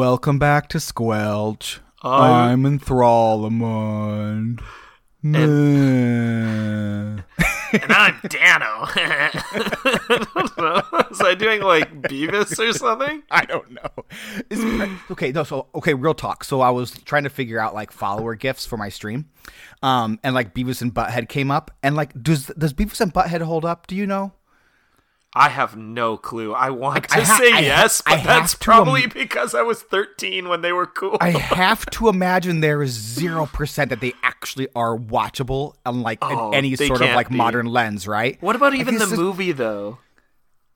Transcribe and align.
Welcome 0.00 0.38
back 0.38 0.70
to 0.70 0.80
Squelch. 0.80 1.78
I- 2.00 2.52
I'm 2.52 2.62
Enthralamond. 2.62 4.62
And 7.72 7.92
I'm 7.92 8.18
Dano. 8.26 8.86
I 8.88 10.24
don't 10.34 10.58
know. 10.58 10.82
Was 11.10 11.20
I 11.20 11.34
doing 11.34 11.60
like 11.60 12.00
Beavis 12.02 12.58
or 12.58 12.72
something? 12.72 13.22
I 13.30 13.44
don't 13.44 13.70
know. 13.72 13.90
Is- 14.48 14.88
okay, 15.10 15.32
no, 15.32 15.44
so 15.44 15.66
okay, 15.74 15.92
real 15.92 16.14
talk. 16.14 16.44
So 16.44 16.62
I 16.62 16.70
was 16.70 16.92
trying 16.92 17.24
to 17.24 17.30
figure 17.30 17.60
out 17.60 17.74
like 17.74 17.92
follower 17.92 18.34
gifts 18.34 18.64
for 18.64 18.78
my 18.78 18.88
stream, 18.88 19.28
um, 19.82 20.18
and 20.24 20.34
like 20.34 20.54
Beavis 20.54 20.80
and 20.80 20.94
Butthead 20.94 21.28
came 21.28 21.50
up, 21.50 21.70
and 21.82 21.94
like 21.94 22.14
does 22.20 22.46
does 22.58 22.72
Beavis 22.72 23.02
and 23.02 23.12
Butthead 23.12 23.42
hold 23.42 23.66
up? 23.66 23.86
Do 23.86 23.94
you 23.94 24.06
know? 24.06 24.32
I 25.32 25.48
have 25.48 25.76
no 25.76 26.16
clue. 26.16 26.52
I 26.52 26.70
want 26.70 27.08
to 27.08 27.16
I 27.16 27.20
ha- 27.20 27.38
say 27.38 27.52
I 27.52 27.60
yes, 27.60 28.02
but 28.04 28.24
that's 28.24 28.54
probably 28.56 29.06
because 29.06 29.54
I 29.54 29.62
was 29.62 29.80
13 29.80 30.48
when 30.48 30.60
they 30.62 30.72
were 30.72 30.86
cool. 30.86 31.16
I 31.20 31.30
have 31.60 31.86
to 31.90 32.08
imagine 32.08 32.60
there 32.60 32.82
is 32.82 32.90
zero 32.90 33.46
percent 33.46 33.90
that 33.90 34.00
they 34.00 34.12
actually 34.24 34.66
are 34.74 34.96
watchable 34.96 35.74
on 35.86 36.02
like 36.02 36.18
Oh, 36.22 36.50
any 36.50 36.74
sort 36.74 37.00
of 37.00 37.10
like 37.14 37.28
be. 37.28 37.36
modern 37.36 37.66
lens, 37.66 38.08
right? 38.08 38.42
what 38.42 38.56
about 38.56 38.72
Like, 38.72 38.80
even 38.80 38.94
the 38.94 39.00
this 39.00 39.12
is- 39.12 39.18
movie 39.18 39.52
though? 39.52 39.98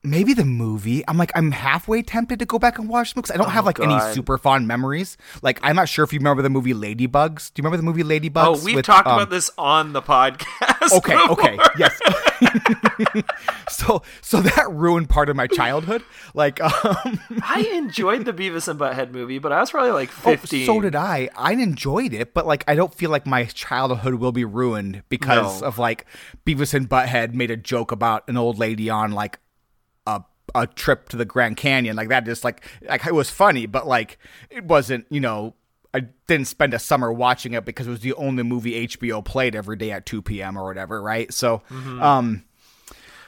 Maybe 0.05 0.33
the 0.33 0.45
movie. 0.45 1.03
I'm 1.07 1.17
like, 1.17 1.31
I'm 1.35 1.51
halfway 1.51 2.01
tempted 2.01 2.39
to 2.39 2.45
go 2.45 2.59
back 2.59 2.77
and 2.79 2.87
watch 2.87 3.13
them 3.13 3.21
because 3.21 3.31
I 3.31 3.37
don't 3.37 3.51
have 3.51 3.65
like 3.65 3.79
any 3.79 3.95
Oh, 3.95 4.13
super 4.13 4.37
fond 4.37 4.67
memories. 4.67 5.17
Like, 5.41 5.59
I'm 5.63 5.75
not 5.75 5.89
sure 5.89 6.03
if 6.03 6.13
you 6.13 6.19
remember 6.19 6.41
the 6.41 6.49
movie 6.49 6.73
Ladybugs. 6.73 7.53
Do 7.53 7.61
you 7.61 7.63
remember 7.63 7.77
the 7.77 7.83
movie 7.83 8.03
Ladybugs? 8.03 8.45
Oh, 8.45 8.63
we've 8.63 8.75
with, 8.75 8.85
talked 8.85 9.07
um, 9.07 9.15
about 9.15 9.29
this 9.29 9.49
on 9.57 9.93
the 9.93 10.01
podcast. 10.01 10.91
Okay, 10.91 11.17
okay, 11.29 11.57
yes. 11.77 11.99
so, 13.69 14.01
so 14.21 14.41
that 14.41 14.69
ruined 14.69 15.09
part 15.09 15.29
of 15.29 15.35
my 15.35 15.47
childhood. 15.47 16.03
Like, 16.33 16.61
um, 16.61 17.19
I 17.41 17.69
enjoyed 17.73 18.25
the 18.25 18.33
Beavis 18.33 18.67
and 18.67 18.79
Butthead 18.79 19.11
movie, 19.11 19.39
but 19.39 19.51
I 19.51 19.59
was 19.59 19.71
probably 19.71 19.91
like 19.91 20.09
oh, 20.25 20.31
15. 20.31 20.65
so 20.65 20.81
did 20.81 20.95
I. 20.95 21.29
I 21.35 21.53
enjoyed 21.53 22.13
it, 22.13 22.33
but 22.33 22.45
like, 22.45 22.63
I 22.67 22.75
don't 22.75 22.93
feel 22.93 23.09
like 23.09 23.25
my 23.25 23.45
childhood 23.45 24.15
will 24.15 24.31
be 24.31 24.45
ruined 24.45 25.03
because 25.09 25.61
No. 25.61 25.67
of 25.67 25.79
like 25.79 26.05
Beavis 26.45 26.73
and 26.73 26.89
Butthead 26.89 27.33
made 27.33 27.51
a 27.51 27.57
joke 27.57 27.91
about 27.91 28.27
an 28.27 28.37
old 28.37 28.59
lady 28.59 28.89
on 28.89 29.11
like 29.11 29.39
a 30.53 30.67
trip 30.67 31.09
to 31.09 31.17
the 31.17 31.25
Grand 31.25 31.57
Canyon 31.57 31.95
like 31.95 32.09
that. 32.09 32.25
Just 32.25 32.43
like 32.43 32.65
like 32.87 33.05
it 33.05 33.13
was 33.13 33.29
funny, 33.29 33.65
but 33.65 33.87
like 33.87 34.17
it 34.49 34.63
wasn't. 34.65 35.05
You 35.09 35.21
know, 35.21 35.55
I 35.93 36.01
didn't 36.27 36.47
spend 36.47 36.73
a 36.73 36.79
summer 36.79 37.11
watching 37.11 37.53
it 37.53 37.65
because 37.65 37.87
it 37.87 37.91
was 37.91 38.01
the 38.01 38.13
only 38.13 38.43
movie 38.43 38.87
HBO 38.87 39.23
played 39.23 39.55
every 39.55 39.77
day 39.77 39.91
at 39.91 40.05
two 40.05 40.21
p.m. 40.21 40.57
or 40.57 40.65
whatever. 40.65 41.01
Right? 41.01 41.33
So, 41.33 41.61
um. 41.71 42.43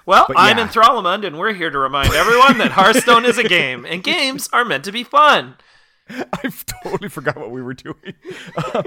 Well, 0.05 0.23
But 0.29 0.37
I'm 0.39 0.57
yeah. 0.57 0.65
Enthralamund, 0.67 1.27
and 1.27 1.37
we're 1.37 1.51
here 1.53 1.69
to 1.69 1.77
remind 1.77 2.13
everyone 2.13 2.59
that 2.59 2.71
Hearthstone 2.71 3.25
is 3.25 3.37
a 3.37 3.43
game, 3.43 3.85
and 3.85 4.01
games 4.05 4.47
are 4.53 4.63
meant 4.63 4.85
to 4.85 4.93
be 4.93 5.03
fun. 5.03 5.55
I've 6.09 6.65
totally 6.65 7.09
forgot 7.09 7.35
what 7.35 7.51
we 7.51 7.61
were 7.61 7.73
doing. 7.73 7.95
Uh, 8.57 8.83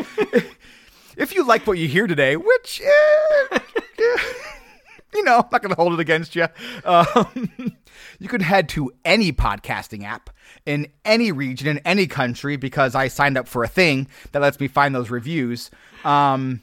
if 1.19 1.35
you 1.35 1.45
like 1.45 1.67
what 1.67 1.77
you 1.77 1.89
hear 1.89 2.07
today, 2.07 2.37
which, 2.37 2.81
eh, 2.83 3.59
you 5.15 5.23
know, 5.25 5.39
I'm 5.39 5.49
not 5.51 5.63
going 5.63 5.75
to 5.75 5.81
hold 5.81 5.95
it 5.95 6.01
against 6.01 6.35
you, 6.37 6.47
um, 6.85 7.53
you 8.19 8.29
can 8.29 8.41
head 8.41 8.69
to 8.71 8.93
any 9.05 9.33
podcasting 9.33 10.05
app 10.05 10.31
in 10.67 10.89
any 11.05 11.33
region, 11.33 11.69
in 11.69 11.79
any 11.79 12.07
country, 12.07 12.57
because 12.57 12.95
I 12.95 13.09
signed 13.09 13.39
up 13.39 13.49
for 13.49 13.65
a 13.65 13.69
thing 13.69 14.09
that 14.33 14.43
lets 14.43 14.61
me 14.61 14.69
find 14.69 14.95
those 14.95 15.11
reviews. 15.11 15.71
Um, 16.05 16.63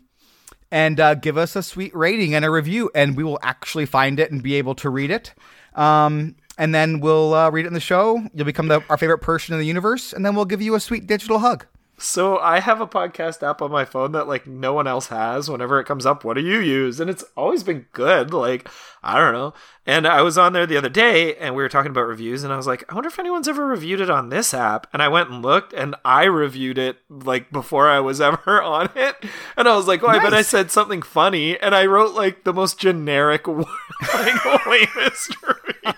and 0.72 1.00
uh, 1.00 1.16
give 1.16 1.38
us 1.38 1.56
a 1.56 1.64
sweet 1.64 1.96
rating 1.96 2.36
and 2.36 2.44
a 2.44 2.50
review, 2.50 2.92
and 2.94 3.16
we 3.16 3.24
will 3.24 3.40
actually 3.42 3.86
find 3.86 4.20
it 4.20 4.32
and 4.32 4.44
be 4.44 4.56
able 4.56 4.76
to 4.76 4.90
read 4.90 5.12
it. 5.12 5.34
Um, 5.76 6.36
and 6.58 6.74
then 6.74 7.00
we'll 7.00 7.34
uh, 7.34 7.50
read 7.52 7.66
it 7.66 7.68
in 7.68 7.74
the 7.74 7.80
show. 7.80 8.22
You'll 8.34 8.46
become 8.46 8.68
the, 8.68 8.84
our 8.90 8.98
favorite 8.98 9.20
person 9.20 9.54
in 9.54 9.60
the 9.60 9.66
universe, 9.66 10.12
and 10.12 10.26
then 10.26 10.36
we'll 10.36 10.46
give 10.46 10.62
you 10.62 10.76
a 10.76 10.80
sweet 10.80 11.08
digital 11.08 11.40
hug. 11.40 11.66
So 12.00 12.38
I 12.38 12.60
have 12.60 12.80
a 12.80 12.86
podcast 12.86 13.42
app 13.42 13.60
on 13.60 13.72
my 13.72 13.84
phone 13.84 14.12
that 14.12 14.28
like 14.28 14.46
no 14.46 14.72
one 14.74 14.86
else 14.86 15.08
has. 15.08 15.50
Whenever 15.50 15.80
it 15.80 15.86
comes 15.86 16.06
up, 16.06 16.24
what 16.24 16.36
do 16.36 16.42
you 16.42 16.60
use? 16.60 17.00
And 17.00 17.10
it's 17.10 17.24
always 17.36 17.64
been 17.64 17.88
good. 17.92 18.32
Like 18.32 18.70
I 19.02 19.20
don't 19.20 19.34
know. 19.34 19.54
And 19.86 20.06
I 20.06 20.22
was 20.22 20.38
on 20.38 20.54
there 20.54 20.66
the 20.68 20.78
other 20.78 20.90
day, 20.90 21.36
and 21.38 21.56
we 21.56 21.64
were 21.64 21.70
talking 21.70 21.92
about 21.92 22.02
reviews, 22.02 22.44
and 22.44 22.52
I 22.52 22.58
was 22.58 22.68
like, 22.68 22.84
I 22.92 22.94
wonder 22.94 23.08
if 23.08 23.18
anyone's 23.18 23.48
ever 23.48 23.66
reviewed 23.66 24.02
it 24.02 24.10
on 24.10 24.30
this 24.30 24.54
app. 24.54 24.86
And 24.92 25.02
I 25.02 25.08
went 25.08 25.30
and 25.30 25.42
looked, 25.42 25.72
and 25.72 25.96
I 26.04 26.26
reviewed 26.26 26.78
it 26.78 26.98
like 27.10 27.52
before 27.52 27.90
I 27.90 28.00
was 28.00 28.20
ever 28.22 28.62
on 28.62 28.90
it. 28.96 29.16
And 29.56 29.68
I 29.68 29.76
was 29.76 29.88
like, 29.88 30.04
oh, 30.04 30.08
I 30.08 30.20
bet 30.20 30.34
I 30.34 30.42
said 30.42 30.72
something 30.72 31.02
funny, 31.02 31.58
and 31.60 31.74
I 31.74 31.86
wrote 31.86 32.14
like 32.14 32.44
the 32.44 32.54
most 32.54 32.78
generic, 32.80 33.48
like. 33.48 33.66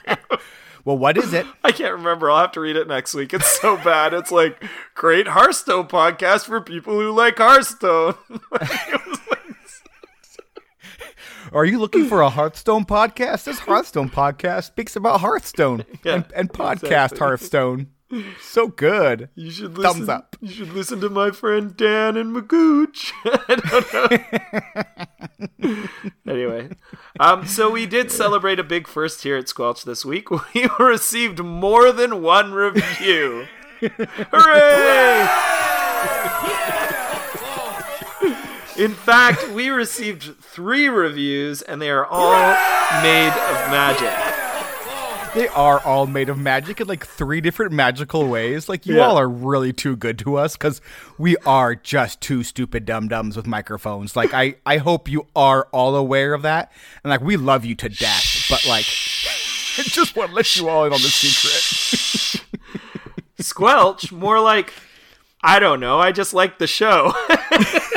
Well, 0.90 0.98
what 0.98 1.20
is 1.20 1.34
it? 1.34 1.46
I 1.64 1.72
can't 1.72 1.94
remember. 1.94 2.32
I'll 2.32 2.40
have 2.42 2.52
to 2.54 2.60
read 2.62 2.76
it 2.76 2.88
next 2.88 3.14
week. 3.14 3.32
It's 3.32 3.46
so 3.62 3.78
bad. 3.78 4.12
It's 4.12 4.32
like 4.32 4.64
great 4.96 5.28
Hearthstone 5.28 5.88
podcast 5.88 6.46
for 6.48 6.62
people 6.62 7.00
who 7.00 7.12
like 7.12 7.38
Hearthstone. 7.38 8.16
It 8.32 8.42
was 9.08 9.20
like- 9.30 9.40
Are 11.54 11.64
you 11.64 11.78
looking 11.78 12.06
for 12.06 12.22
a 12.22 12.30
Hearthstone 12.32 12.86
podcast? 12.86 13.44
This 13.44 13.60
Hearthstone 13.60 14.10
podcast 14.10 14.64
speaks 14.64 14.96
about 14.96 15.22
Hearthstone 15.22 15.86
Yeah, 16.04 16.16
and, 16.16 16.26
and 16.36 16.50
podcast 16.50 16.82
exactly. 16.86 17.20
Hearthstone. 17.20 17.88
So 18.42 18.68
good. 18.68 19.30
you 19.36 19.52
should 19.52 19.78
listen, 19.78 19.98
Thumbs 19.98 20.10
up. 20.10 20.36
You 20.42 20.50
should 20.50 20.74
listen 20.74 21.00
to 21.02 21.10
my 21.10 21.30
friend 21.30 21.78
Dan 21.78 22.18
and 22.18 22.36
Magooch. 22.36 23.12
I 23.26 23.56
don't 23.56 23.94
know. 25.62 25.88
anyway, 26.28 26.70
um, 27.20 27.46
so 27.46 27.70
we 27.70 27.86
did 27.86 28.12
celebrate 28.12 28.60
a 28.60 28.64
big 28.64 28.88
first 28.88 29.22
here 29.22 29.38
at 29.38 29.48
Squelch 29.48 29.84
this 29.84 30.04
week. 30.06 30.30
We 30.56 30.68
received 30.80 31.40
more 31.44 31.92
than 31.92 32.24
one 32.24 32.54
review. 32.54 33.46
Hooray! 33.82 35.28
In 38.78 38.94
fact, 38.94 39.50
we 39.50 39.70
received 39.70 40.42
three 40.42 40.88
reviews, 40.88 41.62
and 41.62 41.82
they 41.82 41.90
are 41.90 42.06
all 42.06 42.54
made 43.04 43.28
of 43.28 43.70
magic. 43.70 44.29
They 45.36 45.48
are 45.50 45.80
all 45.82 46.08
made 46.08 46.28
of 46.30 46.38
magic 46.40 46.82
in 46.82 46.88
like 46.88 47.06
three 47.06 47.40
different 47.40 47.72
magical 47.72 48.28
ways. 48.28 48.68
Like 48.68 48.86
you 48.86 48.96
Yeah. 48.98 49.06
all 49.08 49.18
are 49.18 49.30
really 49.30 49.72
too 49.72 49.96
good 49.96 50.18
to 50.20 50.36
us 50.38 50.56
because 50.58 50.82
we 51.18 51.38
are 51.46 51.76
just 51.76 52.20
two 52.20 52.44
stupid 52.44 52.84
dum 52.86 53.08
dums 53.08 53.38
with 53.38 53.46
microphones. 53.46 54.16
Like 54.16 54.34
I, 54.34 54.56
I 54.66 54.78
hope 54.78 55.08
you 55.08 55.28
are 55.36 55.68
all 55.72 55.96
aware 55.96 56.34
of 56.34 56.42
that, 56.42 56.72
and 57.04 57.12
like 57.12 57.22
we 57.22 57.38
love 57.38 57.64
you 57.64 57.76
to 57.76 57.90
death. 57.90 58.46
But 58.50 58.66
like, 58.66 58.86
I 59.78 59.84
just 59.84 60.16
want 60.16 60.32
to 60.32 60.36
let 60.36 60.56
you 60.56 60.68
all 60.68 60.86
in 60.86 60.94
on 60.94 61.02
the 61.02 61.08
secret. 61.08 62.46
Squelch, 63.40 64.12
more 64.12 64.40
like 64.40 64.74
I 65.44 65.60
don't 65.60 65.80
know. 65.80 66.00
I 66.00 66.12
just 66.12 66.34
like 66.34 66.58
the 66.58 66.68
show. 66.68 67.14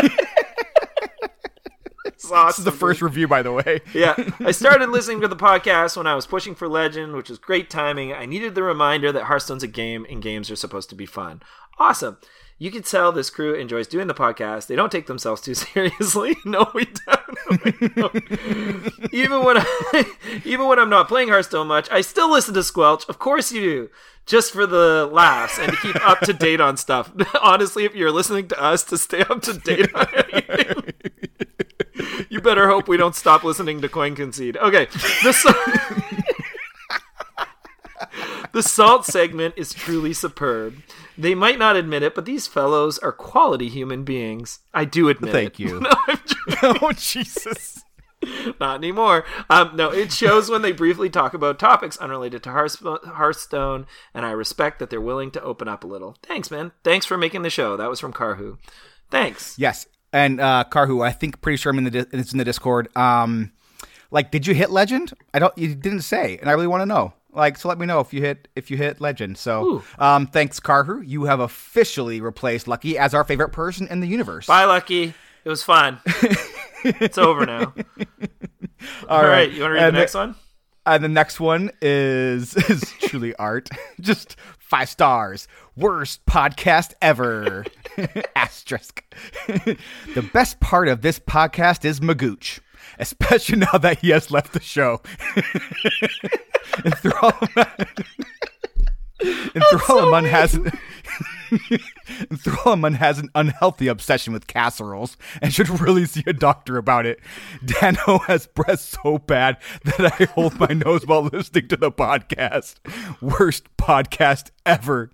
This 2.33 2.59
is 2.59 2.65
the 2.65 2.73
first 2.73 3.03
review, 3.03 3.29
by 3.29 3.43
the 3.43 3.53
way. 3.53 3.81
yeah, 3.95 4.15
I 4.41 4.53
started 4.53 4.89
listening 4.89 5.21
to 5.21 5.29
the 5.29 5.37
podcast 5.37 5.97
when 5.97 6.07
I 6.07 6.15
was 6.15 6.27
pushing 6.27 6.55
for 6.55 6.69
Legend, 6.69 7.15
which 7.15 7.29
was 7.29 7.39
great 7.39 7.71
timing. 7.71 8.13
I 8.13 8.27
needed 8.27 8.55
the 8.55 8.63
reminder 8.63 9.13
that 9.13 9.25
Hearthstone's 9.25 9.63
a 9.63 9.69
game 9.69 10.07
and 10.09 10.23
games 10.23 10.51
are 10.51 10.57
supposed 10.57 10.89
to 10.91 10.95
be 10.95 11.07
fun. 11.07 11.43
Awesome. 11.79 12.19
You 12.59 12.71
can 12.71 12.83
tell 12.83 13.11
this 13.11 13.29
crew 13.29 13.55
enjoys 13.55 13.89
doing 13.89 14.07
the 14.07 14.15
podcast. 14.15 14.69
They 14.69 14.77
don't 14.77 14.93
take 14.93 15.07
themselves 15.07 15.41
too 15.41 15.55
seriously. 15.55 16.37
No, 16.45 16.71
we 16.75 16.85
don't. 16.87 17.23
even 19.13 19.43
when 19.45 19.57
I, 19.59 20.05
even 20.45 20.69
when 20.69 20.79
I'm 20.79 20.89
not 20.89 21.09
playing 21.09 21.29
Hearthstone 21.29 21.67
much, 21.67 21.91
I 21.91 22.03
still 22.03 22.31
listen 22.31 22.55
to 22.55 22.63
Squelch. 22.63 23.05
Of 23.09 23.19
course 23.19 23.51
you 23.51 23.61
do. 23.61 23.91
Just 24.27 24.53
for 24.53 24.67
the 24.67 25.09
laughs 25.11 25.59
and 25.59 25.73
to 25.73 25.79
keep 25.79 26.09
up 26.09 26.21
to 26.21 26.33
date 26.33 26.61
on 26.61 26.77
stuff. 26.77 27.11
Honestly, 27.43 27.85
if 27.85 27.97
you're 27.97 28.13
listening 28.13 28.47
to 28.49 28.63
us 28.63 28.85
to 28.85 28.97
stay 28.97 29.23
up 29.23 29.43
to 29.43 29.55
date 29.55 29.93
on 29.93 30.07
anything, 30.15 30.93
you 32.29 32.41
better 32.41 32.69
hope 32.69 32.89
we 32.89 32.97
don't 32.97 33.15
stop 33.15 33.45
listening 33.45 33.81
to 33.81 33.89
Coin 33.89 34.15
Concede. 34.15 34.57
Okay, 34.57 34.87
the 35.23 35.33
salt, 35.33 35.57
the 38.53 38.63
salt 38.63 39.07
segment 39.07 39.55
is 39.57 39.73
truly 39.73 40.13
superb. 40.13 40.83
They 41.17 41.35
might 41.35 41.59
not 41.59 41.77
admit 41.77 42.03
it, 42.03 42.15
but 42.15 42.25
these 42.25 42.47
fellows 42.47 42.99
are 42.99 43.13
quality 43.13 43.69
human 43.69 44.05
beings. 44.05 44.61
I 44.73 44.85
do 44.85 45.09
admit 45.09 45.33
Thank 45.33 45.61
it. 45.61 45.61
you. 45.61 45.83
No, 46.61 46.75
oh 46.83 46.93
Jesus! 46.93 47.83
not 48.61 48.77
anymore. 48.77 49.25
Um, 49.49 49.73
no, 49.75 49.91
it 49.91 50.13
shows 50.13 50.51
when 50.51 50.63
they 50.63 50.73
briefly 50.73 51.09
talk 51.09 51.35
about 51.35 51.59
topics 51.59 51.97
unrelated 51.99 52.43
to 52.45 52.51
Hearthstone, 52.51 53.87
and 54.15 54.27
I 54.27 54.31
respect 54.33 54.79
that 54.79 54.91
they're 54.91 55.01
willing 55.01 55.31
to 55.33 55.43
open 55.43 55.69
up 55.69 55.85
a 55.85 55.87
little. 55.87 56.17
Thanks, 56.23 56.51
man. 56.51 56.73
Thanks 56.85 57.07
for 57.07 57.17
making 57.17 57.43
the 57.43 57.51
show. 57.51 57.77
That 57.77 57.91
was 57.91 58.01
from 58.01 58.13
Karhu. 58.13 58.59
Thanks. 59.11 59.57
Yes, 59.59 59.87
and 60.13 60.41
uh, 60.41 60.65
Karhu, 60.71 61.05
I 61.05 61.13
think 61.13 61.41
pretty 61.41 61.57
sure 61.57 61.71
I'm 61.71 61.79
in 61.79 61.85
the 61.85 62.07
it's 62.13 62.33
in 62.33 62.39
the 62.39 62.45
Discord. 62.45 62.95
Um, 62.97 63.53
like, 64.11 64.31
did 64.31 64.47
you 64.47 64.55
hit 64.55 64.71
Legend? 64.71 65.13
I 65.33 65.39
don't. 65.39 65.57
You 65.57 65.75
didn't 65.75 66.03
say, 66.03 66.39
and 66.39 66.49
I 66.49 66.53
really 66.53 66.67
want 66.67 66.83
to 66.83 66.87
know. 66.87 67.15
Like, 67.35 67.57
so 67.57 67.69
let 67.69 67.79
me 67.79 67.87
know 67.87 68.01
if 68.01 68.13
you 68.13 68.21
hit 68.21 68.49
if 68.55 68.71
you 68.71 68.77
hit 68.77 69.01
Legend. 69.01 69.39
So, 69.39 69.83
um, 69.99 70.27
thanks, 70.27 70.61
Karhu. 70.61 71.03
You 71.07 71.25
have 71.25 71.41
officially 71.41 72.21
replaced 72.21 72.69
Lucky 72.69 72.99
as 72.99 73.15
our 73.15 73.25
favorite 73.25 73.51
person 73.51 73.89
in 73.89 74.01
the 74.01 74.07
universe. 74.07 74.47
Bye, 74.47 74.65
Lucky. 74.65 75.15
It 75.45 75.49
was 75.49 75.63
fun. 75.63 75.99
it's 76.85 77.19
over 77.19 77.47
now. 77.47 77.73
All 79.09 79.25
right. 79.25 79.51
You 79.51 79.63
want 79.63 79.71
to 79.71 79.75
read 79.75 79.83
And 79.83 79.97
the 79.97 80.01
next 80.01 80.15
one? 80.15 80.35
And 80.87 81.03
the 81.05 81.09
next 81.09 81.41
one 81.41 81.71
is 81.81 82.55
is 82.71 82.93
truly 83.01 83.35
art. 83.37 83.69
Just 84.01 84.37
five 84.59 84.89
stars. 84.89 85.49
Worst 85.77 86.25
podcast 86.27 86.93
ever. 87.01 87.65
Asterisk. 88.37 89.03
the 89.47 90.29
best 90.33 90.61
part 90.61 90.89
of 90.89 91.03
this 91.03 91.19
podcast 91.19 91.85
is 91.85 92.01
Magooch, 92.01 92.61
especially 92.99 93.59
now 93.59 93.79
that 93.79 93.99
he 94.01 94.11
has 94.11 94.31
left 94.31 94.53
the 94.53 94.61
show. 94.61 95.01
Enthrallment. 99.55 100.27
Enthrallment 100.27 100.29
has 100.29 100.59
Enthrallment 101.53 102.95
has 102.97 103.19
an 103.19 103.31
unhealthy 103.35 103.89
obsession 103.89 104.33
with 104.33 104.47
casseroles 104.47 105.17
and 105.41 105.53
should 105.53 105.69
really 105.81 106.07
see 106.07 106.23
a 106.27 106.33
doctor 106.33 106.77
about 106.77 107.07
it. 107.07 107.21
Dano 107.65 108.19
has 108.27 108.47
breath 108.47 108.81
so 108.81 109.19
bad 109.19 109.59
that 109.85 110.21
I 110.21 110.25
hold 110.25 110.59
my 110.59 110.69
nose 110.69 111.07
while 111.07 111.23
listening 111.23 111.69
to 111.69 111.77
the 111.77 111.93
podcast. 111.93 112.77
Worst 113.21 113.65
podcast 113.77 114.51
ever. 114.65 115.11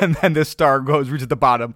and 0.00 0.14
then 0.16 0.32
the 0.32 0.44
star 0.44 0.80
goes 0.80 1.08
to 1.08 1.26
the 1.26 1.36
bottom. 1.36 1.74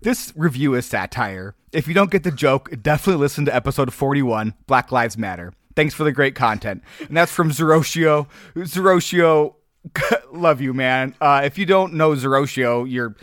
This 0.00 0.32
review 0.36 0.74
is 0.74 0.86
satire. 0.86 1.56
If 1.72 1.88
you 1.88 1.94
don't 1.94 2.10
get 2.10 2.22
the 2.22 2.30
joke, 2.30 2.70
definitely 2.80 3.20
listen 3.20 3.44
to 3.46 3.54
episode 3.54 3.92
41, 3.92 4.54
Black 4.66 4.92
Lives 4.92 5.18
Matter. 5.18 5.52
Thanks 5.74 5.94
for 5.94 6.04
the 6.04 6.12
great 6.12 6.34
content. 6.34 6.82
And 7.00 7.16
that's 7.16 7.32
from 7.32 7.50
Zeroshio. 7.50 8.28
Zeroshio, 8.54 9.54
love 10.32 10.60
you, 10.60 10.74
man. 10.74 11.14
Uh, 11.20 11.42
if 11.44 11.58
you 11.58 11.66
don't 11.66 11.94
know 11.94 12.10
Zeroshio, 12.12 12.90
you're 12.90 13.16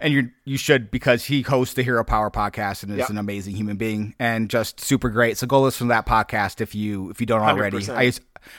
and 0.00 0.12
you 0.12 0.30
you 0.44 0.56
should 0.58 0.90
because 0.90 1.24
he 1.24 1.42
hosts 1.42 1.74
the 1.74 1.82
Hero 1.82 2.04
Power 2.04 2.30
podcast 2.30 2.82
and 2.82 2.92
is 2.92 2.98
Yep. 2.98 3.10
an 3.10 3.18
amazing 3.18 3.54
human 3.56 3.76
being 3.76 4.14
and 4.18 4.50
just 4.50 4.80
super 4.80 5.08
great. 5.08 5.38
So 5.38 5.46
go 5.46 5.60
listen 5.62 5.86
to 5.88 5.94
that 5.94 6.06
podcast 6.06 6.60
if 6.60 6.74
you 6.74 7.10
if 7.10 7.20
you 7.20 7.26
don't 7.26 7.40
already. 7.40 7.78
100%. 7.78 7.94
I 7.96 8.12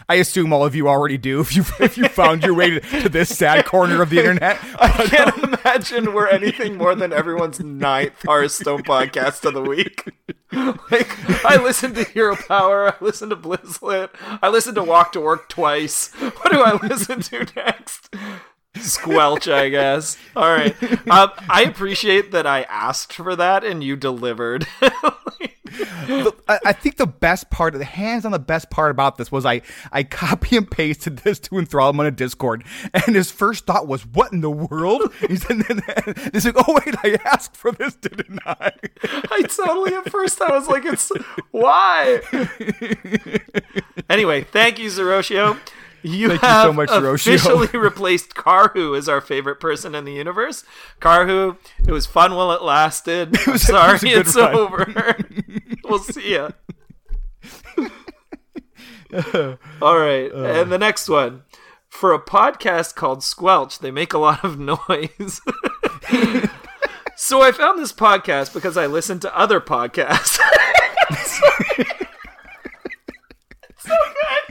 I 0.08 0.16
assume 0.16 0.54
all 0.54 0.66
of 0.66 0.76
you 0.76 0.88
already 0.88 1.18
do 1.18 1.40
if 1.40 1.56
you 1.56 1.64
if 1.80 1.98
you 1.98 2.08
found 2.08 2.44
your 2.44 2.54
way 2.54 2.80
to, 2.80 3.10
this 3.10 3.36
sad 3.36 3.66
corner 3.66 4.02
of 4.02 4.10
the 4.10 4.20
internet. 4.20 4.60
I 4.80 4.90
can't 5.08 5.44
um, 5.44 5.56
imagine 5.56 6.14
we're 6.14 6.28
anything 6.28 6.78
more 6.78 6.96
than 6.96 7.14
everyone's 7.14 7.60
ninth 7.60 8.24
Hearthstone 8.26 8.84
podcast 8.84 9.46
of 9.46 9.54
the 9.54 9.62
week. 9.62 10.12
Like, 10.52 11.10
I 11.44 11.62
listened 11.62 11.96
to 11.96 12.06
Hero 12.06 12.36
Power, 12.36 12.90
I 12.90 12.96
listened 13.02 13.32
to 13.32 13.36
Blizzlet, 13.36 14.10
I 14.42 14.48
listened 14.48 14.76
to 14.76 14.84
Walk 14.84 15.12
to 15.14 15.20
Work 15.20 15.50
twice. 15.50 16.14
What 16.14 16.52
do 16.52 16.62
I 16.62 16.74
listen 16.88 17.22
to 17.22 17.46
next? 17.56 18.14
Squelch, 18.76 19.52
I 19.52 19.70
guess. 19.70 20.18
All 20.36 20.50
right. 20.50 20.76
Um, 21.10 21.32
I 21.50 21.64
appreciate 21.68 22.32
that 22.32 22.46
I 22.48 22.64
asked 22.64 23.14
for 23.14 23.36
that 23.36 23.64
and 23.64 23.84
you 23.84 23.96
delivered. 23.96 24.68
I, 26.48 26.60
I 26.66 26.74
think 26.74 26.98
the 26.98 27.08
best 27.08 27.50
part, 27.50 27.74
the 27.74 27.84
hands 27.84 28.26
on 28.26 28.32
the 28.32 28.40
best 28.40 28.70
part 28.70 28.92
about 28.92 29.18
this 29.18 29.32
was 29.32 29.46
I 29.46 29.62
I 29.92 30.04
copy 30.04 30.56
and 30.56 30.70
pasted 30.70 31.18
this 31.18 31.40
to 31.42 31.58
enthrall 31.58 31.90
him 31.90 32.00
on 32.00 32.06
a 32.06 32.12
Discord, 32.12 32.64
and 32.94 33.16
his 33.16 33.32
first 33.32 33.66
thought 33.66 33.88
was, 33.88 34.06
"What 34.06 34.32
in 34.32 34.42
the 34.42 34.50
world?" 34.52 35.12
He 35.28 35.36
said, 35.36 35.64
and 35.70 35.82
then- 35.82 36.30
he's 36.34 36.46
like, 36.46 36.56
"Oh 36.58 36.80
wait, 36.86 36.96
I 37.04 37.18
asked 37.26 37.58
for 37.58 37.72
this, 37.72 37.96
didn't 37.96 38.40
I?" 38.46 38.72
I 39.32 39.42
totally 39.44 39.94
at 39.96 40.10
first 40.10 40.42
I 40.42 40.52
was 40.52 40.68
like, 40.68 40.86
it's 40.86 41.12
why? 41.52 42.22
anyway, 44.10 44.44
thank 44.44 44.80
you, 44.80 44.90
Zeroshio. 44.90 45.58
You 46.08 46.28
Thank 46.30 46.42
you 46.44 46.48
have 46.48 46.66
so 46.68 46.74
much, 46.74 46.90
officially 46.92 47.68
replaced 47.80 48.36
Karhu 48.36 48.96
as 48.96 49.10
our 49.10 49.22
favorite 49.22 49.60
person 49.60 49.96
in 49.96 50.06
the 50.06 50.14
universe. 50.14 50.64
Karhu, 51.02 51.58
it 51.88 51.92
was 51.92 52.06
fun 52.06 52.36
while 52.36 52.52
it 52.52 52.62
lasted. 52.62 53.36
I'm 53.48 53.54
was- 53.54 53.64
it 53.64 53.66
sorry, 53.68 53.94
was 53.94 54.04
it's 54.04 54.36
run. 54.36 54.54
over. 54.56 55.18
we'll 55.84 55.98
see 56.00 56.34
ya. 56.34 56.50
All 59.82 59.98
right, 59.98 60.32
uh. 60.32 60.44
and 60.62 60.72
the 60.72 60.78
next 60.78 61.10
one. 61.10 61.42
For 61.90 62.14
a 62.14 62.20
podcast 62.22 62.94
called 62.96 63.24
Squelch, 63.24 63.80
they 63.80 63.90
make 63.90 64.14
a 64.14 64.18
lot 64.18 64.44
of 64.44 64.60
noise. 64.60 65.40
so 67.16 67.42
I 67.42 67.52
found 67.54 67.80
this 67.80 67.94
podcast 67.94 68.54
because 68.54 68.76
I 68.78 68.86
listened 68.86 69.22
to 69.24 69.36
other 69.36 69.60
podcasts. 69.62 70.38
so 73.78 73.96
good. 74.12 74.45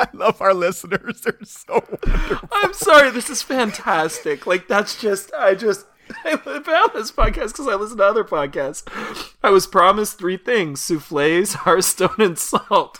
I 0.00 0.08
love 0.14 0.40
our 0.40 0.54
listeners; 0.54 1.20
they're 1.24 1.36
so 1.44 1.84
wonderful. 2.04 2.48
I'm 2.52 2.72
sorry, 2.72 3.10
this 3.10 3.28
is 3.28 3.42
fantastic. 3.42 4.46
Like 4.46 4.66
that's 4.66 5.00
just 5.00 5.32
I 5.34 5.54
just 5.54 5.86
I 6.24 6.36
found 6.36 6.92
this 6.94 7.12
podcast 7.12 7.48
because 7.48 7.68
I 7.68 7.74
listen 7.74 7.98
to 7.98 8.04
other 8.04 8.24
podcasts. 8.24 8.82
I 9.42 9.50
was 9.50 9.66
promised 9.66 10.18
three 10.18 10.36
things: 10.36 10.80
souffles, 10.80 11.54
Hearthstone, 11.64 12.14
and 12.18 12.38
salt. 12.38 12.98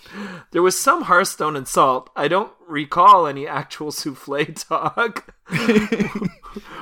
There 0.53 0.63
was 0.63 0.79
some 0.79 1.03
Hearthstone 1.03 1.57
and 1.57 1.67
salt. 1.67 2.11
I 2.15 2.29
don't 2.29 2.53
recall 2.69 3.27
any 3.27 3.47
actual 3.47 3.93
souffle 3.93 4.45
talk. 4.55 5.35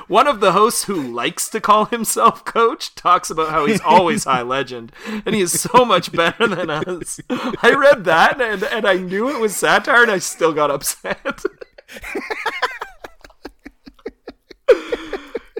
One 0.09 0.27
of 0.27 0.39
the 0.39 0.51
hosts 0.51 0.83
who 0.85 1.01
likes 1.01 1.49
to 1.49 1.61
call 1.61 1.85
himself 1.85 2.43
coach 2.43 2.93
talks 2.95 3.29
about 3.29 3.51
how 3.51 3.65
he's 3.65 3.79
always 3.79 4.25
high 4.25 4.41
legend 4.57 4.91
and 5.07 5.33
he 5.33 5.41
is 5.41 5.61
so 5.61 5.85
much 5.85 6.11
better 6.11 6.47
than 6.47 6.69
us. 6.69 7.21
I 7.29 7.73
read 7.73 8.03
that 8.05 8.41
and, 8.41 8.63
and 8.63 8.85
I 8.85 8.95
knew 8.95 9.29
it 9.29 9.39
was 9.39 9.55
satire 9.55 10.01
and 10.01 10.11
I 10.11 10.17
still 10.17 10.51
got 10.51 10.71
upset. 10.71 11.43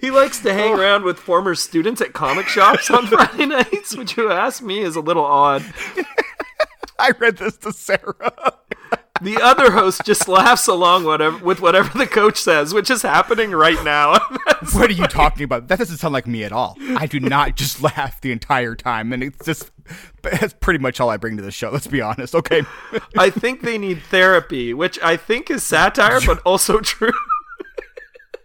He 0.02 0.12
likes 0.12 0.40
to 0.40 0.54
hang 0.54 0.74
oh. 0.74 0.80
around 0.80 1.04
with 1.04 1.20
former 1.20 1.56
students 1.56 2.00
at 2.02 2.14
comic 2.14 2.48
shops 2.48 2.90
on 2.90 3.08
Friday 3.08 3.46
nights, 3.46 3.96
which 3.98 4.16
you 4.16 4.32
ask 4.32 4.64
me 4.64 4.80
is 4.80 4.96
a 4.96 5.02
little 5.02 5.26
odd. 5.26 5.64
I 6.98 7.12
read 7.20 7.38
this 7.38 7.58
to 7.58 7.74
Sarah. 7.74 8.59
The 9.22 9.38
other 9.42 9.72
host 9.72 10.02
just 10.06 10.28
laughs 10.28 10.68
along 10.68 11.04
whatever 11.04 11.38
with 11.44 11.62
whatever 11.62 11.98
the 11.98 12.08
coach 12.08 12.38
says, 12.38 12.74
which 12.74 12.90
is 12.90 13.02
happening 13.02 13.52
right 13.52 13.82
now. 13.84 14.20
What 14.74 14.90
are 14.90 14.94
you 14.94 15.08
talking 15.08 15.44
about? 15.44 15.70
That 15.70 15.80
doesn't 15.80 15.98
sound 15.98 16.14
like 16.14 16.28
me 16.28 16.44
at 16.44 16.52
all. 16.52 16.76
I 16.98 17.06
do 17.06 17.22
not 17.22 17.56
just 17.56 17.82
laugh 17.98 18.20
the 18.20 18.34
entire 18.34 18.76
time, 18.76 19.14
and 19.14 19.24
it's 19.24 19.46
just 19.46 19.72
that's 20.22 20.54
pretty 20.60 20.80
much 20.80 21.00
all 21.00 21.10
I 21.10 21.16
bring 21.16 21.38
to 21.38 21.44
the 21.44 21.52
show. 21.52 21.70
Let's 21.70 21.88
be 21.88 22.02
honest, 22.02 22.36
okay? 22.36 22.64
I 23.18 23.30
think 23.30 23.62
they 23.62 23.78
need 23.78 24.02
therapy, 24.04 24.74
which 24.74 25.00
I 25.02 25.16
think 25.16 25.50
is 25.50 25.64
satire, 25.64 26.20
but 26.26 26.40
also 26.40 26.82
true. 26.82 27.12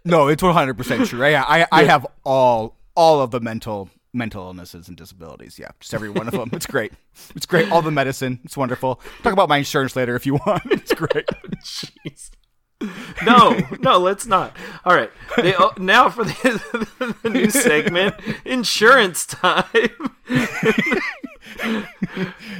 No, 0.07 0.27
it's 0.27 0.43
one 0.43 0.53
hundred 0.53 0.77
percent 0.77 1.07
true. 1.07 1.23
I, 1.25 1.61
I 1.63 1.67
I 1.71 1.83
have 1.85 2.05
all 2.23 2.75
all 2.95 3.21
of 3.21 3.31
the 3.31 3.39
mental 3.39 3.89
mental 4.15 4.43
illnesses 4.45 4.87
and 4.87 4.97
disabilities. 4.97 5.59
Yeah, 5.59 5.71
just 5.79 5.93
every 5.93 6.09
one 6.09 6.27
of 6.27 6.33
them. 6.33 6.49
It's 6.53 6.65
great. 6.65 6.93
It's 7.35 7.45
great. 7.45 7.71
All 7.71 7.81
the 7.81 7.91
medicine. 7.91 8.39
It's 8.43 8.57
wonderful. 8.57 9.01
Talk 9.23 9.33
about 9.33 9.49
my 9.49 9.57
insurance 9.57 9.95
later 9.95 10.15
if 10.15 10.25
you 10.25 10.35
want. 10.35 10.63
It's 10.71 10.93
great. 10.93 11.27
Jeez. 11.63 12.31
No, 13.25 13.57
no, 13.79 13.97
let's 13.99 14.25
not. 14.25 14.55
All 14.83 14.95
right. 14.95 15.11
They, 15.37 15.55
oh, 15.55 15.71
now 15.77 16.09
for 16.09 16.23
the, 16.23 17.15
the 17.23 17.29
new 17.29 17.49
segment, 17.49 18.15
insurance 18.43 19.25
time. 19.25 19.63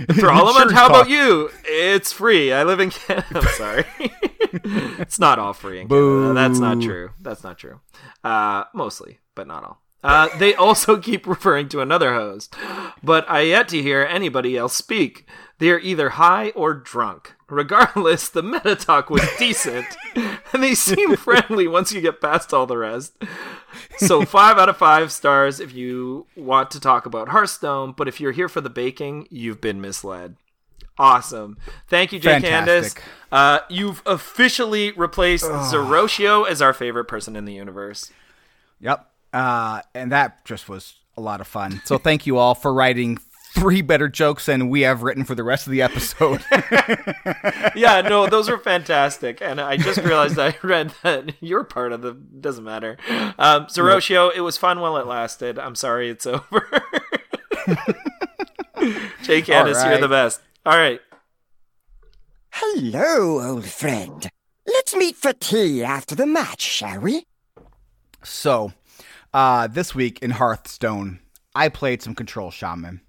Thrallum, 0.08 0.50
Insurance 0.50 0.72
how 0.72 0.88
about 0.88 1.10
you? 1.10 1.50
It's 1.66 2.12
free. 2.12 2.54
I 2.54 2.64
live 2.64 2.80
in 2.80 2.92
Canada. 2.92 3.28
I'm 3.36 3.48
sorry. 3.50 3.86
it's 5.00 5.20
not 5.20 5.40
all 5.40 5.54
free 5.54 5.82
in 5.82 5.90
Canada. 5.90 6.34
That's 6.34 6.60
not 6.60 6.82
true. 6.82 7.12
That's 7.20 7.44
not 7.44 7.58
true. 7.58 7.82
Uh, 8.24 8.66
mostly, 8.74 9.20
but 9.36 9.48
not 9.48 9.64
all. 9.64 9.82
Uh, 10.06 10.30
they 10.38 10.54
also 10.54 10.98
keep 11.02 11.26
referring 11.26 11.68
to 11.68 11.82
another 11.82 12.14
host, 12.14 12.56
but 13.02 13.28
I 13.28 13.42
yet 13.42 13.68
to 13.70 13.82
hear 13.82 14.04
anybody 14.04 14.56
else 14.56 14.76
speak. 14.76 15.28
They 15.58 15.72
are 15.72 15.80
either 15.80 16.10
high 16.10 16.50
or 16.52 16.76
drunk. 16.76 17.34
Regardless, 17.50 18.30
the 18.30 18.44
meta 18.44 18.76
talk 18.76 19.10
was 19.10 19.28
decent, 19.40 19.88
and 20.54 20.62
they 20.62 20.76
seem 20.76 21.16
friendly 21.16 21.68
once 21.68 21.92
you 21.92 22.02
get 22.02 22.22
past 22.22 22.54
all 22.54 22.68
the 22.68 22.78
rest. 22.78 23.16
So, 23.98 24.26
five 24.26 24.60
out 24.60 24.70
of 24.70 24.78
five 24.78 25.12
stars 25.12 25.60
if 25.60 25.74
you 25.74 26.28
want 26.36 26.70
to 26.72 26.80
talk 26.80 27.08
about 27.08 27.30
Hearthstone, 27.30 27.92
but 27.92 28.08
if 28.08 28.22
you're 28.22 28.32
here 28.32 28.50
for 28.50 28.62
the 28.62 28.70
baking, 28.70 29.28
you've 29.32 29.62
been 29.62 29.82
misled. 29.82 30.36
Awesome. 31.00 31.58
Thank 31.88 32.14
you, 32.14 32.20
Jay 32.20 32.40
Candace. 32.40 32.96
Uh, 33.32 33.60
you've 33.70 34.02
officially 34.06 34.92
replaced 34.92 35.46
Zeroshio 35.46 36.48
as 36.48 36.62
our 36.62 36.74
favorite 36.74 37.06
person 37.06 37.36
in 37.36 37.46
the 37.46 37.54
universe. 37.54 38.12
Yep. 38.80 39.10
Uh, 39.36 39.82
and 39.94 40.14
that 40.14 40.46
just 40.46 40.70
was 40.70 40.96
a 41.18 41.22
lot 41.22 41.42
of 41.42 41.48
fun. 41.48 41.82
So 41.84 41.98
thank 41.98 42.26
you 42.26 42.38
all 42.38 42.56
for 42.56 42.74
writing 42.74 43.18
three 43.54 43.82
better 43.82 44.08
jokes 44.08 44.46
than 44.46 44.70
we 44.70 44.82
have 44.82 45.04
written 45.04 45.26
for 45.26 45.36
the 45.36 45.44
rest 45.44 45.68
of 45.68 45.72
the 45.72 45.82
episode. 45.82 46.42
yeah, 47.76 48.00
no, 48.00 48.28
those 48.28 48.50
were 48.50 48.58
fantastic. 48.58 49.42
And 49.42 49.60
I 49.60 49.76
just 49.76 50.00
realized 50.00 50.40
I 50.40 50.56
read 50.64 50.94
that 51.04 51.34
you're 51.42 51.66
part 51.66 51.92
of 51.92 52.02
the 52.02 52.14
doesn't 52.14 52.64
matter. 52.64 52.98
Um 53.38 53.66
Zeroshio, 53.66 54.32
it 54.34 54.40
was 54.40 54.58
fun 54.58 54.80
while 54.80 54.96
it 54.96 55.06
lasted. 55.06 55.60
I'm 55.60 55.76
sorry 55.76 56.10
it's 56.10 56.26
over. 56.26 56.66
Jay 59.24 59.42
Candace, 59.42 59.84
you're 59.84 60.00
the 60.00 60.08
best. 60.08 60.40
All 60.66 60.78
right. 60.78 61.02
Hello, 62.52 63.42
old 63.42 63.66
friend. 63.66 64.30
Let's 64.66 64.96
meet 64.96 65.18
for 65.18 65.34
tea 65.34 65.84
after 65.84 66.16
the 66.16 66.26
match, 66.26 66.62
shall 66.62 67.02
we? 67.02 67.26
So, 68.24 68.72
uh, 69.36 69.68
this 69.68 69.94
week 69.94 70.20
in 70.20 70.32
Hearthstone, 70.32 71.20
I 71.54 71.68
played 71.68 72.02
some 72.02 72.16
Control 72.16 72.52
Shaman. 72.52 73.02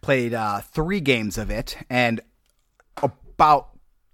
Played 0.00 0.32
uh, 0.32 0.60
three 0.60 1.00
games 1.00 1.36
of 1.36 1.50
it, 1.50 1.76
and 1.90 2.20
about 3.02 3.70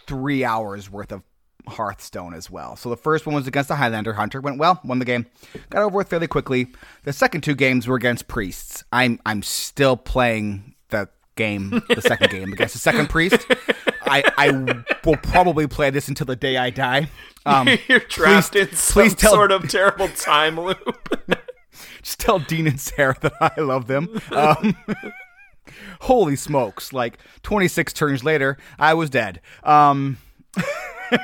three 0.06 0.42
hours 0.42 0.90
worth 0.90 1.12
of 1.12 1.22
Hearthstone 1.68 2.32
as 2.32 2.50
well. 2.50 2.76
So 2.76 2.88
the 2.88 2.96
first 2.96 3.26
one 3.26 3.34
was 3.34 3.46
against 3.46 3.68
the 3.68 3.74
Highlander 3.76 4.14
Hunter, 4.14 4.40
went 4.40 4.56
well, 4.56 4.80
won 4.84 4.98
the 4.98 5.04
game, 5.04 5.26
got 5.68 5.82
over 5.82 6.00
it 6.00 6.08
fairly 6.08 6.26
quickly. 6.26 6.68
The 7.02 7.12
second 7.12 7.42
two 7.42 7.54
games 7.54 7.86
were 7.86 7.96
against 7.96 8.26
priests. 8.26 8.82
I'm 8.90 9.20
I'm 9.26 9.42
still 9.42 9.98
playing 9.98 10.74
the 10.88 11.10
game, 11.36 11.82
the 11.90 12.00
second 12.00 12.30
game 12.30 12.54
against 12.54 12.72
the 12.72 12.80
second 12.80 13.10
priest. 13.10 13.46
I 14.06 14.22
I 14.38 14.50
will 15.04 15.16
probably 15.16 15.66
play 15.66 15.90
this 15.90 16.08
until 16.08 16.26
the 16.26 16.36
day 16.36 16.56
I 16.56 16.70
die. 16.70 17.08
Um, 17.46 17.68
You're 17.88 18.00
trapped 18.00 18.52
please- 18.52 18.68
in 18.70 18.76
some 18.76 19.02
please 19.02 19.14
tell- 19.14 19.32
sort 19.32 19.52
of 19.52 19.68
terrible 19.68 20.08
time 20.08 20.58
loop. 20.60 21.08
just 22.02 22.20
tell 22.20 22.38
Dean 22.38 22.66
and 22.66 22.80
Sarah 22.80 23.16
that 23.20 23.32
I 23.40 23.60
love 23.60 23.86
them. 23.86 24.20
Um, 24.30 24.76
holy 26.00 26.36
smokes! 26.36 26.92
Like 26.92 27.18
26 27.42 27.92
turns 27.92 28.24
later, 28.24 28.56
I 28.78 28.94
was 28.94 29.10
dead. 29.10 29.40
Um, 29.62 30.18
I 31.12 31.18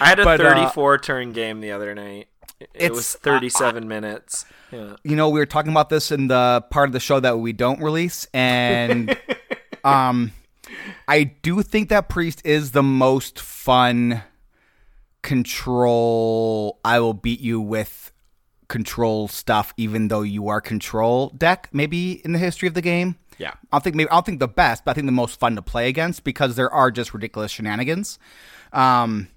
had 0.00 0.18
a 0.20 0.24
But, 0.24 0.40
uh, 0.40 0.54
34 0.54 0.98
turn 0.98 1.32
game 1.32 1.60
the 1.60 1.72
other 1.72 1.94
night. 1.94 2.28
It 2.74 2.92
was 2.92 3.14
37 3.14 3.88
minutes. 3.88 4.44
Yeah. 4.70 4.94
you 5.02 5.16
know, 5.16 5.28
we 5.28 5.40
were 5.40 5.46
talking 5.46 5.72
about 5.72 5.88
this 5.88 6.10
in 6.12 6.28
the 6.28 6.64
part 6.70 6.88
of 6.88 6.92
the 6.92 7.00
show 7.00 7.18
that 7.20 7.38
we 7.38 7.52
don't 7.52 7.80
release, 7.80 8.26
and 8.32 9.16
um, 9.84 10.32
I 11.08 11.24
do 11.24 11.62
think 11.62 11.88
that 11.88 12.08
priest 12.08 12.42
is 12.44 12.72
the 12.72 12.82
most 12.82 13.38
fun 13.38 14.22
control. 15.22 16.80
I 16.84 17.00
will 17.00 17.14
beat 17.14 17.40
you 17.40 17.60
with 17.60 18.12
control 18.68 19.28
stuff, 19.28 19.74
even 19.76 20.08
though 20.08 20.22
you 20.22 20.48
are 20.48 20.60
control 20.60 21.28
deck. 21.30 21.68
Maybe 21.72 22.22
in 22.24 22.32
the 22.32 22.38
history 22.38 22.68
of 22.68 22.74
the 22.74 22.80
game. 22.80 23.16
Yeah. 23.38 23.50
I 23.50 23.56
don't 23.72 23.84
think 23.84 23.96
maybe 23.96 24.10
I 24.10 24.14
don't 24.14 24.26
think 24.26 24.40
the 24.40 24.48
best, 24.48 24.84
but 24.84 24.92
I 24.92 24.94
think 24.94 25.06
the 25.06 25.12
most 25.12 25.38
fun 25.38 25.56
to 25.56 25.62
play 25.62 25.88
against 25.88 26.24
because 26.24 26.56
there 26.56 26.70
are 26.70 26.90
just 26.90 27.12
ridiculous 27.12 27.50
shenanigans. 27.50 28.18
Um, 28.72 29.28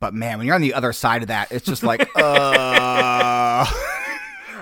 but 0.00 0.14
man, 0.14 0.38
when 0.38 0.46
you're 0.46 0.54
on 0.54 0.60
the 0.60 0.74
other 0.74 0.92
side 0.92 1.22
of 1.22 1.28
that, 1.28 1.50
it's 1.50 1.64
just 1.64 1.82
like, 1.82 2.08
uh, 2.16 3.66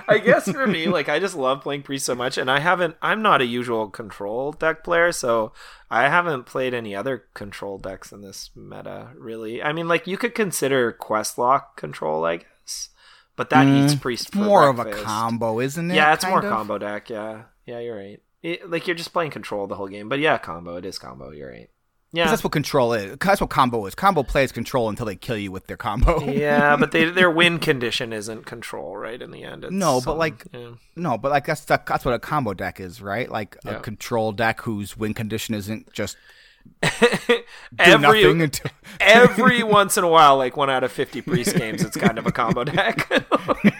I 0.07 0.19
guess 0.19 0.49
for 0.49 0.65
me, 0.67 0.87
like 0.87 1.09
I 1.09 1.19
just 1.19 1.35
love 1.35 1.61
playing 1.61 1.83
priest 1.83 2.05
so 2.05 2.15
much, 2.15 2.37
and 2.37 2.49
I 2.49 2.59
haven't. 2.59 2.95
I'm 3.01 3.21
not 3.21 3.41
a 3.41 3.45
usual 3.45 3.89
control 3.89 4.51
deck 4.53 4.83
player, 4.83 5.11
so 5.11 5.51
I 5.89 6.09
haven't 6.09 6.45
played 6.45 6.73
any 6.73 6.95
other 6.95 7.25
control 7.33 7.77
decks 7.77 8.11
in 8.11 8.21
this 8.21 8.49
meta. 8.55 9.09
Really, 9.17 9.61
I 9.61 9.73
mean, 9.73 9.87
like 9.87 10.07
you 10.07 10.17
could 10.17 10.33
consider 10.35 10.93
Questlock 10.93 11.75
control, 11.75 12.25
I 12.25 12.37
guess, 12.37 12.89
but 13.35 13.49
that 13.49 13.67
eats 13.67 13.95
priest 13.95 14.31
for 14.31 14.39
Mm, 14.39 14.45
more 14.45 14.69
of 14.69 14.79
a 14.79 14.85
combo, 14.85 15.59
isn't 15.59 15.91
it? 15.91 15.95
Yeah, 15.95 16.13
it's 16.13 16.25
more 16.25 16.39
of? 16.39 16.49
combo 16.49 16.77
deck. 16.77 17.09
Yeah, 17.09 17.43
yeah, 17.65 17.79
you're 17.79 17.97
right. 17.97 18.21
It, 18.43 18.69
like 18.69 18.87
you're 18.87 18.95
just 18.95 19.13
playing 19.13 19.31
control 19.31 19.67
the 19.67 19.75
whole 19.75 19.87
game, 19.87 20.09
but 20.09 20.19
yeah, 20.19 20.37
combo. 20.37 20.77
It 20.77 20.85
is 20.85 20.97
combo. 20.99 21.31
You're 21.31 21.51
right. 21.51 21.69
Yeah, 22.17 22.29
that's 22.29 22.43
what 22.43 22.51
control 22.51 22.93
is. 22.93 23.17
That's 23.19 23.39
what 23.41 23.49
combo 23.49 23.85
is. 23.85 23.95
Combo 23.95 24.23
plays 24.23 24.51
control 24.51 24.89
until 24.89 25.05
they 25.05 25.15
kill 25.15 25.37
you 25.37 25.51
with 25.51 25.67
their 25.67 25.77
combo. 25.77 26.19
yeah, 26.31 26.75
but 26.75 26.91
they, 26.91 27.05
their 27.05 27.29
win 27.41 27.59
condition 27.59 28.11
isn't 28.13 28.45
control, 28.45 28.97
right? 28.97 29.21
In 29.21 29.31
the 29.31 29.43
end, 29.43 29.63
it's 29.63 29.73
No, 29.73 30.01
but 30.03 30.17
like- 30.17 30.45
yeah. 30.53 30.71
no, 30.95 31.17
but 31.17 31.31
like 31.31 31.45
that's 31.45 31.65
the, 31.65 31.81
that's 31.87 32.05
what 32.05 32.13
a 32.13 32.19
combo 32.19 32.53
deck 32.53 32.79
is, 32.79 33.01
right? 33.01 33.29
Like 33.29 33.57
Yeah. 33.65 33.77
a 33.77 33.79
control 33.81 34.31
deck 34.31 34.61
whose 34.61 34.97
win 34.97 35.13
condition 35.13 35.53
isn't 35.55 35.91
just 35.93 36.17
every 37.79 38.01
nothing 38.23 38.41
until 38.41 38.71
every 38.99 39.63
once 39.77 39.97
in 39.97 40.03
a 40.03 40.07
while, 40.07 40.37
like 40.37 40.57
one 40.57 40.69
out 40.69 40.83
of 40.83 40.91
fifty 40.91 41.21
priest 41.21 41.55
games, 41.55 41.83
it's 41.83 41.97
kind 41.97 42.17
of 42.17 42.25
a 42.25 42.31
combo 42.31 42.63
deck. 42.63 43.09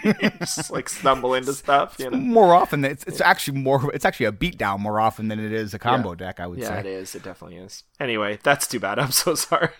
Just 0.40 0.70
like 0.70 0.88
stumble 0.88 1.34
into 1.34 1.52
stuff, 1.52 1.96
you 1.98 2.10
know. 2.10 2.16
more 2.16 2.54
often. 2.54 2.84
It's 2.84 3.04
it's 3.04 3.20
actually 3.20 3.58
more. 3.58 3.92
It's 3.94 4.04
actually 4.04 4.26
a 4.26 4.32
beatdown 4.32 4.80
more 4.80 5.00
often 5.00 5.28
than 5.28 5.38
it 5.38 5.52
is 5.52 5.74
a 5.74 5.78
combo 5.78 6.14
deck. 6.14 6.40
I 6.40 6.46
would 6.46 6.58
Yeah, 6.58 6.68
say 6.68 6.80
it 6.80 6.86
is. 6.86 7.14
It 7.14 7.22
definitely 7.22 7.58
is. 7.58 7.84
Anyway, 8.00 8.38
that's 8.42 8.66
too 8.66 8.80
bad. 8.80 8.98
I'm 8.98 9.10
so 9.10 9.34
sorry. 9.34 9.70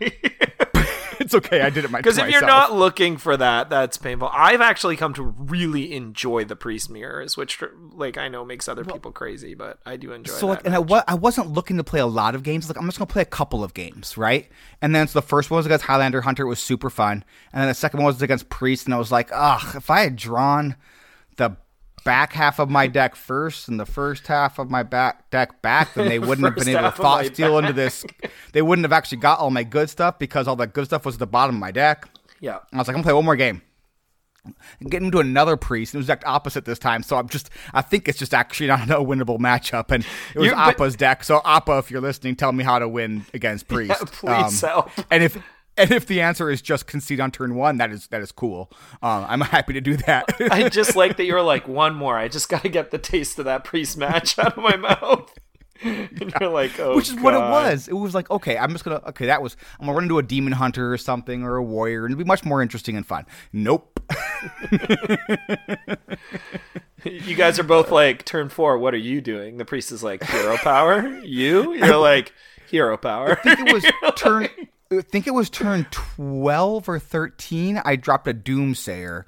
it's 1.20 1.34
okay. 1.34 1.60
I 1.60 1.70
did 1.70 1.84
it 1.84 1.90
my 1.90 1.98
Because 1.98 2.18
if 2.18 2.30
you're 2.30 2.40
not 2.40 2.72
looking 2.72 3.16
for 3.16 3.36
that, 3.36 3.70
that's 3.70 3.96
painful. 3.96 4.30
I've 4.32 4.60
actually 4.60 4.96
come 4.96 5.14
to 5.14 5.22
really 5.22 5.94
enjoy 5.94 6.44
the 6.44 6.56
priest 6.56 6.90
mirrors, 6.90 7.36
which 7.36 7.62
like 7.92 8.16
I 8.16 8.28
know 8.28 8.44
makes 8.44 8.68
other 8.68 8.84
people 8.84 9.12
crazy, 9.12 9.54
but 9.54 9.78
I 9.84 9.96
do 9.96 10.12
enjoy. 10.12 10.32
It. 10.32 10.36
So 10.36 10.46
like, 10.46 10.64
and 10.64 10.74
I, 10.74 10.78
wa- 10.78 11.04
I 11.08 11.14
wasn't 11.14 11.50
looking 11.50 11.76
to 11.78 11.84
play 11.84 12.00
a 12.00 12.06
lot 12.06 12.34
of 12.34 12.42
games. 12.42 12.68
Like, 12.68 12.78
I'm 12.78 12.86
just 12.86 12.98
gonna 12.98 13.06
play 13.06 13.22
a 13.22 13.26
couple 13.26 13.64
of 13.64 13.74
games, 13.74 14.16
right? 14.16 14.48
And 14.80 14.94
then 14.94 15.08
so 15.08 15.20
the 15.20 15.26
first 15.26 15.50
one 15.50 15.56
was 15.56 15.66
against 15.66 15.84
Highlander 15.84 16.20
Hunter. 16.20 16.44
It 16.44 16.48
was 16.48 16.60
super 16.60 16.90
fun. 16.90 17.24
And 17.52 17.60
then 17.60 17.68
the 17.68 17.74
second 17.74 17.98
one 17.98 18.06
was 18.06 18.22
against 18.22 18.48
Priest, 18.48 18.86
and 18.86 18.94
I 18.94 18.98
was 18.98 19.12
like, 19.12 19.30
ugh, 19.32 19.76
if 19.76 19.90
I 19.90 20.00
had 20.00 20.16
drawn 20.16 20.76
the 21.36 21.56
back 22.08 22.32
half 22.32 22.58
of 22.58 22.70
my 22.70 22.86
deck 22.86 23.14
first 23.14 23.68
and 23.68 23.78
the 23.78 23.84
first 23.84 24.26
half 24.28 24.58
of 24.58 24.70
my 24.70 24.82
back 24.82 25.28
deck 25.28 25.60
back, 25.60 25.92
then 25.92 26.08
they 26.08 26.18
wouldn't 26.28 26.46
have 26.46 26.56
been 26.56 26.74
able 26.74 26.90
to 26.90 26.96
thought 26.96 27.26
steal 27.26 27.58
into 27.58 27.74
this. 27.74 28.02
They 28.52 28.62
wouldn't 28.62 28.84
have 28.86 28.94
actually 28.94 29.18
got 29.18 29.40
all 29.40 29.50
my 29.50 29.62
good 29.62 29.90
stuff 29.90 30.18
because 30.18 30.48
all 30.48 30.56
the 30.56 30.66
good 30.66 30.86
stuff 30.86 31.04
was 31.04 31.16
at 31.16 31.18
the 31.18 31.26
bottom 31.26 31.56
of 31.56 31.60
my 31.60 31.70
deck. 31.70 32.08
yeah, 32.40 32.60
I 32.72 32.78
was 32.78 32.88
like, 32.88 32.96
I'm 32.96 33.02
gonna 33.02 33.02
play 33.02 33.12
one 33.12 33.26
more 33.26 33.36
game. 33.36 33.60
And 34.80 34.90
get 34.90 35.02
into 35.02 35.18
another 35.18 35.58
priest. 35.58 35.92
and 35.92 35.98
It 35.98 36.00
was 36.00 36.06
exact 36.06 36.24
opposite 36.24 36.64
this 36.64 36.78
time. 36.78 37.02
So 37.02 37.18
I'm 37.18 37.28
just, 37.28 37.50
I 37.74 37.82
think 37.82 38.08
it's 38.08 38.18
just 38.18 38.32
actually 38.32 38.68
not 38.68 38.88
a 38.88 38.94
winnable 38.94 39.38
matchup. 39.38 39.90
And 39.90 40.02
it 40.34 40.38
was 40.38 40.46
You- 40.46 40.54
but- 40.54 40.68
Appa's 40.70 40.96
deck. 40.96 41.22
So 41.24 41.42
Appa, 41.44 41.76
if 41.76 41.90
you're 41.90 42.00
listening, 42.00 42.36
tell 42.36 42.52
me 42.52 42.64
how 42.64 42.78
to 42.78 42.88
win 42.88 43.26
against 43.34 43.68
priest. 43.68 44.06
please 44.06 44.64
um, 44.64 44.70
help. 44.70 44.90
And 45.10 45.22
if 45.22 45.36
and 45.78 45.92
if 45.92 46.06
the 46.06 46.20
answer 46.20 46.50
is 46.50 46.60
just 46.60 46.86
concede 46.86 47.20
on 47.20 47.30
turn 47.30 47.54
one, 47.54 47.78
that 47.78 47.90
is 47.90 48.06
that 48.08 48.20
is 48.20 48.32
cool. 48.32 48.70
Um, 49.02 49.24
I'm 49.28 49.40
happy 49.40 49.72
to 49.74 49.80
do 49.80 49.96
that. 49.98 50.24
I 50.50 50.68
just 50.68 50.96
like 50.96 51.16
that 51.16 51.24
you're 51.24 51.42
like 51.42 51.66
one 51.68 51.94
more. 51.94 52.16
I 52.18 52.28
just 52.28 52.48
got 52.48 52.62
to 52.62 52.68
get 52.68 52.90
the 52.90 52.98
taste 52.98 53.38
of 53.38 53.44
that 53.46 53.64
priest 53.64 53.96
match 53.96 54.38
out 54.38 54.56
of 54.58 54.62
my 54.62 54.76
mouth. 54.76 55.32
And 55.80 56.34
you're 56.40 56.50
like, 56.50 56.80
oh, 56.80 56.96
Which 56.96 57.08
is 57.08 57.14
what 57.20 57.34
it 57.34 57.38
was. 57.38 57.86
It 57.86 57.92
was 57.92 58.12
like, 58.12 58.28
okay, 58.32 58.58
I'm 58.58 58.72
just 58.72 58.84
gonna 58.84 59.00
okay, 59.10 59.26
that 59.26 59.40
was 59.40 59.56
I'm 59.78 59.86
gonna 59.86 59.94
run 59.94 60.02
into 60.06 60.18
a 60.18 60.24
demon 60.24 60.52
hunter 60.52 60.92
or 60.92 60.98
something 60.98 61.44
or 61.44 61.54
a 61.54 61.62
warrior, 61.62 62.04
and 62.04 62.10
it'd 62.12 62.18
be 62.18 62.26
much 62.26 62.44
more 62.44 62.60
interesting 62.60 62.96
and 62.96 63.06
fun. 63.06 63.26
Nope. 63.52 64.00
You 67.04 67.36
guys 67.36 67.58
are 67.58 67.64
both 67.64 67.90
like, 67.92 68.24
turn 68.24 68.48
four. 68.48 68.76
What 68.78 68.92
are 68.92 68.98
you 68.98 69.20
doing? 69.20 69.56
The 69.56 69.64
priest 69.64 69.92
is 69.92 70.02
like, 70.02 70.24
hero 70.24 70.56
power. 70.56 71.06
You? 71.20 71.74
You're 71.74 71.96
like, 71.96 72.32
hero 72.68 72.96
power. 72.96 73.38
I 73.44 73.54
think 73.54 73.68
it 73.68 73.72
was 73.72 73.84
turn. 74.16 74.48
I 74.90 75.02
think 75.02 75.26
it 75.26 75.34
was 75.34 75.50
turn 75.50 75.86
twelve 75.90 76.88
or 76.88 76.98
thirteen. 76.98 77.80
I 77.84 77.96
dropped 77.96 78.26
a 78.26 78.34
doomsayer, 78.34 79.24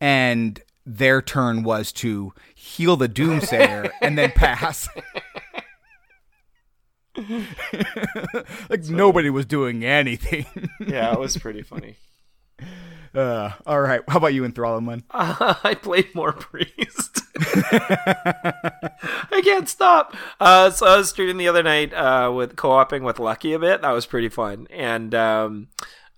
and 0.00 0.60
their 0.84 1.22
turn 1.22 1.62
was 1.62 1.92
to 1.92 2.32
heal 2.54 2.96
the 2.96 3.08
doomsayer 3.08 3.90
and 4.02 4.18
then 4.18 4.32
pass. 4.32 4.88
like 8.68 8.84
nobody 8.84 9.30
was 9.30 9.46
doing 9.46 9.84
anything. 9.84 10.46
yeah, 10.86 11.12
it 11.12 11.18
was 11.18 11.36
pretty 11.36 11.62
funny. 11.62 11.96
Uh, 13.14 13.52
all 13.66 13.80
right, 13.80 14.00
how 14.08 14.18
about 14.18 14.34
you, 14.34 14.42
Enthrallman? 14.42 15.02
I 15.10 15.74
played 15.74 16.14
more 16.14 16.32
priest. 16.32 17.20
I 17.40 19.40
can't 19.42 19.68
stop. 19.68 20.16
Uh, 20.40 20.70
so 20.70 20.86
I 20.86 20.96
was 20.96 21.10
streaming 21.10 21.36
the 21.36 21.48
other 21.48 21.62
night 21.62 21.92
uh, 21.94 22.32
with 22.34 22.56
co-oping 22.56 23.02
with 23.02 23.18
Lucky 23.18 23.52
a 23.52 23.58
bit. 23.58 23.82
That 23.82 23.92
was 23.92 24.06
pretty 24.06 24.28
fun, 24.28 24.66
and 24.70 25.14
um, 25.14 25.68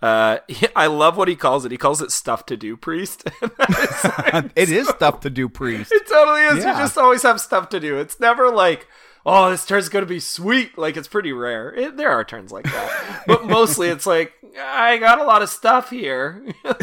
uh, 0.03 0.39
I 0.77 0.87
love 0.87 1.17
what 1.17 1.29
he 1.29 1.37
calls 1.37 1.65
it. 1.65 1.73
He 1.73 1.79
calls 1.79 2.03
it 2.03 2.11
stuff 2.11 2.47
to 2.47 2.57
do, 2.57 2.77
priest. 2.77 3.25
it 3.43 4.71
is 4.71 4.89
stuff 4.89 5.21
to 5.21 5.31
do, 5.31 5.49
priest. 5.49 5.93
It 5.93 6.09
totally 6.09 6.43
is. 6.43 6.65
Yeah. 6.65 6.73
You 6.73 6.83
just 6.83 6.99
always 6.99 7.23
have 7.23 7.41
stuff 7.41 7.69
to 7.71 7.81
do. 7.81 7.99
It's 7.99 8.21
never 8.21 8.51
like, 8.51 8.87
oh, 9.25 9.51
this 9.51 9.67
turn's 9.67 9.89
going 9.89 10.05
to 10.05 10.09
be 10.09 10.21
sweet. 10.21 10.77
Like, 10.79 10.97
it's 10.97 11.09
pretty 11.09 11.33
rare. 11.33 11.73
It, 11.75 11.97
there 11.97 12.11
are 12.11 12.25
turns 12.25 12.53
like 12.53 12.65
that. 12.65 13.23
but 13.27 13.47
mostly 13.47 13.89
it's 13.89 14.07
like, 14.07 14.33
I 14.59 14.99
got 14.99 15.21
a 15.21 15.25
lot 15.25 15.43
of 15.43 15.49
stuff 15.49 15.91
here. 15.91 16.45
well, 16.65 16.75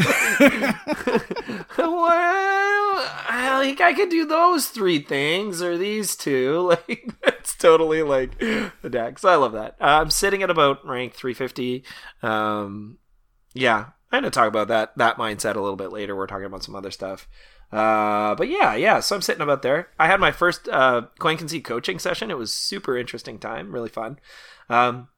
I, 3.28 3.58
like, 3.58 3.80
I 3.80 3.92
could 3.92 4.08
do 4.08 4.24
those 4.24 4.68
three 4.68 5.00
things 5.00 5.62
or 5.62 5.76
these 5.76 6.16
two. 6.16 6.76
Like, 6.88 7.14
that's 7.24 7.56
totally 7.56 8.02
like 8.02 8.38
the 8.38 8.90
deck. 8.90 9.18
So 9.18 9.28
I 9.28 9.36
love 9.36 9.52
that. 9.52 9.76
Uh, 9.80 10.00
I'm 10.00 10.10
sitting 10.10 10.42
at 10.42 10.50
about 10.50 10.86
rank 10.86 11.14
350. 11.14 11.82
Um, 12.22 12.98
yeah, 13.54 13.86
I'm 14.10 14.22
gonna 14.22 14.30
talk 14.30 14.48
about 14.48 14.68
that 14.68 14.96
that 14.96 15.16
mindset 15.16 15.56
a 15.56 15.60
little 15.60 15.76
bit 15.76 15.92
later. 15.92 16.14
We're 16.14 16.26
talking 16.26 16.46
about 16.46 16.62
some 16.62 16.74
other 16.74 16.90
stuff. 16.90 17.28
Uh, 17.70 18.34
but 18.34 18.48
yeah, 18.48 18.74
yeah. 18.74 19.00
So 19.00 19.14
I'm 19.14 19.22
sitting 19.22 19.42
about 19.42 19.62
there. 19.62 19.88
I 19.98 20.06
had 20.06 20.20
my 20.20 20.32
first 20.32 20.68
uh, 20.68 21.02
Coin 21.18 21.36
Concede 21.36 21.64
coaching 21.64 21.98
session. 21.98 22.30
It 22.30 22.38
was 22.38 22.52
super 22.52 22.96
interesting 22.96 23.38
time, 23.38 23.72
really 23.72 23.90
fun. 23.90 24.18
Um, 24.68 25.08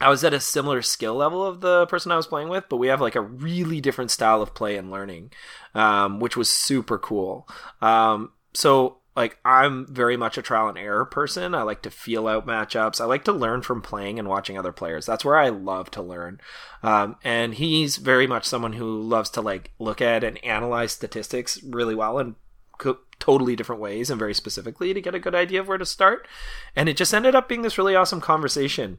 I 0.00 0.10
was 0.10 0.24
at 0.24 0.34
a 0.34 0.40
similar 0.40 0.82
skill 0.82 1.14
level 1.14 1.44
of 1.44 1.60
the 1.60 1.86
person 1.86 2.12
I 2.12 2.16
was 2.16 2.26
playing 2.26 2.48
with, 2.48 2.64
but 2.68 2.76
we 2.76 2.88
have 2.88 3.00
like 3.00 3.14
a 3.14 3.20
really 3.20 3.80
different 3.80 4.10
style 4.10 4.42
of 4.42 4.54
play 4.54 4.76
and 4.76 4.90
learning, 4.90 5.32
um, 5.74 6.20
which 6.20 6.36
was 6.36 6.50
super 6.50 6.98
cool. 6.98 7.48
Um, 7.80 8.32
so 8.52 8.98
like 9.16 9.38
I'm 9.44 9.86
very 9.86 10.16
much 10.16 10.36
a 10.38 10.42
trial 10.42 10.68
and 10.68 10.78
error 10.78 11.06
person. 11.06 11.54
I 11.54 11.62
like 11.62 11.82
to 11.82 11.90
feel 11.90 12.28
out 12.28 12.46
matchups. 12.46 13.00
I 13.00 13.06
like 13.06 13.24
to 13.24 13.32
learn 13.32 13.62
from 13.62 13.80
playing 13.82 14.18
and 14.18 14.28
watching 14.28 14.58
other 14.58 14.72
players. 14.72 15.06
That's 15.06 15.24
where 15.24 15.38
I 15.38 15.48
love 15.48 15.90
to 15.92 16.02
learn. 16.02 16.40
Um, 16.82 17.16
and 17.24 17.54
he's 17.54 17.96
very 17.96 18.26
much 18.26 18.44
someone 18.44 18.74
who 18.74 19.00
loves 19.00 19.30
to 19.30 19.40
like 19.40 19.72
look 19.78 20.02
at 20.02 20.22
and 20.22 20.42
analyze 20.44 20.92
statistics 20.92 21.62
really 21.64 21.94
well 21.94 22.18
and 22.18 22.34
co- 22.78 22.98
totally 23.18 23.56
different 23.56 23.80
ways 23.80 24.10
and 24.10 24.18
very 24.18 24.34
specifically 24.34 24.92
to 24.92 25.00
get 25.00 25.14
a 25.14 25.18
good 25.18 25.34
idea 25.34 25.60
of 25.60 25.68
where 25.68 25.78
to 25.78 25.86
start. 25.86 26.28
And 26.76 26.88
it 26.88 26.96
just 26.96 27.14
ended 27.14 27.34
up 27.34 27.48
being 27.48 27.62
this 27.62 27.78
really 27.78 27.96
awesome 27.96 28.20
conversation 28.20 28.98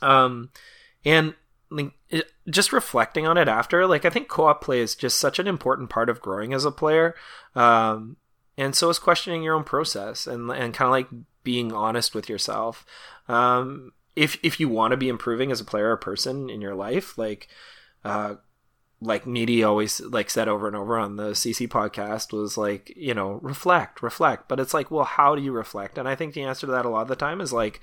Um, 0.00 0.50
and 1.04 1.34
like 1.70 1.92
just 2.50 2.72
reflecting 2.72 3.26
on 3.26 3.38
it 3.38 3.48
after, 3.48 3.86
like 3.86 4.04
I 4.04 4.10
think 4.10 4.28
co-op 4.28 4.62
play 4.62 4.80
is 4.80 4.94
just 4.94 5.18
such 5.18 5.38
an 5.38 5.46
important 5.46 5.90
part 5.90 6.10
of 6.10 6.20
growing 6.20 6.52
as 6.52 6.64
a 6.64 6.70
player. 6.70 7.14
Um, 7.54 8.16
and 8.56 8.74
so 8.74 8.90
is 8.90 8.98
questioning 8.98 9.42
your 9.42 9.54
own 9.54 9.64
process 9.64 10.26
and 10.26 10.50
and 10.50 10.74
kind 10.74 10.86
of 10.86 10.92
like 10.92 11.08
being 11.44 11.72
honest 11.72 12.14
with 12.14 12.28
yourself. 12.28 12.84
Um, 13.28 13.92
if 14.14 14.38
if 14.42 14.60
you 14.60 14.68
want 14.68 14.92
to 14.92 14.96
be 14.96 15.08
improving 15.08 15.50
as 15.50 15.60
a 15.60 15.64
player 15.64 15.90
or 15.90 15.96
person 15.96 16.50
in 16.50 16.60
your 16.60 16.74
life, 16.74 17.16
like 17.16 17.48
uh, 18.04 18.36
like 19.00 19.26
Needy 19.26 19.64
always 19.64 20.00
like 20.00 20.30
said 20.30 20.48
over 20.48 20.66
and 20.66 20.76
over 20.76 20.98
on 20.98 21.16
the 21.16 21.30
CC 21.30 21.68
podcast 21.68 22.32
was 22.32 22.56
like, 22.56 22.92
you 22.96 23.14
know, 23.14 23.40
reflect, 23.42 24.02
reflect. 24.02 24.48
But 24.48 24.60
it's 24.60 24.74
like, 24.74 24.90
well, 24.90 25.04
how 25.04 25.34
do 25.34 25.42
you 25.42 25.52
reflect? 25.52 25.98
And 25.98 26.08
I 26.08 26.14
think 26.14 26.34
the 26.34 26.42
answer 26.42 26.66
to 26.66 26.72
that 26.72 26.86
a 26.86 26.88
lot 26.88 27.02
of 27.02 27.08
the 27.08 27.16
time 27.16 27.40
is 27.40 27.52
like 27.52 27.80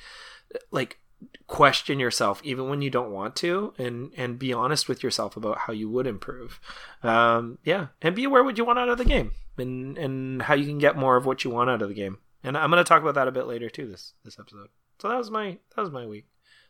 like 0.71 0.99
question 1.47 1.99
yourself 1.99 2.39
even 2.45 2.69
when 2.69 2.81
you 2.81 2.89
don't 2.89 3.11
want 3.11 3.35
to 3.35 3.73
and 3.77 4.11
and 4.15 4.39
be 4.39 4.53
honest 4.53 4.87
with 4.87 5.03
yourself 5.03 5.35
about 5.35 5.57
how 5.57 5.73
you 5.73 5.89
would 5.89 6.07
improve 6.07 6.61
um 7.03 7.57
yeah 7.65 7.87
and 8.01 8.15
be 8.15 8.23
aware 8.23 8.41
what 8.41 8.57
you 8.57 8.63
want 8.63 8.79
out 8.79 8.87
of 8.87 8.97
the 8.97 9.03
game 9.03 9.31
and 9.59 9.97
and 9.97 10.41
how 10.41 10.53
you 10.53 10.65
can 10.65 10.77
get 10.79 10.97
more 10.97 11.15
of 11.15 11.25
what 11.25 11.43
you 11.43 11.49
want 11.49 11.69
out 11.69 11.81
of 11.81 11.89
the 11.89 11.95
game 11.95 12.17
and 12.43 12.57
i'm 12.57 12.69
going 12.69 12.83
to 12.83 12.87
talk 12.87 13.01
about 13.01 13.15
that 13.15 13.27
a 13.27 13.31
bit 13.31 13.45
later 13.47 13.69
too 13.69 13.87
this 13.87 14.13
this 14.23 14.37
episode 14.39 14.69
so 14.99 15.07
that 15.09 15.17
was 15.17 15.29
my 15.31 15.57
that 15.75 15.81
was 15.81 15.91
my 15.91 16.05
week 16.05 16.25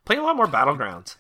playing 0.05 0.22
a 0.22 0.25
lot 0.25 0.36
more 0.36 0.48
battlegrounds 0.48 1.15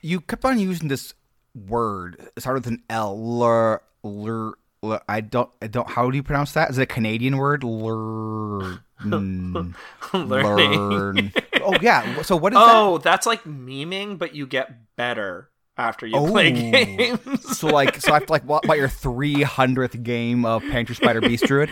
You 0.00 0.20
kept 0.20 0.44
on 0.44 0.58
using 0.58 0.88
this 0.88 1.14
word. 1.54 2.30
It 2.36 2.40
started 2.40 2.64
with 2.64 2.72
an 2.74 2.82
L. 2.88 3.18
Lur, 3.18 3.82
lur, 4.02 4.54
lur, 4.82 5.00
I 5.08 5.20
don't. 5.20 5.50
I 5.60 5.66
don't. 5.66 5.88
How 5.88 6.10
do 6.10 6.16
you 6.16 6.22
pronounce 6.22 6.52
that? 6.52 6.70
Is 6.70 6.78
it 6.78 6.82
a 6.82 6.86
Canadian 6.86 7.36
word? 7.36 7.64
Lur, 7.64 8.80
mm, 9.02 9.74
learning 10.12 10.72
learn. 10.72 11.32
Oh 11.62 11.76
yeah. 11.82 12.22
So 12.22 12.36
what 12.36 12.52
is 12.52 12.58
that? 12.58 12.74
oh 12.76 12.98
that's 12.98 13.26
like 13.26 13.42
memeing 13.44 14.18
but 14.18 14.34
you 14.34 14.46
get 14.46 14.94
better 14.96 15.50
after 15.78 16.06
you 16.06 16.14
play 16.26 16.48
Oh. 16.48 16.52
games? 16.70 17.58
So 17.58 17.66
like, 17.68 17.96
so 18.00 18.10
I 18.12 18.14
have 18.14 18.26
to 18.26 18.32
like 18.32 18.44
what 18.44 18.64
about 18.64 18.78
your 18.78 18.88
three 19.04 19.42
hundredth 19.42 20.02
game 20.02 20.44
of 20.44 20.62
Panther 20.62 20.94
Spider 20.94 21.20
Beast 21.20 21.44
Druid? 21.44 21.70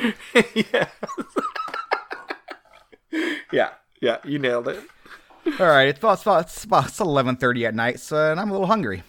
yeah 0.55 0.89
yeah 3.53 3.71
yeah 4.01 4.19
you 4.25 4.39
nailed 4.39 4.69
it 4.69 4.83
All 5.61 5.67
right, 5.67 5.89
it's 5.89 5.99
about, 5.99 6.13
it's 6.15 6.23
about, 6.23 6.41
it's 6.47 6.65
about 6.65 6.87
it's 6.89 7.01
eleven 7.01 7.37
thirty 7.37 7.65
at 7.67 7.75
night, 7.75 8.01
so 8.01 8.31
and 8.31 8.41
I'm 8.41 8.49
a 8.51 8.53
little 8.53 8.67
hungry. 8.67 9.03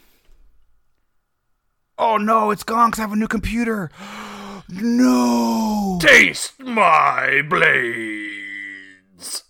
Oh 1.97 2.17
no, 2.17 2.51
it's 2.51 2.63
gone 2.63 2.89
because 2.89 2.99
I 2.99 3.03
have 3.03 3.13
a 3.13 3.15
new 3.15 3.27
computer. 3.27 3.89
no. 4.69 5.97
taste 6.01 6.59
my 6.59 7.41
blades 7.47 9.43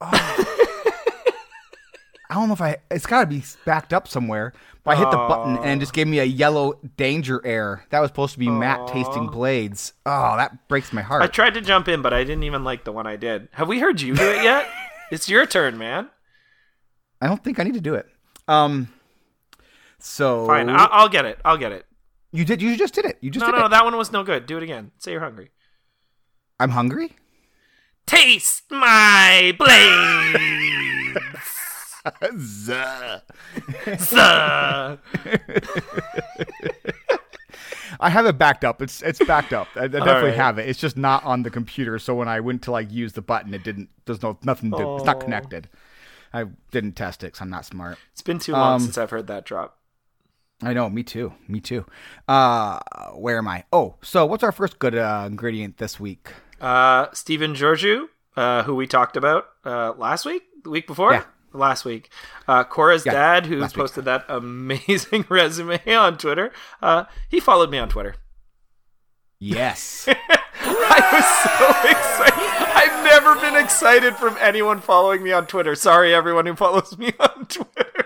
oh. 0.00 0.53
I 2.30 2.34
don't 2.34 2.48
know 2.48 2.54
if 2.54 2.60
I. 2.60 2.78
It's 2.90 3.06
got 3.06 3.20
to 3.20 3.26
be 3.26 3.42
backed 3.64 3.92
up 3.92 4.08
somewhere. 4.08 4.52
But 4.82 4.92
I 4.92 4.96
hit 4.96 5.10
the 5.10 5.16
button 5.16 5.56
and 5.58 5.80
it 5.80 5.82
just 5.82 5.94
gave 5.94 6.06
me 6.06 6.18
a 6.18 6.24
yellow 6.24 6.78
danger 6.98 7.40
error. 7.46 7.84
That 7.88 8.00
was 8.00 8.08
supposed 8.10 8.34
to 8.34 8.38
be 8.38 8.50
matte 8.50 8.86
tasting 8.88 9.28
blades. 9.28 9.94
Oh, 10.04 10.36
that 10.36 10.68
breaks 10.68 10.92
my 10.92 11.00
heart. 11.00 11.22
I 11.22 11.26
tried 11.26 11.54
to 11.54 11.62
jump 11.62 11.88
in, 11.88 12.02
but 12.02 12.12
I 12.12 12.22
didn't 12.22 12.42
even 12.42 12.64
like 12.64 12.84
the 12.84 12.92
one 12.92 13.06
I 13.06 13.16
did. 13.16 13.48
Have 13.52 13.66
we 13.66 13.78
heard 13.80 14.02
you 14.02 14.14
do 14.14 14.22
it 14.22 14.42
yet? 14.44 14.68
it's 15.10 15.26
your 15.26 15.46
turn, 15.46 15.78
man. 15.78 16.10
I 17.22 17.28
don't 17.28 17.42
think 17.42 17.58
I 17.58 17.62
need 17.62 17.74
to 17.74 17.80
do 17.80 17.94
it. 17.94 18.06
Um. 18.46 18.88
So 19.98 20.46
Fine, 20.46 20.68
I'll, 20.68 20.88
I'll 20.92 21.08
get 21.08 21.24
it. 21.24 21.38
I'll 21.46 21.56
get 21.56 21.72
it. 21.72 21.86
you 22.30 22.44
did. 22.44 22.60
You 22.60 22.76
just 22.76 22.92
did 22.92 23.06
it. 23.06 23.16
You 23.22 23.30
just 23.30 23.40
No, 23.46 23.52
did 23.52 23.58
no, 23.58 23.66
it. 23.66 23.68
that 23.70 23.84
one 23.86 23.96
was 23.96 24.12
no 24.12 24.22
good. 24.22 24.44
Do 24.44 24.58
it 24.58 24.62
again. 24.62 24.90
Say 24.98 25.12
you're 25.12 25.20
hungry. 25.22 25.50
I'm 26.60 26.70
hungry. 26.70 27.16
Taste 28.06 28.64
my 28.70 29.54
blades. 29.58 30.38
Zuh. 32.06 33.22
Sir. 33.98 34.98
I 38.00 38.10
have 38.10 38.26
it 38.26 38.36
backed 38.38 38.64
up. 38.64 38.82
It's 38.82 39.02
it's 39.02 39.24
backed 39.24 39.52
up. 39.52 39.68
I, 39.76 39.84
I 39.84 39.88
definitely 39.88 40.30
right. 40.30 40.34
have 40.34 40.58
it. 40.58 40.68
It's 40.68 40.80
just 40.80 40.96
not 40.96 41.24
on 41.24 41.42
the 41.42 41.50
computer. 41.50 41.98
So 41.98 42.14
when 42.14 42.28
I 42.28 42.40
went 42.40 42.62
to 42.62 42.72
like 42.72 42.90
use 42.90 43.12
the 43.12 43.22
button, 43.22 43.54
it 43.54 43.62
didn't. 43.64 43.88
There's 44.04 44.22
no 44.22 44.38
nothing. 44.42 44.70
To, 44.72 44.96
It's 44.96 45.04
not 45.04 45.20
connected. 45.20 45.68
I 46.32 46.44
didn't 46.72 46.92
test 46.92 47.22
it 47.22 47.28
because 47.28 47.40
I'm 47.40 47.50
not 47.50 47.64
smart. 47.64 47.96
It's 48.12 48.22
been 48.22 48.38
too 48.40 48.52
long 48.52 48.74
Um, 48.74 48.80
since 48.80 48.98
I've 48.98 49.10
heard 49.10 49.28
that 49.28 49.44
drop. 49.44 49.78
I 50.62 50.72
know. 50.72 50.90
Me 50.90 51.02
too. 51.04 51.32
Me 51.46 51.60
too. 51.60 51.86
Uh, 52.26 52.80
where 53.12 53.38
am 53.38 53.46
I? 53.48 53.64
Oh, 53.72 53.94
so 54.02 54.26
what's 54.26 54.42
our 54.42 54.52
first 54.52 54.78
good 54.80 54.96
uh, 54.96 55.24
ingredient 55.26 55.78
this 55.78 56.00
week? 56.00 56.30
Uh, 56.60 57.06
Stephen 57.12 57.54
Georgiou, 57.54 58.06
uh, 58.36 58.64
who 58.64 58.74
we 58.74 58.86
talked 58.88 59.16
about 59.16 59.46
uh, 59.64 59.92
last 59.96 60.24
week, 60.24 60.42
the 60.64 60.70
week 60.70 60.86
before, 60.86 61.12
Yeah. 61.12 61.24
Last 61.54 61.84
week. 61.84 62.10
Uh, 62.46 62.64
Cora's 62.64 63.06
Yeah, 63.06 63.12
dad, 63.12 63.46
who 63.46 63.66
posted 63.68 64.04
that 64.04 64.24
amazing 64.28 65.24
resume 65.30 65.80
on 65.94 66.18
Twitter. 66.18 66.52
Uh, 66.82 67.04
he 67.28 67.40
followed 67.40 67.70
me 67.70 67.78
on 67.78 67.88
Twitter. 67.88 68.16
Yes. 69.38 70.08
I 70.60 71.08
was 71.12 71.24
so 71.42 71.90
excited. 71.90 72.50
I've 72.76 73.04
never 73.04 73.34
been 73.40 73.56
excited 73.62 74.16
from 74.16 74.36
anyone 74.40 74.80
following 74.80 75.22
me 75.22 75.32
on 75.32 75.46
Twitter. 75.46 75.74
Sorry, 75.74 76.14
everyone 76.14 76.46
who 76.46 76.54
follows 76.54 76.96
me 76.98 77.12
on 77.20 77.46
Twitter. 77.48 78.03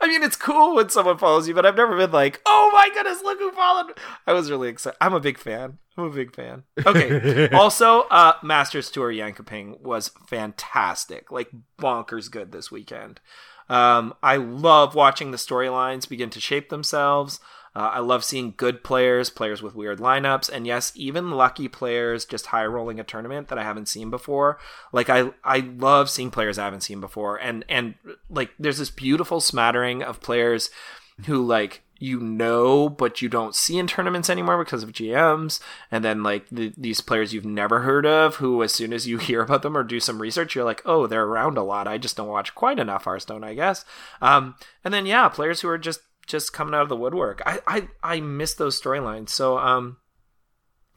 I 0.00 0.06
mean, 0.06 0.22
it's 0.22 0.36
cool 0.36 0.76
when 0.76 0.88
someone 0.88 1.18
follows 1.18 1.48
you, 1.48 1.54
but 1.54 1.66
I've 1.66 1.76
never 1.76 1.96
been 1.96 2.12
like, 2.12 2.40
oh 2.46 2.70
my 2.72 2.88
goodness, 2.92 3.22
look 3.22 3.38
who 3.38 3.52
followed. 3.52 3.98
I 4.26 4.32
was 4.32 4.50
really 4.50 4.68
excited. 4.68 4.96
I'm 5.00 5.14
a 5.14 5.20
big 5.20 5.38
fan. 5.38 5.78
I'm 5.96 6.04
a 6.04 6.10
big 6.10 6.34
fan. 6.34 6.64
Okay. 6.84 7.48
also, 7.52 8.02
uh, 8.02 8.34
Masters 8.42 8.90
Tour 8.90 9.12
Jönköping 9.12 9.80
was 9.80 10.10
fantastic. 10.28 11.30
Like, 11.30 11.50
bonkers 11.78 12.30
good 12.30 12.52
this 12.52 12.70
weekend. 12.70 13.20
Um, 13.68 14.14
I 14.22 14.36
love 14.36 14.94
watching 14.94 15.30
the 15.30 15.36
storylines 15.36 16.08
begin 16.08 16.30
to 16.30 16.40
shape 16.40 16.68
themselves. 16.68 17.40
Uh, 17.76 17.90
I 17.94 17.98
love 17.98 18.24
seeing 18.24 18.54
good 18.56 18.84
players, 18.84 19.30
players 19.30 19.62
with 19.62 19.74
weird 19.74 19.98
lineups, 19.98 20.48
and 20.48 20.66
yes, 20.66 20.92
even 20.94 21.32
lucky 21.32 21.66
players 21.66 22.24
just 22.24 22.46
high 22.46 22.66
rolling 22.66 23.00
a 23.00 23.04
tournament 23.04 23.48
that 23.48 23.58
I 23.58 23.64
haven't 23.64 23.88
seen 23.88 24.10
before. 24.10 24.58
Like 24.92 25.10
I, 25.10 25.30
I 25.42 25.58
love 25.58 26.08
seeing 26.08 26.30
players 26.30 26.58
I 26.58 26.64
haven't 26.64 26.82
seen 26.82 27.00
before, 27.00 27.36
and 27.36 27.64
and 27.68 27.94
like 28.30 28.50
there's 28.58 28.78
this 28.78 28.90
beautiful 28.90 29.40
smattering 29.40 30.02
of 30.02 30.20
players 30.20 30.70
who 31.26 31.44
like 31.44 31.82
you 31.98 32.18
know 32.18 32.88
but 32.88 33.22
you 33.22 33.28
don't 33.28 33.54
see 33.54 33.78
in 33.78 33.86
tournaments 33.86 34.28
anymore 34.28 34.62
because 34.62 34.82
of 34.82 34.92
GMs 34.92 35.60
and 35.90 36.04
then 36.04 36.22
like 36.22 36.48
the, 36.50 36.72
these 36.76 37.00
players 37.00 37.32
you've 37.32 37.44
never 37.44 37.80
heard 37.80 38.04
of 38.04 38.36
who 38.36 38.62
as 38.62 38.74
soon 38.74 38.92
as 38.92 39.06
you 39.06 39.18
hear 39.18 39.42
about 39.42 39.62
them 39.62 39.76
or 39.76 39.84
do 39.84 40.00
some 40.00 40.20
research 40.20 40.54
you're 40.54 40.64
like 40.64 40.82
oh 40.84 41.06
they're 41.06 41.24
around 41.24 41.56
a 41.56 41.62
lot 41.62 41.86
I 41.86 41.98
just 41.98 42.16
don't 42.16 42.28
watch 42.28 42.54
quite 42.54 42.80
enough 42.80 43.04
Hearthstone 43.04 43.44
I 43.44 43.54
guess 43.54 43.84
um 44.20 44.56
and 44.84 44.92
then 44.92 45.06
yeah 45.06 45.28
players 45.28 45.60
who 45.60 45.68
are 45.68 45.78
just 45.78 46.00
just 46.26 46.52
coming 46.52 46.74
out 46.74 46.82
of 46.82 46.88
the 46.88 46.96
woodwork 46.96 47.42
I 47.46 47.60
I, 47.66 47.88
I 48.02 48.20
miss 48.20 48.54
those 48.54 48.80
storylines 48.80 49.30
so 49.30 49.58
um 49.58 49.98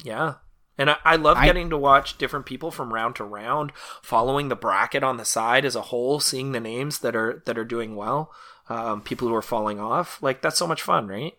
yeah 0.04 0.36
and 0.78 0.92
I, 0.92 0.98
I 1.04 1.16
love 1.16 1.38
I- 1.38 1.46
getting 1.46 1.70
to 1.72 1.78
watch 1.78 2.18
different 2.18 2.46
people 2.46 2.72
from 2.72 2.94
round 2.94 3.16
to 3.16 3.24
round, 3.24 3.72
following 4.02 4.50
the 4.50 4.56
bracket 4.56 5.04
on 5.04 5.18
the 5.18 5.26
side 5.26 5.66
as 5.66 5.76
a 5.76 5.82
whole, 5.82 6.20
seeing 6.20 6.52
the 6.52 6.60
names 6.60 7.00
that 7.00 7.16
are 7.16 7.42
that 7.46 7.58
are 7.58 7.66
doing 7.66 7.96
well, 7.96 8.32
um, 8.70 9.02
people 9.02 9.28
who 9.28 9.34
are 9.34 9.42
falling 9.42 9.80
off. 9.80 10.22
Like 10.22 10.42
that's 10.42 10.58
so 10.58 10.68
much 10.68 10.82
fun, 10.82 11.08
right? 11.08 11.34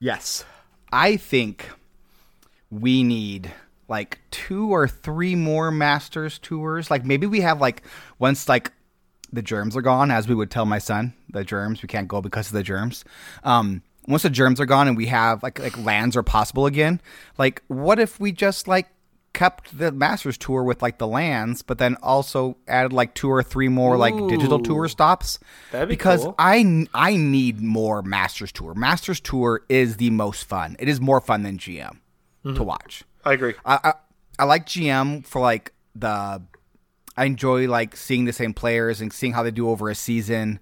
yes. 0.00 0.44
I 0.92 1.16
think 1.16 1.70
we 2.70 3.02
need 3.02 3.52
like 3.88 4.20
two 4.30 4.72
or 4.72 4.86
three 4.86 5.34
more 5.34 5.70
Masters 5.70 6.38
tours. 6.38 6.90
Like 6.90 7.04
maybe 7.04 7.26
we 7.26 7.40
have 7.40 7.60
like 7.60 7.82
once 8.18 8.48
like 8.48 8.72
the 9.34 9.42
germs 9.42 9.76
are 9.76 9.82
gone, 9.82 10.10
as 10.10 10.28
we 10.28 10.34
would 10.34 10.50
tell 10.50 10.64
my 10.64 10.78
son, 10.78 11.12
the 11.30 11.44
germs 11.44 11.82
we 11.82 11.88
can't 11.88 12.08
go 12.08 12.20
because 12.20 12.46
of 12.46 12.52
the 12.52 12.62
germs. 12.62 13.04
Um, 13.42 13.82
once 14.06 14.22
the 14.22 14.30
germs 14.30 14.60
are 14.60 14.66
gone 14.66 14.88
and 14.88 14.96
we 14.96 15.06
have 15.06 15.42
like 15.42 15.58
like 15.58 15.76
lands 15.78 16.16
are 16.16 16.22
possible 16.22 16.66
again. 16.66 17.00
Like 17.38 17.62
what 17.68 17.98
if 17.98 18.20
we 18.20 18.32
just 18.32 18.68
like 18.68 18.88
kept 19.32 19.76
the 19.76 19.90
Masters 19.90 20.38
tour 20.38 20.62
with 20.62 20.82
like 20.82 20.98
the 20.98 21.06
lands, 21.06 21.62
but 21.62 21.78
then 21.78 21.96
also 22.02 22.56
added 22.68 22.92
like 22.92 23.14
two 23.14 23.30
or 23.30 23.42
three 23.42 23.68
more 23.68 23.96
like 23.96 24.14
digital 24.28 24.60
tour 24.60 24.88
stops? 24.88 25.38
That'd 25.72 25.88
be 25.88 25.94
because 25.94 26.22
cool. 26.22 26.34
I 26.38 26.86
I 26.94 27.16
need 27.16 27.60
more 27.60 28.02
Masters 28.02 28.52
tour. 28.52 28.74
Masters 28.74 29.20
tour 29.20 29.62
is 29.68 29.96
the 29.96 30.10
most 30.10 30.44
fun. 30.44 30.76
It 30.78 30.88
is 30.88 31.00
more 31.00 31.20
fun 31.20 31.42
than 31.42 31.58
GM 31.58 31.98
to 32.44 32.62
watch. 32.62 33.04
I 33.24 33.32
agree. 33.32 33.54
I, 33.64 33.78
I 33.82 33.92
I 34.38 34.44
like 34.44 34.66
GM 34.66 35.26
for 35.26 35.40
like 35.40 35.72
the 35.94 36.42
I 37.16 37.24
enjoy 37.26 37.68
like 37.68 37.96
seeing 37.96 38.24
the 38.24 38.32
same 38.32 38.54
players 38.54 39.00
and 39.00 39.12
seeing 39.12 39.32
how 39.32 39.42
they 39.42 39.50
do 39.50 39.68
over 39.68 39.88
a 39.88 39.94
season. 39.94 40.58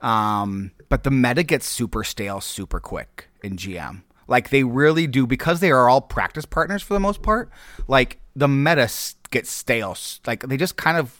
Um, 0.00 0.72
but 0.88 1.04
the 1.04 1.10
meta 1.10 1.42
gets 1.42 1.66
super 1.68 2.02
stale 2.04 2.40
super 2.40 2.80
quick 2.80 3.28
in 3.42 3.56
GM. 3.56 4.02
Like 4.28 4.50
they 4.50 4.64
really 4.64 5.06
do 5.06 5.26
because 5.26 5.60
they 5.60 5.70
are 5.70 5.88
all 5.88 6.00
practice 6.00 6.44
partners 6.46 6.82
for 6.82 6.94
the 6.94 7.00
most 7.00 7.22
part. 7.22 7.50
Like 7.88 8.18
the 8.34 8.48
meta 8.48 8.90
gets 9.30 9.50
stale. 9.50 9.96
Like 10.26 10.42
they 10.48 10.56
just 10.56 10.76
kind 10.76 10.96
of 10.96 11.18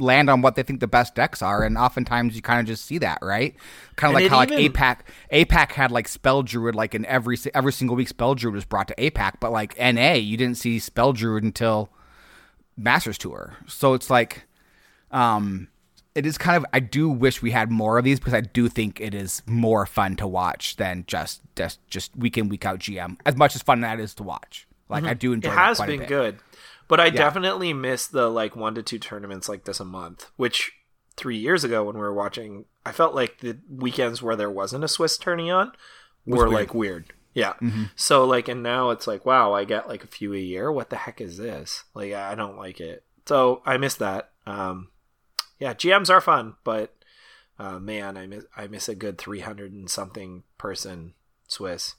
land 0.00 0.28
on 0.28 0.42
what 0.42 0.56
they 0.56 0.62
think 0.64 0.80
the 0.80 0.88
best 0.88 1.14
decks 1.14 1.40
are, 1.40 1.62
and 1.62 1.78
oftentimes 1.78 2.34
you 2.34 2.42
kind 2.42 2.58
of 2.60 2.66
just 2.66 2.84
see 2.84 2.98
that, 2.98 3.18
right? 3.22 3.54
Kind 3.94 4.10
of 4.12 4.16
And 4.16 4.24
like 4.24 4.30
how 4.30 4.36
like 4.38 4.50
even- 4.60 4.72
APAC 4.72 4.98
APAC 5.32 5.72
had 5.72 5.92
like 5.92 6.08
Spell 6.08 6.42
Druid, 6.42 6.74
like 6.74 6.94
in 6.94 7.06
every 7.06 7.38
every 7.54 7.72
single 7.72 7.94
week 7.96 8.08
Spell 8.08 8.34
Druid 8.34 8.54
was 8.54 8.64
brought 8.64 8.88
to 8.88 8.94
APAC, 8.96 9.34
but 9.40 9.52
like 9.52 9.78
NA 9.78 10.14
you 10.14 10.36
didn't 10.36 10.56
see 10.56 10.78
Spell 10.78 11.12
Druid 11.12 11.44
until 11.44 11.90
Masters 12.76 13.18
Tour. 13.18 13.56
So 13.66 13.94
it's 13.94 14.10
like, 14.10 14.44
um, 15.10 15.68
it 16.14 16.26
is 16.26 16.38
kind 16.38 16.56
of 16.56 16.64
I 16.72 16.80
do 16.80 17.08
wish 17.08 17.42
we 17.42 17.50
had 17.50 17.70
more 17.70 17.98
of 17.98 18.04
these 18.04 18.18
because 18.18 18.34
I 18.34 18.40
do 18.40 18.68
think 18.68 19.00
it 19.00 19.14
is 19.14 19.42
more 19.46 19.86
fun 19.86 20.16
to 20.16 20.26
watch 20.26 20.76
than 20.76 21.04
just 21.06 21.40
just 21.56 21.86
just 21.88 22.14
week 22.16 22.38
in 22.38 22.48
week 22.48 22.64
out 22.64 22.78
GM. 22.78 23.18
As 23.26 23.36
much 23.36 23.54
as 23.56 23.62
fun 23.62 23.80
that 23.80 23.98
is 23.98 24.14
to 24.14 24.22
watch, 24.22 24.68
like 24.88 25.04
I 25.04 25.14
do 25.14 25.32
enjoy. 25.32 25.50
it 25.50 25.54
has 25.54 25.80
been 25.80 26.04
good 26.04 26.38
but 26.88 27.00
i 27.00 27.10
definitely 27.10 27.72
miss 27.72 28.06
the 28.06 28.28
like 28.28 28.56
one 28.56 28.74
to 28.74 28.82
two 28.82 28.98
tournaments 28.98 29.48
like 29.48 29.64
this 29.64 29.80
a 29.80 29.84
month 29.84 30.30
which 30.36 30.72
three 31.16 31.36
years 31.36 31.64
ago 31.64 31.84
when 31.84 31.94
we 31.94 32.00
were 32.00 32.14
watching 32.14 32.64
i 32.84 32.92
felt 32.92 33.14
like 33.14 33.38
the 33.40 33.56
weekends 33.70 34.22
where 34.22 34.36
there 34.36 34.50
wasn't 34.50 34.82
a 34.84 34.88
swiss 34.88 35.16
tourney 35.16 35.50
on 35.50 35.72
were 36.26 36.36
weird. 36.36 36.46
Mm-hmm. 36.46 36.54
like 36.54 36.74
weird 36.74 37.12
yeah. 37.34 37.54
So 37.96 38.24
like 38.24 38.48
and 38.48 38.62
now 38.62 38.90
it's 38.90 39.06
like 39.06 39.26
wow 39.26 39.52
i 39.52 39.64
get 39.64 39.88
like 39.88 40.04
a 40.04 40.08
few 40.08 40.32
a 40.32 40.38
year? 40.38 40.72
What 40.72 40.90
the 40.90 40.96
heck 40.96 41.20
is 41.20 41.36
this? 41.36 41.84
Like 41.94 42.12
i 42.14 42.34
don't 42.34 42.56
like 42.56 42.80
it. 42.80 43.04
So 43.26 43.60
i 43.66 43.76
miss 43.76 43.96
that. 43.96 44.30
Um 44.46 44.88
yeah 45.58 45.74
gms 45.74 46.10
are 46.10 46.20
fun 46.20 46.54
but 46.64 46.94
uh 47.58 47.78
man 47.78 48.16
i 48.16 48.26
miss 48.26 48.44
i 48.56 48.66
miss 48.66 48.88
a 48.88 48.94
good 48.94 49.16
300 49.18 49.72
and 49.72 49.88
something 49.90 50.42
person 50.58 51.14
swiss. 51.48 51.94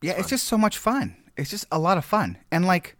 Yeah, 0.00 0.14
it's 0.16 0.28
just 0.28 0.46
so 0.46 0.58
much 0.58 0.78
fun. 0.78 1.16
It's 1.36 1.50
just 1.50 1.66
a 1.72 1.78
lot 1.78 1.98
of 1.98 2.04
fun, 2.04 2.38
and 2.50 2.66
like 2.66 2.96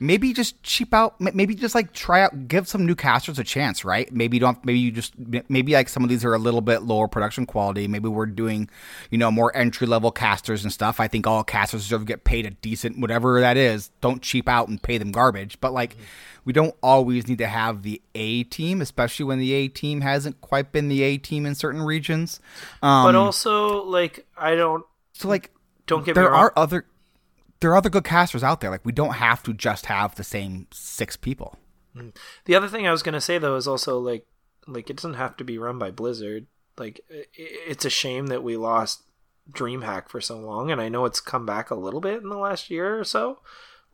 maybe 0.00 0.32
just 0.32 0.62
cheap 0.62 0.94
out. 0.94 1.20
Maybe 1.20 1.54
just 1.54 1.74
like 1.74 1.92
try 1.92 2.22
out, 2.22 2.48
give 2.48 2.68
some 2.68 2.86
new 2.86 2.94
casters 2.94 3.38
a 3.38 3.44
chance, 3.44 3.84
right? 3.84 4.12
Maybe 4.12 4.36
you 4.36 4.40
don't. 4.40 4.64
Maybe 4.64 4.78
you 4.78 4.90
just 4.90 5.14
maybe 5.48 5.72
like 5.72 5.88
some 5.88 6.02
of 6.02 6.08
these 6.08 6.24
are 6.24 6.34
a 6.34 6.38
little 6.38 6.60
bit 6.60 6.82
lower 6.82 7.08
production 7.08 7.46
quality. 7.46 7.88
Maybe 7.88 8.08
we're 8.08 8.26
doing, 8.26 8.68
you 9.10 9.18
know, 9.18 9.30
more 9.30 9.54
entry 9.56 9.86
level 9.86 10.10
casters 10.10 10.64
and 10.64 10.72
stuff. 10.72 11.00
I 11.00 11.08
think 11.08 11.26
all 11.26 11.44
casters 11.44 11.82
deserve 11.82 12.02
to 12.02 12.06
get 12.06 12.24
paid 12.24 12.46
a 12.46 12.50
decent 12.50 12.98
whatever 12.98 13.40
that 13.40 13.56
is. 13.56 13.90
Don't 14.00 14.22
cheap 14.22 14.48
out 14.48 14.68
and 14.68 14.82
pay 14.82 14.98
them 14.98 15.12
garbage. 15.12 15.60
But 15.60 15.72
like, 15.72 15.96
we 16.44 16.52
don't 16.52 16.74
always 16.82 17.28
need 17.28 17.38
to 17.38 17.46
have 17.46 17.82
the 17.82 18.00
A 18.14 18.44
team, 18.44 18.80
especially 18.80 19.24
when 19.24 19.38
the 19.38 19.52
A 19.52 19.68
team 19.68 20.00
hasn't 20.00 20.40
quite 20.40 20.72
been 20.72 20.88
the 20.88 21.02
A 21.02 21.18
team 21.18 21.44
in 21.44 21.54
certain 21.54 21.82
regions. 21.82 22.40
Um, 22.82 23.04
but 23.04 23.14
also 23.14 23.84
like 23.84 24.26
i 24.36 24.54
don't 24.54 24.84
so 25.12 25.28
like 25.28 25.50
don't 25.86 26.04
get 26.04 26.16
me 26.16 26.22
there 26.22 26.30
wrong 26.30 26.40
are 26.40 26.52
other 26.56 26.86
there 27.60 27.70
are 27.70 27.76
other 27.76 27.90
good 27.90 28.04
casters 28.04 28.42
out 28.44 28.60
there. 28.60 28.70
Like 28.70 28.84
we 28.84 28.92
don't 28.92 29.14
have 29.14 29.42
to 29.44 29.52
just 29.52 29.86
have 29.86 30.14
the 30.14 30.24
same 30.24 30.66
six 30.72 31.16
people. 31.16 31.58
The 32.44 32.54
other 32.54 32.68
thing 32.68 32.86
I 32.86 32.92
was 32.92 33.02
gonna 33.02 33.20
say 33.20 33.38
though 33.38 33.56
is 33.56 33.66
also 33.66 33.98
like 33.98 34.26
like 34.66 34.90
it 34.90 34.96
doesn't 34.96 35.14
have 35.14 35.36
to 35.38 35.44
be 35.44 35.58
run 35.58 35.78
by 35.78 35.90
Blizzard. 35.90 36.46
Like 36.76 37.00
it's 37.34 37.84
a 37.84 37.90
shame 37.90 38.28
that 38.28 38.42
we 38.42 38.56
lost 38.56 39.02
DreamHack 39.50 40.08
for 40.08 40.20
so 40.20 40.38
long, 40.38 40.70
and 40.70 40.80
I 40.80 40.88
know 40.88 41.04
it's 41.06 41.20
come 41.20 41.46
back 41.46 41.70
a 41.70 41.74
little 41.74 42.00
bit 42.00 42.22
in 42.22 42.28
the 42.28 42.36
last 42.36 42.70
year 42.70 42.98
or 42.98 43.04
so, 43.04 43.40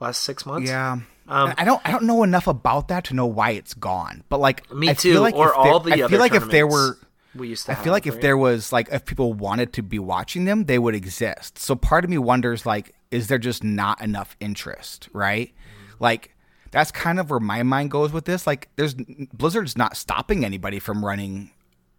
last 0.00 0.22
six 0.22 0.44
months. 0.44 0.68
Yeah. 0.68 0.98
Um, 1.26 1.54
I 1.56 1.64
don't 1.64 1.80
I 1.84 1.90
don't 1.90 2.04
know 2.04 2.22
enough 2.22 2.46
about 2.46 2.88
that 2.88 3.04
to 3.04 3.14
know 3.14 3.26
why 3.26 3.50
it's 3.52 3.72
gone. 3.72 4.24
But 4.28 4.40
like 4.40 4.70
Me 4.74 4.90
I 4.90 4.94
too, 4.94 5.20
like 5.20 5.34
or 5.34 5.46
there- 5.46 5.54
all 5.54 5.80
the 5.80 6.04
I 6.04 6.08
feel 6.08 6.18
like 6.18 6.34
if 6.34 6.50
there 6.50 6.66
were 6.66 6.98
we 7.34 7.48
used 7.48 7.66
to. 7.66 7.72
I 7.72 7.74
feel 7.76 7.92
like 7.92 8.06
if 8.06 8.20
there 8.20 8.36
was 8.36 8.72
like 8.72 8.88
if 8.92 9.04
people 9.06 9.32
wanted 9.32 9.72
to 9.74 9.82
be 9.82 9.98
watching 9.98 10.44
them, 10.44 10.64
they 10.64 10.78
would 10.78 10.94
exist. 10.94 11.58
So 11.58 11.74
part 11.74 12.04
of 12.04 12.10
me 12.10 12.18
wonders 12.18 12.66
like 12.66 12.94
is 13.14 13.28
there 13.28 13.38
just 13.38 13.62
not 13.62 14.02
enough 14.02 14.36
interest, 14.40 15.08
right? 15.12 15.54
Like 16.00 16.34
that's 16.72 16.90
kind 16.90 17.20
of 17.20 17.30
where 17.30 17.38
my 17.38 17.62
mind 17.62 17.92
goes 17.92 18.12
with 18.12 18.24
this. 18.24 18.44
Like 18.44 18.68
there's 18.74 18.94
Blizzard's 18.94 19.78
not 19.78 19.96
stopping 19.96 20.44
anybody 20.44 20.80
from 20.80 21.04
running 21.04 21.52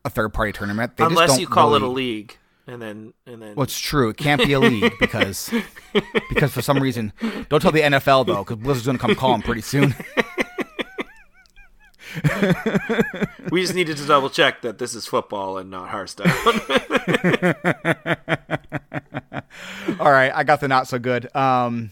a 0.04 0.10
third 0.10 0.34
party 0.34 0.52
tournament. 0.52 0.98
They 0.98 1.06
just 1.06 1.12
unless 1.12 1.40
you 1.40 1.48
call 1.48 1.74
it 1.76 1.82
a 1.82 1.88
league, 1.88 2.38
and 2.68 2.82
then 2.82 3.14
and 3.26 3.42
then 3.42 3.56
Well, 3.56 3.64
it's 3.64 3.80
true. 3.80 4.10
It 4.10 4.18
can't 4.18 4.44
be 4.44 4.52
a 4.52 4.60
league 4.60 4.92
because 5.00 5.50
because 6.28 6.52
for 6.52 6.62
some 6.62 6.80
reason, 6.80 7.14
don't 7.48 7.62
tell 7.62 7.72
the 7.72 7.80
NFL 7.80 8.26
though, 8.26 8.44
because 8.44 8.58
Blizzard's 8.58 8.86
going 8.86 8.98
to 8.98 9.02
come 9.02 9.16
call 9.16 9.32
them 9.32 9.42
pretty 9.42 9.62
soon. 9.62 9.96
we 13.52 13.62
just 13.62 13.74
needed 13.74 13.96
to 13.98 14.06
double 14.06 14.30
check 14.30 14.62
that 14.64 14.78
this 14.80 14.96
is 14.96 15.08
football 15.08 15.58
and 15.58 15.72
not 15.72 15.88
Hearthstone. 15.90 16.28
All 20.00 20.12
right, 20.12 20.32
I 20.34 20.44
got 20.44 20.60
the 20.60 20.68
not 20.68 20.88
so 20.88 21.00
good. 21.00 21.34
Um, 21.36 21.92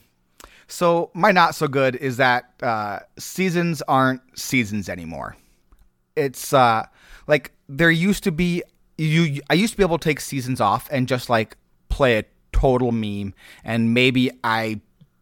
so 0.68 1.12
my 1.14 1.32
not 1.32 1.56
so 1.56 1.68
good 1.68 1.96
is 1.96 2.18
that 2.18 2.54
uh, 2.62 3.00
seasons 3.18 3.82
aren't 3.84 4.22
seasons 4.38 4.90
anymore. 4.90 5.36
It's 6.16 6.54
uh, 6.54 6.86
like 7.28 7.52
there 7.70 7.92
used 7.92 8.24
to 8.24 8.32
be. 8.32 8.64
You, 8.98 9.42
I 9.50 9.56
used 9.56 9.74
to 9.74 9.78
be 9.78 9.84
able 9.84 9.98
to 9.98 10.04
take 10.04 10.20
seasons 10.20 10.62
off 10.62 10.88
and 10.92 11.08
just 11.08 11.30
like 11.30 11.58
play 11.90 12.18
a 12.18 12.24
total 12.52 12.92
meme, 12.92 13.34
and 13.64 13.94
maybe 13.94 14.32
I 14.44 14.82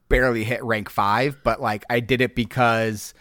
barely 0.10 0.44
hit 0.44 0.64
rank 0.64 0.90
five, 0.90 1.38
but 1.44 1.62
like 1.62 1.84
I 1.90 2.00
did 2.00 2.22
it 2.22 2.36
because. 2.36 3.14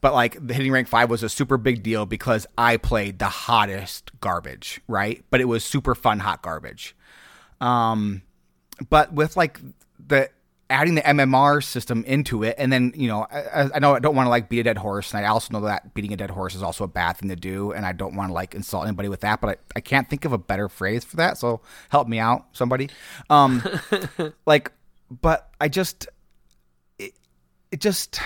But 0.00 0.14
like 0.14 0.36
the 0.46 0.54
hitting 0.54 0.70
rank 0.70 0.86
five 0.86 1.10
was 1.10 1.24
a 1.24 1.28
super 1.28 1.56
big 1.56 1.82
deal 1.82 2.06
because 2.06 2.46
I 2.56 2.76
played 2.76 3.18
the 3.18 3.28
hottest 3.28 4.12
garbage, 4.20 4.80
right? 4.86 5.24
But 5.30 5.40
it 5.40 5.46
was 5.46 5.64
super 5.64 5.96
fun 5.96 6.20
hot 6.20 6.40
garbage. 6.40 6.94
Um, 7.60 8.22
but 8.88 9.12
with 9.12 9.36
like 9.36 9.60
the 10.06 10.30
adding 10.70 10.94
the 10.94 11.00
MMR 11.02 11.64
system 11.64 12.04
into 12.04 12.42
it, 12.42 12.54
and 12.58 12.72
then 12.72 12.92
you 12.94 13.08
know, 13.08 13.26
I, 13.30 13.70
I 13.74 13.78
know 13.78 13.94
I 13.94 13.98
don't 13.98 14.14
want 14.14 14.26
to 14.26 14.30
like 14.30 14.48
beat 14.48 14.60
a 14.60 14.64
dead 14.64 14.78
horse, 14.78 15.12
and 15.12 15.24
I 15.24 15.28
also 15.28 15.52
know 15.52 15.60
that 15.62 15.94
beating 15.94 16.12
a 16.12 16.16
dead 16.16 16.30
horse 16.30 16.54
is 16.54 16.62
also 16.62 16.84
a 16.84 16.88
bad 16.88 17.16
thing 17.16 17.28
to 17.30 17.36
do, 17.36 17.72
and 17.72 17.86
I 17.86 17.92
don't 17.92 18.14
want 18.14 18.30
to 18.30 18.34
like 18.34 18.54
insult 18.54 18.86
anybody 18.86 19.08
with 19.08 19.20
that, 19.20 19.40
but 19.40 19.50
I, 19.50 19.56
I 19.76 19.80
can't 19.80 20.08
think 20.08 20.24
of 20.24 20.32
a 20.32 20.38
better 20.38 20.68
phrase 20.68 21.04
for 21.04 21.16
that. 21.16 21.38
So 21.38 21.60
help 21.88 22.08
me 22.08 22.18
out, 22.18 22.46
somebody. 22.52 22.90
Um, 23.30 23.62
like, 24.46 24.72
but 25.10 25.50
I 25.60 25.68
just, 25.68 26.08
it, 26.98 27.12
it 27.70 27.80
just. 27.80 28.20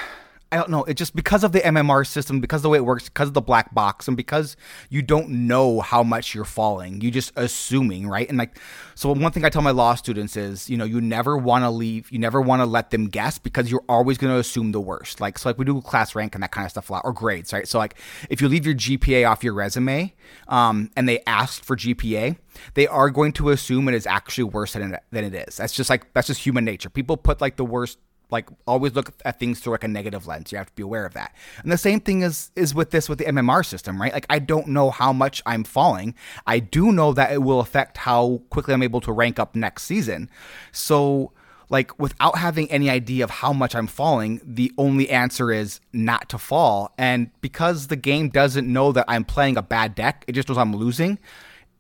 I 0.53 0.57
don't 0.57 0.69
know. 0.69 0.85
It 0.85 0.99
just 0.99 1.17
because 1.17 1.45
of 1.45 1.53
the 1.53 1.61
MMR 1.61 2.07
system, 2.07 2.38
because 2.38 2.59
of 2.59 2.65
the 2.65 2.69
way 2.69 2.77
it 2.77 2.85
works, 2.85 3.09
because 3.09 3.29
of 3.29 3.35
the 3.35 3.41
black 3.41 3.75
box, 3.75 4.07
and 4.07 4.19
because 4.19 4.55
you 4.91 5.01
don't 5.01 5.31
know 5.31 5.81
how 5.81 6.03
much 6.03 6.35
you're 6.35 6.45
falling, 6.45 7.01
you 7.01 7.11
just 7.11 7.33
assuming, 7.37 8.07
right? 8.07 8.29
And 8.29 8.37
like, 8.37 8.59
so 8.95 9.11
one 9.15 9.33
thing 9.33 9.47
I 9.47 9.49
tell 9.49 9.62
my 9.62 9.71
law 9.71 9.95
students 9.95 10.37
is, 10.37 10.69
you 10.69 10.77
know, 10.77 10.85
you 10.85 11.01
never 11.01 11.38
want 11.38 11.65
to 11.65 11.71
leave, 11.71 12.12
you 12.12 12.19
never 12.19 12.38
want 12.38 12.61
to 12.61 12.67
let 12.67 12.91
them 12.91 13.09
guess 13.09 13.38
because 13.38 13.71
you're 13.71 13.85
always 13.88 14.19
going 14.19 14.31
to 14.31 14.38
assume 14.38 14.73
the 14.73 14.81
worst. 14.81 15.23
Like, 15.23 15.38
so 15.38 15.49
like 15.49 15.57
we 15.57 15.65
do 15.65 15.81
class 15.81 16.15
rank 16.15 16.35
and 16.35 16.43
that 16.43 16.53
kind 16.53 16.67
of 16.67 16.71
stuff 16.71 16.91
a 16.91 16.93
lot, 16.93 17.03
or 17.07 17.15
grades, 17.15 17.55
right? 17.55 17.67
So 17.67 17.79
like, 17.79 17.95
if 18.29 18.43
you 18.43 18.49
leave 18.49 18.67
your 18.67 18.75
GPA 18.75 19.27
off 19.27 19.43
your 19.43 19.55
resume, 19.55 20.12
um, 20.49 20.91
and 20.97 21.09
they 21.09 21.23
ask 21.27 21.65
for 21.65 21.77
GPA, 21.77 22.37
they 22.75 22.87
are 22.87 23.09
going 23.09 23.33
to 23.33 23.49
assume 23.49 23.88
it 23.88 23.95
is 23.95 24.07
actually 24.07 24.45
worse 24.45 24.75
than 24.75 24.93
it, 24.93 25.03
than 25.11 25.25
it 25.25 25.35
is. 25.35 25.57
That's 25.57 25.73
just 25.73 25.88
like 25.88 26.12
that's 26.12 26.27
just 26.27 26.45
human 26.45 26.67
nature. 26.67 26.91
People 26.91 27.17
put 27.17 27.41
like 27.41 27.57
the 27.57 27.65
worst 27.65 27.97
like 28.33 28.49
always 28.66 28.95
look 28.95 29.12
at 29.25 29.38
things 29.38 29.61
through 29.61 29.73
like 29.75 29.85
a 29.85 29.88
negative 29.88 30.27
lens. 30.27 30.51
You 30.51 30.59
have 30.59 30.68
to 30.68 30.75
be 30.75 30.83
aware 30.83 31.05
of 31.05 31.14
that. 31.14 31.35
And 31.62 31.71
the 31.71 31.79
same 31.79 32.01
thing 32.01 32.23
is 32.23 32.51
is 32.57 32.75
with 32.75 32.90
this 32.90 33.09
with 33.09 33.18
the 33.18 33.27
MMR 33.27 33.64
system, 33.64 34.01
right? 34.01 34.12
Like 34.12 34.27
I 34.31 34.38
don't 34.38 34.68
know 34.68 34.90
how 34.90 35.12
much 35.12 35.42
I'm 35.47 35.64
falling. 35.64 36.14
I 36.47 36.59
do 36.59 36.90
know 36.90 37.12
that 37.12 37.33
it 37.33 37.42
will 37.42 37.61
affect 37.61 37.99
how 37.99 38.42
quickly 38.51 38.75
I'm 38.75 38.83
able 38.83 39.01
to 39.03 39.12
rank 39.12 39.38
up 39.38 39.55
next 39.55 39.85
season. 39.85 40.31
So 40.73 41.33
like 41.68 41.99
without 41.99 42.37
having 42.38 42.71
any 42.71 42.90
idea 42.90 43.25
of 43.25 43.31
how 43.31 43.53
much 43.53 43.75
I'm 43.75 43.87
falling, 43.87 44.40
the 44.45 44.73
only 44.77 45.09
answer 45.09 45.51
is 45.51 45.81
not 45.92 46.29
to 46.31 46.38
fall. 46.38 46.92
And 46.99 47.31
because 47.40 47.87
the 47.87 47.97
game 47.97 48.29
doesn't 48.29 48.71
know 48.71 48.92
that 48.92 49.07
I'm 49.09 49.25
playing 49.25 49.57
a 49.57 49.62
bad 49.62 49.95
deck, 49.95 50.25
it 50.27 50.33
just 50.33 50.49
knows 50.49 50.59
I'm 50.59 50.75
losing. 50.77 51.18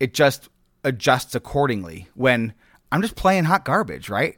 It 0.00 0.14
just 0.14 0.48
adjusts 0.84 1.34
accordingly 1.34 2.08
when 2.14 2.54
I'm 2.90 3.02
just 3.02 3.16
playing 3.16 3.44
hot 3.44 3.64
garbage, 3.64 4.08
right? 4.08 4.36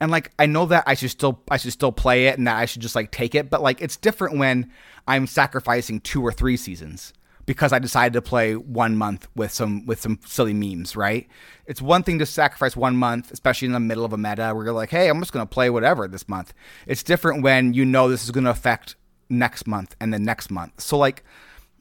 And 0.00 0.10
like 0.10 0.32
I 0.38 0.46
know 0.46 0.66
that 0.66 0.84
I 0.86 0.94
should 0.94 1.10
still 1.10 1.42
I 1.50 1.56
should 1.56 1.72
still 1.72 1.92
play 1.92 2.26
it 2.26 2.38
and 2.38 2.46
that 2.46 2.56
I 2.56 2.64
should 2.66 2.82
just 2.82 2.94
like 2.94 3.10
take 3.10 3.34
it, 3.34 3.50
but 3.50 3.62
like 3.62 3.80
it's 3.80 3.96
different 3.96 4.38
when 4.38 4.70
I'm 5.06 5.26
sacrificing 5.26 6.00
two 6.00 6.22
or 6.22 6.32
three 6.32 6.56
seasons 6.56 7.12
because 7.46 7.72
I 7.72 7.78
decided 7.78 8.12
to 8.12 8.20
play 8.20 8.56
one 8.56 8.96
month 8.96 9.26
with 9.34 9.50
some 9.52 9.86
with 9.86 10.00
some 10.00 10.20
silly 10.26 10.52
memes, 10.52 10.94
right? 10.94 11.26
It's 11.66 11.80
one 11.80 12.02
thing 12.02 12.18
to 12.18 12.26
sacrifice 12.26 12.76
one 12.76 12.96
month, 12.96 13.32
especially 13.32 13.66
in 13.66 13.72
the 13.72 13.80
middle 13.80 14.04
of 14.04 14.12
a 14.12 14.18
meta 14.18 14.52
where 14.54 14.66
you're 14.66 14.74
like, 14.74 14.90
hey, 14.90 15.08
I'm 15.08 15.18
just 15.18 15.32
gonna 15.32 15.46
play 15.46 15.70
whatever 15.70 16.06
this 16.06 16.28
month. 16.28 16.52
It's 16.86 17.02
different 17.02 17.42
when 17.42 17.72
you 17.72 17.84
know 17.84 18.08
this 18.08 18.24
is 18.24 18.30
gonna 18.30 18.50
affect 18.50 18.96
next 19.30 19.66
month 19.66 19.96
and 19.98 20.12
the 20.12 20.18
next 20.18 20.50
month. 20.50 20.80
So 20.80 20.98
like 20.98 21.24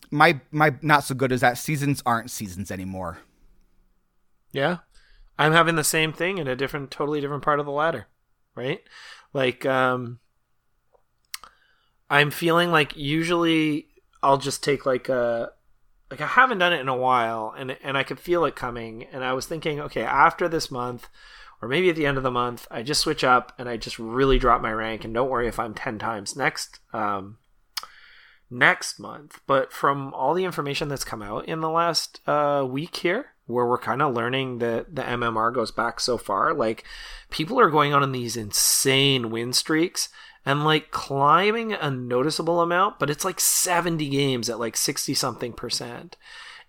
my 0.09 0.39
my 0.51 0.73
not 0.81 1.03
so 1.03 1.15
good 1.15 1.31
is 1.31 1.41
that 1.41 1.57
seasons 1.57 2.01
aren't 2.05 2.31
seasons 2.31 2.71
anymore. 2.71 3.19
Yeah. 4.53 4.77
I'm 5.37 5.53
having 5.53 5.75
the 5.75 5.83
same 5.83 6.13
thing 6.13 6.37
in 6.37 6.47
a 6.47 6.55
different 6.55 6.91
totally 6.91 7.21
different 7.21 7.43
part 7.43 7.59
of 7.59 7.65
the 7.65 7.71
ladder, 7.71 8.07
right? 8.55 8.81
Like 9.33 9.65
um 9.65 10.19
I'm 12.09 12.31
feeling 12.31 12.71
like 12.71 12.95
usually 12.95 13.87
I'll 14.23 14.37
just 14.37 14.63
take 14.63 14.85
like 14.85 15.09
a 15.09 15.51
like 16.09 16.21
I 16.21 16.27
haven't 16.27 16.59
done 16.59 16.73
it 16.73 16.81
in 16.81 16.87
a 16.87 16.95
while 16.95 17.53
and 17.57 17.77
and 17.83 17.97
I 17.97 18.03
could 18.03 18.19
feel 18.19 18.45
it 18.45 18.55
coming 18.55 19.03
and 19.11 19.23
I 19.23 19.33
was 19.33 19.45
thinking, 19.45 19.79
okay, 19.81 20.03
after 20.03 20.47
this 20.47 20.71
month 20.71 21.09
or 21.61 21.67
maybe 21.67 21.89
at 21.89 21.95
the 21.95 22.05
end 22.05 22.17
of 22.17 22.23
the 22.23 22.31
month, 22.31 22.67
I 22.69 22.83
just 22.83 23.01
switch 23.01 23.23
up 23.23 23.51
and 23.57 23.67
I 23.67 23.77
just 23.77 23.97
really 23.97 24.37
drop 24.37 24.61
my 24.61 24.71
rank 24.71 25.03
and 25.03 25.13
don't 25.13 25.29
worry 25.29 25.47
if 25.47 25.59
I'm 25.59 25.73
10 25.73 25.99
times 25.99 26.35
next 26.35 26.79
um 26.93 27.37
next 28.49 28.99
month. 28.99 29.41
But 29.45 29.71
from 29.71 30.13
all 30.13 30.33
the 30.33 30.45
information 30.45 30.87
that's 30.87 31.03
come 31.03 31.21
out 31.21 31.47
in 31.47 31.61
the 31.61 31.69
last 31.69 32.21
uh, 32.27 32.65
week 32.67 32.95
here, 32.97 33.33
where 33.47 33.65
we're 33.65 33.77
kind 33.77 34.01
of 34.01 34.13
learning 34.13 34.59
that 34.59 34.93
the 34.93 35.01
MMR 35.01 35.53
goes 35.53 35.71
back 35.71 35.99
so 35.99 36.17
far, 36.17 36.53
like 36.53 36.83
people 37.29 37.59
are 37.59 37.69
going 37.69 37.93
on 37.93 38.03
in 38.03 38.11
these 38.11 38.37
insane 38.37 39.31
win 39.31 39.53
streaks. 39.53 40.09
and 40.45 40.63
like 40.63 40.91
climbing 40.91 41.73
a 41.73 41.91
noticeable 41.91 42.61
amount, 42.61 42.99
but 42.99 43.09
it's 43.09 43.25
like 43.25 43.39
70 43.39 44.07
games 44.07 44.49
at 44.49 44.59
like 44.59 44.77
60 44.77 45.13
something 45.13 45.51
percent. 45.51 46.15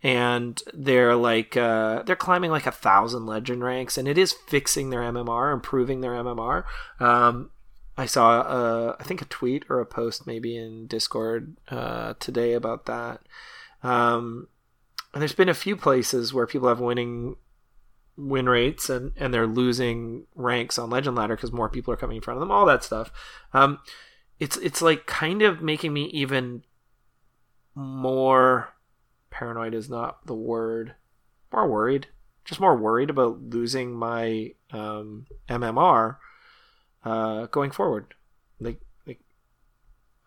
And 0.03 0.61
they're 0.75 1.15
like 1.15 1.57
uh, 1.57 2.03
they're 2.03 2.17
climbing 2.17 2.51
like 2.51 2.67
a 2.67 2.73
thousand 2.73 3.27
legend 3.27 3.63
ranks, 3.65 3.99
and 3.99 4.07
it 4.09 4.17
is 4.17 4.33
fixing 4.33 4.91
their 4.91 5.01
MMR, 5.01 5.53
improving 5.53 6.01
their 6.01 6.13
MMR. 6.13 6.65
Um, 7.01 7.51
I 7.97 8.07
saw 8.07 8.41
uh, 8.41 8.97
I 9.01 9.03
think 9.03 9.23
a 9.23 9.27
tweet 9.27 9.65
or 9.69 9.81
a 9.81 9.87
post 9.87 10.25
maybe 10.27 10.57
in 10.57 10.87
Discord 10.87 11.57
uh, 11.69 12.15
today 12.21 12.53
about 12.53 12.87
that. 12.87 13.21
Um, 13.83 14.47
and 15.19 15.23
there's 15.25 15.33
been 15.33 15.49
a 15.49 15.55
few 15.55 15.75
places 15.75 16.33
where 16.33 16.47
people 16.47 16.69
have 16.69 16.79
winning 16.79 17.35
win 18.17 18.49
rates 18.49 18.89
and 18.89 19.11
and 19.17 19.35
they're 19.35 19.49
losing 19.49 20.29
ranks 20.37 20.79
on 20.79 20.91
legend 20.91 21.17
ladder 21.17 21.35
because 21.35 21.51
more 21.51 21.69
people 21.69 21.93
are 21.93 21.97
coming 21.97 22.19
in 22.19 22.23
front 22.23 22.37
of 22.37 22.41
them 22.41 22.53
all 22.53 22.65
that 22.65 22.85
stuff. 22.85 23.11
Um 23.53 23.81
it's 24.39 24.57
it's 24.59 24.81
like 24.81 25.07
kind 25.07 25.43
of 25.43 25.61
making 25.61 25.93
me 25.93 26.05
even 26.11 26.63
more 27.75 28.75
paranoid 29.31 29.75
is 29.75 29.91
not 29.91 30.25
the 30.25 30.37
word. 30.37 30.95
More 31.53 31.69
worried. 31.69 32.07
Just 32.45 32.61
more 32.61 32.77
worried 32.77 33.11
about 33.11 33.43
losing 33.43 33.95
my 33.95 34.55
um 34.71 35.27
mmr 35.49 36.19
uh 37.05 37.47
going 37.47 37.73
forward. 37.73 38.15
Like 38.61 38.81
like 39.05 39.19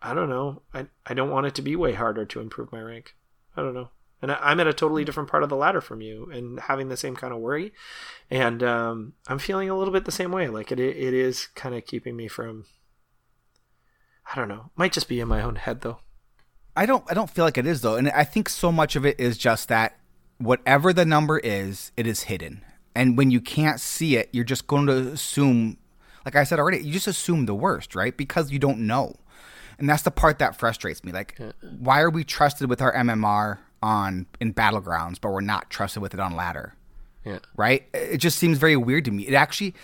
i 0.02 0.12
don't 0.12 0.28
know. 0.28 0.60
I 0.74 0.88
i 1.06 1.14
don't 1.14 1.30
want 1.30 1.46
it 1.46 1.54
to 1.54 1.62
be 1.62 1.76
way 1.76 1.94
harder 1.94 2.26
to 2.26 2.40
improve 2.40 2.70
my 2.70 2.82
rank. 2.82 3.16
I 3.56 3.62
don't 3.62 3.72
know 3.72 3.88
and 4.22 4.32
I, 4.32 4.52
am 4.52 4.60
at 4.60 4.66
a 4.66 4.72
totally 4.72 5.04
different 5.04 5.28
part 5.28 5.42
of 5.42 5.48
the 5.48 5.56
ladder 5.56 5.80
from 5.80 6.00
you 6.00 6.30
and 6.32 6.60
having 6.60 6.88
the 6.88 6.96
same 6.96 7.16
kind 7.16 7.34
of 7.34 7.40
worry 7.40 7.72
and 8.30 8.62
um, 8.62 9.12
i'm 9.28 9.38
feeling 9.38 9.68
a 9.68 9.76
little 9.76 9.92
bit 9.92 10.04
the 10.04 10.12
same 10.12 10.32
way 10.32 10.48
like 10.48 10.72
it, 10.72 10.78
it 10.78 11.14
is 11.14 11.48
kind 11.54 11.74
of 11.74 11.84
keeping 11.84 12.16
me 12.16 12.28
from 12.28 12.64
i 14.32 14.34
don't 14.34 14.48
know 14.48 14.70
might 14.76 14.92
just 14.92 15.08
be 15.08 15.20
in 15.20 15.28
my 15.28 15.42
own 15.42 15.56
head 15.56 15.82
though 15.82 15.98
I 16.76 16.86
don't 16.86 17.04
I 17.10 17.14
don't 17.14 17.30
feel 17.30 17.44
like 17.44 17.58
it 17.58 17.66
is 17.66 17.82
though. 17.82 17.96
And 17.96 18.10
I 18.10 18.24
think 18.24 18.48
so 18.48 18.72
much 18.72 18.96
of 18.96 19.04
it 19.04 19.18
is 19.20 19.36
just 19.36 19.68
that 19.68 19.98
whatever 20.38 20.92
the 20.92 21.04
number 21.04 21.38
is, 21.38 21.92
it 21.96 22.06
is 22.06 22.24
hidden. 22.24 22.64
And 22.94 23.16
when 23.16 23.30
you 23.30 23.40
can't 23.40 23.80
see 23.80 24.16
it, 24.16 24.28
you're 24.32 24.44
just 24.44 24.66
going 24.66 24.86
to 24.86 25.12
assume 25.12 25.78
like 26.24 26.36
I 26.36 26.44
said 26.44 26.58
already, 26.58 26.78
you 26.78 26.92
just 26.92 27.08
assume 27.08 27.46
the 27.46 27.54
worst, 27.54 27.94
right? 27.94 28.16
Because 28.16 28.52
you 28.52 28.58
don't 28.58 28.78
know. 28.78 29.16
And 29.78 29.88
that's 29.88 30.02
the 30.02 30.10
part 30.10 30.38
that 30.38 30.56
frustrates 30.56 31.02
me. 31.02 31.12
Like 31.12 31.38
why 31.78 32.00
are 32.00 32.10
we 32.10 32.24
trusted 32.24 32.70
with 32.70 32.80
our 32.80 32.94
MMR 32.94 33.58
on 33.82 34.26
in 34.40 34.54
battlegrounds, 34.54 35.20
but 35.20 35.30
we're 35.32 35.40
not 35.40 35.70
trusted 35.70 36.02
with 36.02 36.14
it 36.14 36.20
on 36.20 36.36
ladder. 36.36 36.74
Yeah. 37.24 37.38
Right? 37.56 37.86
It 37.94 38.18
just 38.18 38.38
seems 38.38 38.58
very 38.58 38.76
weird 38.76 39.04
to 39.06 39.10
me. 39.10 39.26
It 39.26 39.34
actually 39.34 39.74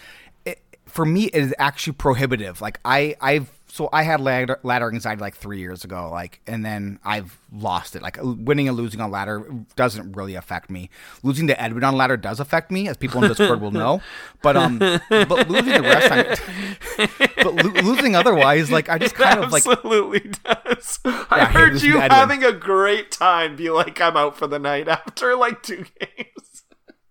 for 0.89 1.05
me 1.05 1.25
it 1.27 1.43
is 1.43 1.55
actually 1.59 1.95
prohibitive. 1.95 2.61
Like 2.61 2.81
I 2.85 3.15
I've 3.21 3.51
so 3.71 3.89
I 3.93 4.03
had 4.03 4.21
ladder, 4.21 4.59
ladder 4.63 4.91
anxiety 4.93 5.21
like 5.21 5.37
three 5.37 5.59
years 5.59 5.85
ago, 5.85 6.09
like, 6.11 6.41
and 6.47 6.65
then 6.65 6.99
I've 7.05 7.39
lost 7.53 7.95
it. 7.95 8.03
Like 8.03 8.19
winning 8.23 8.67
and 8.67 8.77
losing 8.77 9.01
on 9.01 9.11
ladder 9.11 9.47
doesn't 9.77 10.13
really 10.13 10.35
affect 10.35 10.71
me. 10.71 10.89
Losing 11.23 11.47
to 11.49 11.61
Edwin 11.61 11.85
on 11.85 11.97
ladder 11.97 12.17
does 12.17 12.41
affect 12.41 12.71
me, 12.71 12.89
as 12.89 12.97
people 12.97 13.23
in 13.23 13.29
Discord 13.29 13.61
will 13.61 13.71
know. 13.71 14.01
But 14.43 14.57
um, 14.57 14.79
but 14.79 15.49
losing 15.49 15.75
the 15.75 15.83
rest, 15.83 16.13
I'm, 16.13 17.09
but 17.37 17.55
lo- 17.55 17.83
losing 17.83 18.17
otherwise, 18.17 18.71
like 18.71 18.89
I 18.89 18.99
just 18.99 19.15
kind 19.15 19.43
of 19.43 19.53
like 19.53 19.67
absolutely 19.67 20.31
does. 20.45 21.01
I 21.05 21.45
heard 21.45 21.83
you 21.83 21.99
having 21.99 22.45
a 22.45 22.53
great 22.53 23.11
time. 23.11 23.57
Be 23.57 23.71
like, 23.71 24.01
I'm 24.01 24.17
out 24.17 24.37
for 24.39 24.47
the 24.47 24.59
night 24.59 24.89
after 24.89 25.37
like 25.37 25.63
two 25.63 25.85
games. 26.01 26.38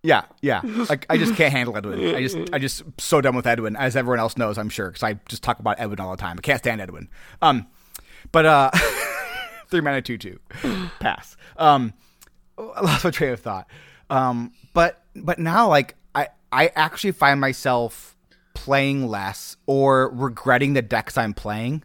Yeah, 0.08 0.22
yeah. 0.40 0.62
Like 0.88 1.04
I 1.10 1.18
just 1.18 1.36
can't 1.36 1.52
handle 1.52 1.76
Edwin. 1.76 2.14
I 2.14 2.22
just, 2.22 2.38
I 2.50 2.58
just 2.58 2.82
so 2.96 3.20
done 3.20 3.36
with 3.36 3.46
Edwin, 3.46 3.76
as 3.76 3.94
everyone 3.94 4.20
else 4.20 4.38
knows, 4.38 4.56
I'm 4.56 4.70
sure, 4.70 4.88
because 4.88 5.02
I 5.02 5.20
just 5.28 5.42
talk 5.42 5.58
about 5.58 5.78
Edwin 5.78 6.00
all 6.00 6.12
the 6.12 6.16
time. 6.16 6.36
I 6.38 6.40
can't 6.40 6.58
stand 6.58 6.80
Edwin. 6.80 7.10
Um, 7.42 7.66
but 8.32 8.46
uh, 8.46 8.70
three 9.68 9.82
mana 9.82 10.00
two 10.00 10.16
two, 10.16 10.40
pass. 11.00 11.36
Um, 11.58 11.92
I 12.56 12.80
lost 12.80 13.04
my 13.04 13.10
train 13.10 13.32
of 13.32 13.40
thought. 13.40 13.68
Um, 14.08 14.52
but 14.72 15.04
but 15.14 15.38
now 15.38 15.68
like 15.68 15.94
I 16.14 16.28
I 16.50 16.68
actually 16.74 17.12
find 17.12 17.38
myself 17.38 18.16
playing 18.54 19.08
less 19.08 19.58
or 19.66 20.08
regretting 20.14 20.72
the 20.72 20.80
decks 20.80 21.18
I'm 21.18 21.34
playing, 21.34 21.84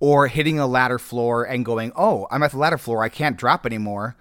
or 0.00 0.26
hitting 0.26 0.58
a 0.58 0.66
ladder 0.66 0.98
floor 0.98 1.44
and 1.44 1.64
going, 1.64 1.92
oh, 1.94 2.26
I'm 2.32 2.42
at 2.42 2.50
the 2.50 2.58
ladder 2.58 2.78
floor. 2.78 3.04
I 3.04 3.08
can't 3.10 3.36
drop 3.36 3.64
anymore. 3.64 4.16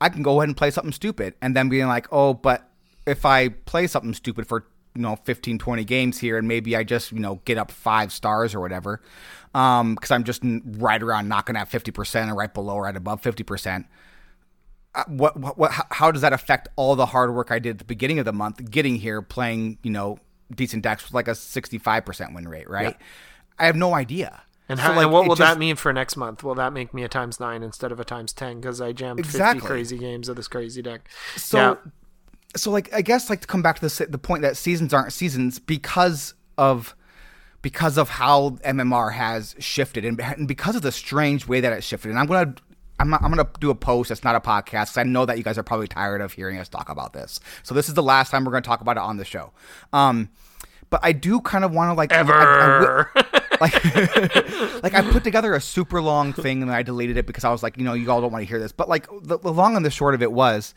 I 0.00 0.08
can 0.08 0.24
go 0.24 0.40
ahead 0.40 0.48
and 0.48 0.56
play 0.56 0.72
something 0.72 0.92
stupid, 0.92 1.34
and 1.40 1.54
then 1.54 1.68
being 1.68 1.86
like, 1.86 2.08
oh, 2.10 2.34
but 2.34 2.66
if 3.10 3.26
I 3.26 3.48
play 3.48 3.86
something 3.86 4.14
stupid 4.14 4.46
for 4.46 4.64
you 4.94 5.02
know 5.02 5.16
15 5.16 5.58
20 5.58 5.84
games 5.84 6.18
here 6.18 6.38
and 6.38 6.48
maybe 6.48 6.76
I 6.76 6.84
just 6.84 7.12
you 7.12 7.20
know 7.20 7.40
get 7.44 7.58
up 7.58 7.70
5 7.70 8.12
stars 8.12 8.54
or 8.54 8.60
whatever 8.60 9.00
um 9.54 9.96
cuz 9.96 10.10
I'm 10.10 10.24
just 10.24 10.42
right 10.44 11.02
around 11.02 11.28
knocking 11.28 11.56
at 11.56 11.70
50% 11.70 12.30
or 12.30 12.34
right 12.34 12.52
below 12.52 12.74
or 12.74 12.84
right 12.84 12.96
above 12.96 13.22
50% 13.22 13.84
uh, 14.92 15.04
what, 15.06 15.36
what, 15.36 15.56
what 15.58 15.70
how 15.90 16.10
does 16.10 16.22
that 16.22 16.32
affect 16.32 16.68
all 16.76 16.96
the 16.96 17.06
hard 17.06 17.34
work 17.34 17.50
I 17.50 17.58
did 17.58 17.70
at 17.70 17.78
the 17.78 17.84
beginning 17.84 18.18
of 18.18 18.24
the 18.24 18.32
month 18.32 18.70
getting 18.70 18.96
here 18.96 19.22
playing 19.22 19.78
you 19.82 19.90
know 19.90 20.18
decent 20.52 20.82
decks 20.82 21.04
with 21.04 21.14
like 21.14 21.28
a 21.28 21.32
65% 21.32 22.34
win 22.34 22.48
rate 22.48 22.68
right 22.68 22.96
yeah. 22.98 23.06
I 23.58 23.66
have 23.66 23.76
no 23.76 23.94
idea 23.94 24.42
and, 24.68 24.78
how, 24.78 24.90
so 24.90 24.94
like, 24.94 25.04
and 25.04 25.12
what 25.12 25.26
will 25.26 25.34
just, 25.34 25.54
that 25.54 25.58
mean 25.58 25.74
for 25.74 25.92
next 25.92 26.16
month? 26.16 26.44
Will 26.44 26.54
that 26.54 26.72
make 26.72 26.94
me 26.94 27.02
a 27.02 27.08
times 27.08 27.40
nine 27.40 27.64
instead 27.64 27.90
of 27.90 27.98
a 27.98 28.04
times 28.04 28.32
ten 28.32 28.60
because 28.60 28.80
I 28.80 28.92
jammed 28.92 29.18
exactly. 29.18 29.58
fifty 29.58 29.66
crazy 29.66 29.98
games 29.98 30.28
of 30.28 30.36
this 30.36 30.46
crazy 30.46 30.80
deck? 30.80 31.08
So 31.34 31.58
yeah 31.58 31.90
so 32.56 32.70
like 32.70 32.92
I 32.92 33.02
guess 33.02 33.30
like 33.30 33.40
to 33.40 33.46
come 33.46 33.62
back 33.62 33.78
to 33.78 33.88
the 33.88 34.06
the 34.06 34.18
point 34.18 34.42
that 34.42 34.56
seasons 34.56 34.92
aren't 34.92 35.12
seasons 35.12 35.58
because 35.58 36.34
of 36.58 36.94
because 37.62 37.98
of 37.98 38.08
how 38.08 38.50
MMR 38.64 39.12
has 39.12 39.54
shifted 39.58 40.04
and, 40.04 40.20
and 40.20 40.48
because 40.48 40.76
of 40.76 40.82
the 40.82 40.92
strange 40.92 41.46
way 41.46 41.60
that 41.60 41.72
it 41.72 41.84
shifted. 41.84 42.10
And 42.10 42.18
I'm 42.18 42.26
gonna 42.26 42.54
I'm, 42.98 43.14
I'm 43.14 43.30
gonna 43.30 43.48
do 43.60 43.70
a 43.70 43.74
post. 43.74 44.08
that's 44.08 44.24
not 44.24 44.34
a 44.34 44.40
podcast 44.40 44.70
because 44.70 44.98
I 44.98 45.02
know 45.04 45.24
that 45.26 45.38
you 45.38 45.44
guys 45.44 45.58
are 45.58 45.62
probably 45.62 45.88
tired 45.88 46.20
of 46.20 46.32
hearing 46.32 46.58
us 46.58 46.68
talk 46.68 46.88
about 46.88 47.12
this. 47.12 47.40
So 47.62 47.74
this 47.74 47.88
is 47.88 47.94
the 47.94 48.02
last 48.02 48.30
time 48.30 48.44
we're 48.44 48.52
gonna 48.52 48.62
talk 48.62 48.80
about 48.80 48.96
it 48.96 49.02
on 49.02 49.16
the 49.16 49.24
show. 49.24 49.52
Um, 49.92 50.30
but 50.90 51.00
I 51.02 51.12
do 51.12 51.40
kind 51.40 51.64
of 51.64 51.72
want 51.72 51.90
to 51.90 51.94
like 51.94 52.12
ever. 52.12 52.32
I, 52.34 53.14
I, 53.14 53.60
like, 53.60 54.82
like 54.82 54.94
I 54.94 55.02
put 55.10 55.22
together 55.22 55.54
a 55.54 55.60
super 55.60 56.02
long 56.02 56.32
thing 56.32 56.62
and 56.62 56.70
I 56.70 56.82
deleted 56.82 57.16
it 57.16 57.26
because 57.26 57.44
I 57.44 57.50
was 57.50 57.62
like, 57.62 57.78
you 57.78 57.84
know, 57.84 57.94
you 57.94 58.10
all 58.10 58.20
don't 58.20 58.32
want 58.32 58.42
to 58.42 58.48
hear 58.48 58.58
this. 58.58 58.72
But 58.72 58.88
like 58.88 59.06
the, 59.22 59.38
the 59.38 59.52
long 59.52 59.76
and 59.76 59.86
the 59.86 59.90
short 59.90 60.14
of 60.14 60.22
it 60.22 60.32
was, 60.32 60.74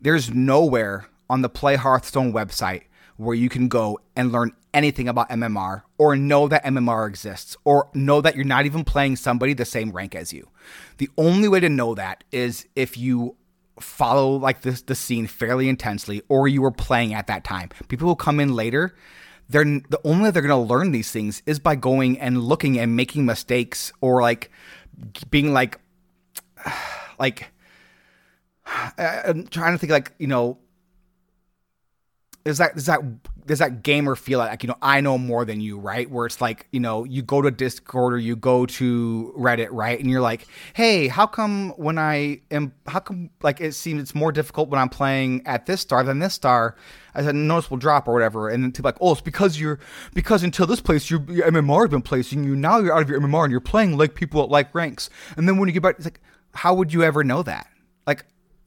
there's 0.00 0.30
nowhere 0.32 1.06
on 1.34 1.42
the 1.42 1.48
Play 1.48 1.74
Hearthstone 1.74 2.32
website 2.32 2.82
where 3.16 3.34
you 3.34 3.48
can 3.48 3.66
go 3.66 3.98
and 4.14 4.30
learn 4.30 4.52
anything 4.72 5.08
about 5.08 5.28
MMR 5.30 5.82
or 5.98 6.14
know 6.14 6.46
that 6.46 6.64
MMR 6.64 7.08
exists 7.08 7.56
or 7.64 7.88
know 7.92 8.20
that 8.20 8.36
you're 8.36 8.44
not 8.44 8.66
even 8.66 8.84
playing 8.84 9.16
somebody 9.16 9.52
the 9.52 9.64
same 9.64 9.90
rank 9.90 10.14
as 10.14 10.32
you. 10.32 10.48
The 10.98 11.10
only 11.18 11.48
way 11.48 11.58
to 11.58 11.68
know 11.68 11.96
that 11.96 12.22
is 12.30 12.68
if 12.76 12.96
you 12.96 13.36
follow 13.80 14.36
like 14.36 14.60
this 14.60 14.82
the 14.82 14.94
scene 14.94 15.26
fairly 15.26 15.68
intensely 15.68 16.22
or 16.28 16.46
you 16.46 16.62
were 16.62 16.70
playing 16.70 17.14
at 17.14 17.26
that 17.26 17.42
time. 17.42 17.68
People 17.88 18.08
who 18.08 18.14
come 18.14 18.38
in 18.38 18.54
later, 18.54 18.94
they're 19.48 19.64
the 19.64 20.00
only 20.04 20.22
way 20.24 20.30
they're 20.30 20.40
going 20.40 20.50
to 20.50 20.72
learn 20.72 20.92
these 20.92 21.10
things 21.10 21.42
is 21.46 21.58
by 21.58 21.74
going 21.74 22.20
and 22.20 22.44
looking 22.44 22.78
and 22.78 22.94
making 22.94 23.26
mistakes 23.26 23.92
or 24.00 24.22
like 24.22 24.52
being 25.30 25.52
like 25.52 25.80
like 27.18 27.50
I'm 28.98 29.46
trying 29.48 29.72
to 29.72 29.78
think 29.78 29.90
like, 29.90 30.12
you 30.18 30.28
know, 30.28 30.58
there's 32.44 32.58
that 32.58 32.74
there's 32.74 32.86
that 32.86 33.00
there's 33.46 33.58
that 33.58 33.82
gamer 33.82 34.14
feel 34.14 34.38
like 34.38 34.62
you 34.62 34.68
know 34.68 34.76
I 34.82 35.00
know 35.00 35.16
more 35.16 35.46
than 35.46 35.60
you, 35.60 35.78
right? 35.78 36.10
Where 36.10 36.26
it's 36.26 36.42
like 36.42 36.66
you 36.72 36.80
know 36.80 37.04
you 37.04 37.22
go 37.22 37.40
to 37.40 37.50
Discord 37.50 38.12
or 38.12 38.18
you 38.18 38.36
go 38.36 38.66
to 38.66 39.34
Reddit, 39.36 39.68
right? 39.70 39.98
And 39.98 40.10
you're 40.10 40.20
like, 40.20 40.46
hey, 40.74 41.08
how 41.08 41.26
come 41.26 41.70
when 41.70 41.98
I 41.98 42.42
am 42.50 42.74
how 42.86 43.00
come 43.00 43.30
like 43.42 43.62
it 43.62 43.72
seems 43.72 44.02
it's 44.02 44.14
more 44.14 44.30
difficult 44.30 44.68
when 44.68 44.78
I'm 44.78 44.90
playing 44.90 45.42
at 45.46 45.64
this 45.64 45.80
star 45.80 46.04
than 46.04 46.18
this 46.18 46.34
star 46.34 46.76
as 47.14 47.26
a 47.26 47.32
noticeable 47.32 47.78
drop 47.78 48.06
or 48.08 48.12
whatever, 48.12 48.50
and 48.50 48.62
then 48.62 48.72
to 48.72 48.82
like, 48.82 48.96
oh, 49.00 49.12
it's 49.12 49.22
because 49.22 49.58
you're 49.58 49.78
because 50.12 50.42
until 50.42 50.66
this 50.66 50.80
place 50.80 51.10
your, 51.10 51.22
your 51.30 51.50
MMR 51.50 51.84
has 51.84 51.90
been 51.90 52.02
placing 52.02 52.44
you. 52.44 52.54
Now 52.54 52.78
you're 52.78 52.94
out 52.94 53.02
of 53.02 53.08
your 53.08 53.20
MMR 53.20 53.44
and 53.44 53.50
you're 53.50 53.60
playing 53.60 53.96
like 53.96 54.14
people 54.14 54.42
at 54.42 54.50
like 54.50 54.74
ranks, 54.74 55.08
and 55.38 55.48
then 55.48 55.56
when 55.56 55.68
you 55.68 55.72
get 55.72 55.82
back, 55.82 55.96
it's 55.96 56.04
like, 56.04 56.20
how 56.52 56.74
would 56.74 56.92
you 56.92 57.02
ever 57.02 57.24
know 57.24 57.42
that? 57.42 57.68
Like 58.06 58.26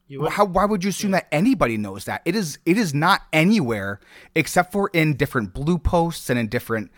would, 0.09 0.31
How, 0.31 0.45
why 0.45 0.65
would 0.65 0.83
you 0.83 0.89
assume 0.89 1.11
yeah. 1.11 1.19
that 1.19 1.27
anybody 1.31 1.77
knows 1.77 2.05
that? 2.05 2.21
It 2.25 2.35
is 2.35 2.59
it 2.65 2.77
is 2.77 2.93
not 2.93 3.23
anywhere 3.33 3.99
except 4.35 4.71
for 4.71 4.89
in 4.93 5.15
different 5.15 5.53
blue 5.53 5.77
posts 5.77 6.29
and 6.29 6.39
in 6.39 6.47
different 6.47 6.91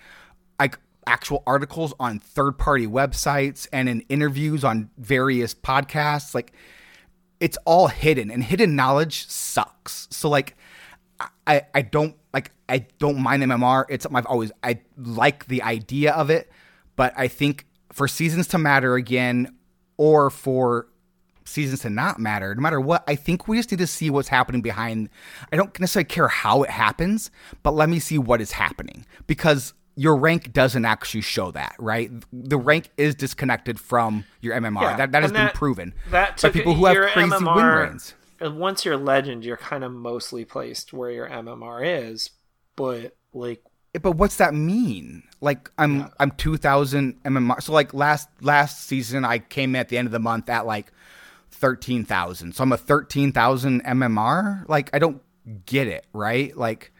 like 0.59 0.77
actual 1.07 1.43
articles 1.47 1.93
on 1.99 2.19
third 2.19 2.57
party 2.57 2.85
websites 2.85 3.67
and 3.73 3.89
in 3.89 4.01
interviews 4.01 4.63
on 4.63 4.89
various 4.97 5.55
podcasts. 5.55 6.35
Like 6.35 6.53
it's 7.39 7.57
all 7.65 7.87
hidden 7.87 8.29
and 8.29 8.43
hidden 8.43 8.75
knowledge 8.75 9.27
sucks. 9.27 10.07
So 10.11 10.29
like 10.29 10.55
I 11.47 11.63
I 11.73 11.81
don't 11.81 12.15
like 12.33 12.51
I 12.67 12.85
don't 12.99 13.19
mind 13.19 13.41
MMR. 13.43 13.85
It's 13.89 14.03
something 14.03 14.17
I've 14.17 14.25
always 14.27 14.51
I 14.61 14.81
like 14.97 15.47
the 15.47 15.63
idea 15.63 16.13
of 16.13 16.29
it, 16.29 16.51
but 16.95 17.13
I 17.17 17.27
think 17.27 17.65
for 17.91 18.07
seasons 18.07 18.47
to 18.49 18.59
matter 18.59 18.95
again 18.95 19.55
or 19.97 20.29
for 20.29 20.87
seasons 21.49 21.81
to 21.81 21.89
not 21.89 22.19
matter, 22.19 22.53
no 22.55 22.61
matter 22.61 22.79
what, 22.79 23.03
I 23.07 23.15
think 23.15 23.47
we 23.47 23.57
just 23.57 23.71
need 23.71 23.77
to 23.79 23.87
see 23.87 24.09
what's 24.09 24.29
happening 24.29 24.61
behind. 24.61 25.09
I 25.51 25.55
don't 25.55 25.77
necessarily 25.79 26.05
care 26.05 26.27
how 26.27 26.63
it 26.63 26.69
happens, 26.69 27.31
but 27.63 27.73
let 27.73 27.89
me 27.89 27.99
see 27.99 28.17
what 28.17 28.41
is 28.41 28.53
happening 28.53 29.05
because 29.27 29.73
your 29.99 30.15
rank 30.15 30.53
doesn't 30.53 30.85
actually 30.85 31.19
show 31.19 31.51
that, 31.51 31.75
right? 31.77 32.09
The 32.31 32.57
rank 32.57 32.89
is 32.95 33.15
disconnected 33.15 33.77
from 33.77 34.23
your 34.39 34.55
MMR. 34.55 34.81
Yeah, 34.81 34.95
that 34.95 35.11
that 35.11 35.23
has 35.23 35.31
and 35.31 35.37
been 35.37 35.49
proven 35.49 35.93
that 36.11 36.37
took 36.37 36.53
people 36.53 36.73
who 36.73 36.85
have 36.85 37.11
crazy 37.11 37.43
win 37.43 37.65
rates. 37.65 38.13
and 38.39 38.59
once 38.59 38.85
you're 38.85 38.95
legend, 38.95 39.43
you're 39.43 39.57
kind 39.57 39.83
of 39.83 39.91
mostly 39.91 40.45
placed 40.45 40.93
where 40.93 41.11
your 41.11 41.27
MMR 41.27 42.11
is, 42.11 42.29
but 42.77 43.17
like 43.33 43.61
eh, 43.93 43.99
But 44.01 44.13
what's 44.13 44.37
that 44.37 44.53
mean? 44.53 45.23
Like 45.41 45.69
I'm 45.77 46.09
I'm 46.17 46.31
2000 46.31 47.21
MMR. 47.23 47.61
So 47.61 47.73
like 47.73 47.93
last 47.93 48.29
last 48.39 48.85
season 48.85 49.25
I 49.25 49.39
came 49.39 49.75
at 49.75 49.89
the 49.89 49.97
end 49.97 50.05
of 50.05 50.13
the 50.13 50.19
month 50.19 50.49
at 50.49 50.65
like 50.65 50.93
13,000. 51.59 52.55
So 52.55 52.63
I'm 52.63 52.71
a 52.71 52.77
13,000 52.77 53.83
MMR. 53.83 54.67
Like 54.67 54.89
I 54.93 54.99
don't 54.99 55.21
get 55.65 55.87
it, 55.87 56.05
right? 56.13 56.55
Like 56.55 56.91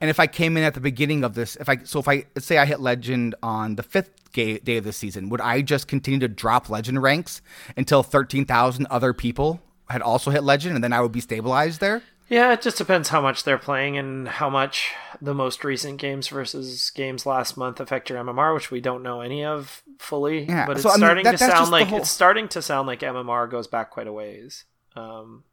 and 0.00 0.10
if 0.10 0.18
I 0.18 0.26
came 0.26 0.56
in 0.56 0.64
at 0.64 0.74
the 0.74 0.80
beginning 0.80 1.24
of 1.24 1.34
this, 1.34 1.56
if 1.56 1.68
I 1.68 1.78
so 1.84 1.98
if 2.00 2.08
I 2.08 2.24
let's 2.34 2.46
say 2.46 2.58
I 2.58 2.64
hit 2.66 2.80
legend 2.80 3.34
on 3.42 3.76
the 3.76 3.82
5th 3.82 4.10
ga- 4.32 4.58
day 4.58 4.78
of 4.78 4.84
the 4.84 4.92
season, 4.92 5.28
would 5.28 5.40
I 5.40 5.62
just 5.62 5.88
continue 5.88 6.18
to 6.20 6.28
drop 6.28 6.68
legend 6.68 7.02
ranks 7.02 7.42
until 7.76 8.02
13,000 8.02 8.86
other 8.90 9.12
people 9.12 9.60
had 9.88 10.02
also 10.02 10.30
hit 10.30 10.42
legend 10.42 10.74
and 10.74 10.84
then 10.84 10.92
I 10.92 11.00
would 11.00 11.12
be 11.12 11.20
stabilized 11.20 11.80
there? 11.80 12.02
Yeah, 12.28 12.52
it 12.52 12.62
just 12.62 12.78
depends 12.78 13.08
how 13.08 13.20
much 13.20 13.44
they're 13.44 13.58
playing 13.58 13.96
and 13.98 14.28
how 14.28 14.50
much 14.50 14.92
the 15.20 15.34
most 15.34 15.64
recent 15.64 15.98
games 15.98 16.28
versus 16.28 16.90
games 16.90 17.24
last 17.26 17.56
month 17.56 17.80
affect 17.80 18.10
your 18.10 18.18
MMR, 18.22 18.54
which 18.54 18.70
we 18.70 18.80
don't 18.80 19.02
know 19.02 19.20
any 19.20 19.44
of 19.44 19.82
fully. 19.98 20.44
Yeah, 20.44 20.66
but 20.66 20.72
it's 20.76 20.82
so, 20.82 20.90
I 20.90 20.92
mean, 20.92 20.98
starting 21.00 21.24
that- 21.24 21.32
to 21.32 21.38
sound 21.38 21.70
like 21.70 21.88
whole- 21.88 21.98
it's 22.00 22.10
starting 22.10 22.48
to 22.48 22.62
sound 22.62 22.86
like 22.86 23.00
MMR 23.00 23.46
goes 23.50 23.66
back 23.66 23.90
quite 23.90 24.06
a 24.06 24.12
ways. 24.12 24.64
Um, 24.96 25.44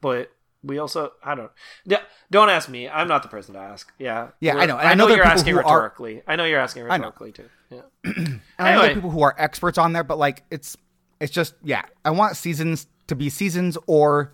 but 0.00 0.30
we 0.64 0.78
also 0.78 1.12
I 1.24 1.34
don't 1.34 1.50
yeah, 1.84 1.98
don't 2.30 2.48
ask 2.48 2.68
me. 2.68 2.88
I'm 2.88 3.08
not 3.08 3.22
the 3.22 3.28
person 3.28 3.54
to 3.54 3.60
ask. 3.60 3.92
Yeah, 3.98 4.28
Yeah, 4.40 4.56
I 4.56 4.66
know. 4.66 4.76
I 4.76 4.94
know 4.94 5.08
there 5.08 5.16
you're 5.16 5.26
asking 5.26 5.54
who 5.54 5.58
are- 5.60 5.64
rhetorically. 5.64 6.22
I 6.26 6.36
know 6.36 6.44
you're 6.44 6.60
asking 6.60 6.84
know. 6.86 6.90
rhetorically 6.94 7.32
too. 7.32 7.48
Yeah. 7.70 7.80
And 8.04 8.40
I 8.58 8.74
know 8.74 8.94
people 8.94 9.10
who 9.10 9.22
are 9.22 9.34
experts 9.38 9.76
on 9.78 9.92
there, 9.92 10.04
but 10.04 10.18
like 10.18 10.44
it's 10.50 10.76
it's 11.20 11.32
just 11.32 11.54
yeah. 11.64 11.82
I 12.04 12.10
want 12.10 12.36
seasons 12.36 12.86
to 13.08 13.16
be 13.16 13.28
seasons 13.28 13.76
or 13.86 14.32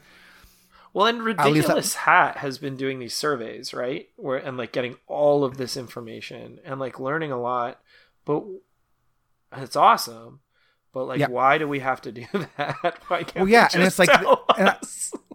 Well, 0.99 1.07
and 1.07 1.23
ridiculous 1.23 1.95
hat 1.95 2.39
has 2.39 2.59
been 2.59 2.77
doing 2.77 2.99
these 2.99 3.15
surveys, 3.15 3.73
right? 3.73 4.09
Where 4.17 4.37
and 4.39 4.57
like 4.57 4.73
getting 4.73 4.97
all 5.07 5.45
of 5.45 5.57
this 5.57 5.77
information 5.77 6.59
and 6.65 6.81
like 6.81 6.99
learning 6.99 7.31
a 7.31 7.41
lot, 7.41 7.81
but 8.25 8.43
it's 9.57 9.77
awesome. 9.77 10.41
But 10.93 11.05
like, 11.05 11.21
Yeah. 11.21 11.29
why 11.29 11.59
do 11.59 11.69
we 11.69 11.79
have 11.79 12.01
to 12.01 12.11
do 12.11 12.25
that? 12.57 12.99
Why 13.09 13.23
can't 13.23 13.37
Well, 13.37 13.49
yeah, 13.49 13.69
and 13.73 13.85
it's 13.85 14.01
like- 14.01 14.09
and 14.13 14.71
I- 14.71 14.79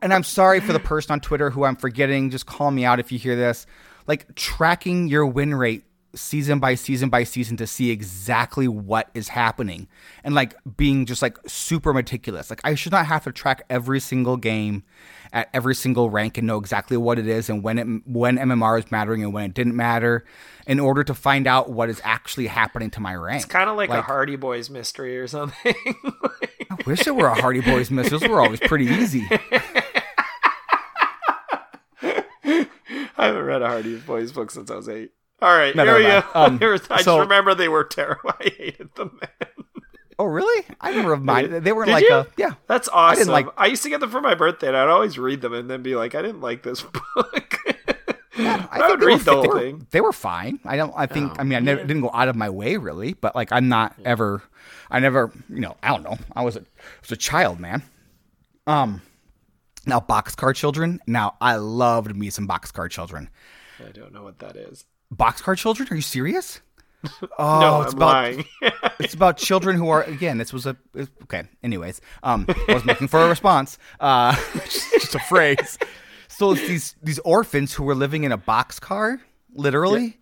and 0.02 0.14
I'm 0.14 0.26
sorry 0.26 0.60
for 0.60 0.74
the 0.74 0.82
person 0.82 1.14
on 1.14 1.22
Twitter 1.22 1.50
who 1.50 1.64
I'm 1.64 1.78
forgetting. 1.78 2.30
Just 2.30 2.46
call 2.46 2.70
me 2.70 2.84
out 2.84 3.00
if 3.00 3.10
you 3.14 3.18
hear 3.18 3.38
this. 3.38 3.66
Like 4.06 4.36
tracking 4.36 5.08
your 5.08 5.26
win 5.26 5.56
rate 5.56 5.86
season 6.16 6.60
by 6.60 6.76
season 6.76 7.10
by 7.10 7.24
season 7.24 7.58
to 7.58 7.66
see 7.66 7.90
exactly 7.90 8.68
what 8.68 9.10
is 9.14 9.30
happening 9.30 9.88
and 10.24 10.36
like 10.36 10.56
being 10.78 11.06
just 11.06 11.22
like 11.22 11.38
super 11.48 11.94
meticulous. 11.94 12.50
Like 12.50 12.62
I 12.64 12.76
should 12.76 12.92
not 12.92 13.08
have 13.08 13.24
to 13.24 13.32
track 13.32 13.64
every 13.70 14.00
single 14.00 14.38
game 14.38 14.84
at 15.32 15.50
every 15.54 15.74
single 15.74 16.10
rank 16.10 16.38
and 16.38 16.46
know 16.46 16.58
exactly 16.58 16.96
what 16.96 17.18
it 17.18 17.28
is 17.28 17.50
and 17.50 17.64
when 17.64 17.80
it 17.80 17.88
when 18.06 18.38
MMR 18.38 18.80
is 18.80 18.92
mattering 18.92 19.24
and 19.24 19.34
when 19.34 19.46
it 19.46 19.54
didn't 19.54 19.76
matter 19.76 20.24
in 20.68 20.80
order 20.80 21.04
to 21.04 21.14
find 21.14 21.48
out 21.48 21.72
what 21.72 21.90
is 21.90 22.00
actually 22.04 22.48
happening 22.48 22.90
to 22.92 23.00
my 23.00 23.16
rank. 23.16 23.44
It's 23.44 23.52
kind 23.52 23.70
of 23.70 23.76
like, 23.76 23.90
a 23.90 24.02
Hardy 24.02 24.36
Boys 24.36 24.70
mystery 24.70 25.18
or 25.18 25.28
something. 25.28 25.76
I 26.70 26.78
wish 26.86 27.06
it 27.08 27.16
were 27.16 27.28
a 27.28 27.42
Hardy 27.42 27.62
Boys 27.62 27.90
mystery. 27.92 28.20
Those 28.20 28.30
were 28.30 28.40
always 28.40 28.60
pretty 28.60 28.86
easy. 28.86 29.28
I 33.16 33.28
haven't 33.28 33.44
read 33.44 33.62
a 33.62 33.68
Hardy 33.68 33.98
Boys 33.98 34.32
book 34.32 34.52
since 34.52 34.70
I 34.70 34.76
was 34.76 34.90
eight. 34.90 35.12
All 35.44 35.54
right, 35.54 35.76
Neither 35.76 35.98
here 35.98 36.00
we 36.00 36.04
go. 36.06 36.10
have 36.22 36.32
I. 36.34 36.46
Um, 36.46 36.60
I 36.90 37.02
so- 37.02 37.18
just 37.18 37.20
remember 37.20 37.54
they 37.54 37.68
were 37.68 37.84
terrible. 37.84 38.32
I 38.40 38.44
hated 38.58 38.96
them. 38.96 39.20
Man. 39.22 39.66
Oh, 40.18 40.26
really? 40.26 40.66
I 40.80 40.92
never 40.94 41.18
minded. 41.18 41.66
They 41.66 41.74
were 41.74 41.86
like 41.86 42.06
you? 42.06 42.14
a 42.14 42.28
yeah. 42.38 42.52
That's 42.68 42.88
awesome. 42.88 43.12
I, 43.12 43.16
didn't 43.16 43.34
like- 43.34 43.48
I 43.58 43.66
used 43.66 43.84
to 43.84 43.90
get 43.90 44.00
them 44.00 44.10
for 44.10 44.22
my 44.22 44.36
birthday, 44.36 44.70
and 44.70 44.78
I'd 44.78 44.88
always 44.88 45.20
read 45.20 45.42
them 45.42 45.54
and 45.54 45.70
then 45.70 45.84
be 45.84 45.96
like, 45.96 46.16
I 46.16 46.22
didn't 46.22 46.40
like 46.40 46.64
this 46.64 46.82
book. 46.82 47.60
I, 48.38 48.68
I 48.72 48.90
would 48.90 49.02
they 49.02 49.06
were 49.06 49.12
read 49.12 49.20
the 49.20 49.34
whole 49.34 49.42
they 49.42 49.48
were, 49.50 49.60
thing. 49.60 49.88
They 49.92 50.02
were 50.02 50.14
fine. 50.14 50.60
I 50.64 50.78
don't. 50.78 50.94
I 50.96 51.08
think. 51.08 51.34
Oh, 51.34 51.36
I 51.40 51.44
mean, 51.44 51.58
I 51.58 51.60
never 51.60 51.82
didn't 51.82 52.04
go 52.04 52.12
out 52.14 52.30
of 52.30 52.38
my 52.38 52.50
way 52.50 52.78
really, 52.78 53.14
but 53.14 53.36
like 53.36 53.52
I'm 53.52 53.68
not 53.68 53.96
ever. 54.06 54.42
I 54.90 55.00
never. 55.00 55.30
You 55.50 55.60
know. 55.60 55.76
I 55.84 55.90
don't 55.90 56.04
know. 56.04 56.18
I 56.36 56.44
was 56.44 56.56
a 56.56 56.62
I 56.62 56.64
was 57.02 57.12
a 57.12 57.18
child, 57.18 57.60
man. 57.60 57.84
Um. 58.66 59.02
Now 59.86 60.00
boxcar 60.00 60.56
children. 60.56 61.02
Now 61.06 61.36
I 61.42 61.58
loved 61.58 62.16
me 62.16 62.30
some 62.30 62.48
boxcar 62.48 62.90
children. 62.90 63.30
I 63.86 63.92
don't 63.92 64.14
know 64.14 64.24
what 64.24 64.40
that 64.40 64.56
is. 64.56 64.86
Boxcar 65.14 65.58
children? 65.58 65.88
Are 65.92 65.96
you 65.96 66.02
serious? 66.02 66.62
Oh, 67.38 67.60
no, 67.60 67.82
it's 67.82 67.92
I'm 67.92 67.98
about 67.98 68.06
lying. 68.06 68.46
it's 69.00 69.14
about 69.14 69.38
children 69.38 69.76
who 69.76 69.90
are 69.90 70.04
again. 70.04 70.38
This 70.38 70.54
was 70.54 70.66
a 70.66 70.78
okay. 71.24 71.44
Anyways, 71.62 72.00
um, 72.22 72.46
I 72.70 72.74
was 72.76 72.86
looking 72.86 73.10
for 73.10 73.20
a 73.20 73.28
response. 73.28 73.78
Uh, 74.00 74.36
just 74.64 75.14
a 75.14 75.20
phrase. 75.20 75.78
So 76.30 76.52
it's 76.52 76.66
these 76.66 76.96
these 77.04 77.20
orphans 77.20 77.74
who 77.74 77.84
were 77.84 77.96
living 77.96 78.24
in 78.24 78.32
a 78.32 78.38
boxcar, 78.38 79.20
literally, 79.54 80.18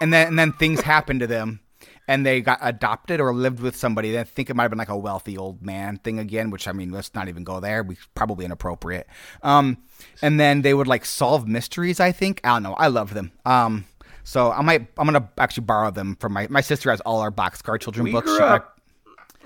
and 0.00 0.12
then 0.12 0.26
and 0.28 0.38
then 0.38 0.52
things 0.54 0.80
happened 0.80 1.20
to 1.20 1.28
them, 1.28 1.60
and 2.08 2.26
they 2.26 2.40
got 2.40 2.58
adopted 2.62 3.20
or 3.20 3.32
lived 3.32 3.60
with 3.60 3.76
somebody. 3.76 4.18
I 4.18 4.24
think 4.24 4.50
it 4.50 4.56
might 4.56 4.64
have 4.64 4.70
been 4.70 4.78
like 4.78 4.88
a 4.88 4.98
wealthy 4.98 5.38
old 5.38 5.62
man 5.64 5.98
thing 5.98 6.18
again, 6.18 6.50
which 6.50 6.66
I 6.66 6.72
mean, 6.72 6.90
let's 6.90 7.14
not 7.14 7.28
even 7.28 7.44
go 7.44 7.60
there. 7.60 7.84
We 7.84 7.96
probably 8.14 8.44
inappropriate. 8.44 9.06
Um, 9.42 9.78
and 10.20 10.40
then 10.40 10.62
they 10.62 10.74
would 10.74 10.88
like 10.88 11.04
solve 11.04 11.46
mysteries. 11.46 12.00
I 12.00 12.10
think 12.10 12.40
I 12.42 12.54
don't 12.54 12.64
know. 12.64 12.74
I 12.74 12.88
love 12.88 13.14
them. 13.14 13.30
Um. 13.44 13.84
So 14.28 14.52
I 14.52 14.60
might 14.60 14.86
I'm 14.98 15.06
gonna 15.06 15.26
actually 15.38 15.64
borrow 15.64 15.90
them 15.90 16.14
from 16.20 16.34
my 16.34 16.46
my 16.50 16.60
sister 16.60 16.90
has 16.90 17.00
all 17.00 17.20
our 17.20 17.30
boxcar 17.30 17.80
children 17.80 18.04
we 18.04 18.12
books. 18.12 18.26
grew 18.26 18.36
She- 18.36 18.42
I- 18.42 18.56
up. 18.56 18.74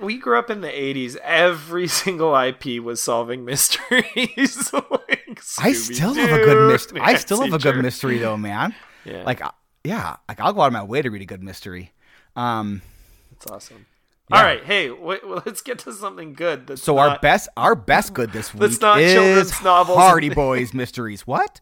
We 0.00 0.16
grew 0.18 0.36
up 0.36 0.50
in 0.50 0.60
the 0.60 0.68
'80s. 0.68 1.14
Every 1.22 1.86
single 2.02 2.34
IP 2.36 2.82
was 2.82 3.00
solving 3.00 3.44
mysteries. 3.52 4.72
like 4.90 5.40
I 5.60 5.72
still 5.72 6.14
have 6.14 6.32
a 6.32 6.44
good 6.44 6.72
mystery. 6.72 7.00
I 7.00 7.14
still 7.14 7.42
have 7.42 7.52
a 7.52 7.60
good 7.60 7.76
mystery 7.76 8.18
though, 8.18 8.36
man. 8.36 8.74
Yeah. 9.04 9.22
Like, 9.22 9.40
yeah, 9.84 10.16
like 10.28 10.40
I'll 10.40 10.52
go 10.52 10.62
out 10.62 10.66
of 10.66 10.72
my 10.72 10.82
way 10.82 11.00
to 11.00 11.10
read 11.10 11.22
a 11.22 11.26
good 11.26 11.44
mystery. 11.44 11.92
Um, 12.34 12.82
That's 13.30 13.52
awesome. 13.52 13.86
All 14.32 14.42
right, 14.42 14.64
hey, 14.64 14.90
wait, 14.90 15.24
well, 15.28 15.42
let's 15.46 15.60
get 15.60 15.78
to 15.80 15.92
something 15.92 16.32
good. 16.32 16.66
That's 16.66 16.82
so 16.82 16.96
our 16.98 17.18
best, 17.20 17.48
our 17.56 17.74
best 17.74 18.14
good 18.14 18.32
this 18.32 18.52
week 18.54 18.62
That's 18.62 18.80
not 18.80 18.98
is 19.00 19.12
children's 19.12 19.62
novels. 19.62 19.98
Hardy 19.98 20.30
Boys 20.30 20.72
mysteries. 20.72 21.24
What? 21.26 21.60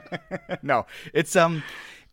no, 0.62 0.86
it's 1.12 1.36
um, 1.36 1.62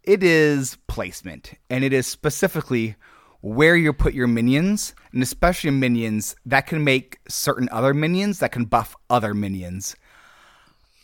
it 0.03 0.23
is 0.23 0.77
placement, 0.87 1.53
and 1.69 1.83
it 1.83 1.93
is 1.93 2.07
specifically 2.07 2.95
where 3.41 3.75
you 3.75 3.93
put 3.93 4.13
your 4.13 4.27
minions, 4.27 4.95
and 5.11 5.21
especially 5.21 5.69
minions 5.69 6.35
that 6.45 6.67
can 6.67 6.83
make 6.83 7.19
certain 7.27 7.69
other 7.71 7.93
minions 7.93 8.39
that 8.39 8.51
can 8.51 8.65
buff 8.65 8.95
other 9.09 9.33
minions. 9.33 9.95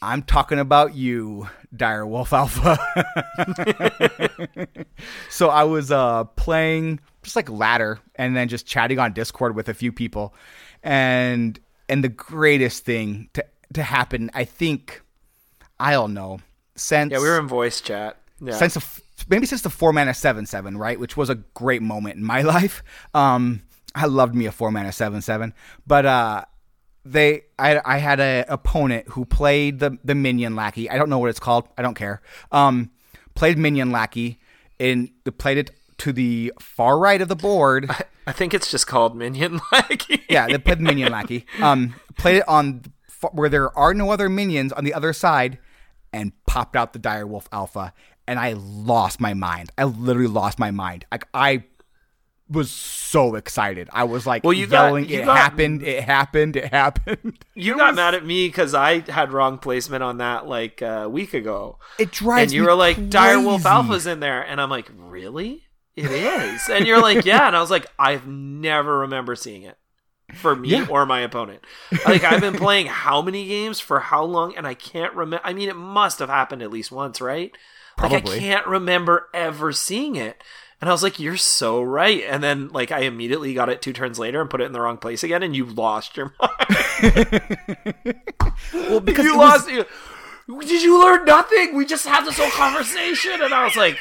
I'm 0.04 0.24
talking 0.24 0.58
about 0.58 0.96
you, 0.96 1.48
Dire 1.76 2.08
Wolf 2.08 2.34
Alpha. 2.34 2.80
so 5.30 5.50
I 5.50 5.64
was 5.64 5.92
uh, 5.92 6.24
playing 6.24 7.00
just 7.22 7.36
like 7.36 7.50
ladder 7.50 8.00
and 8.16 8.36
then 8.36 8.48
just 8.48 8.66
chatting 8.66 8.98
on 8.98 9.14
Discord 9.14 9.56
with 9.56 9.70
a 9.70 9.76
few 9.76 9.92
people. 9.92 10.34
And 10.82 11.60
and 11.88 12.04
the 12.04 12.10
greatest 12.10 12.84
thing 12.84 13.30
to 13.34 13.46
to 13.74 13.84
happen, 13.84 14.32
I 14.34 14.46
think 14.46 15.04
I 15.80 15.92
don't 15.92 16.16
know, 16.16 16.40
since 16.82 17.12
Yeah, 17.12 17.20
we 17.20 17.28
were 17.30 17.40
in 17.40 17.48
voice 17.48 17.82
chat. 17.82 18.18
Yeah. 18.44 18.54
since 18.54 18.74
the, 18.74 19.02
maybe 19.30 19.46
since 19.46 19.62
the 19.62 19.70
four 19.70 19.94
mana 19.94 20.14
seven 20.14 20.46
seven, 20.46 20.78
right, 20.78 21.00
which 21.00 21.16
was 21.16 21.30
a 21.30 21.36
great 21.36 21.82
moment 21.82 22.16
in 22.16 22.24
my 22.24 22.42
life. 22.56 22.84
Um, 23.14 23.62
I 23.94 24.06
loved 24.06 24.34
me 24.36 24.46
a 24.46 24.52
four 24.52 24.72
mana 24.72 24.92
seven 24.92 25.22
seven, 25.22 25.54
but 25.86 26.06
uh, 26.06 26.46
they 27.06 27.44
I 27.60 27.80
I 27.86 27.98
had 27.98 28.20
a 28.20 28.46
opponent 28.48 29.10
who 29.10 29.26
played 29.26 29.80
the 29.80 29.98
the 30.04 30.16
minion 30.16 30.56
lackey. 30.56 30.90
I 30.90 30.98
don't 30.98 31.10
know 31.10 31.20
what 31.20 31.30
it's 31.30 31.40
called. 31.40 31.68
I 31.78 31.82
don't 31.82 31.96
care. 31.96 32.22
Um, 32.52 32.90
played 33.36 33.58
minion 33.58 33.92
lackey 33.92 34.40
and 34.80 35.10
played 35.38 35.58
it 35.58 35.72
to 36.00 36.12
the 36.12 36.52
far 36.60 36.98
right 36.98 37.22
of 37.22 37.28
the 37.28 37.36
board. 37.36 37.90
I 38.26 38.32
think 38.32 38.54
it's 38.54 38.70
just 38.72 38.88
called 38.88 39.16
Minion 39.16 39.60
Lackey. 39.72 40.24
Yeah, 40.30 40.48
they 40.48 40.58
played 40.58 40.80
minion 40.80 41.12
lackey. 41.12 41.46
Um, 41.60 41.96
played 42.18 42.38
it 42.38 42.48
on 42.48 42.84
where 43.34 43.50
there 43.50 43.76
are 43.78 43.94
no 43.94 44.10
other 44.12 44.30
minions 44.30 44.72
on 44.74 44.84
the 44.84 44.94
other 44.94 45.12
side, 45.14 45.60
and 46.14 46.32
popped 46.46 46.76
out 46.76 46.94
the 46.94 47.00
direwolf 47.00 47.46
alpha, 47.52 47.94
and 48.28 48.40
I 48.40 48.54
lost 48.54 49.20
my 49.20 49.34
mind. 49.34 49.72
I 49.78 49.86
literally 49.86 50.28
lost 50.28 50.60
my 50.60 50.72
mind. 50.72 51.06
Like 51.12 51.28
I 51.34 51.64
was 52.50 52.70
so 52.70 53.36
excited. 53.36 53.88
I 53.94 54.04
was 54.04 54.28
like 54.28 54.44
Well, 54.44 54.52
you 54.52 54.68
got- 54.68 54.88
yelling, 54.88 55.08
you 55.08 55.22
"It 55.22 55.26
got- 55.26 55.38
happened! 55.38 55.84
It 55.84 56.04
happened! 56.04 56.56
It 56.58 56.66
happened!" 56.74 57.46
You 57.56 57.78
got 57.78 57.96
mad 57.96 58.14
at 58.14 58.26
me 58.26 58.48
because 58.50 58.74
I 58.74 59.10
had 59.10 59.32
wrong 59.32 59.58
placement 59.58 60.04
on 60.04 60.18
that 60.18 60.48
like 60.48 60.82
a 60.82 61.08
week 61.08 61.34
ago. 61.34 61.80
It 61.98 62.12
drives 62.12 62.44
and 62.44 62.52
you 62.52 62.62
me 62.64 62.68
were 62.68 62.76
like, 62.76 62.98
Direwolf 62.98 63.62
crazy. 63.64 63.68
Alpha's 63.70 64.08
in 64.08 64.20
there. 64.20 64.42
And 64.46 64.60
I'm 64.60 64.70
like, 64.70 64.90
really? 64.98 65.64
It 65.96 66.10
is. 66.12 66.68
and 66.70 66.86
you're 66.88 67.02
like, 67.02 67.24
yeah. 67.26 67.48
And 67.48 67.56
I 67.56 67.62
was 67.62 67.70
like, 67.72 67.86
I've 68.00 68.26
never 68.28 69.00
remember 69.00 69.36
seeing 69.36 69.64
it 69.64 69.78
for 70.36 70.56
me 70.56 70.70
Yeah. 70.70 70.88
or 70.90 71.06
my 71.06 71.22
opponent. 71.22 71.62
Like, 72.06 72.24
I've 72.24 72.42
been 72.42 72.56
playing 72.58 72.88
how 72.88 73.22
many 73.22 73.48
games 73.48 73.80
for 73.80 74.00
how 74.00 74.24
long? 74.24 74.56
And 74.56 74.66
I 74.68 74.74
can't 74.74 75.14
remember. 75.14 75.46
I 75.46 75.54
mean, 75.54 75.70
it 75.70 75.76
must 75.76 76.20
have 76.20 76.30
happened 76.30 76.62
at 76.62 76.72
least 76.72 76.92
once, 76.92 77.20
right? 77.22 77.52
Like 78.02 78.12
I 78.14 78.22
can't 78.22 78.66
remember 78.66 79.28
ever 79.34 79.72
seeing 79.72 80.16
it. 80.16 80.42
And 80.80 80.90
I 80.90 80.94
was 80.94 81.04
like, 81.04 81.20
"You're 81.20 81.38
so 81.38 81.84
right." 81.84 82.24
And 82.28 82.42
then, 82.42 82.70
like, 82.70 82.92
I 82.92 83.02
immediately 83.02 83.54
got 83.54 83.70
it 83.70 83.84
two 83.84 83.94
turns 83.94 84.18
later 84.18 84.42
and 84.42 84.50
put 84.50 84.62
it 84.62 84.64
in 84.66 84.72
the 84.72 84.82
wrong 84.82 84.98
place 84.98 85.24
again, 85.24 85.44
and 85.44 85.56
you 85.56 85.66
lost 85.66 86.18
your 86.18 86.34
mind. 86.42 88.16
well, 88.74 89.00
because 89.00 89.26
you 89.26 89.38
was- 89.38 89.68
lost. 89.68 89.70
you- 89.70 89.86
did 90.62 90.82
you 90.82 91.00
learn 91.02 91.24
nothing? 91.26 91.76
We 91.76 91.86
just 91.86 92.08
had 92.08 92.26
this 92.26 92.38
whole 92.38 92.50
conversation, 92.50 93.42
and 93.42 93.54
I 93.54 93.64
was 93.64 93.76
like, 93.76 93.98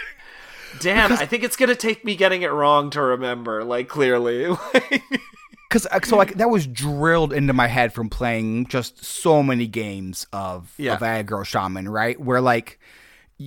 "Damn, 0.80 1.12
I 1.12 1.26
think 1.26 1.44
it's 1.44 1.56
gonna 1.56 1.74
take 1.74 2.04
me 2.04 2.16
getting 2.16 2.42
it 2.42 2.50
wrong 2.50 2.88
to 2.90 3.02
remember." 3.02 3.62
Like, 3.62 3.88
clearly, 3.88 4.46
because 5.70 5.86
so 6.08 6.16
like 6.16 6.34
that 6.34 6.50
was 6.50 6.66
drilled 6.66 7.32
into 7.32 7.52
my 7.52 7.68
head 7.68 7.92
from 7.92 8.10
playing 8.10 8.66
just 8.66 9.04
so 9.04 9.42
many 9.42 9.66
games 9.66 10.26
of 10.32 10.74
Yeah. 10.76 10.94
of 10.94 11.00
aggro 11.00 11.46
shaman, 11.46 11.88
right? 11.88 12.20
Where 12.20 12.40
like 12.40 12.78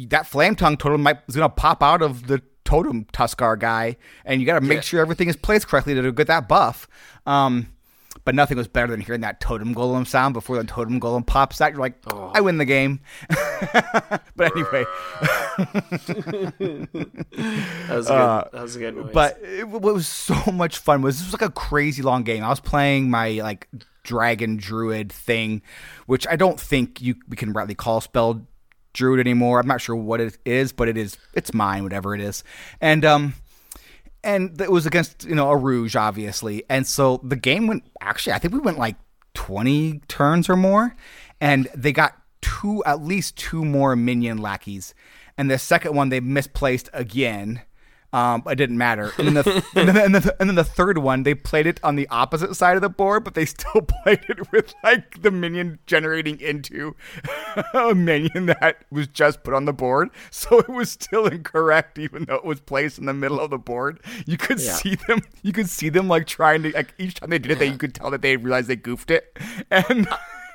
that 0.08 0.26
flame 0.26 0.56
tongue 0.56 0.78
totem 0.78 1.04
might 1.04 1.20
is 1.28 1.36
gonna 1.36 1.50
pop 1.50 1.84
out 1.84 2.02
of 2.02 2.28
the 2.28 2.42
totem 2.66 3.06
tuskar 3.14 3.60
guy, 3.60 3.98
and 4.26 4.40
you 4.40 4.48
got 4.48 4.56
to 4.56 4.62
make 4.62 4.78
Yeah. 4.78 4.82
sure 4.82 5.02
everything 5.02 5.28
is 5.28 5.36
placed 5.36 5.68
correctly 5.68 5.94
to 5.96 6.12
get 6.14 6.28
that 6.28 6.48
buff. 6.48 6.88
Um, 7.26 7.68
but 8.26 8.36
nothing 8.36 8.58
was 8.58 8.68
better 8.68 8.88
than 8.88 9.02
hearing 9.02 9.22
that 9.22 9.40
totem 9.40 9.76
golem 9.76 10.08
sound 10.08 10.34
before 10.34 10.58
the 10.58 10.64
totem 10.64 11.00
golem 11.00 11.26
pops 11.26 11.62
out. 11.62 11.72
You're 11.72 11.82
like, 11.82 11.96
Oh. 12.12 12.32
I 12.34 12.42
win 12.42 12.58
the 12.58 12.66
game. 12.66 13.00
but 14.36 14.52
anyway, 14.56 14.86
that 15.58 16.90
was 17.90 18.08
a 18.08 18.10
good. 18.10 18.52
that 18.52 18.62
was 18.62 18.76
a 18.76 18.80
good 18.80 18.96
noise. 18.96 19.06
Uh, 19.08 19.12
but 19.14 19.40
it, 19.44 19.68
what 19.68 19.82
was 19.82 20.08
so 20.08 20.36
much 20.52 20.78
fun 20.78 21.02
was 21.02 21.18
this 21.20 21.32
was 21.32 21.42
like 21.42 21.50
a 21.50 21.54
crazy 21.54 22.02
long 22.02 22.24
game. 22.24 22.44
I 22.44 22.50
was 22.50 22.60
playing 22.60 23.10
my 23.10 23.32
like 23.32 23.68
dragon 24.04 24.58
druid 24.58 25.12
thing, 25.12 25.62
which 26.06 26.28
I 26.28 26.36
don't 26.36 26.60
think 26.60 27.02
you 27.02 27.16
we 27.28 27.38
can 27.38 27.54
rightly 27.54 27.76
call 27.76 28.02
spell 28.02 28.46
druid 28.94 29.20
anymore. 29.20 29.60
I'm 29.60 29.68
not 29.68 29.82
sure 29.82 29.96
what 29.96 30.22
it 30.22 30.38
is, 30.46 30.72
but 30.72 30.88
it 30.88 30.98
is 30.98 31.18
it's 31.34 31.54
mine, 31.54 31.84
whatever 31.84 32.16
it 32.16 32.22
is. 32.22 32.44
And 32.82 33.06
um 33.06 33.34
and 34.24 34.60
it 34.60 34.72
was 34.72 34.86
against 34.86 35.26
you 35.26 35.36
know 35.36 35.50
a 35.50 35.58
rogue 35.58 35.96
obviously. 35.96 36.64
And 36.70 36.88
so 36.88 37.20
the 37.24 37.36
game 37.36 37.68
went 37.68 37.84
actually 38.02 38.34
i 38.34 38.40
think 38.40 38.54
we 38.54 38.60
went 38.60 38.78
like 38.78 38.96
20 39.34 40.00
turns 40.08 40.50
or 40.50 40.56
more 40.56 40.96
and 41.42 41.68
they 41.76 41.92
got 41.92 42.16
two 42.42 42.84
at 42.86 43.02
least 43.02 43.36
two 43.38 43.64
more 43.66 43.96
minion 43.96 44.38
lackeys. 44.38 44.94
And 45.38 45.50
the 45.50 45.58
second 45.58 45.96
one 45.96 46.10
they 46.10 46.20
misplaced 46.20 46.90
again 46.94 47.62
um, 48.14 48.44
it 48.48 48.56
didn't 48.56 48.78
matter. 48.78 49.12
And 49.18 49.28
then, 49.28 49.34
the, 49.34 49.66
and, 49.76 49.90
then, 49.90 49.98
and, 49.98 50.16
then 50.16 50.22
the, 50.22 50.36
and 50.40 50.50
then 50.50 50.56
the 50.56 50.64
third 50.64 51.00
one, 51.00 51.24
they 51.24 51.34
played 51.34 51.66
it 51.68 51.80
on 51.84 51.96
the 51.96 52.08
opposite 52.10 52.56
side 52.56 52.76
of 52.76 52.82
the 52.82 52.90
board, 52.90 53.24
but 53.24 53.34
they 53.34 53.46
still 53.58 53.82
played 53.82 54.22
it 54.30 54.52
with 54.52 54.74
like 54.84 55.22
the 55.22 55.32
minion 55.32 55.80
generating 55.88 56.40
into 56.40 56.96
a 57.74 57.94
minion 57.96 58.46
that 58.46 58.86
was 58.92 59.08
just 59.08 59.44
put 59.44 59.54
on 59.54 59.66
the 59.66 59.74
board. 59.74 60.10
So 60.32 60.60
it 60.60 60.70
was 60.70 60.92
still 60.92 61.26
incorrect, 61.28 61.98
even 61.98 62.26
though 62.26 62.36
it 62.36 62.46
was 62.46 62.60
placed 62.62 63.00
in 63.00 63.06
the 63.06 63.14
middle 63.14 63.40
of 63.40 63.50
the 63.50 63.58
board. 63.58 64.00
You 64.26 64.38
could 64.38 64.60
Yeah. 64.60 64.74
see 64.74 64.96
them. 65.08 65.22
You 65.42 65.52
could 65.52 65.70
see 65.70 65.90
them 65.90 66.08
like 66.08 66.28
trying 66.28 66.64
to 66.64 66.72
like 66.72 66.94
each 66.98 67.16
time 67.16 67.32
they 67.32 67.40
did 67.40 67.52
it, 67.52 67.60
they, 67.60 67.68
you 67.68 67.78
could 67.78 67.96
tell 67.96 68.12
that 68.12 68.22
they 68.22 68.38
realized 68.38 68.68
they 68.68 68.76
goofed 68.76 69.10
it. 69.12 69.38
And 69.72 70.08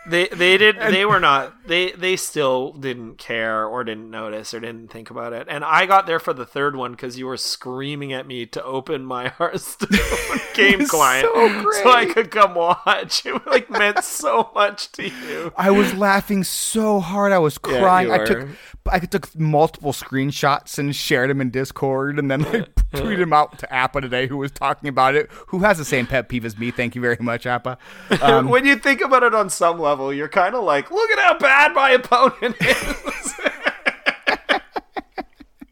they 0.06 0.28
they 0.28 0.56
did 0.56 0.76
they 0.76 1.04
were 1.04 1.20
not 1.20 1.66
they 1.66 1.92
they 1.92 2.16
still 2.16 2.72
didn't 2.72 3.18
care 3.18 3.66
or 3.66 3.84
didn't 3.84 4.10
notice 4.10 4.54
or 4.54 4.60
didn't 4.60 4.88
think 4.90 5.10
about 5.10 5.32
it 5.32 5.46
and 5.50 5.64
i 5.64 5.84
got 5.86 6.06
there 6.06 6.18
for 6.20 6.32
the 6.32 6.46
third 6.46 6.76
one 6.76 6.92
because 6.92 7.18
you 7.18 7.26
were 7.26 7.36
screaming 7.36 8.12
at 8.12 8.26
me 8.26 8.46
to 8.46 8.62
open 8.64 9.04
my 9.04 9.28
hearthstone 9.38 9.98
game 10.54 10.86
client 10.86 11.28
so 11.32 11.72
so 11.82 11.90
i 11.90 12.06
could 12.06 12.30
come 12.30 12.54
watch 12.54 13.24
it 13.26 13.46
like 13.46 13.68
meant 13.70 14.02
so 14.02 14.50
much 14.54 14.90
to 14.92 15.08
you 15.08 15.52
I 15.56 15.70
was 15.70 15.94
laughing 15.94 16.44
so 16.44 17.00
hard, 17.00 17.32
I 17.32 17.38
was 17.38 17.58
crying. 17.58 18.08
you 18.08 18.14
I 18.14 18.24
took. 18.24 18.48
I 18.90 18.98
took 19.00 19.36
multiple 19.38 19.92
screenshots 19.92 20.78
and 20.78 20.94
shared 20.94 21.28
them 21.28 21.40
in 21.40 21.50
Discord, 21.50 22.18
and 22.18 22.30
then 22.30 22.44
I 22.46 22.60
tweeted 22.94 23.18
them 23.18 23.32
out 23.32 23.58
to 23.58 23.72
Appa 23.72 24.00
today, 24.00 24.26
who 24.26 24.38
was 24.38 24.50
talking 24.50 24.88
about 24.88 25.14
it, 25.14 25.28
who 25.48 25.58
has 25.60 25.76
the 25.76 25.84
same 25.84 26.06
pet 26.06 26.28
peeve 26.28 26.44
as 26.44 26.56
me. 26.56 26.70
Thank 26.70 26.94
you 26.94 27.02
very 27.02 27.18
much, 27.20 27.44
Appa. 27.44 27.76
Um, 28.22 28.48
when 28.48 28.64
you 28.64 28.76
think 28.76 29.02
about 29.02 29.22
it 29.24 29.34
on 29.34 29.50
some 29.50 29.78
level 29.78 29.87
you're 30.12 30.28
kind 30.28 30.54
of 30.54 30.64
like 30.64 30.90
look 30.90 31.10
at 31.10 31.18
how 31.18 31.38
bad 31.38 31.74
my 31.74 31.90
opponent 31.90 32.56
is 32.60 33.34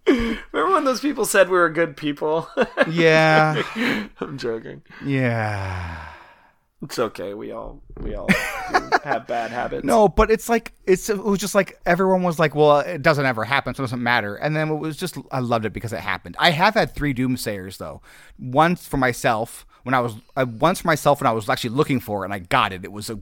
Remember 0.53 0.75
when 0.75 0.85
those 0.85 1.01
people 1.01 1.25
said 1.25 1.49
we 1.49 1.59
were 1.59 1.69
good 1.69 1.97
people? 1.97 2.49
yeah, 2.89 3.63
I'm 4.21 4.39
joking. 4.39 4.83
yeah. 5.05 6.13
It's 6.83 6.99
okay. 6.99 7.33
We 7.35 7.53
all 7.53 7.83
we 8.01 8.15
all 8.15 8.29
have 9.03 9.27
bad 9.27 9.51
habits. 9.51 9.85
No, 9.85 10.09
but 10.09 10.31
it's 10.31 10.49
like 10.49 10.73
it's 10.85 11.09
it 11.09 11.23
was 11.23 11.41
just 11.41 11.55
like 11.55 11.81
everyone 11.87 12.23
was 12.23 12.39
like, 12.39 12.55
well, 12.55 12.81
it 12.81 13.03
doesn't 13.03 13.25
ever 13.25 13.45
happen, 13.45 13.75
so 13.75 13.83
it 13.83 13.87
doesn't 13.87 14.03
matter. 14.03 14.37
And 14.37 14.55
then 14.55 14.69
it 14.69 14.75
was 14.75 14.97
just 14.97 15.17
I 15.33 15.41
loved 15.41 15.65
it 15.65 15.73
because 15.73 15.93
it 15.93 16.01
happened. 16.01 16.37
I 16.39 16.51
have 16.51 16.75
had 16.75 16.95
three 16.95 17.15
doomsayers 17.15 17.79
though. 17.79 18.03
Once 18.39 18.87
for 18.87 18.99
myself 18.99 19.67
when 19.87 19.95
I 19.95 20.01
was 20.01 20.17
uh, 20.37 20.45
once 20.59 20.81
for 20.81 20.89
myself 20.89 21.21
when 21.21 21.29
I 21.29 21.33
was 21.33 21.49
actually 21.49 21.71
looking 21.71 22.01
for 22.01 22.23
it 22.23 22.25
and 22.25 22.35
I 22.35 22.41
got 22.41 22.73
it. 22.73 22.85
It 22.85 22.91
was 22.91 23.09
a 23.09 23.21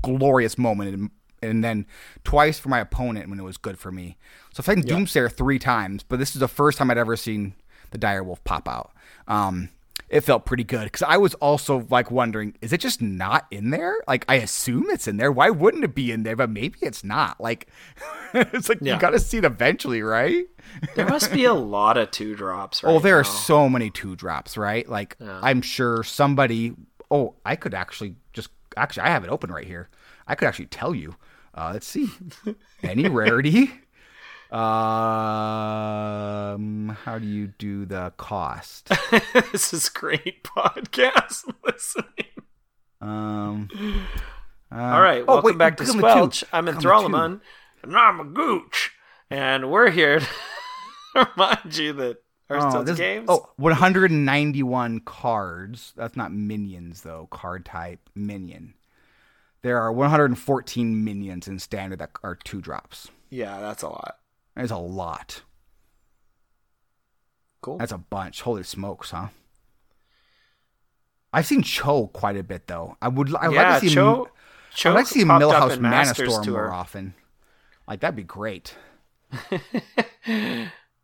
glorious 0.00 0.56
moment. 0.56 0.94
And, 0.94 1.10
and 1.42 1.64
then 1.64 1.86
twice 2.22 2.56
for 2.56 2.68
my 2.68 2.78
opponent 2.78 3.28
when 3.28 3.40
it 3.40 3.42
was 3.42 3.56
good 3.56 3.80
for 3.80 3.90
me. 3.90 4.16
So 4.52 4.60
I've 4.60 4.66
had 4.66 4.86
Doomsayer 4.86 5.32
three 5.32 5.58
times, 5.58 6.04
but 6.04 6.20
this 6.20 6.36
is 6.36 6.38
the 6.38 6.46
first 6.46 6.78
time 6.78 6.88
I'd 6.92 6.98
ever 6.98 7.16
seen 7.16 7.54
the 7.90 7.98
Dire 7.98 8.22
Wolf 8.22 8.44
pop 8.44 8.68
out. 8.68 8.92
Um, 9.26 9.70
it 10.08 10.20
felt 10.20 10.44
pretty 10.46 10.64
good 10.64 10.84
because 10.84 11.02
I 11.02 11.16
was 11.16 11.34
also 11.34 11.86
like 11.90 12.10
wondering, 12.10 12.56
is 12.60 12.72
it 12.72 12.80
just 12.80 13.00
not 13.02 13.46
in 13.50 13.70
there? 13.70 13.96
Like 14.06 14.24
I 14.28 14.36
assume 14.36 14.86
it's 14.90 15.08
in 15.08 15.16
there. 15.16 15.32
Why 15.32 15.50
wouldn't 15.50 15.84
it 15.84 15.94
be 15.94 16.12
in 16.12 16.22
there? 16.22 16.36
But 16.36 16.50
maybe 16.50 16.78
it's 16.82 17.02
not. 17.04 17.40
Like 17.40 17.68
it's 18.34 18.68
like 18.68 18.78
Yeah. 18.80 18.94
you 18.94 19.00
got 19.00 19.10
to 19.10 19.18
see 19.20 19.38
it 19.38 19.44
eventually, 19.44 20.02
right? 20.02 20.46
There 20.96 21.06
must 21.06 21.30
be 21.32 21.44
a 21.44 21.52
lot 21.52 21.96
of 21.98 22.10
two 22.10 22.34
drops. 22.34 22.82
Right 22.82 22.90
Oh, 22.90 22.98
there 22.98 23.18
are 23.18 23.24
so 23.24 23.68
many 23.68 23.90
two 23.90 24.16
drops, 24.16 24.56
right? 24.56 24.88
Like 24.88 25.16
I'm 25.20 25.60
sure 25.62 26.02
somebody. 26.02 26.74
Oh, 27.10 27.34
I 27.44 27.54
could 27.56 27.74
actually 27.74 28.16
just 28.32 28.48
actually 28.76 29.02
I 29.04 29.08
have 29.10 29.24
it 29.24 29.30
open 29.30 29.50
right 29.50 29.66
here. 29.66 29.88
I 30.26 30.34
could 30.34 30.48
actually 30.48 30.66
tell 30.66 30.94
you. 30.94 31.16
Uh, 31.56 31.70
let's 31.72 31.86
see. 31.86 32.08
Any 32.82 33.08
rarity? 33.08 33.70
Um, 35.54 36.96
how 37.04 37.18
do 37.18 37.26
you 37.26 37.48
do 37.48 37.84
the 37.86 38.12
cost? 38.16 38.90
this 39.52 39.72
is 39.72 39.88
great 39.88 40.44
podcast 40.44 41.52
listening. 41.64 42.06
Um, 43.00 43.68
uh, 44.70 44.76
All 44.76 45.00
right, 45.00 45.22
oh, 45.22 45.34
welcome 45.34 45.44
wait, 45.44 45.58
back 45.58 45.76
to. 45.78 45.84
Squelch. 45.86 46.44
I'm 46.52 46.68
in. 46.68 46.76
Thralaman, 46.76 47.40
and 47.82 47.96
I'm 47.96 48.20
a 48.20 48.24
gooch, 48.24 48.92
and 49.30 49.70
we're 49.70 49.90
here 49.90 50.20
to 50.20 50.26
remind 51.36 51.76
you 51.76 51.92
that 51.94 52.18
Oh, 52.50 52.60
Hearthstone's 52.60 52.86
this, 52.86 52.98
games. 52.98 53.26
oh, 53.28 53.48
191 53.56 55.00
cards. 55.00 55.92
That's 55.96 56.14
not 56.16 56.30
minions 56.32 57.00
though. 57.00 57.26
Card 57.30 57.64
type 57.64 58.00
minion. 58.14 58.74
There 59.62 59.80
are 59.80 59.90
114 59.90 61.04
minions 61.04 61.48
in 61.48 61.58
standard 61.58 61.98
that 62.00 62.10
are 62.22 62.34
two 62.36 62.60
drops. 62.60 63.08
yeah, 63.30 63.60
that's 63.60 63.82
a 63.82 63.88
lot. 63.88 64.18
That's 64.56 64.70
a 64.70 64.76
lot. 64.76 65.42
Cool. 67.60 67.78
That's 67.78 67.92
a 67.92 67.98
bunch. 67.98 68.42
Holy 68.42 68.62
smokes, 68.62 69.10
huh? 69.10 69.28
I've 71.32 71.46
seen 71.46 71.62
Cho 71.62 72.06
quite 72.08 72.36
a 72.36 72.42
bit 72.42 72.66
though. 72.66 72.96
I 73.02 73.08
would. 73.08 73.34
I 73.34 73.50
yeah, 73.50 73.72
like 73.72 73.82
to 73.82 73.88
see. 73.88 73.94
Cho. 73.94 74.28
Cho 74.74 74.90
I'd 74.90 74.94
like 74.94 75.06
to 75.06 75.12
see 75.12 75.24
Millhouse 75.24 75.78
Manastorm 75.78 76.46
more 76.50 76.72
often. 76.72 77.14
Like 77.88 78.00
that'd 78.00 78.16
be 78.16 78.22
great. 78.22 78.74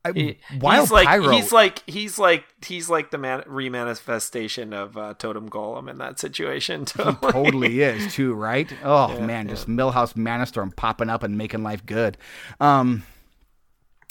I, 0.03 0.13
He- 0.15 0.39
Wild 0.61 0.81
he's 0.85 0.91
like 0.91 1.07
Pyro. 1.07 1.31
he's 1.31 1.53
like 1.53 1.83
he's 1.87 2.19
like 2.19 2.45
he's 2.65 2.89
like 2.89 3.11
the 3.11 3.19
man- 3.19 3.43
remanifestation 3.43 4.73
of 4.73 4.97
uh, 4.97 5.13
Totem 5.15 5.49
Golem 5.51 5.91
in 5.91 5.99
that 5.99 6.19
situation. 6.19 6.85
Totally. 6.87 7.33
totally 7.33 7.81
is 7.83 8.13
too, 8.15 8.33
right? 8.35 8.73
Oh 8.83 9.13
Yeah, 9.15 9.27
man, 9.27 9.47
yeah. 9.47 9.53
just 9.55 9.69
Millhouse 9.69 10.15
Manastorm 10.15 10.75
popping 10.75 11.11
up 11.11 11.23
and 11.23 11.37
making 11.37 11.63
life 11.63 11.85
good. 11.85 12.17
Um, 12.61 13.03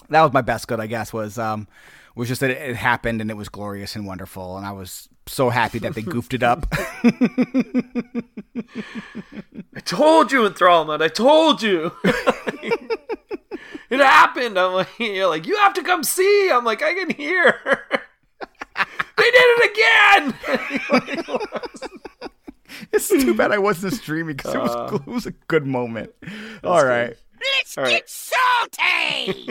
that 0.10 0.22
was 0.22 0.34
my 0.34 0.42
best 0.42 0.68
good, 0.68 0.80
I 0.80 0.88
guess. 0.88 1.14
Was 1.14 1.38
um, 1.38 1.68
was 2.16 2.28
just 2.28 2.42
that 2.42 2.50
it, 2.50 2.72
it 2.72 2.76
happened 2.76 3.22
and 3.22 3.30
it 3.32 3.38
was 3.38 3.50
glorious 3.50 3.96
and 3.96 4.06
wonderful, 4.06 4.58
and 4.58 4.66
I 4.66 4.72
was 4.72 5.08
so 5.26 5.50
happy 5.50 5.80
that 5.80 5.94
they 5.94 6.02
goofed 6.02 6.34
it 6.34 6.44
up. 6.44 6.66
I 9.76 9.80
told 9.86 10.32
you, 10.32 10.42
Enthrallment. 10.50 11.02
I 11.02 11.08
told 11.08 11.62
you. 11.62 11.92
it 13.90 14.00
happened. 14.00 14.58
I'm 14.58 14.74
like, 14.74 14.88
you're 15.00 15.28
like, 15.28 15.46
you 15.46 15.56
have 15.58 15.74
to 15.76 15.84
come 15.84 16.04
see. 16.04 16.50
I'm 16.52 16.66
like, 16.66 16.82
I 16.82 16.94
can 16.94 17.12
hear. 17.12 17.60
they 19.18 19.32
did 19.32 19.34
it 19.36 19.72
again. 19.72 20.34
it's 22.92 23.08
too 23.10 23.36
bad 23.36 23.52
I 23.52 23.60
wasn't 23.60 23.94
streaming 23.94 24.36
because 24.36 24.56
it, 24.56 24.60
was 24.60 24.72
Uh, 24.72 24.96
it 24.96 25.08
was 25.08 25.26
a 25.26 25.32
good 25.32 25.68
moment. 25.68 26.12
All 26.64 26.84
right, 26.84 27.16
Let's 27.40 27.78
All 27.78 27.84
right. 27.84 27.92
get 27.92 28.10
salty! 28.10 29.50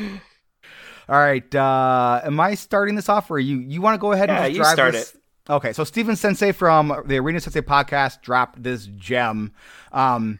All 0.00 1.18
right. 1.18 1.54
Uh, 1.54 2.20
am 2.24 2.40
I 2.40 2.54
starting 2.54 2.94
this 2.94 3.08
off, 3.08 3.30
or 3.30 3.38
you 3.38 3.58
you 3.58 3.80
want 3.80 3.94
to 3.94 3.98
go 3.98 4.12
ahead 4.12 4.28
Yeah, 4.28 4.44
and 4.44 4.54
just 4.54 4.70
you 4.70 4.74
start 4.74 4.92
this? 4.92 5.14
it. 5.14 5.18
Okay, 5.50 5.72
so 5.72 5.82
Steven 5.84 6.14
Sensei 6.14 6.52
from 6.52 7.02
the 7.06 7.18
Arena 7.18 7.40
Sensei 7.40 7.60
podcast 7.62 8.22
dropped 8.22 8.62
this 8.62 8.86
gem. 8.86 9.52
Um, 9.90 10.38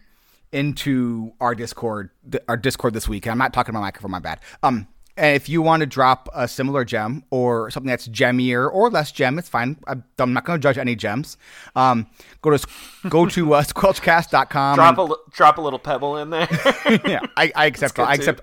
into 0.52 1.32
our 1.40 1.54
Discord, 1.54 2.10
our 2.46 2.56
Discord 2.56 2.94
this 2.94 3.08
week. 3.08 3.26
And 3.26 3.32
I'm 3.32 3.38
not 3.38 3.52
talking 3.52 3.70
about 3.74 3.80
microphone, 3.80 4.10
my 4.10 4.18
bad. 4.18 4.40
Um, 4.62 4.86
and 5.16 5.36
if 5.36 5.48
you 5.48 5.60
want 5.60 5.80
to 5.80 5.86
drop 5.86 6.28
a 6.34 6.48
similar 6.48 6.84
gem 6.84 7.24
or 7.30 7.70
something 7.70 7.88
that's 7.88 8.08
gemmier 8.08 8.70
or 8.70 8.90
less 8.90 9.12
gem, 9.12 9.38
it's 9.38 9.48
fine. 9.48 9.76
I'm, 9.86 10.04
I'm 10.18 10.32
not 10.32 10.44
going 10.44 10.58
to 10.58 10.62
judge 10.62 10.78
any 10.78 10.94
gems. 10.94 11.36
Um, 11.76 12.06
go 12.40 12.56
to 12.56 12.66
go 13.08 13.26
to 13.26 13.54
uh, 13.54 13.62
squelchcast.com. 13.62 14.76
Drop 14.76 14.98
a 14.98 15.14
drop 15.30 15.58
a 15.58 15.60
little 15.60 15.78
pebble 15.78 16.16
in 16.16 16.30
there. 16.30 16.48
yeah, 17.06 17.20
I, 17.36 17.52
I 17.54 17.66
accept. 17.66 17.98
I 17.98 18.16
too. 18.16 18.36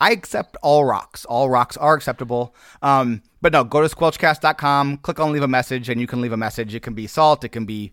I 0.00 0.12
accept 0.12 0.56
all 0.62 0.84
rocks. 0.84 1.24
All 1.24 1.48
rocks 1.50 1.76
are 1.76 1.94
acceptable. 1.94 2.54
Um, 2.82 3.22
but 3.40 3.52
no, 3.52 3.64
go 3.64 3.86
to 3.86 3.94
squelchcast.com, 3.94 4.98
click 4.98 5.20
on 5.20 5.32
leave 5.32 5.42
a 5.42 5.48
message, 5.48 5.88
and 5.88 6.00
you 6.00 6.06
can 6.06 6.20
leave 6.20 6.32
a 6.32 6.36
message. 6.36 6.74
It 6.74 6.80
can 6.80 6.94
be 6.94 7.06
salt. 7.06 7.44
It 7.44 7.50
can 7.50 7.64
be, 7.66 7.92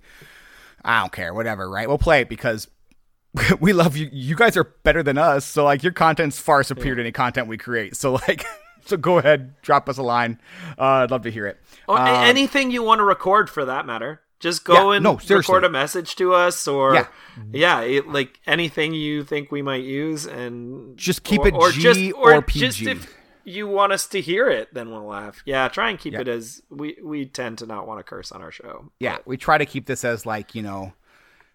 I 0.84 1.02
don't 1.02 1.12
care, 1.12 1.34
whatever. 1.34 1.70
Right? 1.70 1.88
We'll 1.88 1.98
play 1.98 2.22
it 2.22 2.30
because 2.30 2.68
we 3.60 3.74
love 3.74 3.98
you. 3.98 4.10
You 4.12 4.36
guys 4.36 4.58
are 4.58 4.64
better 4.64 5.04
than 5.04 5.18
us. 5.18 5.46
So 5.46 5.64
like 5.64 5.84
your 5.84 5.94
content's 5.94 6.40
far 6.40 6.64
superior 6.64 6.96
to 6.96 7.02
any 7.02 7.12
content 7.12 7.48
we 7.48 7.58
create. 7.58 7.96
So 7.96 8.14
like, 8.14 8.46
so 8.86 8.98
go 8.98 9.18
ahead, 9.18 9.60
drop 9.62 9.88
us 9.90 9.98
a 9.98 10.04
line. 10.04 10.40
Uh, 10.78 10.84
I'd 11.04 11.12
love 11.12 11.24
to 11.24 11.32
hear 11.32 11.48
it. 11.48 11.60
Or 11.88 12.00
Um, 12.00 12.08
anything 12.08 12.72
you 12.72 12.84
want 12.84 13.00
to 13.00 13.04
record 13.04 13.50
for 13.50 13.66
that 13.66 13.86
matter. 13.86 14.22
Just 14.42 14.66
go 14.66 14.90
Yeah, 14.92 14.98
and 14.98 15.04
no, 15.04 15.18
seriously. 15.18 15.54
record 15.54 15.64
a 15.66 15.70
message 15.70 16.16
to 16.18 16.34
us, 16.34 16.68
or 16.68 16.96
Yeah. 16.96 17.08
yeah, 17.54 17.82
it, 17.82 18.08
like 18.08 18.40
anything 18.48 18.94
you 18.94 19.24
think 19.24 19.52
we 19.52 19.62
might 19.62 19.84
use, 19.84 20.26
and 20.26 20.98
Just 20.98 21.24
keep 21.24 21.42
or, 21.42 21.48
it 21.48 21.54
or 21.54 21.72
G 21.72 21.82
just, 21.82 22.14
or 22.16 22.42
just 22.42 22.80
PG. 22.80 22.90
if 22.92 23.16
you 23.44 23.68
want 23.68 23.94
us 23.94 24.08
to 24.08 24.20
hear 24.22 24.50
it, 24.50 24.74
then 24.74 24.90
we'll 24.92 25.06
laugh. 25.06 25.42
Yeah, 25.46 25.68
try 25.68 25.90
and 25.92 26.00
keep 26.00 26.14
Yeah. 26.14 26.22
it 26.22 26.28
as 26.28 26.62
we 26.70 26.98
we 27.04 27.26
tend 27.26 27.60
to 27.60 27.66
not 27.68 27.88
want 27.88 28.00
to 28.00 28.04
curse 28.04 28.32
on 28.32 28.42
our 28.42 28.52
show. 28.52 28.92
yeah, 29.00 29.20
we 29.26 29.38
try 29.38 29.58
to 29.60 29.66
keep 29.66 29.86
this 29.86 30.04
as 30.04 30.26
like 30.26 30.56
you 30.56 30.62
know, 30.64 30.94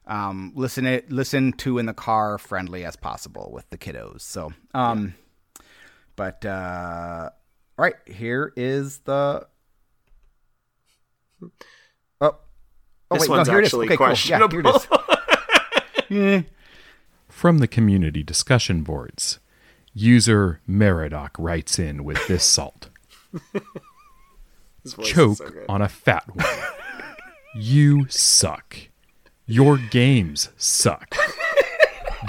um, 0.07 0.53
listen 0.55 0.87
it 0.87 1.11
listen 1.11 1.53
to 1.55 1.79
in 1.79 1.87
the 1.87 1.95
car 1.95 2.39
friendly 2.39 2.85
as 2.85 2.95
possible 2.97 3.51
with 3.53 3.69
the 3.71 3.79
kiddos. 3.79 4.21
So, 4.23 4.53
um, 4.75 5.15
but 6.15 6.45
uh, 6.47 7.31
all 7.79 7.83
right, 7.83 7.97
here 8.07 8.53
is 8.57 8.99
the. 8.99 9.47
Oh, 13.11 13.15
This 13.17 13.29
wait, 13.29 13.37
one's 13.37 13.49
no, 13.49 13.53
here 13.55 13.61
it 13.61 13.65
is. 13.65 13.69
actually 13.69 13.87
Okay, 13.87 13.97
cool. 13.97 14.07
Yeah, 14.09 14.49
here 14.51 14.61
it 14.61 14.67
is. 14.67 14.87
Eh. 16.09 16.43
From 17.29 17.59
the 17.59 17.67
community 17.67 18.23
discussion 18.23 18.83
boards, 18.83 19.41
user 19.93 20.61
Meridoc 20.69 21.31
writes 21.39 21.79
in 21.81 22.05
with 22.05 22.25
this 22.29 22.45
salt. 22.55 22.89
His 24.83 24.95
Choke 25.03 25.39
so 25.39 25.51
on 25.69 25.83
a 25.83 25.89
fat 25.89 26.25
one. 26.35 26.47
you 27.57 28.07
suck. 28.09 28.77
Your 29.47 29.79
games 29.79 30.51
suck. 30.57 31.15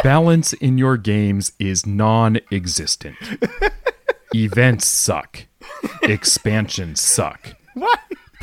Balance 0.04 0.54
in 0.54 0.78
your 0.80 0.98
games 0.98 1.52
is 1.60 1.86
non 1.86 2.40
existent. 2.52 3.16
Events 4.36 4.88
suck. 4.88 5.46
Expansions 6.04 7.00
suck. 7.00 7.54
Why? 7.76 7.94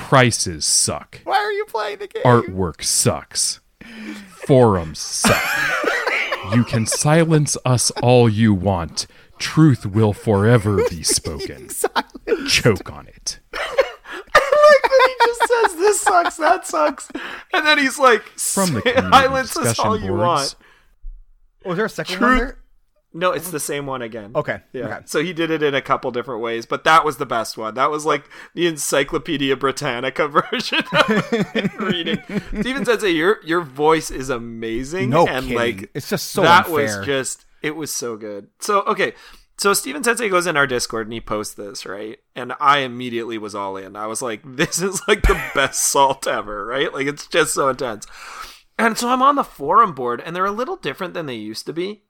Prices 0.08 0.66
suck. 0.66 1.20
Why 1.24 1.36
are 1.36 1.50
you 1.52 1.64
playing 1.64 1.98
the 1.98 2.06
game? 2.08 2.22
Artwork 2.24 2.82
sucks. 2.84 3.60
Forums 4.46 4.98
suck. 4.98 5.42
You 6.54 6.62
can 6.64 6.84
silence 6.86 7.56
us 7.64 7.90
all 8.02 8.28
you 8.28 8.52
want. 8.52 9.06
Truth 9.38 9.86
will 9.86 10.12
forever 10.12 10.76
be 10.90 11.02
spoken. 11.18 11.68
Choke 12.48 12.92
on 12.92 13.06
it. 13.08 13.40
Like 14.64 14.90
he 15.06 15.14
just 15.26 15.40
says 15.48 15.76
this 15.76 16.00
sucks, 16.00 16.36
that 16.36 16.66
sucks, 16.66 17.08
and 17.52 17.66
then 17.66 17.78
he's 17.78 17.98
like, 17.98 18.22
From 18.38 18.72
the 18.74 19.08
silence 19.10 19.56
us 19.56 19.78
all 19.78 19.98
you 19.98 20.08
boards. 20.08 20.20
want. 20.20 20.54
Was 21.64 21.76
there 21.76 21.86
a 21.86 21.90
second 21.90 22.16
Truth- 22.16 22.28
one 22.28 22.38
there? 22.38 22.58
No, 23.16 23.30
it's 23.30 23.50
the 23.52 23.60
same 23.60 23.86
one 23.86 24.02
again. 24.02 24.32
Okay, 24.34 24.60
Yeah. 24.72 24.86
okay. 24.86 24.98
So 25.06 25.22
he 25.22 25.32
did 25.32 25.50
it 25.52 25.62
in 25.62 25.72
a 25.74 25.80
couple 25.80 26.10
different 26.10 26.40
ways, 26.42 26.66
but 26.66 26.82
that 26.82 27.04
was 27.04 27.16
the 27.18 27.24
best 27.26 27.56
one. 27.56 27.74
That 27.74 27.90
was 27.90 28.04
like 28.04 28.28
the 28.54 28.66
Encyclopedia 28.66 29.56
Britannica 29.56 30.26
version 30.50 30.82
of 30.92 31.78
reading. 31.78 32.18
Steven 32.60 32.84
says, 32.84 33.02
"Hey, 33.02 33.10
your 33.10 33.38
your 33.44 33.60
voice 33.60 34.10
is 34.10 34.30
amazing." 34.30 35.10
No 35.10 35.26
and 35.28 35.44
kidding. 35.46 35.56
like 35.56 35.90
It's 35.94 36.08
just 36.08 36.32
so 36.32 36.42
that 36.42 36.66
unfair. 36.66 36.98
was 36.98 37.06
just 37.06 37.44
it 37.62 37.76
was 37.76 37.90
so 37.92 38.16
good. 38.16 38.48
So 38.58 38.82
okay. 38.82 39.14
So 39.56 39.72
Steven 39.72 40.02
Sensei 40.02 40.28
goes 40.28 40.48
in 40.48 40.56
our 40.56 40.66
Discord 40.66 41.06
and 41.06 41.12
he 41.12 41.20
posts 41.20 41.54
this, 41.54 41.86
right? 41.86 42.18
And 42.34 42.52
I 42.58 42.78
immediately 42.78 43.38
was 43.38 43.54
all 43.54 43.76
in. 43.76 43.94
I 43.94 44.08
was 44.08 44.20
like, 44.20 44.40
this 44.44 44.82
is 44.82 45.00
like 45.06 45.22
the 45.22 45.40
best 45.54 45.84
salt 45.84 46.26
ever, 46.26 46.66
right? 46.66 46.92
Like 46.92 47.06
it's 47.06 47.28
just 47.28 47.54
so 47.54 47.68
intense. 47.68 48.06
And 48.76 48.98
so 48.98 49.08
I'm 49.08 49.22
on 49.22 49.36
the 49.36 49.44
forum 49.44 49.94
board 49.94 50.20
and 50.20 50.34
they're 50.34 50.44
a 50.44 50.50
little 50.50 50.74
different 50.74 51.14
than 51.14 51.26
they 51.26 51.36
used 51.36 51.66
to 51.66 51.72
be. 51.72 52.02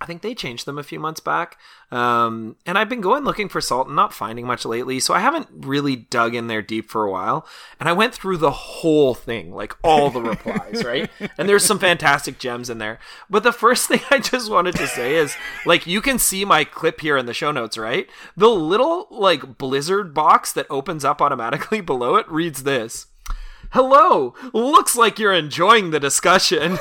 I 0.00 0.04
think 0.06 0.22
they 0.22 0.34
changed 0.34 0.66
them 0.66 0.78
a 0.78 0.82
few 0.82 0.98
months 0.98 1.20
back. 1.20 1.58
Um, 1.92 2.56
and 2.66 2.76
I've 2.76 2.88
been 2.88 3.00
going 3.00 3.22
looking 3.22 3.48
for 3.48 3.60
salt 3.60 3.86
and 3.86 3.94
not 3.94 4.12
finding 4.12 4.46
much 4.46 4.64
lately. 4.64 4.98
So 4.98 5.14
I 5.14 5.20
haven't 5.20 5.48
really 5.52 5.94
dug 5.94 6.34
in 6.34 6.46
there 6.46 6.62
deep 6.62 6.90
for 6.90 7.04
a 7.04 7.10
while. 7.10 7.46
And 7.78 7.88
I 7.88 7.92
went 7.92 8.14
through 8.14 8.38
the 8.38 8.50
whole 8.50 9.14
thing, 9.14 9.54
like 9.54 9.76
all 9.84 10.10
the 10.10 10.22
replies, 10.22 10.82
right? 10.86 11.10
And 11.38 11.48
there's 11.48 11.64
some 11.64 11.78
fantastic 11.78 12.38
gems 12.38 12.68
in 12.70 12.78
there. 12.78 12.98
But 13.30 13.42
the 13.42 13.52
first 13.52 13.88
thing 13.88 14.00
I 14.10 14.18
just 14.18 14.50
wanted 14.50 14.74
to 14.76 14.86
say 14.86 15.14
is 15.14 15.36
like, 15.66 15.86
you 15.86 16.00
can 16.00 16.18
see 16.18 16.44
my 16.44 16.64
clip 16.64 17.00
here 17.00 17.16
in 17.16 17.26
the 17.26 17.34
show 17.34 17.52
notes, 17.52 17.78
right? 17.78 18.08
The 18.36 18.50
little 18.50 19.06
like 19.10 19.58
blizzard 19.58 20.14
box 20.14 20.52
that 20.54 20.66
opens 20.68 21.04
up 21.04 21.22
automatically 21.22 21.80
below 21.82 22.16
it 22.16 22.28
reads 22.30 22.64
this. 22.64 23.06
Hello, 23.70 24.34
looks 24.52 24.96
like 24.96 25.18
you're 25.18 25.32
enjoying 25.32 25.92
the 25.92 26.00
discussion. 26.00 26.78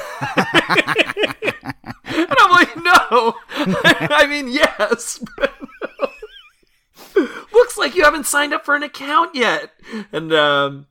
And 1.63 2.27
I'm 2.39 2.51
like, 2.51 2.75
no. 2.77 3.35
I 3.55 4.25
mean, 4.27 4.47
yes. 4.47 5.23
Looks 7.53 7.77
like 7.77 7.95
you 7.95 8.03
haven't 8.03 8.25
signed 8.25 8.53
up 8.53 8.65
for 8.65 8.75
an 8.75 8.83
account 8.83 9.35
yet. 9.35 9.71
And 10.11 10.33
um, 10.33 10.87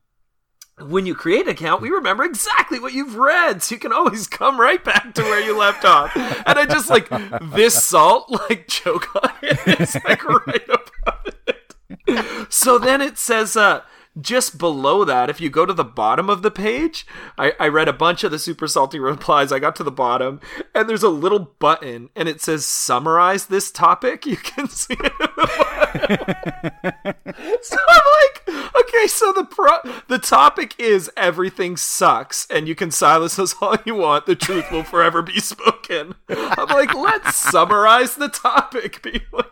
when 0.78 1.06
you 1.06 1.14
create 1.14 1.42
an 1.42 1.50
account, 1.50 1.82
we 1.82 1.90
remember 1.90 2.24
exactly 2.24 2.78
what 2.78 2.92
you've 2.92 3.16
read, 3.16 3.62
so 3.62 3.74
you 3.74 3.78
can 3.78 3.92
always 3.92 4.26
come 4.26 4.60
right 4.60 4.82
back 4.82 5.14
to 5.14 5.22
where 5.22 5.40
you 5.40 5.56
left 5.58 5.84
off. 5.84 6.14
And 6.16 6.58
I 6.58 6.66
just 6.66 6.90
like 6.90 7.08
this 7.54 7.84
salt, 7.84 8.30
like 8.50 8.66
choke 8.68 9.14
on 9.16 9.30
it. 9.42 9.58
It's 9.66 9.94
like 10.04 10.24
right 10.24 10.68
above 10.68 11.26
it. 11.26 12.52
So 12.52 12.78
then 12.78 13.00
it 13.00 13.18
says, 13.18 13.56
uh, 13.56 13.82
just 14.20 14.58
below 14.58 15.04
that, 15.04 15.30
if 15.30 15.40
you 15.40 15.50
go 15.50 15.66
to 15.66 15.72
the 15.72 15.84
bottom 15.84 16.28
of 16.28 16.42
the 16.42 16.50
page, 16.50 17.06
I, 17.38 17.52
I 17.58 17.68
read 17.68 17.88
a 17.88 17.92
bunch 17.92 18.24
of 18.24 18.30
the 18.30 18.38
super 18.38 18.66
salty 18.66 18.98
replies. 18.98 19.52
I 19.52 19.58
got 19.58 19.76
to 19.76 19.84
the 19.84 19.90
bottom, 19.90 20.40
and 20.74 20.88
there's 20.88 21.02
a 21.02 21.08
little 21.08 21.54
button, 21.58 22.10
and 22.16 22.28
it 22.28 22.40
says 22.40 22.66
summarize 22.66 23.46
this 23.46 23.70
topic. 23.70 24.26
You 24.30 24.36
can 24.36 24.68
see 24.68 24.94
it. 24.94 25.12
so 27.62 27.76
I'm 27.88 28.02
like, 28.22 28.48
okay, 28.76 29.06
so 29.08 29.32
the 29.32 29.44
pro- 29.44 29.82
the 30.06 30.20
topic 30.20 30.78
is 30.78 31.10
everything 31.16 31.76
sucks, 31.76 32.46
and 32.48 32.68
you 32.68 32.76
can 32.76 32.92
silence 32.92 33.40
us 33.40 33.56
all 33.60 33.76
you 33.84 33.96
want. 33.96 34.26
The 34.26 34.36
truth 34.36 34.70
will 34.70 34.84
forever 34.84 35.20
be 35.20 35.40
spoken. 35.40 36.14
I'm 36.28 36.68
like, 36.68 36.94
let's 36.94 37.34
summarize 37.36 38.14
the 38.14 38.28
topic 38.28 39.02
people. 39.10 39.42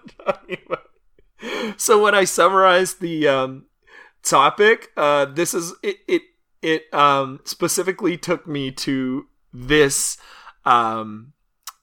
So 1.77 2.03
when 2.03 2.15
I 2.15 2.25
summarized 2.25 3.01
the 3.01 3.29
um, 3.29 3.65
topic, 4.29 4.91
uh, 4.97 5.27
this 5.27 5.55
is 5.55 5.75
it. 5.83 5.99
It 6.07 6.23
it 6.63 6.93
um, 6.93 7.41
specifically 7.45 8.17
took 8.17 8.47
me 8.47 8.71
to 8.73 9.27
this 9.53 10.17
um, 10.65 11.33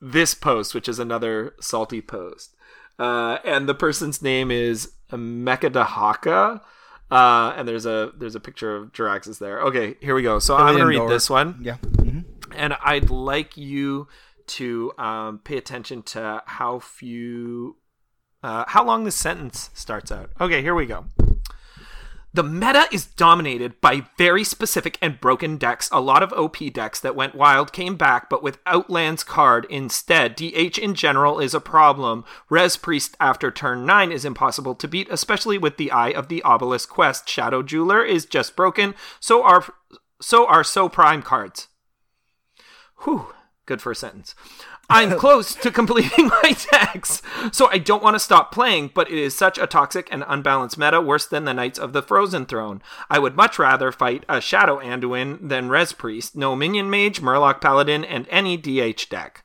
this 0.01 0.33
post, 0.33 0.73
which 0.73 0.87
is 0.87 0.99
another 0.99 1.55
salty 1.59 2.01
post, 2.01 2.55
uh, 2.99 3.37
and 3.43 3.67
the 3.67 3.75
person's 3.75 4.21
name 4.21 4.51
is 4.51 4.93
Mekadahaka. 5.11 6.61
Uh, 7.11 7.53
and 7.55 7.67
there's 7.67 7.85
a 7.85 8.11
there's 8.17 8.35
a 8.35 8.39
picture 8.39 8.75
of 8.75 8.91
Jaraxxus 8.91 9.37
there. 9.37 9.61
Okay, 9.61 9.95
here 10.01 10.15
we 10.15 10.23
go. 10.23 10.39
So 10.39 10.55
I'm 10.55 10.73
gonna 10.73 10.87
read 10.87 10.95
Indoor. 10.95 11.09
this 11.09 11.29
one 11.29 11.59
Yeah. 11.61 11.77
hmm 11.77 12.21
and 12.55 12.73
I'd 12.83 13.09
like 13.09 13.57
you 13.57 14.07
to 14.47 14.91
um, 14.97 15.39
pay 15.39 15.57
attention 15.57 16.03
to 16.03 16.41
how 16.45 16.79
few, 16.79 17.77
uh, 18.43 18.65
how 18.67 18.85
long 18.85 19.03
this 19.03 19.15
sentence 19.15 19.69
starts 19.73 20.11
out. 20.11 20.29
Okay, 20.39 20.61
here 20.61 20.75
we 20.75 20.85
go. 20.85 21.05
The 22.35 22.43
meta 22.43 22.89
is 22.91 23.05
dominated 23.05 23.79
by 23.79 24.07
very 24.17 24.43
specific 24.43 24.97
and 25.01 25.21
broken 25.21 25.55
decks. 25.55 25.87
A 25.93 26.01
lot 26.01 26.21
of 26.21 26.33
OP 26.33 26.57
decks 26.73 26.99
that 26.99 27.15
went 27.15 27.33
wild 27.33 27.71
came 27.71 27.95
back, 27.95 28.29
but 28.29 28.43
with 28.43 28.59
Outland's 28.65 29.23
card 29.23 29.65
instead. 29.69 30.35
DH 30.35 30.77
in 30.77 30.95
general 30.95 31.39
is 31.39 31.53
a 31.53 31.61
problem. 31.61 32.25
Res 32.49 32.75
Priest 32.75 33.15
after 33.21 33.51
turn 33.51 33.85
9 33.85 34.11
is 34.11 34.25
impossible 34.25 34.75
to 34.75 34.85
beat, 34.85 35.07
especially 35.09 35.57
with 35.57 35.77
the 35.77 35.91
Eye 35.91 36.11
of 36.11 36.27
the 36.27 36.43
Obelisk 36.43 36.89
quest. 36.89 37.29
Shadow 37.29 37.63
Jeweler 37.63 38.03
is 38.03 38.25
just 38.25 38.57
broken, 38.57 38.95
so 39.21 39.41
are 39.41 39.63
so 40.21 40.45
are 40.45 40.65
so 40.65 40.89
prime 40.89 41.21
cards. 41.21 41.69
Whew. 43.05 43.33
Good 43.65 43.81
for 43.81 43.91
a 43.91 43.95
sentence. 43.95 44.35
I'm 44.89 45.17
close 45.17 45.55
to 45.55 45.71
completing 45.71 46.27
my 46.43 46.55
decks, 46.71 47.21
so 47.51 47.67
I 47.71 47.77
don't 47.77 48.03
want 48.03 48.15
to 48.15 48.19
stop 48.19 48.51
playing, 48.51 48.91
but 48.93 49.09
it 49.09 49.17
is 49.17 49.35
such 49.35 49.57
a 49.57 49.67
toxic 49.67 50.07
and 50.11 50.23
unbalanced 50.27 50.77
meta, 50.77 51.01
worse 51.01 51.25
than 51.25 51.45
the 51.45 51.53
Knights 51.53 51.79
of 51.79 51.93
the 51.93 52.01
Frozen 52.01 52.45
Throne. 52.45 52.81
I 53.09 53.19
would 53.19 53.35
much 53.35 53.57
rather 53.57 53.91
fight 53.91 54.25
a 54.29 54.39
Shadow 54.39 54.79
Anduin 54.79 55.49
than 55.49 55.69
Res 55.69 55.93
Priest, 55.93 56.35
no 56.35 56.55
Minion 56.55 56.89
Mage, 56.89 57.21
Murloc 57.21 57.61
Paladin, 57.61 58.03
and 58.05 58.27
any 58.29 58.57
DH 58.57 59.09
deck. 59.09 59.43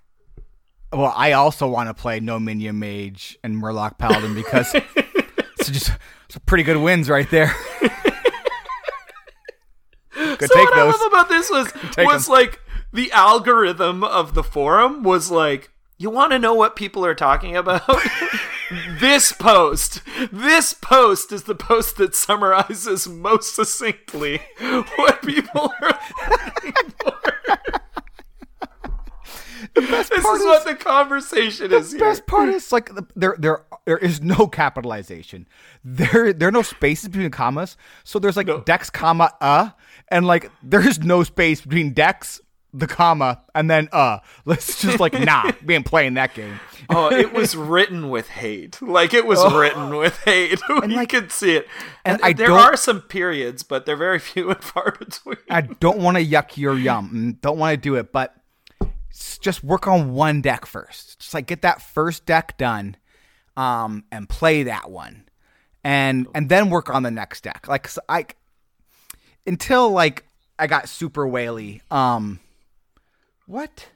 Well, 0.92 1.14
I 1.16 1.32
also 1.32 1.68
want 1.68 1.88
to 1.88 1.94
play 1.94 2.18
No 2.18 2.40
Minion 2.40 2.78
Mage 2.78 3.38
and 3.44 3.54
Murloc 3.62 3.96
Paladin 3.96 4.34
because 4.34 4.74
it's 4.96 5.70
just 5.70 5.92
some 6.28 6.42
pretty 6.46 6.64
good 6.64 6.78
wins 6.78 7.08
right 7.08 7.30
there. 7.30 7.54
So 10.40 10.58
what 10.58 10.74
those. 10.74 10.94
I 10.94 10.98
love 10.98 11.12
about 11.12 11.28
this 11.28 11.50
was 11.50 11.72
was 11.98 12.28
like 12.28 12.60
the 12.92 13.10
algorithm 13.12 14.02
of 14.02 14.34
the 14.34 14.42
forum 14.42 15.02
was 15.02 15.30
like, 15.30 15.70
you 15.98 16.10
want 16.10 16.32
to 16.32 16.38
know 16.38 16.54
what 16.54 16.76
people 16.76 17.04
are 17.04 17.14
talking 17.14 17.56
about? 17.56 17.82
this 19.00 19.32
post, 19.32 20.00
this 20.32 20.72
post 20.72 21.30
is 21.30 21.44
the 21.44 21.54
post 21.54 21.96
that 21.98 22.14
summarizes 22.14 23.06
most 23.06 23.54
succinctly 23.54 24.40
what 24.96 25.22
people 25.22 25.72
are 25.82 25.98
looking 26.30 26.92
for. 27.00 27.20
this 29.74 30.10
is 30.10 30.22
part 30.22 30.40
what 30.40 30.64
the 30.64 30.74
conversation 30.74 31.72
is. 31.72 31.92
The 31.92 31.98
best 31.98 32.26
part 32.26 32.48
is 32.48 32.72
like 32.72 32.90
there 33.14 33.36
there 33.38 33.64
there 33.84 33.98
is 33.98 34.22
no 34.22 34.46
capitalization. 34.46 35.46
There 35.84 36.32
there 36.32 36.48
are 36.48 36.52
no 36.52 36.62
spaces 36.62 37.08
between 37.08 37.30
commas. 37.30 37.76
So 38.04 38.18
there's 38.18 38.36
like 38.36 38.64
dex 38.64 38.90
comma 38.90 39.32
uh 39.40 39.70
and 40.08 40.26
like 40.26 40.50
there's 40.62 40.98
no 41.00 41.22
space 41.24 41.60
between 41.60 41.92
dex 41.92 42.40
the 42.72 42.86
comma 42.86 43.42
and 43.54 43.68
then 43.70 43.88
uh. 43.92 44.18
Let's 44.44 44.80
just 44.80 45.00
like 45.00 45.12
nah, 45.12 45.50
we 45.64 45.74
ain't 45.74 45.86
playing 45.86 46.14
that 46.14 46.34
game. 46.34 46.60
oh, 46.90 47.10
it 47.12 47.32
was 47.32 47.56
written 47.56 48.10
with 48.10 48.28
hate. 48.28 48.80
Like 48.82 49.12
it 49.14 49.26
was 49.26 49.40
written 49.52 49.96
with 49.96 50.16
hate. 50.24 50.60
you 50.68 50.76
Oh. 50.82 50.86
like- 50.86 51.08
could 51.10 51.30
see 51.32 51.56
it. 51.56 51.68
and 52.04 52.14
And, 52.16 52.24
I 52.24 52.32
there 52.32 52.52
are 52.52 52.76
some 52.76 53.00
periods, 53.02 53.62
but 53.62 53.86
they're 53.86 53.96
very 53.96 54.18
few 54.18 54.50
and 54.50 54.62
far 54.62 54.92
between. 54.98 55.36
I 55.48 55.62
don't 55.62 55.98
want 55.98 56.16
to 56.16 56.24
yuck 56.24 56.56
your 56.56 56.74
yum. 56.76 57.38
Don't 57.40 57.58
want 57.58 57.72
to 57.72 57.76
do 57.76 57.96
it, 57.96 58.12
but 58.12 58.34
just 59.40 59.62
work 59.64 59.86
on 59.86 60.12
one 60.12 60.40
deck 60.40 60.64
first. 60.66 61.18
Just 61.20 61.34
like 61.34 61.46
get 61.46 61.62
that 61.62 61.82
first 61.82 62.24
deck 62.26 62.56
done, 62.56 62.96
um, 63.56 64.04
and 64.12 64.28
play 64.28 64.62
that 64.64 64.90
one, 64.90 65.24
and 65.84 66.26
and 66.34 66.48
then 66.48 66.70
work 66.70 66.88
on 66.88 67.02
the 67.02 67.10
next 67.10 67.42
deck. 67.42 67.66
Like 67.68 67.88
so 67.88 68.00
I, 68.08 68.26
until 69.46 69.90
like 69.90 70.24
I 70.58 70.66
got 70.66 70.88
super 70.88 71.26
whaley. 71.26 71.82
Um, 71.90 72.38
what? 73.50 73.88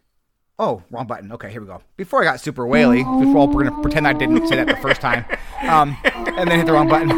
Oh, 0.58 0.82
wrong 0.90 1.06
button. 1.06 1.30
Okay, 1.30 1.48
here 1.50 1.60
we 1.60 1.68
go. 1.68 1.80
Before 1.96 2.20
I 2.20 2.24
got 2.24 2.40
super 2.40 2.66
whaley, 2.66 3.04
before 3.04 3.46
we're 3.46 3.64
gonna 3.64 3.82
pretend 3.82 4.08
I 4.08 4.12
didn't 4.12 4.48
say 4.48 4.56
that 4.56 4.66
the 4.66 4.76
first 4.76 5.00
time, 5.00 5.24
um, 5.62 5.96
and 6.04 6.50
then 6.50 6.58
hit 6.58 6.66
the 6.66 6.72
wrong 6.72 6.88
button. 6.88 7.12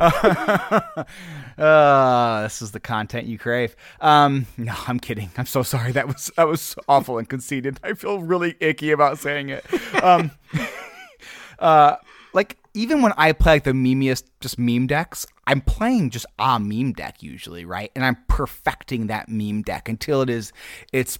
uh, 1.62 2.42
this 2.42 2.62
is 2.62 2.72
the 2.72 2.80
content 2.80 3.26
you 3.26 3.38
crave. 3.38 3.76
Um, 4.00 4.46
no, 4.56 4.72
I'm 4.88 4.98
kidding. 4.98 5.30
I'm 5.36 5.44
so 5.44 5.62
sorry. 5.62 5.92
That 5.92 6.08
was 6.08 6.32
that 6.38 6.48
was 6.48 6.74
awful 6.88 7.18
and 7.18 7.28
conceited. 7.28 7.78
I 7.82 7.92
feel 7.92 8.22
really 8.22 8.56
icky 8.60 8.90
about 8.90 9.18
saying 9.18 9.50
it. 9.50 9.64
Um, 10.02 10.30
uh, 11.58 11.96
like 12.32 12.56
even 12.74 13.02
when 13.02 13.12
I 13.16 13.32
play 13.32 13.54
like 13.54 13.64
the 13.64 13.70
memeiest 13.72 14.24
just 14.40 14.58
meme 14.58 14.88
decks, 14.88 15.26
I'm 15.46 15.60
playing 15.60 16.10
just 16.10 16.26
a 16.38 16.58
meme 16.58 16.92
deck 16.92 17.22
usually, 17.22 17.64
right? 17.64 17.90
And 17.94 18.04
I'm 18.04 18.16
perfecting 18.28 19.06
that 19.06 19.28
meme 19.28 19.62
deck 19.62 19.88
until 19.88 20.22
it 20.22 20.28
is 20.28 20.52
its 20.92 21.18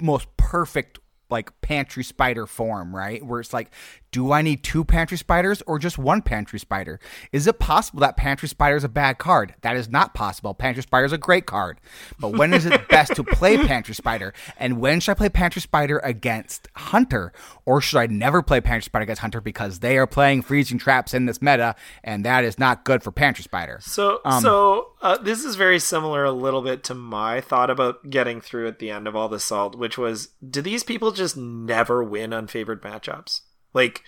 most 0.00 0.34
perfect 0.36 0.98
like 1.28 1.60
pantry 1.60 2.04
spider 2.04 2.46
form, 2.46 2.94
right? 2.94 3.24
Where 3.24 3.40
it's 3.40 3.52
like, 3.52 3.70
do 4.10 4.32
I 4.32 4.42
need 4.42 4.62
two 4.62 4.84
pantry 4.84 5.18
spiders 5.18 5.62
or 5.66 5.78
just 5.78 5.98
one 5.98 6.22
pantry 6.22 6.58
spider? 6.58 6.98
Is 7.32 7.46
it 7.46 7.58
possible 7.58 8.00
that 8.00 8.16
pantry 8.16 8.48
spider 8.48 8.76
is 8.76 8.84
a 8.84 8.88
bad 8.88 9.18
card? 9.18 9.54
That 9.62 9.76
is 9.76 9.88
not 9.88 10.14
possible. 10.14 10.54
Pantry 10.54 10.82
spider 10.82 11.04
is 11.04 11.12
a 11.12 11.18
great 11.18 11.46
card. 11.46 11.80
But 12.18 12.36
when 12.36 12.54
is 12.54 12.66
it 12.66 12.88
best 12.88 13.14
to 13.16 13.24
play 13.24 13.58
pantry 13.58 13.94
spider? 13.94 14.32
And 14.56 14.80
when 14.80 15.00
should 15.00 15.12
I 15.12 15.14
play 15.14 15.28
pantry 15.28 15.60
spider 15.60 15.98
against 15.98 16.68
hunter? 16.76 17.32
Or 17.64 17.80
should 17.80 17.98
I 17.98 18.06
never 18.06 18.42
play 18.42 18.60
pantry 18.60 18.84
spider 18.84 19.02
against 19.02 19.22
hunter 19.22 19.40
because 19.40 19.80
they 19.80 19.98
are 19.98 20.06
playing 20.06 20.42
freezing 20.42 20.78
traps 20.78 21.12
in 21.12 21.26
this 21.26 21.42
meta 21.42 21.74
and 22.02 22.24
that 22.24 22.44
is 22.44 22.58
not 22.58 22.84
good 22.84 23.02
for 23.02 23.12
pantry 23.12 23.44
spider? 23.44 23.78
So, 23.82 24.20
Um, 24.24 24.42
so 24.42 24.92
uh, 25.02 25.18
this 25.18 25.44
is 25.44 25.56
very 25.56 25.78
similar 25.78 26.24
a 26.24 26.32
little 26.32 26.62
bit 26.62 26.82
to 26.84 26.94
my 26.94 27.40
thought 27.40 27.70
about 27.70 28.08
getting 28.08 28.40
through 28.40 28.68
at 28.68 28.78
the 28.78 28.90
end 28.90 29.06
of 29.06 29.14
all 29.14 29.28
the 29.28 29.40
salt, 29.40 29.76
which 29.76 29.98
was, 29.98 30.28
do 30.48 30.62
these 30.62 30.84
people 30.84 31.12
just 31.12 31.36
never 31.36 32.02
win 32.02 32.30
unfavored 32.30 32.80
matchups? 32.80 33.42
Like, 33.74 34.02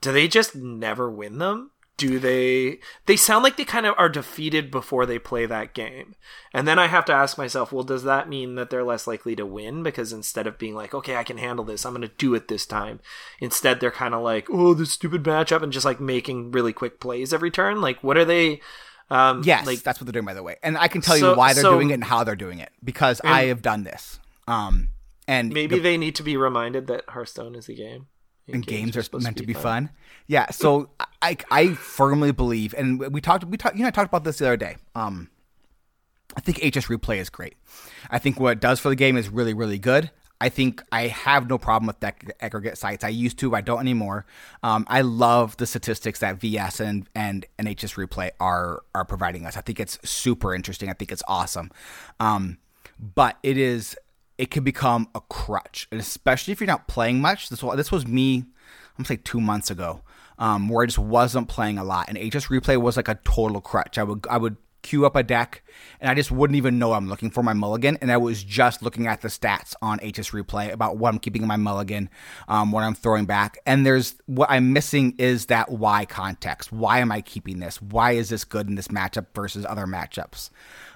do 0.00 0.12
they 0.12 0.28
just 0.28 0.54
never 0.54 1.10
win 1.10 1.38
them? 1.38 1.70
Do 1.96 2.20
they? 2.20 2.78
They 3.06 3.16
sound 3.16 3.42
like 3.42 3.56
they 3.56 3.64
kind 3.64 3.84
of 3.84 3.94
are 3.98 4.08
defeated 4.08 4.70
before 4.70 5.04
they 5.04 5.18
play 5.18 5.46
that 5.46 5.74
game, 5.74 6.14
and 6.54 6.68
then 6.68 6.78
I 6.78 6.86
have 6.86 7.04
to 7.06 7.12
ask 7.12 7.36
myself, 7.36 7.72
well, 7.72 7.82
does 7.82 8.04
that 8.04 8.28
mean 8.28 8.54
that 8.54 8.70
they're 8.70 8.84
less 8.84 9.08
likely 9.08 9.34
to 9.34 9.44
win 9.44 9.82
because 9.82 10.12
instead 10.12 10.46
of 10.46 10.58
being 10.58 10.76
like, 10.76 10.94
okay, 10.94 11.16
I 11.16 11.24
can 11.24 11.38
handle 11.38 11.64
this, 11.64 11.84
I'm 11.84 11.92
going 11.94 12.02
to 12.08 12.14
do 12.16 12.36
it 12.36 12.46
this 12.46 12.66
time, 12.66 13.00
instead 13.40 13.80
they're 13.80 13.90
kind 13.90 14.14
of 14.14 14.22
like, 14.22 14.46
oh, 14.48 14.74
this 14.74 14.92
stupid 14.92 15.24
matchup, 15.24 15.64
and 15.64 15.72
just 15.72 15.84
like 15.84 15.98
making 15.98 16.52
really 16.52 16.72
quick 16.72 17.00
plays 17.00 17.34
every 17.34 17.50
turn. 17.50 17.80
Like, 17.80 18.04
what 18.04 18.16
are 18.16 18.24
they? 18.24 18.60
Um, 19.10 19.42
Yes, 19.44 19.66
like 19.66 19.80
that's 19.80 20.00
what 20.00 20.04
they're 20.06 20.12
doing, 20.12 20.24
by 20.26 20.34
the 20.34 20.42
way. 20.44 20.54
And 20.62 20.78
I 20.78 20.86
can 20.86 21.00
tell 21.00 21.16
So- 21.16 21.32
you 21.32 21.36
why 21.36 21.52
they're 21.52 21.62
so- 21.62 21.72
doing 21.74 21.90
it 21.90 21.94
and 21.94 22.04
how 22.04 22.22
they're 22.22 22.36
doing 22.36 22.60
it 22.60 22.70
because 22.84 23.20
I 23.24 23.46
have 23.46 23.60
done 23.60 23.82
this. 23.82 24.20
Um, 24.46 24.90
and 25.26 25.52
maybe 25.52 25.74
the- 25.76 25.82
they 25.82 25.96
need 25.96 26.14
to 26.14 26.22
be 26.22 26.36
reminded 26.36 26.86
that 26.86 27.06
Hearthstone 27.08 27.56
is 27.56 27.68
a 27.68 27.74
game. 27.74 28.06
And 28.48 28.66
games 28.66 28.96
are 28.96 29.18
meant 29.18 29.36
to 29.36 29.46
be 29.46 29.54
fun. 29.54 29.90
Yeah, 30.26 30.50
so 30.50 30.90
I 31.22 31.36
I 31.50 31.74
firmly 31.74 32.32
believe, 32.32 32.74
and 32.76 33.00
we 33.12 33.20
talked 33.20 33.44
we 33.44 33.56
talked 33.56 33.76
you 33.76 33.82
know 33.82 33.88
I 33.88 33.90
talked 33.90 34.08
about 34.08 34.24
this 34.24 34.38
the 34.38 34.46
other 34.46 34.56
day. 34.56 34.76
Um, 34.94 35.30
I 36.36 36.40
think 36.40 36.58
HS 36.58 36.86
replay 36.86 37.18
is 37.18 37.30
great. 37.30 37.54
I 38.10 38.18
think 38.18 38.38
what 38.38 38.52
it 38.52 38.60
does 38.60 38.80
for 38.80 38.88
the 38.88 38.96
game 38.96 39.16
is 39.16 39.28
really 39.28 39.54
really 39.54 39.78
good. 39.78 40.10
I 40.40 40.48
think 40.48 40.82
I 40.92 41.08
have 41.08 41.48
no 41.48 41.58
problem 41.58 41.88
with 41.88 41.98
deck 42.00 42.30
aggregate 42.40 42.78
sites. 42.78 43.02
I 43.02 43.08
used 43.08 43.38
to, 43.40 43.56
I 43.56 43.60
don't 43.60 43.80
anymore. 43.80 44.24
Um, 44.62 44.86
I 44.88 45.00
love 45.00 45.56
the 45.56 45.66
statistics 45.66 46.20
that 46.20 46.36
VS 46.36 46.80
and 46.80 47.08
and 47.14 47.44
and 47.58 47.68
HS 47.68 47.94
replay 47.94 48.30
are 48.38 48.82
are 48.94 49.04
providing 49.04 49.46
us. 49.46 49.56
I 49.56 49.62
think 49.62 49.80
it's 49.80 49.98
super 50.08 50.54
interesting. 50.54 50.90
I 50.90 50.92
think 50.92 51.10
it's 51.10 51.24
awesome. 51.26 51.70
Um, 52.20 52.58
but 53.14 53.36
it 53.42 53.58
is 53.58 53.96
it 54.38 54.50
can 54.50 54.64
become 54.64 55.08
a 55.14 55.20
crutch, 55.20 55.88
and 55.90 56.00
especially 56.00 56.52
if 56.52 56.60
you're 56.60 56.66
not 56.66 56.88
playing 56.88 57.20
much. 57.20 57.48
This 57.48 57.62
was, 57.62 57.76
this 57.76 57.92
was 57.92 58.06
me. 58.06 58.44
I'm 58.96 59.04
say 59.04 59.16
two 59.16 59.40
months 59.40 59.70
ago, 59.70 60.02
um, 60.38 60.68
where 60.68 60.84
I 60.84 60.86
just 60.86 60.98
wasn't 60.98 61.48
playing 61.48 61.78
a 61.78 61.84
lot, 61.84 62.08
and 62.08 62.16
HS 62.16 62.46
replay 62.46 62.80
was 62.80 62.96
like 62.96 63.08
a 63.08 63.18
total 63.24 63.60
crutch. 63.60 63.98
I 63.98 64.04
would 64.04 64.26
I 64.30 64.38
would 64.38 64.56
queue 64.82 65.04
up 65.04 65.16
a 65.16 65.22
deck, 65.22 65.62
and 66.00 66.10
I 66.10 66.14
just 66.14 66.30
wouldn't 66.30 66.56
even 66.56 66.78
know 66.78 66.92
I'm 66.92 67.08
looking 67.08 67.30
for 67.30 67.42
my 67.42 67.52
mulligan, 67.52 67.98
and 68.00 68.10
I 68.12 68.16
was 68.16 68.42
just 68.42 68.82
looking 68.82 69.06
at 69.06 69.20
the 69.20 69.28
stats 69.28 69.74
on 69.82 69.98
HS 69.98 70.30
replay 70.30 70.72
about 70.72 70.96
what 70.96 71.12
I'm 71.12 71.18
keeping 71.18 71.42
in 71.42 71.48
my 71.48 71.56
mulligan, 71.56 72.08
um, 72.46 72.72
what 72.72 72.84
I'm 72.84 72.94
throwing 72.94 73.26
back, 73.26 73.58
and 73.66 73.84
there's 73.84 74.14
what 74.26 74.50
I'm 74.50 74.72
missing 74.72 75.14
is 75.18 75.46
that 75.46 75.70
why 75.70 76.04
context. 76.04 76.72
Why 76.72 77.00
am 77.00 77.10
I 77.10 77.20
keeping 77.20 77.58
this? 77.58 77.82
Why 77.82 78.12
is 78.12 78.28
this 78.28 78.44
good 78.44 78.68
in 78.68 78.76
this 78.76 78.88
matchup 78.88 79.26
versus 79.34 79.66
other 79.68 79.86
matchups? 79.86 80.50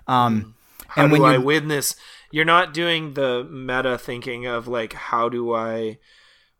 Um, 0.06 0.54
How 0.86 1.04
and 1.04 1.12
do 1.12 1.20
when 1.20 1.30
I 1.30 1.34
you 1.34 1.42
win 1.42 1.68
this? 1.68 1.96
You're 2.32 2.46
not 2.46 2.72
doing 2.72 3.12
the 3.12 3.44
meta 3.44 3.98
thinking 3.98 4.46
of 4.46 4.66
like, 4.66 4.94
how 4.94 5.28
do 5.28 5.54
I 5.54 5.98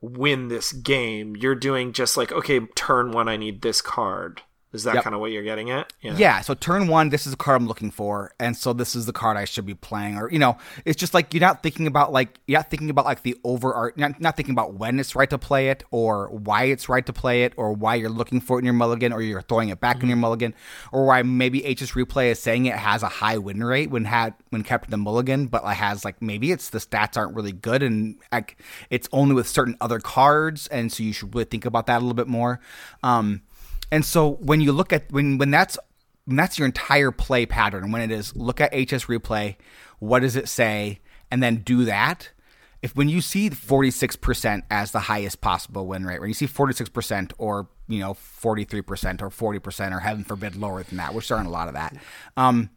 win 0.03 0.49
this 0.49 0.71
game? 0.71 1.35
You're 1.35 1.55
doing 1.55 1.95
just 1.95 2.17
like, 2.17 2.31
okay, 2.31 2.61
turn 2.77 3.11
one, 3.11 3.27
I 3.27 3.39
need 3.39 3.63
this 3.63 3.81
card. 3.81 4.43
Is 4.73 4.85
that 4.85 4.95
Yep. 4.95 5.05
kind 5.05 5.15
of 5.15 5.21
what 5.21 5.33
you're 5.33 5.43
getting 5.43 5.71
at? 5.71 5.93
Yeah, 6.01 6.17
yeah. 6.17 6.41
so 6.41 6.55
turn 6.55 6.87
one, 6.89 7.11
this 7.11 7.27
is 7.27 7.33
the 7.33 7.37
card 7.37 7.61
I'm 7.61 7.69
looking 7.69 7.91
for, 7.91 8.33
and 8.41 8.57
so 8.57 8.73
this 8.73 8.97
is 8.97 9.05
the 9.05 9.13
card 9.13 9.37
I 9.37 9.45
should 9.45 9.67
be 9.67 9.75
playing. 9.75 10.17
Or 10.17 10.31
you 10.33 10.39
know, 10.39 10.57
it's 10.87 10.99
just 10.99 11.13
like 11.13 11.35
you're 11.35 11.43
not 11.43 11.63
thinking 11.63 11.87
about 11.87 12.11
like 12.13 12.41
you're 12.47 12.59
not 12.59 12.71
thinking 12.71 12.89
about 12.89 13.05
like 13.05 13.23
the 13.23 13.37
overart, 13.45 13.99
not 13.99 14.19
not 14.21 14.37
thinking 14.37 14.53
about 14.55 14.75
when 14.75 14.99
it's 14.99 15.15
right 15.15 15.29
to 15.29 15.37
play 15.39 15.69
it, 15.69 15.85
or 15.91 16.29
why 16.31 16.65
it's 16.65 16.89
right 16.89 17.05
to 17.05 17.13
play 17.13 17.45
it, 17.45 17.53
or 17.59 17.73
why 17.73 17.97
you're 17.97 18.09
looking 18.09 18.41
for 18.41 18.57
it 18.59 18.61
in 18.61 18.65
your 18.65 18.73
mulligan, 18.75 19.13
or 19.13 19.21
you're 19.21 19.43
throwing 19.43 19.69
it 19.69 19.79
back 19.81 20.03
in 20.03 20.09
your 20.09 20.17
mulligan, 20.17 20.55
or 20.91 21.05
why 21.05 21.23
maybe 21.23 21.61
HS 21.61 21.93
replay 21.93 22.31
is 22.31 22.39
saying 22.41 22.65
it 22.67 22.75
has 22.77 23.03
a 23.03 23.09
high 23.09 23.37
win 23.39 23.63
rate 23.63 23.91
when 23.91 24.07
had 24.07 24.33
when 24.51 24.63
kept 24.63 24.87
in 24.87 24.91
the 24.91 24.97
mulligan, 24.97 25.49
but 25.49 25.65
like 25.65 25.77
has 25.77 26.05
like 26.05 26.23
maybe 26.23 26.51
it's 26.51 26.71
the 26.71 26.79
stats 26.79 27.17
aren't 27.19 27.35
really 27.37 27.53
good 27.53 27.83
and 27.83 28.17
like 28.33 28.57
it's 28.89 29.09
only 29.13 29.35
with 29.35 29.47
certain 29.47 29.77
other 29.83 29.99
cards, 30.01 30.67
and 30.69 30.91
so 30.91 31.03
you 31.03 31.13
should 31.13 31.35
really 31.35 31.45
think 31.45 31.67
about 31.67 31.87
that 31.87 31.99
a 31.99 32.01
little 32.01 32.15
bit 32.15 32.27
more. 32.29 32.59
Um, 33.03 33.43
and 33.93 34.05
so 34.07 34.31
when 34.37 34.63
you 34.63 34.73
look 34.73 34.93
at 34.93 35.13
when 35.13 35.37
when 35.39 35.51
that's 35.51 35.79
when 36.25 36.37
that's 36.37 36.59
your 36.59 36.67
entire 36.67 37.11
play 37.11 37.45
pattern, 37.47 37.93
when 37.93 38.01
it 38.01 38.11
is 38.11 38.35
look 38.35 38.61
at 38.61 38.73
HS 38.73 39.05
replay, 39.05 39.57
what 39.99 40.21
does 40.21 40.35
it 40.35 40.49
say, 40.49 41.01
and 41.31 41.43
then 41.43 41.57
do 41.57 41.85
that. 41.85 42.31
If 42.81 42.97
when 42.97 43.09
you 43.09 43.21
see 43.21 43.49
46% 43.49 44.63
as 44.69 44.91
the 44.91 44.99
highest 45.01 45.41
possible 45.41 45.87
win 45.87 46.05
rate, 46.05 46.19
when 46.19 46.29
you 46.29 46.35
see 46.35 46.49
46% 46.49 47.33
or 47.39 47.69
you 47.87 48.01
know 48.01 48.15
43% 48.15 49.23
or 49.23 49.61
40% 49.61 49.93
or 49.93 50.01
heaven 50.01 50.25
forbid 50.25 50.57
lower 50.57 50.83
than 50.83 50.97
that, 50.97 51.13
there 51.13 51.37
aren't 51.37 51.49
a 51.49 51.53
lot 51.53 51.69
of 51.69 51.75
that, 51.75 51.95
um, 52.37 52.71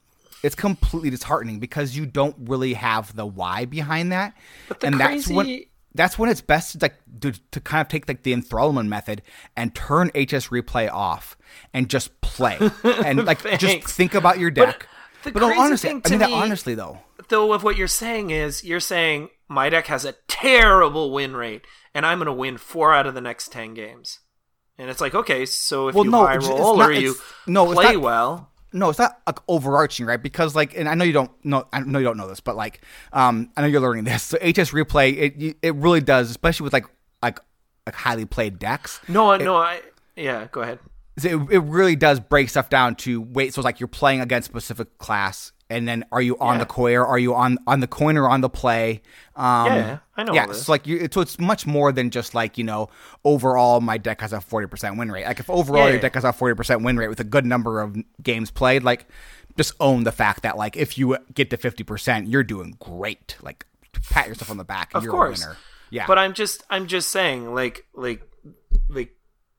it's 0.43 0.53
completely 0.53 1.09
disheartening 1.09 1.59
because 1.59 1.95
you 1.97 2.05
don't 2.05 2.36
really 2.39 2.74
have 2.74 3.16
the 3.16 3.26
why 3.26 3.66
behind 3.66 4.11
that. 4.11 4.36
But 4.68 4.82
the 4.82 4.88
and 4.88 4.99
that's 4.99 5.28
when 5.28 5.45
crazy- 5.45 5.70
that's 5.96 6.20
when 6.20 6.30
it's 6.30 6.41
best 6.41 6.74
to, 6.74 6.78
like 6.82 6.96
to, 7.22 7.32
to 7.52 7.60
kind 7.62 7.82
of 7.82 7.88
take 7.88 8.08
like 8.08 8.24
the 8.24 8.34
enthrallment 8.34 8.88
method 8.88 9.22
and 9.56 9.74
turn 9.74 10.10
HS 10.10 10.50
replay 10.50 10.91
off 10.91 11.38
and 11.74 11.89
just 11.89 12.20
play 12.22 12.58
and 12.84 13.26
like 13.26 13.41
just 13.58 13.88
think 13.88 14.14
about 14.14 14.38
your 14.39 14.52
deck. 14.52 14.88
But, 15.24 15.36
no, 15.36 15.48
crazy 15.48 15.60
honestly, 15.60 15.89
I 15.89 15.93
mean 16.10 16.20
that 16.20 16.30
me- 16.30 16.36
honestly 16.36 16.76
though. 16.76 17.00
though 17.30 17.52
of 17.54 17.64
what 17.64 17.78
you're 17.78 17.88
saying 17.88 18.30
is 18.30 18.64
you're 18.64 18.80
saying 18.80 19.30
my 19.48 19.70
deck 19.70 19.88
has 19.88 20.06
a 20.06 20.14
terrible 20.28 21.12
win 21.12 21.36
rate 21.36 21.66
and 21.93 22.06
I'm 22.06 22.18
going 22.20 22.28
to 22.28 22.34
win 22.34 22.58
4 22.58 22.93
out 22.93 23.08
of 23.08 23.14
the 23.16 23.22
next 23.22 23.52
10 23.52 23.74
games. 23.74 24.20
And 24.78 24.89
it's 24.89 25.00
like, 25.00 25.16
okay, 25.16 25.46
so 25.46 25.88
if 25.88 25.96
Well, 25.96 26.04
you 26.06 26.12
no, 26.12 26.26
high 26.28 26.36
roll 26.38 26.76
not- 26.78 26.89
or 26.89 26.93
you 26.93 27.16
no, 27.48 27.72
play 27.72 27.93
not- 27.93 28.02
well, 28.02 28.52
no, 28.76 28.90
it's 28.90 29.00
not 29.00 29.22
like 29.26 29.40
overarching, 29.48 30.06
right? 30.06 30.22
Because 30.22 30.54
like, 30.56 30.78
and 30.78 30.90
I 30.90 30.96
know 30.96 31.06
you 31.06 31.14
don't 31.14 31.32
know, 31.46 31.66
I 31.72 31.80
know 31.80 31.98
you 31.98 32.06
don't 32.06 32.18
know 32.18 32.28
this, 32.28 32.42
but 32.42 32.56
like, 32.56 32.82
um, 33.14 33.50
I 33.56 33.62
know 33.62 33.68
you're 33.68 33.82
learning 33.82 34.04
this. 34.04 34.24
So 34.36 34.38
HS 34.38 34.72
replay, 34.72 35.16
it 35.18 35.58
it 35.62 35.76
really 35.76 36.02
does, 36.02 36.30
especially 36.30 36.66
with 36.66 36.74
like 36.74 36.86
like 37.24 37.40
like 37.86 37.96
highly 37.96 38.26
played 38.26 38.60
decks. 38.60 39.00
no, 39.08 39.36
no, 39.38 39.56
I 39.56 39.82
yeah, 40.16 40.48
go 40.52 40.62
ahead. 40.62 40.80
It, 41.18 41.36
it 41.50 41.60
really 41.60 41.96
does 41.96 42.20
break 42.20 42.50
stuff 42.50 42.70
down 42.70 42.96
to 42.98 43.22
wait. 43.22 43.54
So 43.54 43.62
it's 43.62 43.66
like 43.66 43.80
you're 43.80 43.88
playing 43.88 44.20
against 44.20 44.50
specific 44.50 44.98
class, 44.98 45.54
and 45.70 45.88
then 45.88 46.05
are 46.11 46.22
you 46.22 46.38
on 46.39 46.55
Yeah. 46.55 46.59
the 46.59 46.66
coin? 46.68 46.95
Are 46.97 47.18
you 47.20 47.34
on 47.36 47.57
on 47.68 47.80
the 47.80 47.88
coin 47.88 48.18
or 48.18 48.30
on 48.30 48.41
the 48.41 48.49
play? 48.49 49.01
Um, 49.36 49.66
Yeah, 49.68 49.97
I 50.16 50.24
know 50.24 50.34
Yeah, 50.34 50.51
so 50.53 50.72
like 50.72 50.86
you, 50.88 51.07
so 51.11 51.22
it's 51.22 51.39
much 51.39 51.66
more 51.66 51.91
than 51.91 52.09
just 52.11 52.34
like 52.36 52.57
you 52.57 52.63
know 52.63 52.89
overall 53.24 53.82
my 53.82 53.97
deck 53.97 54.22
has 54.22 54.32
a 54.34 54.41
forty 54.41 54.68
percent 54.68 54.97
win 54.97 55.11
rate. 55.11 55.26
Like 55.26 55.39
if 55.39 55.49
overall 55.49 55.86
Yeah, 55.86 55.93
your 55.93 55.99
deck 56.01 56.13
has 56.16 56.24
a 56.24 56.32
forty 56.34 56.55
percent 56.55 56.84
win 56.84 56.97
rate 56.97 57.07
with 57.09 57.20
a 57.20 57.24
good 57.26 57.45
number 57.45 57.82
of 57.82 57.97
games 58.22 58.51
played, 58.51 58.84
like 58.84 59.07
just 59.57 59.74
own 59.80 60.03
the 60.03 60.11
fact 60.11 60.43
that 60.43 60.57
like 60.57 60.76
if 60.78 60.97
you 60.97 61.18
get 61.34 61.49
to 61.49 61.57
fifty 61.57 61.84
percent, 61.84 62.28
you're 62.28 62.43
doing 62.43 62.76
great. 62.80 63.36
Like 63.41 63.66
pat 64.11 64.28
yourself 64.28 64.51
on 64.51 64.57
the 64.57 64.63
back. 64.66 64.91
Of 64.93 65.03
you're 65.03 65.11
course. 65.11 65.43
a 65.43 65.47
winner. 65.47 65.57
Yeah, 65.91 66.07
But 66.07 66.18
I'm 66.18 66.34
just 66.34 66.63
I'm 66.70 66.88
just 66.88 67.09
saying 67.11 67.53
like 67.53 67.86
like 67.93 68.22
like 68.89 69.16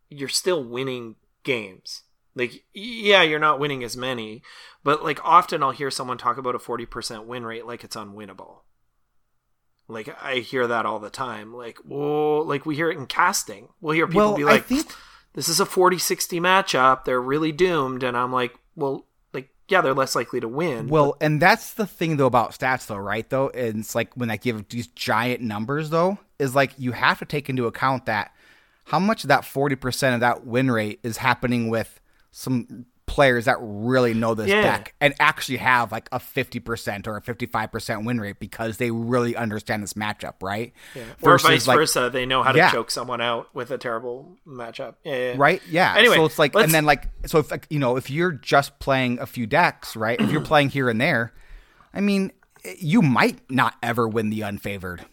you're 0.08 0.28
still 0.28 0.62
winning 0.62 1.16
games. 1.44 2.02
Like 2.36 2.64
yeah, 2.74 3.22
you're 3.22 3.38
not 3.40 3.58
winning 3.58 3.82
as 3.82 3.96
many, 3.96 4.42
but 4.84 5.02
like 5.02 5.18
often 5.24 5.62
I'll 5.62 5.70
hear 5.72 5.90
someone 5.90 6.18
talk 6.18 6.36
about 6.36 6.54
a 6.54 6.58
40% 6.58 7.24
win 7.24 7.44
rate 7.46 7.66
like 7.66 7.82
it's 7.82 7.96
unwinnable. 7.96 8.58
Like 9.88 10.14
I 10.22 10.36
hear 10.36 10.66
that 10.66 10.84
all 10.84 10.98
the 10.98 11.10
time. 11.10 11.54
Like, 11.54 11.78
whoa, 11.78 12.42
like 12.46 12.66
we 12.66 12.74
hear 12.76 12.90
it 12.90 12.98
in 12.98 13.06
casting. 13.06 13.68
We'll 13.80 13.94
hear 13.94 14.06
people 14.06 14.20
Well, 14.22 14.36
be 14.36 14.44
like, 14.44 14.66
think- 14.66 14.92
"This 15.32 15.48
is 15.48 15.60
a 15.60 15.64
40-60 15.64 16.40
matchup. 16.40 17.04
They're 17.04 17.20
really 17.22 17.52
doomed." 17.52 18.02
And 18.02 18.16
I'm 18.16 18.32
like, 18.32 18.52
"Well, 18.74 19.06
like 19.32 19.48
yeah, 19.68 19.80
they're 19.80 19.94
less 19.94 20.14
likely 20.16 20.40
to 20.40 20.48
win." 20.48 20.88
Well, 20.88 21.16
and 21.20 21.40
that's 21.40 21.72
the 21.74 21.86
thing 21.86 22.16
though 22.16 22.26
about 22.26 22.50
stats 22.50 22.86
though, 22.86 22.96
right? 22.96 23.28
Though, 23.30 23.48
and 23.50 23.78
it's 23.78 23.94
like 23.94 24.12
when 24.14 24.30
I 24.30 24.36
give 24.36 24.68
these 24.68 24.88
giant 24.88 25.40
numbers 25.40 25.88
though, 25.90 26.18
is 26.38 26.54
like 26.54 26.72
you 26.76 26.92
have 26.92 27.20
to 27.20 27.24
take 27.24 27.48
into 27.48 27.66
account 27.66 28.06
that 28.06 28.32
how 28.86 28.98
much 28.98 29.22
of 29.24 29.28
that 29.28 29.44
forty 29.44 29.76
percent 29.76 30.14
of 30.14 30.20
that 30.20 30.44
win 30.44 30.68
rate 30.70 30.98
is 31.04 31.18
happening 31.18 31.70
with 31.70 32.00
some 32.30 32.86
players 33.06 33.44
that 33.44 33.56
really 33.60 34.12
know 34.14 34.34
this 34.34 34.48
Yeah. 34.48 34.62
deck 34.62 34.92
and 35.00 35.14
actually 35.20 35.58
have 35.58 35.92
like 35.92 36.08
a 36.10 36.18
fifty 36.18 36.58
percent 36.58 37.06
or 37.06 37.16
a 37.16 37.22
fifty 37.22 37.46
five 37.46 37.70
percent 37.70 38.04
win 38.04 38.20
rate 38.20 38.40
because 38.40 38.78
they 38.78 38.90
really 38.90 39.36
understand 39.36 39.82
this 39.82 39.92
matchup, 39.94 40.34
right? 40.42 40.72
or 41.22 41.32
Versus, 41.38 41.48
vice 41.48 41.66
like- 41.68 41.78
versa, 41.78 42.10
they 42.12 42.26
know 42.26 42.42
how 42.42 42.50
to 42.50 42.58
Yeah. 42.58 42.72
choke 42.72 42.90
someone 42.90 43.20
out 43.20 43.48
with 43.54 43.70
a 43.70 43.78
terrible 43.78 44.36
matchup. 44.46 44.96
Yeah, 45.04 45.14
yeah. 45.16 45.34
right 45.36 45.62
yeah 45.70 45.94
Anyway, 45.96 46.16
so 46.16 46.24
it's 46.24 46.38
like 46.38 46.54
let's- 46.54 46.64
and 46.64 46.74
then 46.74 46.84
like 46.84 47.08
so 47.26 47.38
if 47.38 47.50
you 47.70 47.78
know 47.78 47.96
if 47.96 48.10
you're 48.10 48.32
just 48.32 48.78
playing 48.80 49.20
a 49.20 49.26
few 49.26 49.46
decks 49.46 49.94
right 49.94 50.20
if 50.20 50.32
you're 50.32 50.40
playing 50.52 50.70
here 50.70 50.88
and 50.90 51.00
there 51.00 51.32
i 51.94 52.00
mean 52.00 52.32
you 52.78 53.00
might 53.02 53.38
not 53.48 53.74
ever 53.84 54.08
win 54.08 54.30
the 54.30 54.40
unfavored 54.40 55.04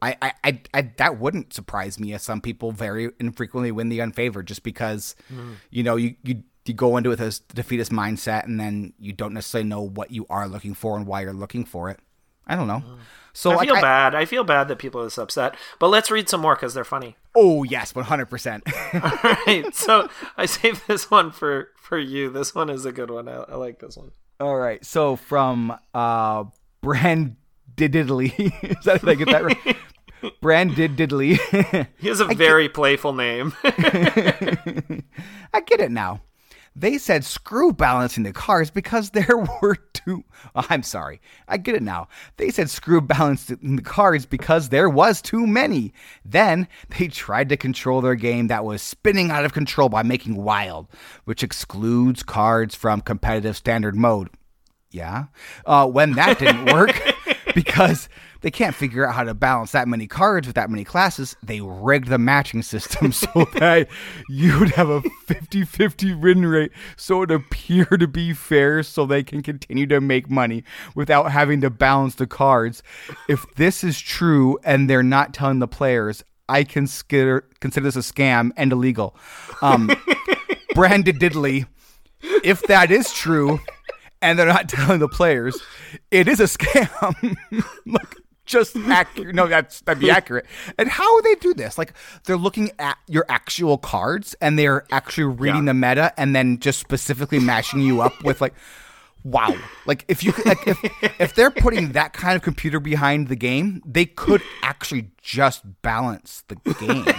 I, 0.00 0.16
I, 0.22 0.32
I, 0.44 0.60
I 0.74 0.82
that 0.98 1.18
wouldn't 1.18 1.52
surprise 1.52 1.98
me 1.98 2.12
as 2.12 2.22
some 2.22 2.40
people 2.40 2.70
very 2.72 3.10
infrequently 3.18 3.72
win 3.72 3.88
the 3.88 3.98
unfavored 3.98 4.44
just 4.46 4.62
because 4.62 5.16
Hmm. 5.28 5.54
you 5.70 5.82
know 5.82 5.96
you, 5.96 6.14
you 6.22 6.42
you 6.66 6.74
go 6.74 6.96
into 6.98 7.08
it 7.08 7.12
with 7.12 7.18
this 7.20 7.38
defeatist 7.38 7.90
mindset 7.90 8.44
and 8.44 8.60
then 8.60 8.92
you 8.98 9.12
don't 9.12 9.32
necessarily 9.32 9.68
know 9.68 9.80
what 9.80 10.10
you 10.10 10.26
are 10.28 10.46
looking 10.46 10.74
for 10.74 10.96
and 10.96 11.06
why 11.06 11.22
you're 11.22 11.32
looking 11.32 11.64
for 11.64 11.88
it 11.88 11.98
i 12.46 12.54
don't 12.54 12.66
know 12.68 12.82
so 13.32 13.50
Hmm. 13.50 13.54
I 13.54 13.58
like, 13.58 13.68
feel 13.68 13.76
I- 13.76 13.80
bad. 13.80 14.14
I 14.14 14.24
feel 14.24 14.44
bad 14.44 14.68
that 14.68 14.78
people 14.78 15.00
are 15.00 15.04
this 15.04 15.16
upset. 15.18 15.54
But 15.78 15.88
let's 15.88 16.10
read 16.10 16.28
some 16.28 16.40
more 16.40 16.56
because 16.56 16.74
they're 16.74 16.82
funny. 16.84 17.14
oh 17.36 17.62
yes 17.62 17.92
100% 17.92 18.62
All 18.94 19.30
right. 19.46 19.74
So 19.74 20.08
I 20.36 20.46
saved 20.46 20.82
this 20.88 21.08
one 21.10 21.30
for 21.30 21.68
for 21.76 21.98
you. 21.98 22.30
This 22.30 22.54
one 22.54 22.68
is 22.68 22.84
a 22.84 22.90
good 22.92 23.10
one. 23.10 23.28
I, 23.28 23.34
I 23.48 23.54
like 23.54 23.78
this 23.78 23.96
one. 23.96 24.10
All 24.40 24.56
right. 24.56 24.84
So 24.84 25.14
from 25.16 25.76
uh 25.94 26.44
Brand 26.80 27.36
Diddly. 27.76 28.32
Is 28.78 28.84
that 28.86 29.00
did 29.00 29.08
I 29.08 29.14
get 29.14 29.28
that 29.28 29.44
right? 29.44 29.76
Brand 30.40 30.72
Diddly. 30.72 31.38
He 31.98 32.08
has 32.08 32.20
a 32.20 32.26
very 32.26 32.68
playful 32.68 33.12
name. 33.12 33.54
I 33.64 35.60
get 35.64 35.80
it 35.80 35.90
now. 35.90 36.20
They 36.78 36.96
said 36.98 37.24
screw 37.24 37.72
balancing 37.72 38.22
the 38.22 38.32
cards 38.32 38.70
because 38.70 39.10
there 39.10 39.44
were 39.62 39.76
too. 39.92 40.24
Oh, 40.54 40.64
I'm 40.70 40.84
sorry. 40.84 41.20
I 41.48 41.56
get 41.56 41.74
it 41.74 41.82
now. 41.82 42.06
They 42.36 42.50
said 42.50 42.70
screw 42.70 43.00
balancing 43.00 43.76
the 43.76 43.82
cards 43.82 44.26
because 44.26 44.68
there 44.68 44.88
was 44.88 45.20
too 45.20 45.46
many. 45.46 45.92
Then 46.24 46.68
they 46.96 47.08
tried 47.08 47.48
to 47.48 47.56
control 47.56 48.00
their 48.00 48.14
game 48.14 48.46
that 48.46 48.64
was 48.64 48.80
spinning 48.80 49.30
out 49.30 49.44
of 49.44 49.52
control 49.52 49.88
by 49.88 50.04
making 50.04 50.36
wild, 50.36 50.86
which 51.24 51.42
excludes 51.42 52.22
cards 52.22 52.76
from 52.76 53.00
competitive 53.00 53.56
standard 53.56 53.96
mode. 53.96 54.28
Yeah. 54.90 55.26
Uh, 55.66 55.86
when 55.88 56.12
that 56.12 56.38
didn't 56.38 56.72
work, 56.72 56.92
because 57.54 58.08
they 58.40 58.50
can't 58.50 58.74
figure 58.74 59.06
out 59.06 59.14
how 59.14 59.24
to 59.24 59.34
balance 59.34 59.72
that 59.72 59.88
many 59.88 60.06
cards 60.06 60.46
with 60.46 60.56
that 60.56 60.70
many 60.70 60.84
classes, 60.84 61.36
they 61.42 61.60
rigged 61.60 62.08
the 62.08 62.18
matching 62.18 62.62
system 62.62 63.12
so 63.12 63.46
that 63.54 63.88
you'd 64.28 64.70
have 64.70 64.88
a 64.88 65.02
50 65.26 65.64
50 65.64 66.14
win 66.14 66.46
rate 66.46 66.72
so 66.96 67.22
it 67.22 67.30
appear 67.30 67.84
to 67.84 68.06
be 68.06 68.32
fair 68.32 68.82
so 68.82 69.06
they 69.06 69.22
can 69.22 69.42
continue 69.42 69.86
to 69.86 70.00
make 70.00 70.30
money 70.30 70.64
without 70.94 71.30
having 71.32 71.60
to 71.60 71.70
balance 71.70 72.16
the 72.16 72.26
cards. 72.26 72.82
If 73.28 73.44
this 73.56 73.82
is 73.82 74.00
true 74.00 74.58
and 74.64 74.88
they're 74.88 75.02
not 75.02 75.34
telling 75.34 75.58
the 75.58 75.68
players, 75.68 76.22
I 76.48 76.64
consider 76.64 77.44
consider 77.60 77.84
this 77.84 77.96
a 77.96 78.12
scam 78.12 78.50
and 78.56 78.72
illegal. 78.72 79.16
Um, 79.60 79.90
Brandon 80.74 81.18
Diddley, 81.18 81.66
if 82.42 82.62
that 82.62 82.90
is 82.90 83.12
true, 83.12 83.60
and 84.22 84.38
they're 84.38 84.46
not 84.46 84.68
telling 84.68 85.00
the 85.00 85.08
players, 85.08 85.60
it 86.10 86.28
is 86.28 86.40
a 86.40 86.44
scam. 86.44 87.36
Look, 87.86 88.16
just 88.48 88.74
accurate. 88.76 89.34
No, 89.34 89.46
that's 89.46 89.80
that'd 89.82 90.00
be 90.00 90.10
accurate. 90.18 90.46
And 90.76 90.88
how 90.88 91.14
would 91.14 91.24
they 91.24 91.36
do 91.36 91.54
this? 91.54 91.78
Like 91.78 91.92
they're 92.24 92.36
looking 92.36 92.72
at 92.80 92.98
your 93.06 93.24
actual 93.28 93.78
cards 93.78 94.34
and 94.40 94.58
they're 94.58 94.84
actually 94.90 95.24
reading 95.24 95.66
Yeah. 95.66 95.72
the 95.72 95.74
meta 95.74 96.12
and 96.20 96.34
then 96.34 96.58
just 96.58 96.80
specifically 96.80 97.38
matching 97.38 97.80
you 97.80 98.00
up 98.00 98.24
with 98.24 98.40
like. 98.40 98.54
Wow! 99.24 99.52
Like 99.84 100.04
if 100.08 100.22
you 100.22 100.32
like 100.46 100.66
if 100.66 100.78
if 101.20 101.34
they're 101.34 101.50
putting 101.50 101.92
that 101.92 102.12
kind 102.12 102.36
of 102.36 102.42
computer 102.42 102.78
behind 102.78 103.26
the 103.28 103.34
game, 103.36 103.82
they 103.84 104.06
could 104.06 104.40
actually 104.62 105.10
just 105.20 105.64
balance 105.82 106.44
the 106.46 106.54
game. 106.54 107.04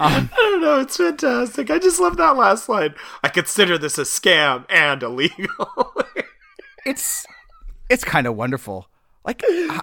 I 0.00 0.28
don't 0.34 0.60
know. 0.62 0.80
It's 0.80 0.96
fantastic. 0.96 1.70
I 1.70 1.78
just 1.78 2.00
love 2.00 2.16
that 2.16 2.36
last 2.36 2.68
line. 2.68 2.94
I 3.22 3.28
consider 3.28 3.78
this 3.78 3.98
a 3.98 4.02
scam 4.02 4.64
and 4.70 5.02
illegal. 5.02 5.94
It's 6.86 7.26
it's 7.90 8.02
kind 8.02 8.26
of 8.26 8.34
wonderful. 8.34 8.88
Like 9.24 9.42
I- 9.46 9.80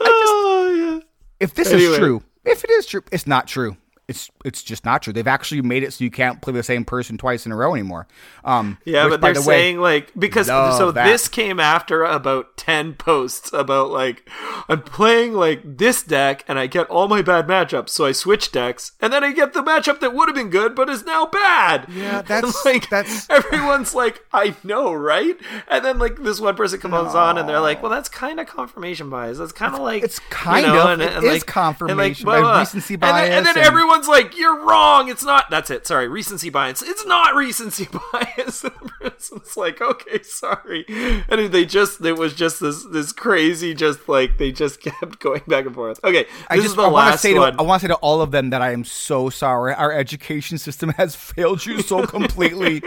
oh 0.00 0.72
yeah. 1.00 1.00
if 1.40 1.54
this 1.54 1.72
Anyway. 1.72 1.92
is 1.92 1.98
true, 1.98 2.22
if 2.44 2.64
it 2.64 2.70
is 2.70 2.86
true, 2.86 3.02
it's 3.10 3.26
not 3.26 3.46
true. 3.48 3.76
It's 4.12 4.30
it's 4.44 4.62
just 4.62 4.84
not 4.84 5.02
true. 5.02 5.12
They've 5.12 5.26
actually 5.26 5.62
made 5.62 5.82
it 5.82 5.92
so 5.92 6.04
you 6.04 6.10
can't 6.10 6.40
play 6.42 6.52
the 6.52 6.62
same 6.62 6.84
person 6.84 7.16
twice 7.16 7.46
in 7.46 7.52
a 7.52 7.56
row 7.56 7.72
anymore. 7.74 8.06
Um, 8.44 8.76
Yeah, 8.84 9.04
which, 9.04 9.12
but 9.12 9.20
they're 9.22 9.34
the 9.34 9.40
way, 9.40 9.44
saying 9.46 9.78
like 9.80 10.12
because 10.18 10.46
so 10.48 10.90
that. 10.92 11.06
this 11.06 11.28
came 11.28 11.58
after 11.58 12.04
about 12.04 12.56
ten 12.56 12.94
posts 12.94 13.52
about 13.52 13.90
like 13.90 14.28
I'm 14.68 14.82
playing 14.82 15.32
like 15.32 15.60
this 15.64 16.02
deck 16.02 16.44
and 16.46 16.58
I 16.58 16.66
get 16.66 16.88
all 16.88 17.08
my 17.08 17.22
bad 17.22 17.46
matchups, 17.46 17.88
so 17.90 18.04
I 18.04 18.12
switch 18.12 18.52
decks, 18.52 18.92
and 19.00 19.12
then 19.12 19.24
I 19.24 19.32
get 19.32 19.52
the 19.54 19.62
matchup 19.62 20.00
that 20.00 20.12
would 20.14 20.28
have 20.28 20.36
been 20.36 20.50
good 20.50 20.74
but 20.74 20.90
is 20.90 21.04
now 21.04 21.26
bad. 21.26 21.86
Yeah, 21.88 22.22
that's- 22.26 22.64
like 22.64 22.88
that's- 22.90 23.26
everyone's 23.30 23.94
like 23.94 24.24
I 24.32 24.54
know, 24.62 24.92
right? 24.92 25.36
And 25.68 25.84
then 25.84 25.98
like 25.98 26.16
this 26.22 26.40
one 26.40 26.54
person 26.56 26.78
comes 26.80 27.14
on 27.14 27.38
and 27.38 27.48
they're 27.48 27.60
like, 27.60 27.82
well, 27.82 27.90
that's 27.90 28.08
kind 28.08 28.38
of 28.40 28.46
confirmation 28.46 29.08
bias. 29.10 29.38
That's 29.38 29.52
kind 29.52 29.74
of 29.74 29.80
like 29.80 30.02
it's 30.02 30.18
kind 30.30 30.66
you 30.66 30.72
know, 30.72 30.82
of- 30.84 30.90
and, 30.90 31.02
it 31.02 31.12
and, 31.14 31.24
is 31.24 31.32
like, 31.32 31.46
confirmation 31.46 31.90
and, 31.90 31.98
like, 31.98 32.24
blah, 32.24 32.40
blah. 32.40 32.58
recency 32.60 32.94
And 32.94 33.02
then, 33.02 33.32
and 33.32 33.46
then 33.46 33.56
and- 33.56 33.66
everyone's 34.02 34.24
like, 34.24 34.38
you're 34.38 34.64
wrong. 34.64 35.08
It's 35.08 35.24
not. 35.24 35.50
That's 35.50 35.70
it. 35.70 35.86
Sorry, 35.86 36.08
recency 36.08 36.50
bias. 36.50 36.82
It's 36.82 37.04
not 37.06 37.34
recency 37.34 37.88
bias. 38.12 38.64
And 38.64 38.72
the 38.82 39.10
person's 39.10 39.56
like, 39.56 39.80
okay, 39.80 40.22
sorry. 40.22 40.84
And 41.28 41.52
they 41.52 41.64
just, 41.64 42.04
it 42.04 42.16
was 42.18 42.34
just 42.34 42.60
this, 42.60 42.84
this 42.84 43.12
crazy, 43.12 43.74
just 43.74 44.08
like 44.08 44.38
they 44.38 44.52
just 44.52 44.80
kept 44.82 45.18
going 45.20 45.42
back 45.46 45.66
and 45.66 45.74
forth. 45.74 46.00
Okay, 46.04 46.24
this 46.24 46.32
I 46.48 46.56
is 46.56 46.62
just 46.64 46.76
the 46.76 46.82
I 46.82 46.88
want 46.88 47.04
to 47.06 47.10
last 47.10 47.22
say 47.22 47.38
one. 47.38 47.54
to 47.54 47.60
I 47.60 47.62
want 47.62 47.80
to 47.80 47.88
say 47.88 47.92
to 47.92 47.96
all 47.96 48.20
of 48.22 48.30
them 48.30 48.50
that 48.50 48.62
I 48.62 48.72
am 48.72 48.84
so 48.84 49.30
sorry. 49.30 49.74
Our 49.74 49.92
education 49.92 50.58
system 50.58 50.90
has 50.96 51.16
failed 51.16 51.64
you 51.64 51.82
so 51.82 52.06
completely. 52.06 52.82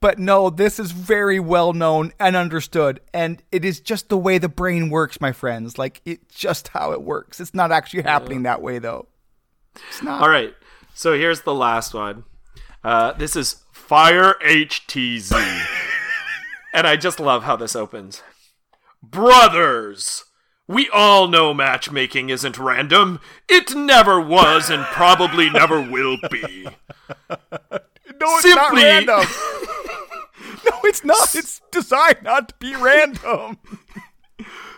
But 0.00 0.18
no, 0.18 0.50
this 0.50 0.78
is 0.78 0.90
very 0.90 1.40
well 1.40 1.72
known 1.72 2.12
and 2.20 2.36
understood. 2.36 3.00
And 3.14 3.42
it 3.50 3.64
is 3.64 3.80
just 3.80 4.10
the 4.10 4.18
way 4.18 4.36
the 4.36 4.50
brain 4.50 4.90
works, 4.90 5.18
my 5.18 5.32
friends. 5.32 5.78
Like, 5.78 6.02
it's 6.04 6.34
just 6.34 6.68
how 6.68 6.92
it 6.92 7.00
works. 7.02 7.40
It's 7.40 7.54
not 7.54 7.72
actually 7.72 8.02
happening 8.02 8.42
that 8.42 8.60
way, 8.60 8.78
though. 8.78 9.06
It's 9.88 10.02
not. 10.02 10.22
All 10.22 10.28
right. 10.28 10.54
So 10.94 11.12
here's 11.14 11.42
the 11.42 11.54
last 11.54 11.94
one. 11.94 12.24
Uh, 12.82 13.12
this 13.12 13.34
is 13.36 13.62
Fire 13.72 14.34
HTZ. 14.44 15.32
and 16.74 16.86
I 16.86 16.96
just 16.96 17.18
love 17.20 17.44
how 17.44 17.56
this 17.56 17.74
opens. 17.76 18.22
Brothers! 19.02 20.24
We 20.66 20.88
all 20.88 21.28
know 21.28 21.52
matchmaking 21.52 22.30
isn't 22.30 22.58
random. 22.58 23.20
It 23.50 23.74
never 23.74 24.18
was 24.18 24.70
and 24.70 24.82
probably 24.84 25.50
never 25.50 25.80
will 25.80 26.16
be. 26.30 26.68
No, 28.20 28.26
it's 28.36 28.42
Simply- 28.42 28.54
not 28.54 28.72
random. 28.72 29.16
no, 30.64 30.80
it's 30.84 31.04
not. 31.04 31.34
It's 31.34 31.60
designed 31.72 32.22
not 32.22 32.48
to 32.50 32.54
be 32.60 32.74
random. 32.76 33.58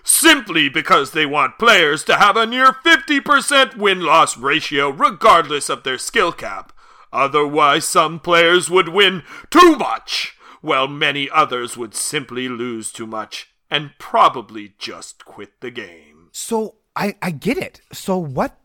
Simply 0.09 0.69
because 0.69 1.11
they 1.11 1.27
want 1.27 1.59
players 1.59 2.05
to 2.05 2.17
have 2.17 2.37
a 2.37 2.47
near 2.47 2.67
50% 2.67 3.77
win 3.77 4.03
loss 4.03 4.39
ratio 4.39 4.89
regardless 4.89 5.69
of 5.69 5.83
their 5.83 5.99
skill 5.99 6.31
cap. 6.31 6.73
Otherwise, 7.13 7.85
some 7.85 8.21
players 8.21 8.71
would 8.71 8.91
win 8.91 9.25
too 9.51 9.75
much, 9.75 10.37
while 10.61 10.87
many 10.87 11.29
others 11.29 11.77
would 11.77 11.93
simply 11.93 12.49
lose 12.49 12.93
too 12.93 13.07
much 13.07 13.53
and 13.69 13.91
probably 13.99 14.75
just 14.79 15.25
quit 15.25 15.61
the 15.61 15.73
game. 15.73 16.29
So 16.31 16.77
I, 16.95 17.17
I 17.21 17.33
get 17.33 17.59
it. 17.59 17.81
So 17.93 18.17
what 18.17 18.61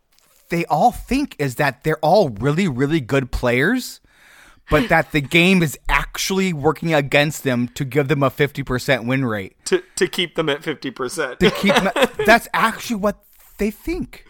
they 0.50 0.64
all 0.66 0.92
think 0.92 1.36
is 1.40 1.56
that 1.56 1.84
they're 1.84 1.98
all 2.04 2.30
really, 2.30 2.68
really 2.68 3.02
good 3.02 3.32
players, 3.32 4.00
but 4.70 4.90
that 4.90 5.12
the 5.12 5.22
game 5.40 5.64
is 5.64 5.76
actually 6.12 6.52
working 6.52 6.94
against 6.94 7.44
them 7.46 7.70
to 7.70 7.86
give 7.86 8.10
them 8.10 8.22
a 8.22 8.30
50% 8.30 9.06
win 9.08 9.24
rate. 9.24 9.56
To, 9.66 9.82
to 9.96 10.08
keep 10.08 10.36
them 10.36 10.50
at 10.50 10.62
50%. 10.62 11.40
To 11.40 11.52
keep 11.52 11.74
them- 11.74 12.10
that's 12.26 12.50
actually 12.54 12.98
what 12.98 13.24
they 13.60 13.72
think. 13.72 14.26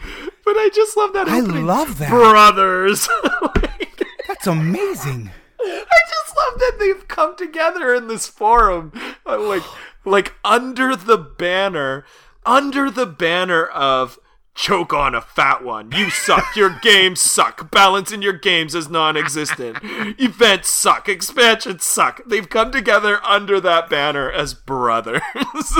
but 0.46 0.52
I 0.58 0.70
just 0.72 0.96
love 0.96 1.14
that 1.14 1.28
I 1.28 1.40
opening. 1.40 1.66
love 1.66 1.98
that. 1.98 2.10
Brothers. 2.12 3.10
Like, 3.24 4.06
That's 4.28 4.46
amazing. 4.48 5.32
I 5.60 5.86
just 6.10 6.38
love 6.38 6.60
that 6.60 6.78
they've 6.80 7.08
come 7.08 7.36
together 7.36 7.94
in 7.96 8.08
this 8.08 8.28
forum, 8.28 8.92
uh, 9.26 9.40
like 9.40 9.64
like 10.06 10.34
under 10.46 10.96
the 10.96 11.18
banner, 11.18 12.06
under 12.46 12.90
the 12.90 13.06
banner 13.06 13.66
of 13.66 14.18
choke 14.62 14.94
on 14.94 15.16
a 15.16 15.22
fat 15.22 15.64
one. 15.64 15.92
You 15.92 16.10
suck. 16.12 16.56
Your 16.56 16.78
games 16.82 17.20
suck. 17.20 17.72
Balance 17.72 18.12
in 18.12 18.22
your 18.22 18.34
games 18.34 18.76
is 18.76 18.90
non-existent. 18.90 19.80
Events 19.82 20.70
suck. 20.70 21.10
Expansions 21.10 21.84
suck. 21.84 22.22
They've 22.28 22.48
come 22.48 22.72
together 22.72 23.20
under 23.26 23.60
that 23.60 23.90
banner 23.90 24.32
as 24.32 24.54
brothers. 24.54 25.22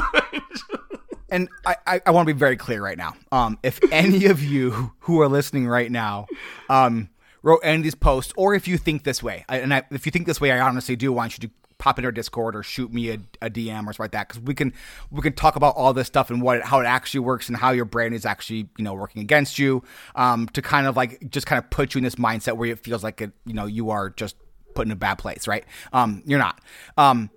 And 1.34 1.48
I, 1.66 1.78
I, 1.88 2.02
I 2.08 2.12
want 2.12 2.28
to 2.28 2.34
be 2.34 2.38
very 2.38 2.58
clear 2.58 2.84
right 2.84 2.98
now. 2.98 3.14
Um, 3.32 3.58
if 3.64 3.80
any 3.90 4.26
of 4.26 4.44
you 4.44 4.92
who 5.00 5.22
are 5.22 5.30
listening 5.30 5.66
right 5.66 5.90
now, 5.90 6.28
um, 6.70 7.08
wrote 7.42 7.62
any 7.64 7.78
of 7.78 7.84
these 7.84 7.96
posts, 7.96 8.34
or 8.36 8.54
if 8.54 8.68
you 8.68 8.78
think 8.78 9.06
this 9.06 9.24
way, 9.24 9.46
and 9.48 9.74
I, 9.74 9.84
if 9.92 10.06
you 10.06 10.12
think 10.12 10.28
this 10.28 10.42
way, 10.42 10.52
I 10.52 10.60
honestly 10.60 10.98
do 10.98 11.14
want 11.14 11.38
you 11.38 11.48
to 11.48 11.54
pop 11.82 11.98
into 11.98 12.08
our 12.08 12.12
Discord 12.12 12.56
or 12.56 12.64
shoot 12.64 12.94
me 12.94 13.10
a, 13.10 13.18
a 13.42 13.50
DM 13.50 13.82
or 13.88 13.92
something 13.92 14.04
like 14.04 14.12
that, 14.12 14.28
because 14.30 14.42
we 14.44 14.54
can 14.54 14.72
we 15.10 15.22
can 15.22 15.34
talk 15.34 15.56
about 15.56 15.76
all 15.76 15.94
this 15.94 16.08
stuff 16.08 16.30
and 16.30 16.42
what 16.42 16.58
it, 16.60 16.64
how 16.64 16.80
it 16.80 16.86
actually 16.86 17.22
works 17.22 17.50
and 17.50 17.58
how 17.58 17.72
your 17.72 17.86
brain 17.86 18.14
is 18.14 18.26
actually 18.26 18.70
you 18.78 18.84
know 18.86 18.94
working 18.94 19.22
against 19.22 19.58
you, 19.60 19.84
um, 20.16 20.48
to 20.50 20.62
kind 20.62 20.86
of 20.88 20.96
like 20.96 21.30
just 21.30 21.48
kind 21.48 21.58
of 21.62 21.70
put 21.72 21.94
you 21.94 22.00
in 22.00 22.04
this 22.04 22.16
mindset 22.16 22.56
where 22.56 22.70
it 22.70 22.80
feels 22.80 23.04
like 23.04 23.20
it, 23.20 23.32
you 23.46 23.54
know 23.54 23.66
you 23.66 23.90
are 23.90 24.12
just 24.12 24.36
put 24.76 24.86
in 24.86 24.92
a 24.92 24.96
bad 24.96 25.16
place, 25.16 25.48
right? 25.48 25.66
Um, 25.92 26.22
you're 26.26 26.40
not. 26.40 26.62
Um, 26.98 27.30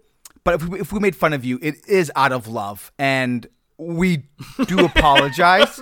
but 0.44 0.54
if 0.54 0.68
we, 0.68 0.80
if 0.80 0.92
we 0.92 1.00
made 1.00 1.16
fun 1.16 1.32
of 1.32 1.44
you, 1.44 1.58
it 1.62 1.88
is 1.88 2.12
out 2.14 2.30
of 2.30 2.46
love, 2.46 2.92
and 2.98 3.46
we 3.78 4.24
do 4.66 4.84
apologize. 4.84 5.80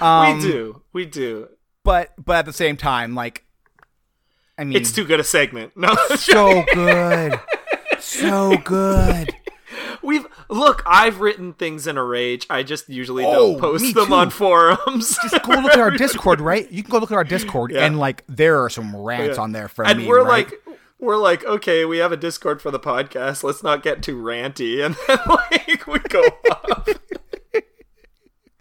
we 0.00 0.40
do. 0.40 0.82
We 0.92 1.06
do. 1.06 1.48
but 1.84 2.12
but 2.22 2.36
at 2.38 2.46
the 2.46 2.52
same 2.52 2.76
time, 2.76 3.14
like, 3.14 3.44
I 4.58 4.64
mean, 4.64 4.76
It's 4.76 4.92
too 4.92 5.04
good 5.04 5.20
a 5.20 5.24
segment. 5.24 5.76
No. 5.76 5.94
so 6.16 6.64
good, 6.74 7.38
so 8.02 8.56
good. 8.58 9.30
We've 10.02 10.26
look. 10.50 10.82
I've 10.84 11.20
written 11.20 11.52
things 11.54 11.86
in 11.86 11.96
a 11.96 12.04
rage. 12.04 12.46
I 12.50 12.62
just 12.62 12.88
usually 12.88 13.24
Oh, 13.24 13.52
don't 13.52 13.60
post 13.60 13.94
them 13.94 14.08
too. 14.08 14.14
on 14.14 14.30
forums. 14.30 15.16
Just 15.22 15.42
go 15.44 15.52
look 15.54 15.72
at 15.72 15.78
our 15.78 15.90
Discord, 15.90 16.40
right? 16.42 16.70
You 16.70 16.82
can 16.82 16.90
go 16.90 16.98
look 16.98 17.10
at 17.12 17.16
our 17.16 17.24
Discord, 17.24 17.72
and 17.72 17.98
like, 17.98 18.24
there 18.28 18.62
are 18.62 18.68
some 18.68 18.94
rants 18.94 19.38
on 19.38 19.52
there 19.52 19.68
from 19.68 19.86
and 19.86 19.98
me. 20.00 20.06
we're 20.06 20.24
right? 20.24 20.50
like, 20.50 20.78
we're 20.98 21.16
like, 21.16 21.44
okay, 21.44 21.84
we 21.84 21.98
have 21.98 22.12
a 22.12 22.16
Discord 22.16 22.60
for 22.60 22.70
the 22.70 22.80
podcast. 22.80 23.42
Let's 23.44 23.62
not 23.62 23.82
get 23.82 24.02
too 24.02 24.16
ranty, 24.16 24.84
and 24.84 24.94
then 25.06 25.18
like 25.26 25.86
we 25.86 25.98
go 26.00 26.20
off. 26.50 26.88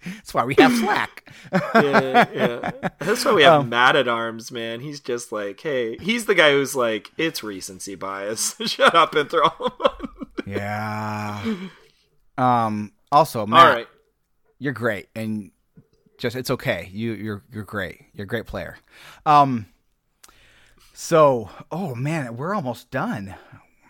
that's 0.05 0.33
why 0.33 0.45
we 0.45 0.55
have 0.55 0.75
Slack. 0.75 1.31
yeah, 1.75 2.25
yeah. 2.33 2.71
That's 2.99 3.25
why 3.25 3.33
we 3.33 3.43
have 3.43 3.67
Matt 3.67 3.95
at 3.95 4.07
Arms, 4.07 4.51
man. 4.51 4.79
He's 4.79 4.99
just 4.99 5.31
like, 5.31 5.59
hey, 5.59 5.97
he's 5.97 6.25
the 6.25 6.35
guy 6.35 6.51
who's 6.51 6.75
like, 6.75 7.11
it's 7.17 7.43
recency 7.43 7.95
bias. 7.95 8.55
Shut 8.65 8.93
up 8.95 9.15
and 9.15 9.29
throw 9.29 9.49
him 9.49 9.71
on. 9.79 10.09
yeah. 10.45 11.55
Um. 12.37 12.91
Also, 13.11 13.45
Matt, 13.45 13.59
All 13.67 13.73
right. 13.73 13.87
you're 14.59 14.73
great, 14.73 15.09
and 15.15 15.51
just 16.17 16.35
it's 16.35 16.49
okay. 16.51 16.89
You 16.93 17.13
you're 17.13 17.43
you're 17.51 17.63
great. 17.63 18.01
You're 18.13 18.23
a 18.25 18.27
great 18.27 18.45
player. 18.45 18.77
Um. 19.25 19.65
So, 20.93 21.49
oh 21.71 21.95
man, 21.95 22.37
we're 22.37 22.53
almost 22.55 22.91
done. 22.91 23.35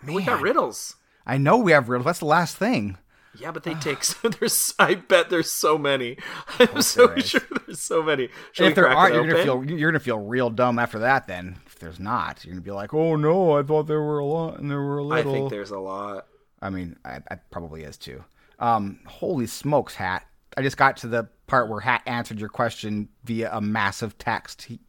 We 0.06 0.22
got 0.24 0.40
riddles. 0.40 0.96
I 1.26 1.38
know 1.38 1.58
we 1.58 1.72
have 1.72 1.88
riddles. 1.88 2.06
That's 2.06 2.18
the 2.18 2.24
last 2.26 2.56
thing. 2.56 2.96
Yeah, 3.38 3.50
but 3.50 3.62
they 3.62 3.74
take. 3.74 4.04
So, 4.04 4.28
there's. 4.40 4.74
I 4.78 4.94
bet 4.94 5.30
there's 5.30 5.50
so 5.50 5.78
many. 5.78 6.18
I'm 6.58 6.82
so 6.82 7.06
there 7.06 7.18
is. 7.18 7.28
sure 7.28 7.40
there's 7.66 7.80
so 7.80 8.02
many. 8.02 8.28
Should 8.52 8.68
if 8.68 8.74
there 8.74 8.88
aren't, 8.88 9.14
you're 9.14 9.26
gonna 9.26 9.42
feel 9.42 9.64
you're 9.64 9.90
gonna 9.90 10.00
feel 10.00 10.18
real 10.18 10.50
dumb 10.50 10.78
after 10.78 10.98
that. 11.00 11.26
Then, 11.26 11.58
if 11.66 11.78
there's 11.78 11.98
not, 12.00 12.44
you're 12.44 12.52
gonna 12.52 12.62
be 12.62 12.70
like, 12.70 12.92
"Oh 12.92 13.16
no, 13.16 13.58
I 13.58 13.62
thought 13.62 13.84
there 13.84 14.02
were 14.02 14.18
a 14.18 14.24
lot 14.26 14.58
and 14.58 14.70
there 14.70 14.80
were 14.80 14.98
a 14.98 15.04
little." 15.04 15.32
I 15.32 15.34
think 15.34 15.50
there's 15.50 15.70
a 15.70 15.78
lot. 15.78 16.26
I 16.60 16.70
mean, 16.70 16.96
I, 17.04 17.20
I 17.30 17.36
probably 17.50 17.82
is 17.82 17.96
too. 17.96 18.24
Um, 18.58 19.00
holy 19.06 19.46
smokes, 19.46 19.94
Hat! 19.94 20.26
I 20.56 20.62
just 20.62 20.76
got 20.76 20.96
to 20.98 21.08
the 21.08 21.28
part 21.46 21.68
where 21.68 21.80
Hat 21.80 22.02
answered 22.06 22.38
your 22.38 22.48
question 22.48 23.08
via 23.24 23.50
a 23.52 23.60
massive 23.60 24.16
text. 24.18 24.62
He, 24.62 24.80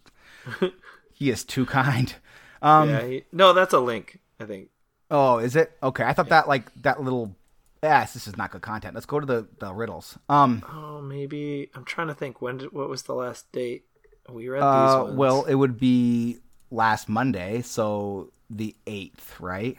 he 1.13 1.29
is 1.29 1.43
too 1.43 1.65
kind. 1.65 2.13
Um, 2.61 2.89
yeah. 2.89 3.05
He, 3.05 3.23
no, 3.31 3.53
that's 3.53 3.73
a 3.73 3.79
link. 3.79 4.19
I 4.39 4.45
think. 4.45 4.69
Oh, 5.09 5.37
is 5.39 5.55
it 5.55 5.71
okay? 5.81 6.03
I 6.03 6.13
thought 6.13 6.29
that 6.29 6.47
like 6.47 6.73
that 6.83 7.01
little. 7.01 7.35
Yes, 7.83 8.13
this 8.13 8.27
is 8.27 8.37
not 8.37 8.49
good 8.51 8.61
content. 8.61 8.95
Let's 8.95 9.05
go 9.05 9.19
to 9.19 9.25
the 9.25 9.47
the 9.59 9.73
riddles. 9.73 10.17
Um, 10.29 10.63
Oh, 10.71 11.01
maybe 11.01 11.69
I'm 11.75 11.83
trying 11.83 12.07
to 12.07 12.13
think. 12.15 12.41
When 12.41 12.57
did 12.57 12.71
what 12.71 12.87
was 12.89 13.03
the 13.03 13.13
last 13.13 13.51
date 13.51 13.83
we 14.29 14.47
read 14.47 14.61
uh, 14.63 14.87
these 15.01 15.05
ones? 15.07 15.17
well, 15.17 15.43
it 15.43 15.55
would 15.55 15.77
be 15.77 16.37
last 16.71 17.09
Monday, 17.09 17.61
so 17.61 18.31
the 18.49 18.73
eighth, 18.87 19.39
right? 19.39 19.77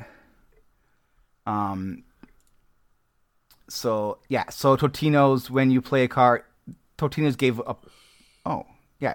Um. 1.47 2.05
So 3.69 4.19
yeah, 4.29 4.51
so 4.51 4.77
Totino's 4.77 5.51
when 5.51 5.71
you 5.71 5.81
play 5.81 6.05
a 6.05 6.09
card, 6.09 6.43
Totino's 6.99 7.37
gave 7.37 7.59
a. 7.61 7.75
Oh 8.45 8.67
yeah, 9.01 9.15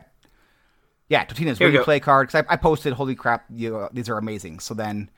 yeah. 1.09 1.25
Totino's 1.25 1.59
Here 1.59 1.67
when 1.67 1.73
you 1.73 1.79
go. 1.79 1.83
play 1.85 1.97
a 1.97 1.99
card 1.99 2.27
because 2.27 2.43
I, 2.49 2.53
I 2.53 2.57
posted, 2.57 2.93
holy 2.93 3.13
crap, 3.13 3.45
you, 3.53 3.87
these 3.93 4.09
are 4.09 4.17
amazing. 4.17 4.59
So 4.59 4.73
then, 4.73 5.11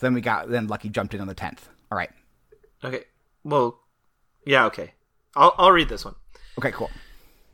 then 0.00 0.12
we 0.12 0.20
got 0.20 0.50
then 0.50 0.66
Lucky 0.66 0.90
jumped 0.90 1.14
in 1.14 1.22
on 1.22 1.26
the 1.26 1.34
tenth. 1.34 1.66
All 1.90 1.96
right, 1.96 2.10
okay. 2.84 3.04
Well, 3.44 3.78
yeah. 4.46 4.64
Okay. 4.66 4.92
I'll 5.36 5.54
I'll 5.58 5.72
read 5.72 5.88
this 5.88 6.04
one. 6.04 6.14
okay, 6.58 6.72
cool. 6.72 6.90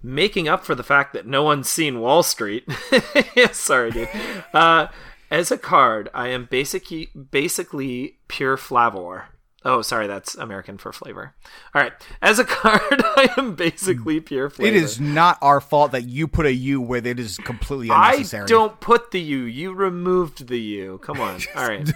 making 0.03 0.49
up 0.49 0.65
for 0.65 0.75
the 0.75 0.83
fact 0.83 1.13
that 1.15 1.27
no 1.27 1.43
one's 1.43 1.69
seen 1.69 2.01
Wall 2.01 2.23
Street. 2.23 2.65
sorry, 3.53 3.91
dude. 3.91 4.09
Uh, 4.53 4.89
as 5.31 5.51
a 5.51 5.59
card, 5.59 6.09
I 6.15 6.29
am 6.29 6.47
basically 6.51 7.09
basically 7.31 8.19
pure 8.29 8.57
flavor. 8.57 9.27
Oh, 9.63 9.83
sorry, 9.83 10.07
that's 10.07 10.35
American 10.37 10.79
for 10.79 10.91
flavor. 10.91 11.35
All 11.75 11.83
right, 11.83 11.93
as 12.23 12.39
a 12.39 12.45
card, 12.47 13.03
I 13.05 13.29
am 13.37 13.55
basically 13.55 14.19
pure 14.21 14.49
flavor. 14.49 14.75
It 14.75 14.83
is 14.83 14.99
not 14.99 15.39
our 15.43 15.61
fault 15.61 15.93
that 15.93 16.07
you 16.09 16.27
put 16.29 16.47
a 16.47 16.53
U 16.53 16.81
where 16.81 17.07
it 17.07 17.19
is 17.21 17.37
completely 17.39 17.89
unnecessary. 17.91 18.45
I 18.45 18.47
don't 18.47 18.81
put 18.81 19.11
the 19.11 19.21
U. 19.21 19.43
You 19.43 19.73
removed 19.75 20.49
the 20.49 20.59
U. 20.61 20.99
Come 21.03 21.21
on. 21.21 21.41
All 21.57 21.69
right. 21.69 21.91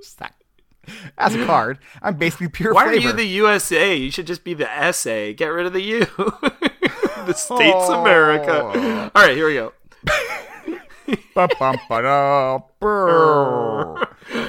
Stop. 0.00 0.32
As 1.18 1.34
a 1.34 1.44
card, 1.46 1.78
I'm 2.02 2.16
basically 2.16 2.48
pure 2.48 2.74
Why 2.74 2.84
flavor. 2.84 2.98
are 2.98 3.10
you 3.10 3.12
the 3.12 3.24
USA? 3.26 3.94
You 3.94 4.10
should 4.10 4.26
just 4.26 4.44
be 4.44 4.54
the 4.54 4.68
SA. 4.92 5.32
Get 5.36 5.46
rid 5.48 5.66
of 5.66 5.72
the 5.72 5.82
U. 5.82 6.00
the 7.26 7.34
States 7.34 7.76
Oh. 7.88 8.00
America. 8.00 9.10
All 9.14 9.22
right, 9.26 9.36
here 9.36 9.46
we 9.46 9.54
go. 9.54 9.72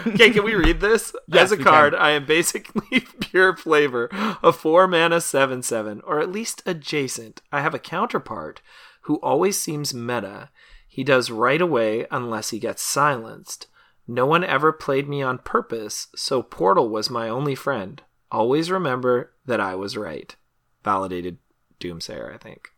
Okay, 0.07 0.29
can 0.31 0.43
we 0.43 0.53
read 0.55 0.79
this? 0.81 1.13
Yes, 1.27 1.45
As 1.45 1.51
a 1.53 1.57
card, 1.57 1.93
can. 1.93 2.01
I 2.01 2.11
am 2.11 2.25
basically 2.25 2.99
pure 3.19 3.55
flavor, 3.55 4.09
a 4.11 4.51
four 4.53 4.87
mana 4.87 5.19
seven 5.21 5.61
seven, 5.63 6.01
or 6.05 6.19
at 6.19 6.31
least 6.31 6.61
adjacent. 6.65 7.41
I 7.51 7.61
have 7.61 7.73
a 7.73 7.79
counterpart 7.79 8.61
who 9.01 9.15
always 9.17 9.59
seems 9.59 9.93
meta. 9.93 10.49
He 10.87 11.03
does 11.03 11.31
right 11.31 11.61
away 11.61 12.05
unless 12.11 12.51
he 12.51 12.59
gets 12.59 12.81
silenced. 12.81 13.67
No 14.07 14.25
one 14.25 14.43
ever 14.43 14.73
played 14.73 15.07
me 15.07 15.21
on 15.21 15.37
purpose, 15.37 16.07
so 16.15 16.41
Portal 16.41 16.89
was 16.89 17.09
my 17.09 17.29
only 17.29 17.55
friend. 17.55 18.01
Always 18.31 18.69
remember 18.69 19.31
that 19.45 19.61
I 19.61 19.75
was 19.75 19.95
right. 19.95 20.35
Validated 20.83 21.37
Doomsayer, 21.79 22.33
I 22.33 22.37
think. 22.37 22.69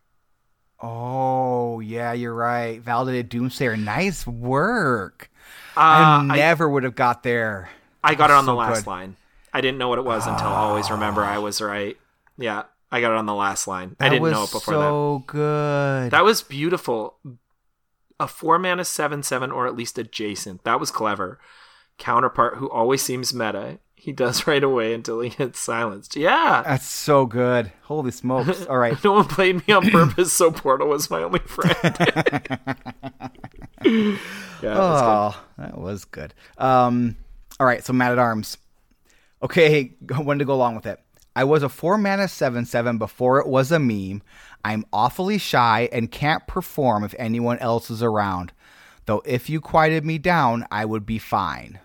Oh, 0.80 1.80
yeah, 1.80 2.12
you're 2.12 2.34
right. 2.34 2.80
Validated 2.80 3.30
Doomsayer. 3.30 3.82
Nice 3.82 4.26
work. 4.26 5.30
Uh, 5.76 5.80
I 5.80 6.26
I, 6.30 6.36
never 6.36 6.68
would 6.68 6.84
have 6.84 6.94
got 6.94 7.22
there. 7.22 7.70
I 8.04 8.14
got 8.14 8.30
it 8.30 8.34
on 8.34 8.46
the 8.46 8.54
last 8.54 8.84
good. 8.84 8.90
line. 8.90 9.16
I 9.52 9.60
didn't 9.60 9.78
know 9.78 9.88
what 9.88 9.98
it 9.98 10.04
was 10.04 10.26
until 10.26 10.48
always 10.48 10.90
remember 10.90 11.24
I 11.24 11.38
was 11.38 11.60
right. 11.60 11.96
Yeah, 12.36 12.64
I 12.92 13.00
got 13.00 13.12
it 13.12 13.16
on 13.16 13.26
the 13.26 13.34
last 13.34 13.66
line. 13.66 13.96
I 13.98 14.10
didn't 14.10 14.30
know 14.30 14.44
it 14.44 14.52
before 14.52 14.74
that. 14.74 14.80
so 14.80 15.24
good. 15.26 16.10
That 16.10 16.24
was 16.24 16.42
beautiful. 16.42 17.16
A 18.18 18.26
four 18.26 18.58
mana 18.58 18.84
seven 18.84 19.22
seven 19.22 19.50
or 19.50 19.66
at 19.66 19.76
least 19.76 19.98
adjacent. 19.98 20.64
That 20.64 20.80
was 20.80 20.90
clever. 20.90 21.38
Counterpart 21.98 22.56
who 22.56 22.70
always 22.70 23.02
seems 23.02 23.34
meta. 23.34 23.78
He 23.94 24.12
does 24.12 24.46
right 24.46 24.62
away 24.62 24.94
until 24.94 25.20
he 25.20 25.30
gets 25.30 25.58
silenced. 25.58 26.16
Yeah. 26.16 26.62
That's 26.64 26.86
so 26.86 27.26
good. 27.26 27.72
Holy 27.82 28.10
smokes. 28.10 28.66
All 28.66 28.78
right. 28.78 29.02
No 29.02 29.12
one 29.12 29.24
played 29.24 29.66
me 29.66 29.74
on 29.74 29.90
purpose, 29.90 30.32
so 30.32 30.50
Portal 30.50 30.88
was 30.88 31.10
my 31.10 31.22
only 31.22 31.40
friend. 31.40 31.76
yeah. 34.62 34.64
Oh, 34.64 35.44
that 35.58 35.78
was 35.78 36.04
good. 36.04 36.34
Um, 36.58 37.16
all 37.58 37.66
right, 37.66 37.84
so 37.84 37.92
Mad 37.92 38.12
at 38.12 38.18
Arms. 38.18 38.58
Okay, 39.42 39.94
when 40.22 40.38
to 40.38 40.44
go 40.44 40.54
along 40.54 40.76
with 40.76 40.86
it? 40.86 41.00
I 41.34 41.44
was 41.44 41.62
a 41.62 41.68
four 41.68 41.98
mana 41.98 42.28
seven 42.28 42.64
seven 42.64 42.98
before 42.98 43.40
it 43.40 43.46
was 43.46 43.72
a 43.72 43.78
meme. 43.78 44.22
I'm 44.66 44.84
awfully 44.92 45.38
shy 45.38 45.88
and 45.92 46.10
can't 46.10 46.44
perform 46.48 47.04
if 47.04 47.14
anyone 47.20 47.56
else 47.60 47.88
is 47.88 48.02
around. 48.02 48.52
Though 49.04 49.22
if 49.24 49.48
you 49.48 49.60
quieted 49.60 50.04
me 50.04 50.18
down, 50.18 50.66
I 50.72 50.84
would 50.84 51.06
be 51.06 51.18
fine. 51.18 51.78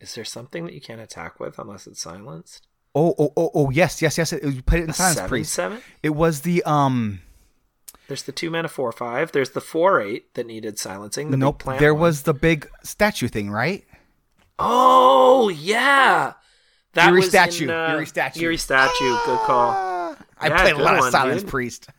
Is 0.00 0.14
there 0.14 0.24
something 0.24 0.64
that 0.64 0.72
you 0.72 0.80
can't 0.80 1.02
attack 1.02 1.38
with 1.38 1.58
unless 1.58 1.86
it's 1.86 2.00
silenced? 2.00 2.66
Oh, 2.94 3.14
oh, 3.18 3.30
oh, 3.36 3.50
oh, 3.54 3.70
yes, 3.70 4.00
yes, 4.00 4.16
yes. 4.16 4.32
It, 4.32 4.42
you 4.42 4.62
put 4.62 4.78
it 4.78 4.84
in 4.84 4.90
A 4.90 4.94
Silence 4.94 5.16
seven 5.16 5.28
Priest. 5.28 5.52
seven? 5.52 5.80
It 6.02 6.10
was 6.10 6.40
the 6.40 6.62
um. 6.62 7.20
There's 8.08 8.22
the 8.22 8.32
two 8.32 8.48
mana 8.50 8.68
four 8.68 8.90
five. 8.90 9.32
There's 9.32 9.50
the 9.50 9.60
four 9.60 10.00
eight 10.00 10.32
that 10.32 10.46
needed 10.46 10.78
silencing. 10.78 11.30
The 11.30 11.36
nope. 11.36 11.62
There 11.78 11.92
one. 11.92 12.00
was 12.00 12.22
the 12.22 12.32
big 12.32 12.70
statue 12.82 13.28
thing, 13.28 13.50
right? 13.50 13.84
Oh 14.58 15.50
yeah, 15.50 16.34
that 16.94 17.08
Eerie 17.08 17.20
was 17.20 17.28
statue, 17.28 17.64
In, 17.64 17.70
uh, 17.70 17.88
Eerie 17.90 18.06
statue. 18.06 18.40
Eerie 18.40 18.56
statue. 18.56 19.16
Good 19.26 19.40
call. 19.40 19.93
I 20.44 20.48
Yeah, 20.48 20.62
played 20.62 20.74
a 20.74 20.82
lot 20.82 20.94
of 20.94 21.00
one, 21.00 21.12
Silence 21.12 21.42
dude. 21.42 21.50
Priest. 21.50 21.88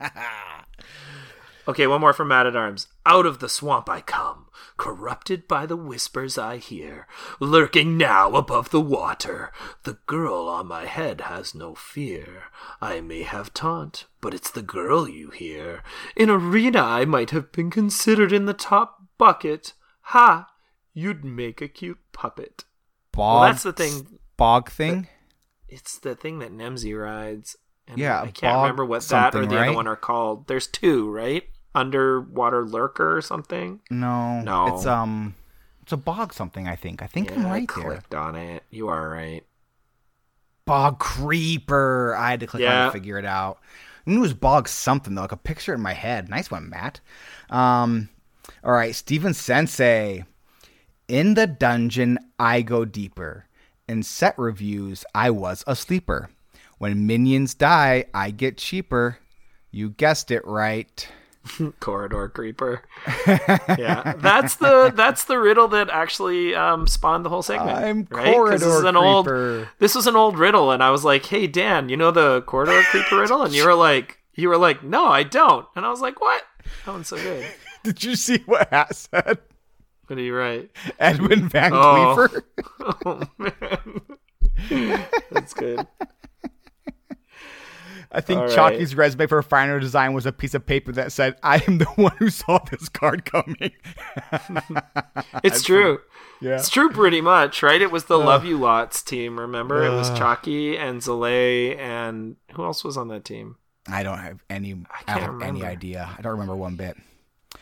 Okay, 1.68 1.88
one 1.88 2.00
more 2.00 2.12
from 2.12 2.28
Mad 2.28 2.46
at 2.46 2.54
Arms. 2.54 2.86
Out 3.04 3.26
of 3.26 3.40
the 3.40 3.48
swamp 3.48 3.88
I 3.90 4.00
come, 4.00 4.46
corrupted 4.76 5.48
by 5.48 5.66
the 5.66 5.76
whispers 5.76 6.38
I 6.38 6.58
hear, 6.58 7.08
lurking 7.40 7.96
now 7.98 8.36
above 8.36 8.70
the 8.70 8.80
water. 8.80 9.50
The 9.82 9.98
girl 10.06 10.48
on 10.48 10.68
my 10.68 10.86
head 10.86 11.22
has 11.22 11.56
no 11.56 11.74
fear. 11.74 12.44
I 12.80 13.00
may 13.00 13.24
have 13.24 13.52
taunt, 13.52 14.04
but 14.20 14.32
it's 14.32 14.50
the 14.52 14.62
girl 14.62 15.08
you 15.08 15.30
hear. 15.30 15.82
In 16.14 16.30
arena 16.30 16.82
I 16.82 17.04
might 17.04 17.30
have 17.30 17.50
been 17.50 17.70
considered 17.70 18.32
in 18.32 18.46
the 18.46 18.54
top 18.54 19.02
bucket. 19.18 19.72
Ha! 20.02 20.48
You'd 20.94 21.24
make 21.24 21.60
a 21.60 21.66
cute 21.66 21.98
puppet. 22.12 22.64
Bog, 23.10 23.40
Well, 23.40 23.50
that's 23.50 23.64
the 23.64 23.72
thing. 23.72 24.20
Bog 24.36 24.70
thing. 24.70 25.08
It's 25.68 25.98
the 25.98 26.14
thing 26.14 26.38
that 26.38 26.52
Nemsy 26.52 26.96
rides. 26.96 27.56
And 27.88 27.98
Yeah, 27.98 28.22
I 28.22 28.30
can't 28.30 28.56
remember 28.62 28.84
what 28.84 29.02
that 29.02 29.34
or 29.34 29.46
the 29.46 29.58
other 29.60 29.72
one 29.74 29.86
are 29.86 29.96
called. 29.96 30.46
There's 30.48 30.66
two, 30.66 31.10
right? 31.10 31.44
Underwater 31.74 32.64
lurker 32.64 33.16
or 33.16 33.20
something. 33.22 33.80
No, 33.90 34.40
No. 34.40 34.74
It's 34.74 34.86
um, 34.86 35.34
it's 35.82 35.92
a 35.92 35.96
bog 35.96 36.32
something. 36.32 36.66
I 36.66 36.74
think. 36.76 37.02
I 37.02 37.06
think 37.06 37.30
I'm 37.32 37.42
Yeah, 37.42 37.48
I 37.48 37.50
right 37.50 37.70
there. 37.76 37.84
clicked 37.84 38.14
on 38.14 38.34
it. 38.34 38.62
You 38.70 38.88
are 38.88 39.08
right. 39.08 39.44
Bog 40.64 40.98
creeper. 40.98 42.16
I 42.18 42.30
had 42.30 42.40
to 42.40 42.46
click 42.46 42.64
on 42.66 42.82
it 42.82 42.86
to 42.86 42.92
figure 42.92 43.18
it 43.18 43.24
out. 43.24 43.58
I 44.06 44.10
knew 44.10 44.18
it 44.18 44.20
was 44.20 44.34
bog 44.34 44.68
something 44.68 45.14
though. 45.14 45.22
Like 45.22 45.32
a 45.32 45.36
picture 45.36 45.74
in 45.74 45.80
my 45.80 45.92
head. 45.92 46.28
Nice 46.28 46.50
one, 46.50 46.68
Matt. 46.68 47.00
Um, 47.50 48.08
all 48.64 48.72
right, 48.72 48.94
Steven 48.94 49.32
Sensei. 49.34 50.24
In 51.08 51.34
the 51.34 51.46
dungeon, 51.46 52.18
I 52.38 52.62
go 52.62 52.84
deeper. 52.84 53.46
In 53.88 54.02
set 54.02 54.36
reviews, 54.36 55.04
I 55.14 55.30
was 55.30 55.62
a 55.68 55.76
sleeper. 55.76 56.30
When 56.78 57.06
minions 57.06 57.54
die, 57.54 58.06
I 58.12 58.30
get 58.30 58.58
cheaper. 58.58 59.18
You 59.70 59.90
guessed 59.90 60.30
it 60.30 60.46
right. 60.46 61.08
Corridor 61.80 62.28
creeper. 62.28 62.82
yeah, 63.26 64.14
that's 64.18 64.56
the 64.56 64.92
that's 64.94 65.24
the 65.24 65.38
riddle 65.38 65.68
that 65.68 65.88
actually 65.90 66.54
um, 66.54 66.86
spawned 66.86 67.24
the 67.24 67.28
whole 67.28 67.42
segment. 67.42 67.78
I'm 67.78 68.08
right? 68.10 68.34
corridor 68.34 68.58
this 68.58 68.68
is 68.68 68.84
an 68.84 68.96
old 68.96 69.26
creeper. 69.26 69.68
this 69.78 69.94
was 69.94 70.06
an 70.06 70.16
old 70.16 70.38
riddle, 70.38 70.70
and 70.70 70.82
I 70.82 70.90
was 70.90 71.04
like, 71.04 71.24
"Hey 71.26 71.46
Dan, 71.46 71.88
you 71.88 71.96
know 71.96 72.10
the 72.10 72.42
corridor 72.42 72.82
creeper 72.90 73.20
riddle?" 73.20 73.42
And 73.42 73.54
you 73.54 73.64
were 73.64 73.74
like, 73.74 74.18
"You 74.34 74.48
were 74.48 74.58
like, 74.58 74.82
no, 74.82 75.06
I 75.06 75.22
don't." 75.22 75.66
And 75.76 75.84
I 75.86 75.90
was 75.90 76.00
like, 76.00 76.20
"What? 76.20 76.42
That 76.84 76.92
one's 76.92 77.08
so 77.08 77.16
good." 77.16 77.46
Did 77.84 78.02
you 78.02 78.16
see 78.16 78.38
what 78.46 78.68
Hat 78.70 78.94
said? 78.96 79.38
What 80.06 80.18
are 80.18 80.22
you 80.22 80.34
right? 80.36 80.70
Edwin 80.98 81.48
Van 81.48 81.72
Oh. 81.74 82.28
Oh 83.04 83.22
man, 83.38 84.02
that's 85.30 85.54
good. 85.54 85.86
I 88.16 88.20
think 88.22 88.38
All 88.40 88.46
right. 88.46 88.54
Chalky's 88.54 88.94
resume 88.96 89.26
for 89.26 89.42
final 89.42 89.78
design 89.78 90.14
was 90.14 90.24
a 90.24 90.32
piece 90.32 90.54
of 90.54 90.64
paper 90.64 90.90
that 90.92 91.12
said, 91.12 91.36
"I 91.42 91.62
am 91.68 91.78
the 91.78 91.84
one 91.96 92.16
who 92.18 92.30
saw 92.30 92.58
this 92.70 92.88
card 92.88 93.24
coming." 93.24 93.72
It's 95.44 95.62
true. 95.62 96.00
Yeah. 96.40 96.56
It's 96.56 96.68
true 96.68 96.90
pretty 96.90 97.20
much, 97.20 97.62
right? 97.62 97.80
It 97.80 97.90
was 97.90 98.04
the 98.06 98.18
Love 98.18 98.44
You 98.44 98.58
Lots 98.58 99.02
team, 99.02 99.38
remember? 99.38 99.84
it 99.84 99.90
was 99.90 100.10
Chalky 100.18 100.76
and 100.76 101.00
Zalay 101.00 101.78
and 101.78 102.36
who 102.52 102.64
else 102.64 102.84
was 102.84 102.96
on 102.96 103.08
that 103.08 103.24
team? 103.24 103.56
I 103.88 104.02
don't 104.02 104.18
have 104.18 104.42
any. 104.50 104.72
I, 104.72 105.02
can't 105.04 105.20
don't 105.24 105.40
have 105.40 105.48
any 105.48 105.64
idea. 105.64 106.08
I 106.18 106.20
don't 106.22 106.32
remember 106.32 106.56
one 106.56 106.76
bit. 106.76 106.96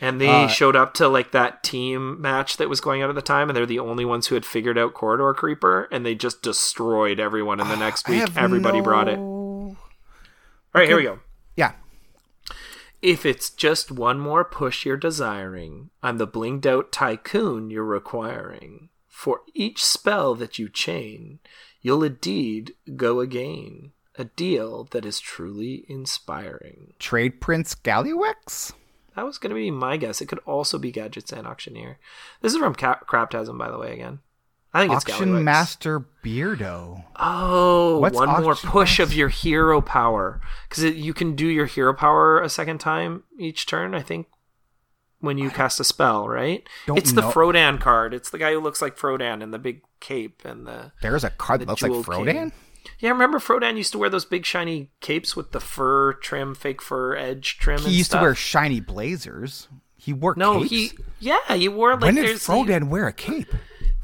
And 0.01 0.21
they 0.21 0.45
Uh, 0.45 0.49
showed 0.49 0.75
up 0.75 0.95
to 0.95 1.07
like 1.09 1.31
that 1.33 1.63
team 1.63 2.21
match 2.21 2.57
that 2.57 2.69
was 2.69 2.81
going 2.81 3.03
on 3.03 3.11
at 3.11 3.15
the 3.15 3.23
time, 3.23 3.49
and 3.49 3.57
they're 3.57 3.67
the 3.67 3.79
only 3.79 4.05
ones 4.05 4.27
who 4.29 4.35
had 4.35 4.45
figured 4.45 4.77
out 4.79 4.95
Corridor 4.95 5.35
Creeper, 5.35 5.87
and 5.93 6.05
they 6.05 6.15
just 6.15 6.43
destroyed 6.43 7.21
everyone. 7.21 7.61
In 7.61 7.69
the 7.69 7.77
next 7.87 8.09
week, 8.09 8.21
have 8.21 8.37
everybody 8.39 8.81
brought 8.81 9.09
it. 9.09 9.19
All 10.75 10.81
right, 10.81 10.89
here 10.89 10.97
we 10.97 11.05
go. 11.05 11.21
Yeah. 11.57 11.73
If 13.01 13.25
it's 13.25 13.51
just 13.51 13.93
one 13.93 14.19
more 14.19 14.45
push 14.45 14.85
you're 14.85 14.97
desiring, 14.97 15.91
I'm 16.03 16.19
the 16.19 16.27
blinged 16.27 16.67
out 16.67 16.91
tycoon 16.91 17.71
you're 17.71 17.85
requiring. 17.85 18.89
For 19.07 19.43
each 19.55 19.85
spell 19.85 20.35
that 20.35 20.59
you 20.59 20.69
chain, 20.69 21.39
you'll 21.81 22.03
indeed 22.03 22.75
go 22.97 23.21
again. 23.21 23.93
A 24.17 24.25
deal 24.25 24.89
that 24.91 25.05
is 25.05 25.21
truly 25.21 25.85
inspiring. 25.89 26.95
Trade 26.99 27.41
Prince 27.41 27.77
Gallywix. 27.77 28.73
That 29.15 29.25
was 29.25 29.39
going 29.39 29.51
to 29.51 29.55
be 29.55 29.71
my 29.71 29.97
guess. 29.97 30.21
It 30.21 30.27
could 30.27 30.41
also 30.41 30.79
be 30.79 30.91
Gadgetzan 30.91 31.47
Auctioneer. 31.47 31.99
This 32.41 32.53
is 32.53 32.59
from 32.59 32.75
Ca- 32.75 33.01
Craptasm, 33.09 33.57
by 33.59 33.71
the 33.71 33.79
way, 33.79 33.93
again. 33.93 34.19
I 34.75 34.81
think 34.81 34.93
it's 34.93 35.09
Auction. 35.09 35.45
Master 35.45 36.05
Beardo. 36.25 37.05
Oh, 37.17 37.99
What's 38.01 38.17
one 38.17 38.29
more 38.43 38.53
Auction 38.53 38.71
push 38.71 38.99
of 38.99 39.15
your 39.15 39.29
hero 39.29 39.81
power. 39.81 40.41
Because 40.69 40.85
you 40.85 41.15
can 41.15 41.37
do 41.37 41.47
your 41.47 41.67
hero 41.67 41.95
power 41.95 42.41
a 42.43 42.49
second 42.49 42.79
time 42.79 43.23
each 43.39 43.67
turn, 43.67 43.95
I 43.95 44.03
think, 44.03 44.27
when 45.21 45.39
you 45.39 45.51
cast 45.51 45.79
a 45.79 45.85
spell, 45.85 46.27
right? 46.29 46.69
It's 46.89 47.13
the 47.13 47.21
know. 47.21 47.31
Frodan 47.31 47.81
card. 47.81 48.13
It's 48.15 48.31
the 48.31 48.39
guy 48.39 48.53
who 48.53 48.59
looks 48.61 48.83
like 48.83 48.97
Frodan 48.99 49.43
in 49.43 49.53
the 49.53 49.61
big 49.61 49.83
cape 50.01 50.45
and 50.45 50.67
the. 50.67 50.91
There's 51.03 51.23
a 51.25 51.31
card 51.31 51.61
that 51.61 51.69
looks 51.69 51.83
like 51.83 51.93
Frodan. 51.93 52.33
King. 52.33 52.53
Yeah, 52.99 53.11
remember 53.11 53.39
Frodan 53.39 53.77
used 53.77 53.93
to 53.93 53.99
wear 53.99 54.11
those 54.11 54.25
big 54.25 54.45
shiny 54.45 54.91
capes 55.01 55.37
with 55.37 55.53
the 55.53 55.61
fur 55.61 56.15
trim, 56.15 56.55
fake 56.55 56.83
fur 56.83 57.17
edge 57.17 57.59
trim. 57.59 57.81
He 57.81 57.93
used 57.99 58.11
stuff? 58.11 58.21
to 58.21 58.23
wear 58.25 58.35
shiny 58.35 58.81
blazers. 58.81 59.69
He 59.97 60.13
wore 60.13 60.35
No, 60.37 60.59
capes. 60.59 60.71
he. 60.71 60.93
Yeah, 61.21 61.39
he 61.57 61.69
wore 61.69 61.93
like. 61.93 62.03
when 62.03 62.17
did 62.17 62.37
Frodan 62.39 62.89
wear 62.89 63.07
a 63.07 63.13
cape? 63.13 63.49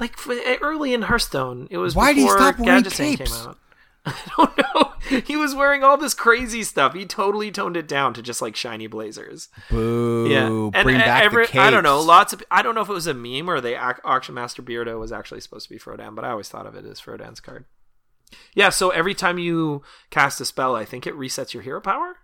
Like 0.00 0.14
f- 0.18 0.58
early 0.62 0.94
in 0.94 1.02
Hearthstone. 1.02 1.68
It 1.70 1.78
was 1.78 1.94
Why 1.94 2.12
did 2.12 2.18
he 2.20 2.24
before 2.24 2.38
stop 2.38 2.58
wearing 2.58 2.82
Gadgetzan 2.82 3.16
capes? 3.16 3.38
came 3.38 3.48
out. 3.48 3.58
I 4.06 4.14
don't 4.36 4.58
know. 4.58 5.20
He 5.26 5.36
was 5.36 5.54
wearing 5.54 5.84
all 5.84 5.96
this 5.98 6.14
crazy 6.14 6.62
stuff. 6.62 6.94
He 6.94 7.04
totally 7.04 7.50
toned 7.50 7.76
it 7.76 7.86
down 7.86 8.14
to 8.14 8.22
just 8.22 8.40
like 8.40 8.56
shiny 8.56 8.86
blazers. 8.86 9.48
Boo! 9.68 10.26
Yeah, 10.28 10.46
and 10.46 10.72
Bring 10.84 10.96
uh, 10.96 11.00
back 11.00 11.24
every, 11.24 11.44
the 11.46 11.52
capes. 11.52 11.62
I 11.62 11.70
don't 11.70 11.82
know. 11.82 12.00
Lots 12.00 12.32
of 12.32 12.42
I 12.50 12.62
don't 12.62 12.74
know 12.74 12.80
if 12.80 12.88
it 12.88 12.94
was 12.94 13.06
a 13.06 13.12
meme 13.14 13.50
or 13.50 13.60
the 13.60 13.76
auction 13.76 14.34
master 14.34 14.62
Beardo 14.62 14.98
was 14.98 15.12
actually 15.12 15.40
supposed 15.40 15.68
to 15.68 15.74
be 15.74 15.78
Frodan, 15.78 16.14
but 16.14 16.24
I 16.24 16.30
always 16.30 16.48
thought 16.48 16.66
of 16.66 16.74
it 16.74 16.86
as 16.86 17.00
Frodan's 17.00 17.40
card. 17.40 17.66
Yeah, 18.54 18.70
so 18.70 18.90
every 18.90 19.14
time 19.14 19.38
you 19.38 19.82
cast 20.10 20.40
a 20.40 20.44
spell, 20.44 20.76
I 20.76 20.84
think 20.84 21.06
it 21.06 21.14
resets 21.14 21.52
your 21.52 21.62
hero 21.62 21.80
power. 21.80 22.16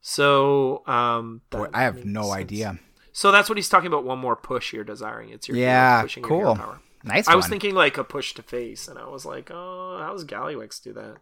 So, 0.00 0.82
um, 0.86 1.40
Boy, 1.50 1.68
I 1.72 1.82
have 1.84 2.04
no 2.04 2.24
sense. 2.24 2.34
idea. 2.34 2.78
So 3.14 3.30
that's 3.30 3.48
what 3.48 3.56
he's 3.56 3.68
talking 3.68 3.86
about. 3.86 4.04
One 4.04 4.18
more 4.18 4.34
push 4.34 4.72
you're 4.72 4.82
desiring. 4.82 5.30
It's 5.30 5.46
your 5.46 5.56
Yeah, 5.56 6.02
pushing 6.02 6.24
your 6.24 6.36
hero 6.36 6.54
power. 6.56 6.80
Nice. 7.04 7.28
I 7.28 7.36
was 7.36 7.46
thinking 7.46 7.72
like 7.72 7.96
a 7.96 8.02
push 8.02 8.34
to 8.34 8.42
face, 8.42 8.88
and 8.88 8.98
I 8.98 9.06
was 9.06 9.24
like, 9.24 9.50
oh, 9.52 10.00
how 10.02 10.12
does 10.12 10.24
Gallywix 10.24 10.82
do 10.82 10.92
that? 10.94 11.18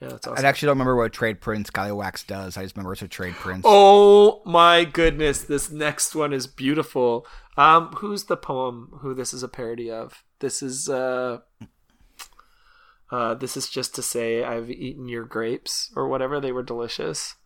Yeah, 0.00 0.08
that's 0.08 0.26
awesome. 0.26 0.44
I 0.44 0.48
actually 0.48 0.66
don't 0.66 0.74
remember 0.74 0.96
what 0.96 1.12
trade 1.12 1.40
Prince 1.40 1.70
Skywwax 1.70 2.26
does. 2.26 2.56
I 2.56 2.64
just 2.64 2.74
remember 2.74 2.94
it's 2.94 3.02
a 3.02 3.06
trade 3.06 3.34
Prince. 3.34 3.62
Oh 3.64 4.42
my 4.44 4.84
goodness, 4.84 5.42
this 5.42 5.70
next 5.70 6.16
one 6.16 6.32
is 6.32 6.48
beautiful. 6.48 7.28
Um, 7.56 7.92
who's 7.98 8.24
the 8.24 8.36
poem 8.36 8.98
who 9.00 9.14
this 9.14 9.32
is 9.32 9.44
a 9.44 9.48
parody 9.48 9.92
of? 9.92 10.24
This 10.40 10.64
is 10.64 10.88
uh 10.88 11.38
uh 13.12 13.34
this 13.34 13.56
is 13.56 13.68
just 13.68 13.94
to 13.94 14.02
say 14.02 14.42
I've 14.42 14.68
eaten 14.68 15.06
your 15.06 15.24
grapes 15.24 15.92
or 15.94 16.08
whatever, 16.08 16.40
they 16.40 16.50
were 16.50 16.64
delicious. 16.64 17.36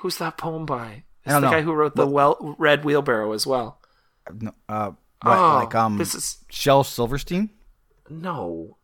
Who's 0.00 0.18
that 0.18 0.36
poem 0.36 0.66
by? 0.66 1.04
It's 1.24 1.34
the 1.34 1.40
know. 1.40 1.50
guy 1.50 1.62
who 1.62 1.72
wrote 1.72 1.94
the 1.94 2.06
well 2.06 2.56
red 2.58 2.84
wheelbarrow 2.84 3.32
as 3.32 3.46
well. 3.46 3.78
No, 4.40 4.52
uh, 4.68 4.92
what, 5.22 5.38
oh, 5.38 5.54
like 5.64 5.74
um, 5.74 5.98
this 5.98 6.14
is 6.14 6.38
Shel 6.50 6.84
Silverstein? 6.84 7.50
no. 8.10 8.76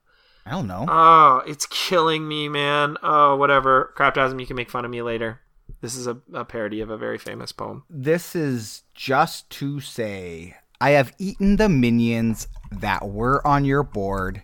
I 0.46 0.52
don't 0.52 0.66
know. 0.66 0.86
Oh, 0.88 1.42
it's 1.46 1.66
killing 1.66 2.26
me, 2.26 2.48
man. 2.48 2.96
Oh, 3.02 3.36
whatever. 3.36 3.92
Craptasm, 3.98 4.40
you 4.40 4.46
can 4.46 4.56
make 4.56 4.70
fun 4.70 4.86
of 4.86 4.90
me 4.90 5.02
later. 5.02 5.40
This 5.82 5.94
is 5.94 6.06
a, 6.06 6.16
a 6.32 6.42
parody 6.42 6.80
of 6.80 6.88
a 6.88 6.96
very 6.96 7.18
famous 7.18 7.52
poem. 7.52 7.84
This 7.90 8.34
is 8.34 8.82
just 8.94 9.50
to 9.50 9.80
say 9.80 10.56
I 10.80 10.90
have 10.90 11.14
eaten 11.18 11.56
the 11.56 11.68
minions 11.68 12.48
that 12.72 13.08
were 13.08 13.46
on 13.46 13.66
your 13.66 13.82
board, 13.82 14.42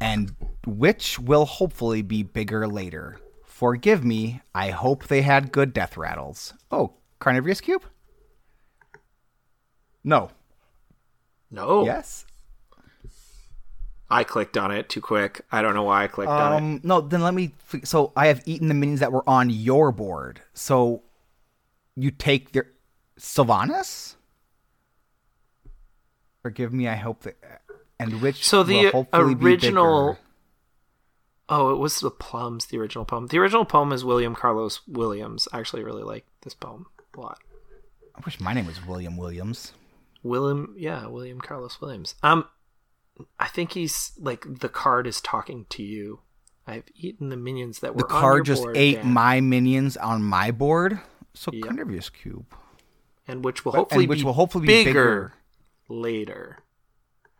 and 0.00 0.34
which 0.66 1.20
will 1.20 1.44
hopefully 1.44 2.02
be 2.02 2.24
bigger 2.24 2.66
later. 2.66 3.20
Forgive 3.44 4.04
me, 4.04 4.40
I 4.54 4.70
hope 4.70 5.06
they 5.06 5.22
had 5.22 5.52
good 5.52 5.72
death 5.72 5.96
rattles. 5.96 6.54
Oh, 6.72 6.94
Carnivorous 7.18 7.60
Cube? 7.60 7.82
No. 10.04 10.30
No. 11.50 11.84
Yes? 11.84 12.24
I 14.10 14.24
clicked 14.24 14.56
on 14.56 14.70
it 14.70 14.88
too 14.88 15.00
quick. 15.02 15.42
I 15.52 15.60
don't 15.60 15.74
know 15.74 15.82
why 15.82 16.04
I 16.04 16.06
clicked 16.08 16.30
on 16.30 16.52
it. 16.52 16.56
Um, 16.56 16.80
no, 16.82 17.00
then 17.02 17.20
let 17.20 17.34
me. 17.34 17.52
f- 17.72 17.84
So 17.84 18.12
I 18.16 18.28
have 18.28 18.42
eaten 18.46 18.68
the 18.68 18.74
minions 18.74 19.00
that 19.00 19.12
were 19.12 19.28
on 19.28 19.50
your 19.50 19.92
board. 19.92 20.40
So 20.54 21.02
you 21.94 22.10
take 22.10 22.52
their 22.52 22.70
Sylvanas. 23.18 24.14
Forgive 26.42 26.72
me. 26.72 26.88
I 26.88 26.94
hope 26.94 27.22
that, 27.24 27.36
and 28.00 28.22
which 28.22 28.46
So 28.46 28.62
the 28.62 28.90
original-. 29.12 30.18
Oh, 31.50 31.70
it 31.72 31.76
was 31.78 32.00
the 32.00 32.10
Plums, 32.10 32.66
the 32.66 32.78
original 32.78 33.04
poem. 33.04 33.26
The 33.26 33.38
original 33.38 33.64
poem 33.64 33.92
is 33.92 34.04
William 34.04 34.34
Carlos 34.34 34.80
Williams. 34.86 35.48
I 35.52 35.58
actually 35.58 35.82
really 35.82 36.02
like 36.02 36.24
this 36.42 36.54
poem 36.54 36.86
a. 37.16 37.38
I 38.14 38.20
wish 38.24 38.40
my 38.40 38.52
name 38.52 38.66
was 38.66 38.84
William 38.84 39.16
Williams. 39.16 39.72
William, 40.22 40.74
yeah, 40.76 41.06
William 41.06 41.40
Carlos 41.40 41.80
Williams. 41.80 42.14
Um, 42.22 42.46
I 43.38 43.46
think 43.48 43.72
he's 43.72 44.12
like 44.18 44.44
the 44.60 44.68
card 44.68 45.06
is 45.06 45.20
talking 45.20 45.66
to 45.70 45.82
you. 45.82 46.20
I've 46.66 46.84
eaten 46.94 47.30
the 47.30 47.36
minions 47.36 47.78
that 47.80 47.94
were 47.94 48.02
The 48.02 48.04
card 48.08 48.44
just 48.44 48.62
board, 48.62 48.76
ate 48.76 48.96
Dan, 48.96 49.12
my 49.12 49.40
minions 49.40 49.96
on 49.96 50.22
my 50.22 50.50
board. 50.50 51.00
So 51.34 51.50
Yep. 51.52 51.64
Carnivorous 51.64 52.10
Cube. 52.10 52.46
and 53.26 53.44
which 53.44 53.64
will 53.64 53.72
hopefully 53.72 54.04
and 54.04 54.10
which 54.10 54.18
be 54.20 54.24
will 54.24 54.32
hopefully 54.34 54.66
be 54.66 54.84
bigger, 54.84 54.92
bigger. 54.92 55.32
later. 55.88 56.58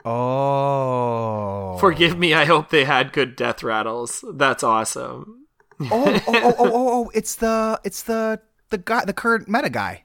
Oh. 0.04 1.76
Forgive 1.78 2.18
me. 2.18 2.32
I 2.34 2.44
hope 2.44 2.70
they 2.70 2.84
had 2.84 3.12
good 3.12 3.36
death 3.36 3.62
rattles. 3.62 4.24
That's 4.34 4.62
awesome. 4.62 5.46
oh, 5.80 5.88
oh, 5.90 6.20
oh, 6.26 6.32
oh, 6.32 6.54
oh, 6.58 6.70
oh, 7.04 7.10
it's 7.14 7.36
the 7.36 7.80
it's 7.84 8.02
the 8.02 8.40
the 8.70 8.78
guy 8.78 9.04
the 9.04 9.12
current 9.12 9.48
meta 9.48 9.70
guy. 9.70 10.04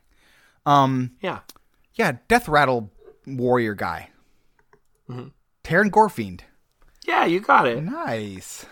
Um 0.66 1.12
Yeah. 1.22 1.40
yeah, 1.96 2.18
Death 2.28 2.48
Rattle 2.48 2.92
warrior 3.26 3.74
guy. 3.74 4.10
Mm-hmm. 5.10 5.28
Teron 5.64 5.90
Gorefiend. 5.90 6.42
Yeah, 7.06 7.26
you 7.26 7.40
got 7.40 7.68
it. 7.68 7.84
Nice. 7.84 8.66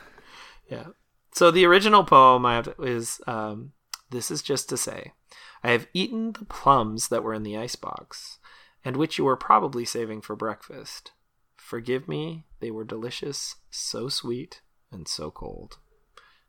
Yeah. 0.69 0.87
So 1.33 1.51
the 1.51 1.65
original 1.65 2.03
poem 2.03 2.45
I 2.45 2.55
have 2.55 2.75
to, 2.75 2.83
is 2.83 3.21
um, 3.27 3.71
this 4.09 4.31
is 4.31 4.41
just 4.41 4.69
to 4.69 4.77
say, 4.77 5.13
I 5.63 5.71
have 5.71 5.87
eaten 5.93 6.33
the 6.33 6.45
plums 6.45 7.07
that 7.09 7.23
were 7.23 7.33
in 7.33 7.43
the 7.43 7.57
icebox, 7.57 8.39
and 8.83 8.97
which 8.97 9.17
you 9.17 9.23
were 9.25 9.37
probably 9.37 9.85
saving 9.85 10.21
for 10.21 10.35
breakfast. 10.35 11.11
Forgive 11.55 12.07
me, 12.07 12.45
they 12.59 12.71
were 12.71 12.83
delicious, 12.83 13.55
so 13.69 14.09
sweet, 14.09 14.61
and 14.91 15.07
so 15.07 15.31
cold. 15.31 15.77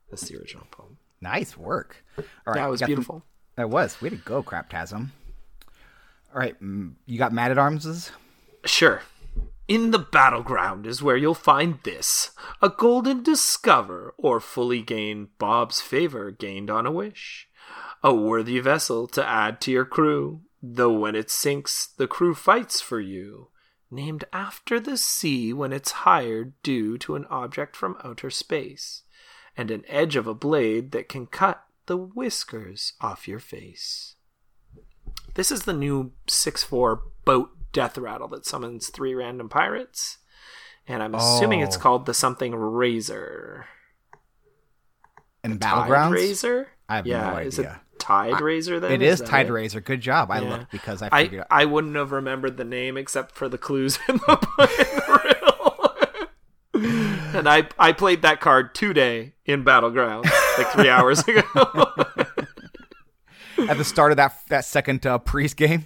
That's 0.09 0.27
the 0.27 0.37
original 0.37 0.67
poem. 0.71 0.97
Nice 1.21 1.55
work. 1.57 2.03
All 2.17 2.23
right. 2.47 2.55
that 2.55 2.69
was 2.69 2.81
beautiful. 2.81 3.25
That 3.55 3.69
was. 3.69 4.01
Way 4.01 4.09
to 4.09 4.15
go, 4.15 4.43
Craptasm. 4.43 5.09
All 6.33 6.39
right, 6.39 6.55
you 6.61 7.17
got 7.17 7.33
Mad 7.33 7.51
at 7.51 7.57
Arms's? 7.57 8.11
Sure. 8.65 9.01
In 9.67 9.91
the 9.91 9.99
battleground 9.99 10.85
is 10.85 11.01
where 11.01 11.15
you'll 11.15 11.33
find 11.33 11.79
this 11.83 12.31
a 12.61 12.69
golden 12.69 13.23
discover, 13.23 14.13
or 14.17 14.39
fully 14.39 14.81
gain 14.81 15.29
Bob's 15.37 15.79
favor 15.79 16.31
gained 16.31 16.69
on 16.69 16.85
a 16.85 16.91
wish. 16.91 17.47
A 18.03 18.13
worthy 18.13 18.59
vessel 18.59 19.07
to 19.07 19.25
add 19.25 19.61
to 19.61 19.71
your 19.71 19.85
crew, 19.85 20.41
though 20.61 20.91
when 20.91 21.15
it 21.15 21.29
sinks, 21.29 21.87
the 21.87 22.07
crew 22.07 22.35
fights 22.35 22.81
for 22.81 22.99
you. 22.99 23.49
Named 23.89 24.25
after 24.33 24.79
the 24.79 24.97
sea 24.97 25.53
when 25.53 25.71
it's 25.71 25.91
hired 25.91 26.53
due 26.63 26.97
to 26.97 27.15
an 27.15 27.25
object 27.29 27.75
from 27.75 27.95
outer 28.03 28.29
space, 28.29 29.03
and 29.55 29.69
an 29.69 29.83
edge 29.87 30.15
of 30.15 30.25
a 30.25 30.33
blade 30.33 30.91
that 30.91 31.07
can 31.07 31.27
cut 31.27 31.63
the 31.85 31.97
whiskers 31.97 32.93
off 33.01 33.27
your 33.27 33.39
face. 33.39 34.15
This 35.35 35.51
is 35.51 35.63
the 35.63 35.73
new 35.73 36.11
6 36.27 36.63
4 36.63 37.01
boat 37.25 37.49
death 37.71 37.97
rattle 37.97 38.27
that 38.29 38.45
summons 38.45 38.89
three 38.89 39.13
random 39.15 39.49
pirates. 39.49 40.19
And 40.87 41.01
I'm 41.01 41.15
assuming 41.15 41.61
it's 41.61 41.77
Oh. 41.77 41.79
called 41.79 42.05
the 42.05 42.13
something 42.13 42.53
Razor. 42.53 43.65
In 45.43 45.57
Tide 45.59 46.11
Razor? 46.11 46.67
I 46.89 46.97
have 46.97 47.07
yeah, 47.07 47.31
no 47.33 47.37
is 47.39 47.57
it 47.59 47.65
idea. 47.65 47.81
Tide 47.99 48.41
Razor 48.41 48.79
then? 48.81 48.91
It 48.91 49.01
is 49.01 49.19
that 49.19 49.27
Tide 49.27 49.47
it? 49.47 49.51
Razor. 49.53 49.79
Good 49.81 50.01
job. 50.01 50.29
I 50.29 50.41
Yeah. 50.41 50.49
looked 50.49 50.71
because 50.71 51.01
I 51.01 51.09
I, 51.11 51.23
figured 51.23 51.41
out. 51.41 51.47
I 51.49 51.65
wouldn't 51.65 51.95
have 51.95 52.11
remembered 52.11 52.57
the 52.57 52.63
name 52.65 52.97
except 52.97 53.33
for 53.35 53.47
the 53.49 53.57
clues 53.57 53.97
in 54.09 54.17
the, 54.17 54.47
in 54.59 54.97
the 54.97 55.21
riddle. 56.73 57.37
and 57.39 57.47
I, 57.47 57.67
I 57.79 57.91
played 57.93 58.21
that 58.23 58.41
card 58.41 58.75
today 58.75 59.33
in 59.45 59.63
Battleground, 59.63 60.25
like 60.57 60.71
three 60.71 60.89
hours 60.89 61.19
ago. 61.27 61.43
At 63.69 63.77
the 63.77 63.83
start 63.83 64.11
of 64.11 64.17
that 64.17 64.39
that 64.49 64.65
second 64.65 65.05
uh, 65.05 65.19
priest 65.19 65.57
game. 65.57 65.85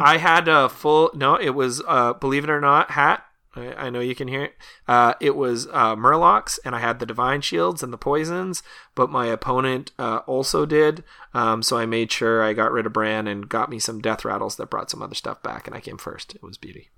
I 0.00 0.18
had 0.18 0.48
a 0.48 0.68
full 0.68 1.10
no. 1.14 1.36
It 1.36 1.50
was 1.50 1.82
uh, 1.86 2.14
believe 2.14 2.44
it 2.44 2.50
or 2.50 2.60
not, 2.60 2.92
hat. 2.92 3.24
I, 3.54 3.74
I 3.74 3.90
know 3.90 4.00
you 4.00 4.14
can 4.14 4.28
hear 4.28 4.44
it. 4.44 4.54
Uh, 4.88 5.14
it 5.20 5.36
was 5.36 5.66
uh, 5.68 5.94
Murlocs, 5.96 6.58
and 6.64 6.74
I 6.74 6.78
had 6.78 6.98
the 6.98 7.06
divine 7.06 7.40
shields 7.40 7.82
and 7.82 7.92
the 7.92 7.98
poisons. 7.98 8.62
But 8.94 9.10
my 9.10 9.26
opponent 9.26 9.92
uh, 9.98 10.18
also 10.26 10.64
did. 10.64 11.04
Um, 11.34 11.62
so 11.62 11.76
I 11.76 11.86
made 11.86 12.10
sure 12.10 12.42
I 12.42 12.52
got 12.52 12.72
rid 12.72 12.86
of 12.86 12.92
Brann 12.92 13.26
and 13.26 13.48
got 13.48 13.70
me 13.70 13.78
some 13.78 14.00
death 14.00 14.24
rattles 14.24 14.56
that 14.56 14.70
brought 14.70 14.90
some 14.90 15.02
other 15.02 15.14
stuff 15.14 15.42
back, 15.42 15.66
and 15.66 15.76
I 15.76 15.80
came 15.80 15.98
first. 15.98 16.34
It 16.34 16.42
was 16.42 16.56
beauty. 16.56 16.90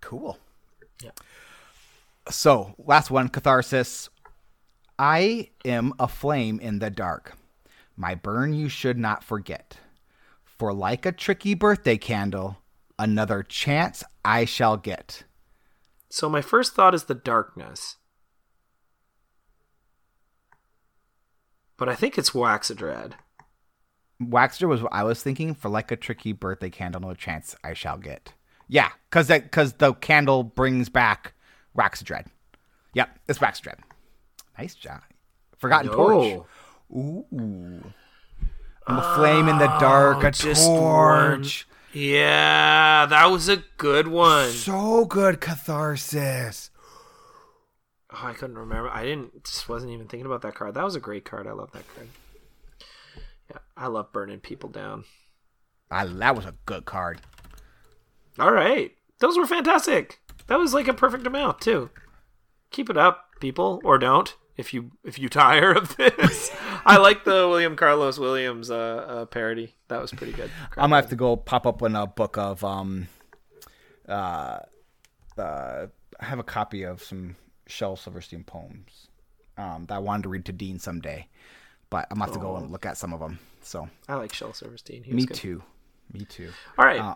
Cool. 0.00 0.38
Yeah. 1.02 1.10
So, 2.30 2.74
last 2.78 3.10
one, 3.10 3.28
catharsis. 3.28 4.08
I 4.98 5.50
am 5.64 5.92
a 5.98 6.08
flame 6.08 6.60
in 6.60 6.78
the 6.78 6.90
dark. 6.90 7.36
My 7.96 8.14
burn 8.14 8.54
you 8.54 8.68
should 8.68 8.98
not 8.98 9.24
forget. 9.24 9.78
For 10.44 10.72
like 10.72 11.04
a 11.04 11.12
tricky 11.12 11.54
birthday 11.54 11.96
candle, 11.96 12.58
another 12.98 13.42
chance 13.42 14.04
I 14.24 14.44
shall 14.44 14.76
get. 14.76 15.24
So 16.08 16.28
my 16.28 16.40
first 16.42 16.74
thought 16.74 16.94
is 16.94 17.04
the 17.04 17.14
darkness, 17.14 17.96
but 21.76 21.88
I 21.88 21.96
think 21.96 22.16
it's 22.16 22.30
Waxadred. 22.30 23.14
Waxter 24.20 24.68
was 24.68 24.80
what 24.80 24.92
I 24.92 25.02
was 25.02 25.22
thinking. 25.22 25.54
For 25.54 25.68
like 25.68 25.90
a 25.90 25.96
tricky 25.96 26.32
birthday 26.32 26.70
candle, 26.70 27.00
no 27.00 27.14
chance 27.14 27.56
I 27.64 27.74
shall 27.74 27.98
get. 27.98 28.32
Yeah, 28.68 28.90
because 29.10 29.26
that 29.26 29.42
because 29.42 29.74
the 29.74 29.92
candle 29.94 30.44
brings 30.44 30.88
back 30.88 31.34
Waxdread. 31.76 32.26
Yep, 32.94 33.18
it's 33.28 33.40
Waxdread. 33.40 33.80
Nice 34.58 34.74
job. 34.74 35.00
Forgotten 35.58 35.90
torch. 35.90 36.40
Oh. 36.94 37.26
Ooh. 37.32 37.92
I'm 38.86 38.98
a 38.98 39.14
flame 39.16 39.48
in 39.48 39.58
the 39.58 39.76
oh, 39.76 39.80
dark, 39.80 40.22
a 40.24 40.30
just 40.30 40.66
torch. 40.66 41.66
Yeah, 41.92 43.06
that 43.06 43.26
was 43.26 43.48
a 43.48 43.64
good 43.78 44.08
one. 44.08 44.50
So 44.50 45.04
good 45.04 45.40
catharsis. 45.40 46.70
Oh, 48.12 48.20
I 48.22 48.32
couldn't 48.32 48.58
remember. 48.58 48.90
I 48.90 49.04
didn't. 49.04 49.44
Just 49.44 49.68
wasn't 49.68 49.92
even 49.92 50.06
thinking 50.06 50.26
about 50.26 50.42
that 50.42 50.54
card. 50.54 50.74
That 50.74 50.84
was 50.84 50.96
a 50.96 51.00
great 51.00 51.24
card. 51.24 51.46
I 51.46 51.52
love 51.52 51.72
that 51.72 51.84
card. 51.94 52.08
Yeah, 53.50 53.58
I 53.76 53.86
love 53.86 54.12
burning 54.12 54.40
people 54.40 54.68
down. 54.68 55.04
I, 55.90 56.04
that 56.04 56.36
was 56.36 56.44
a 56.44 56.54
good 56.66 56.84
card. 56.84 57.20
All 58.38 58.52
right, 58.52 58.92
those 59.20 59.38
were 59.38 59.46
fantastic. 59.46 60.20
That 60.48 60.58
was 60.58 60.74
like 60.74 60.88
a 60.88 60.94
perfect 60.94 61.26
amount 61.26 61.60
too. 61.60 61.90
Keep 62.70 62.90
it 62.90 62.96
up, 62.96 63.30
people, 63.40 63.80
or 63.84 63.98
don't. 63.98 64.34
If 64.56 64.72
you 64.72 64.92
if 65.04 65.18
you 65.18 65.28
tire 65.28 65.72
of 65.72 65.96
this, 65.96 66.50
I 66.86 66.98
like 66.98 67.24
the 67.24 67.48
William 67.48 67.74
Carlos 67.76 68.18
Williams 68.18 68.70
uh, 68.70 68.76
uh, 69.08 69.24
parody. 69.26 69.74
That 69.88 70.00
was 70.00 70.12
pretty 70.12 70.32
good. 70.32 70.50
I'm 70.76 70.90
gonna 70.90 70.96
have 70.96 71.08
to 71.10 71.16
go 71.16 71.36
pop 71.36 71.66
up 71.66 71.82
in 71.82 71.96
a 71.96 72.06
book 72.06 72.38
of 72.38 72.62
um, 72.62 73.08
uh, 74.08 74.60
uh, 75.36 75.86
I 76.20 76.24
have 76.24 76.38
a 76.38 76.44
copy 76.44 76.84
of 76.84 77.02
some 77.02 77.36
Shel 77.66 77.96
Silverstein 77.96 78.44
poems. 78.44 79.08
um, 79.56 79.86
that 79.86 79.94
I 79.96 79.98
wanted 79.98 80.24
to 80.24 80.28
read 80.28 80.44
to 80.46 80.52
Dean 80.52 80.78
someday, 80.78 81.26
but 81.90 82.06
I'm 82.10 82.18
gonna 82.18 82.26
have 82.30 82.34
to 82.34 82.40
go 82.40 82.56
and 82.56 82.70
look 82.70 82.86
at 82.86 82.96
some 82.96 83.12
of 83.12 83.20
them. 83.20 83.38
So 83.62 83.88
I 84.08 84.14
like 84.14 84.32
Shel 84.32 84.52
Silverstein. 84.52 85.02
He 85.02 85.12
was 85.14 85.22
me 85.22 85.26
good. 85.26 85.36
too, 85.36 85.62
me 86.12 86.24
too. 86.26 86.50
All 86.78 86.84
right. 86.84 87.00
Uh, 87.00 87.14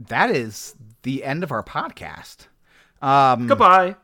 That 0.00 0.30
is 0.30 0.74
the 1.02 1.22
end 1.24 1.42
of 1.44 1.52
our 1.52 1.62
podcast. 1.62 2.46
Um, 3.02 3.46
Goodbye. 3.46 3.96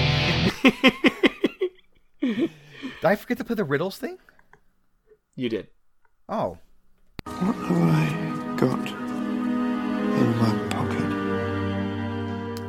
did 2.21 2.49
I 3.03 3.15
forget 3.15 3.38
to 3.38 3.43
play 3.43 3.55
the 3.55 3.63
riddles 3.63 3.97
thing? 3.97 4.17
You 5.35 5.49
did. 5.49 5.67
Oh, 6.29 6.57
What 7.25 7.55
have 7.55 7.71
I 7.71 8.55
got 8.57 8.89
in 8.89 10.38
my 10.39 10.67
pocket? 10.69 11.13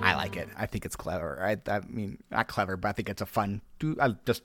I 0.05 0.15
like 0.15 0.37
it. 0.37 0.49
I 0.57 0.67
think 0.67 0.85
it's 0.85 0.97
clever. 0.97 1.43
I, 1.43 1.57
I 1.71 1.81
mean, 1.89 2.19
not 2.31 2.47
clever, 2.49 2.77
but 2.77 2.89
I 2.89 2.93
think 2.93 3.09
it's 3.09 3.23
a 3.23 3.27
fun. 3.27 3.63
Do 3.79 3.97
I 4.01 4.15
just? 4.27 4.43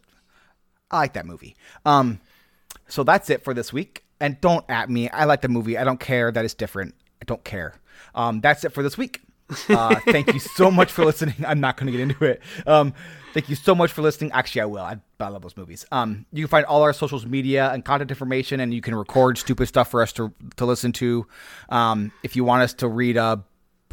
I 0.90 0.98
like 0.98 1.14
that 1.14 1.26
movie. 1.26 1.56
Um, 1.86 2.20
so 2.88 3.04
that's 3.04 3.30
it 3.30 3.44
for 3.44 3.54
this 3.54 3.72
week. 3.74 4.04
And 4.20 4.40
don't 4.40 4.66
at 4.70 4.90
me. 4.90 5.10
I 5.10 5.26
like 5.26 5.42
the 5.42 5.50
movie. 5.50 5.78
I 5.78 5.84
don't 5.84 6.00
care 6.00 6.32
that 6.32 6.46
it's 6.46 6.54
different. 6.54 6.96
I 7.24 7.26
don't 7.26 7.44
care. 7.46 7.74
Um, 8.14 8.42
that's 8.42 8.66
it 8.66 8.74
for 8.74 8.84
this 8.84 8.98
week. 8.98 9.22
Uh, 9.70 9.96
thank 10.08 10.34
you 10.34 10.40
so 10.40 10.70
much 10.70 10.92
for 10.92 11.06
listening. 11.06 11.36
I'm 11.48 11.62
not 11.62 11.78
going 11.78 11.86
to 11.88 11.92
get 11.94 12.02
into 12.02 12.26
it. 12.26 12.42
Um, 12.68 12.94
thank 13.34 13.48
you 13.48 13.56
so 13.56 13.74
much 13.74 13.94
for 13.94 14.02
listening. 14.02 14.34
Actually, 14.34 14.62
I 14.62 14.66
will. 14.66 14.82
I, 14.82 14.98
I 15.22 15.28
love 15.30 15.42
those 15.42 15.56
movies. 15.56 15.86
Um, 15.90 16.26
you 16.34 16.44
can 16.44 16.50
find 16.50 16.66
all 16.66 16.82
our 16.82 16.92
socials 16.92 17.26
media 17.26 17.72
and 17.72 17.86
content 17.86 18.12
information, 18.12 18.60
and 18.60 18.74
you 18.74 18.82
can 18.82 18.94
record 18.94 19.38
stupid 19.38 19.68
stuff 19.68 19.90
for 19.90 20.02
us 20.02 20.12
to 20.14 20.34
to 20.58 20.66
listen 20.66 20.92
to. 20.94 21.26
Um, 21.70 22.12
if 22.24 22.36
you 22.36 22.44
want 22.44 22.64
us 22.64 22.74
to 22.76 22.90
read 22.90 23.16
a 23.16 23.42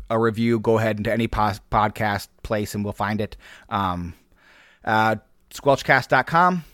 a 0.08 0.18
review, 0.18 0.58
go 0.58 0.78
ahead 0.78 0.98
into 0.98 1.12
any 1.12 1.28
pos- 1.28 1.60
podcast 1.70 2.26
place, 2.42 2.74
and 2.74 2.82
we'll 2.82 2.92
find 2.92 3.20
it. 3.20 3.36
Um, 3.68 4.14
uh, 4.84 5.16
squelchcast.com. 5.54 6.64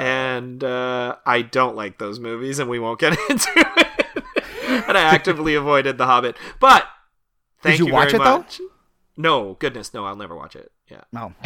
and 0.00 0.64
uh, 0.64 1.16
I 1.24 1.42
don't 1.42 1.76
like 1.76 1.98
those 1.98 2.18
movies, 2.18 2.58
and 2.58 2.68
we 2.68 2.80
won't 2.80 2.98
get 2.98 3.12
into 3.30 3.48
it. 3.56 3.85
and 4.88 4.96
I 4.98 5.02
actively 5.02 5.54
avoided 5.54 5.98
The 5.98 6.06
Hobbit, 6.06 6.36
but 6.60 6.86
thank 7.62 7.78
you 7.78 7.86
you, 7.86 7.92
watch 7.92 8.10
very 8.10 8.22
it, 8.22 8.24
though? 8.24 8.38
much. 8.38 8.60
No, 9.16 9.54
goodness, 9.54 9.94
no, 9.94 10.04
I'll 10.04 10.16
never 10.16 10.36
watch 10.36 10.54
it. 10.56 10.70
Yeah. 10.90 11.02
No. 11.12 11.34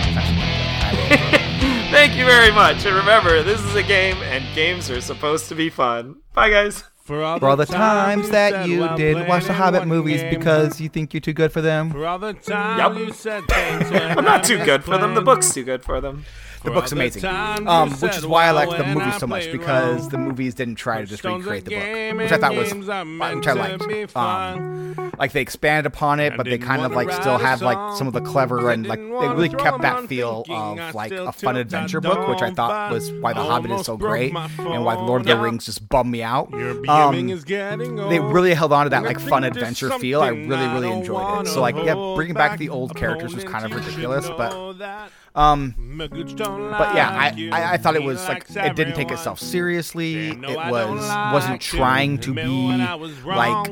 Thank 1.91 2.15
you 2.15 2.25
very 2.25 2.53
much, 2.53 2.85
and 2.87 2.95
remember, 2.97 3.43
this 3.43 3.61
is 3.61 3.75
a 3.75 3.83
game, 3.83 4.17
and 4.23 4.45
games 4.55 4.91
are 4.91 5.01
supposed 5.01 5.49
to 5.49 5.55
be 5.55 5.71
fun. 5.71 6.17
Bye, 6.35 6.51
guys. 6.51 6.85
for 7.03 7.23
all 7.23 7.57
the 7.57 7.67
times 7.67 8.31
that 8.31 8.69
you 8.69 8.89
did 8.97 9.27
watch 9.27 9.45
the 9.47 9.53
Hobbit 9.53 9.87
movies 9.87 10.23
because 10.31 10.81
you 10.81 10.89
think 10.89 11.13
you're 11.13 11.21
too 11.21 11.33
good 11.33 11.53
for 11.53 11.61
them. 11.61 11.91
For 11.91 12.07
all 12.07 12.19
the 12.19 12.35
time 12.35 12.79
Yup. 12.79 12.97
you 12.97 13.13
said 13.13 13.45
things 13.49 13.91
I'm 13.93 14.25
not 14.25 14.45
too 14.45 14.65
good 14.65 14.85
for 14.85 14.99
them. 14.99 15.15
The 15.15 15.21
book's 15.23 15.53
too 15.53 15.65
good 15.65 15.85
for 15.85 16.01
them. 16.01 16.25
The 16.63 16.71
book's 16.71 16.93
amazing, 16.93 17.25
um, 17.25 17.91
which 17.93 18.17
is 18.17 18.27
why 18.27 18.45
I 18.47 18.51
like 18.51 18.69
the 18.77 18.85
movie 18.85 19.11
so 19.19 19.27
much 19.27 19.51
because 19.51 20.09
the 20.11 20.19
movies 20.19 20.55
didn't 20.55 20.75
try 20.75 21.01
to 21.01 21.07
just 21.07 21.25
recreate 21.25 21.65
the 21.65 21.71
book, 21.77 22.23
which 22.23 22.33
I 22.33 22.37
thought 22.37 22.55
was 22.55 22.73
games 22.73 22.89
are 22.89 23.05
meant 23.05 23.37
which 23.37 23.47
I 23.47 23.53
liked. 23.53 24.17
Um, 24.17 25.13
like 25.19 25.33
they 25.33 25.41
expanded 25.41 25.87
upon 25.87 26.21
it, 26.21 26.37
but 26.37 26.47
they 26.47 26.59
kind 26.59 26.83
of 26.83 26.93
like 26.93 27.11
still 27.13 27.39
have 27.39 27.63
like 27.63 27.97
some 27.97 28.07
of 28.07 28.13
the 28.13 28.21
clever 28.21 28.71
and 28.71 28.87
like 28.87 29.01
they 29.01 29.29
really 29.29 29.49
kept 29.49 29.81
that 29.83 30.07
feel 30.07 30.45
of 30.51 30.95
like 30.95 31.13
a 31.13 31.33
fun 31.33 31.57
adventure 31.57 32.01
book, 32.01 32.29
which 32.29 32.43
I 32.43 32.51
thought 32.51 32.93
was 32.93 33.11
why 33.13 33.33
The 33.33 33.43
Hobbit 33.43 33.71
is 33.71 33.87
so 33.87 33.97
great 33.97 34.35
and 34.35 34.85
why 34.85 34.95
Lord 34.95 35.23
of 35.23 35.27
the. 35.27 35.41
Rings 35.41 35.65
just 35.65 35.89
bummed 35.89 36.11
me 36.11 36.23
out. 36.23 36.53
Um, 36.53 36.83
beginning 36.83 37.31
is 37.31 37.45
getting 37.45 37.97
they 37.97 38.21
really 38.21 38.53
held 38.53 38.73
on 38.73 38.85
to 38.85 38.91
that 38.91 39.05
like 39.05 39.19
fun 39.19 39.45
adventure 39.45 39.91
feel. 39.99 40.21
I 40.21 40.29
really, 40.29 40.67
really 40.67 40.91
enjoyed 40.93 41.47
it. 41.47 41.49
So 41.49 41.63
like, 41.63 41.77
yeah, 41.77 41.95
bringing 42.15 42.35
back 42.35 42.59
the 42.59 42.69
old 42.69 42.95
characters 42.95 43.35
was 43.35 43.45
kind 43.45 43.65
of 43.65 43.73
ridiculous, 43.73 44.29
but. 44.29 45.11
Um, 45.35 45.75
but 45.99 46.95
yeah, 46.95 47.11
I. 47.11 47.51
I 47.53 47.73
I 47.73 47.77
thought 47.77 47.95
it 47.97 48.03
was 48.03 48.27
like 48.29 48.45
it 48.51 48.75
didn't 48.77 48.95
take 48.95 49.11
itself 49.11 49.39
seriously. 49.39 50.31
It 50.31 50.41
was 50.41 51.09
don't 51.09 51.33
wasn't 51.33 51.61
trying 51.61 52.19
to 52.19 52.35
be 52.35 52.43
when 52.43 52.81
I 52.81 52.95
was 52.97 53.23
like 53.25 53.65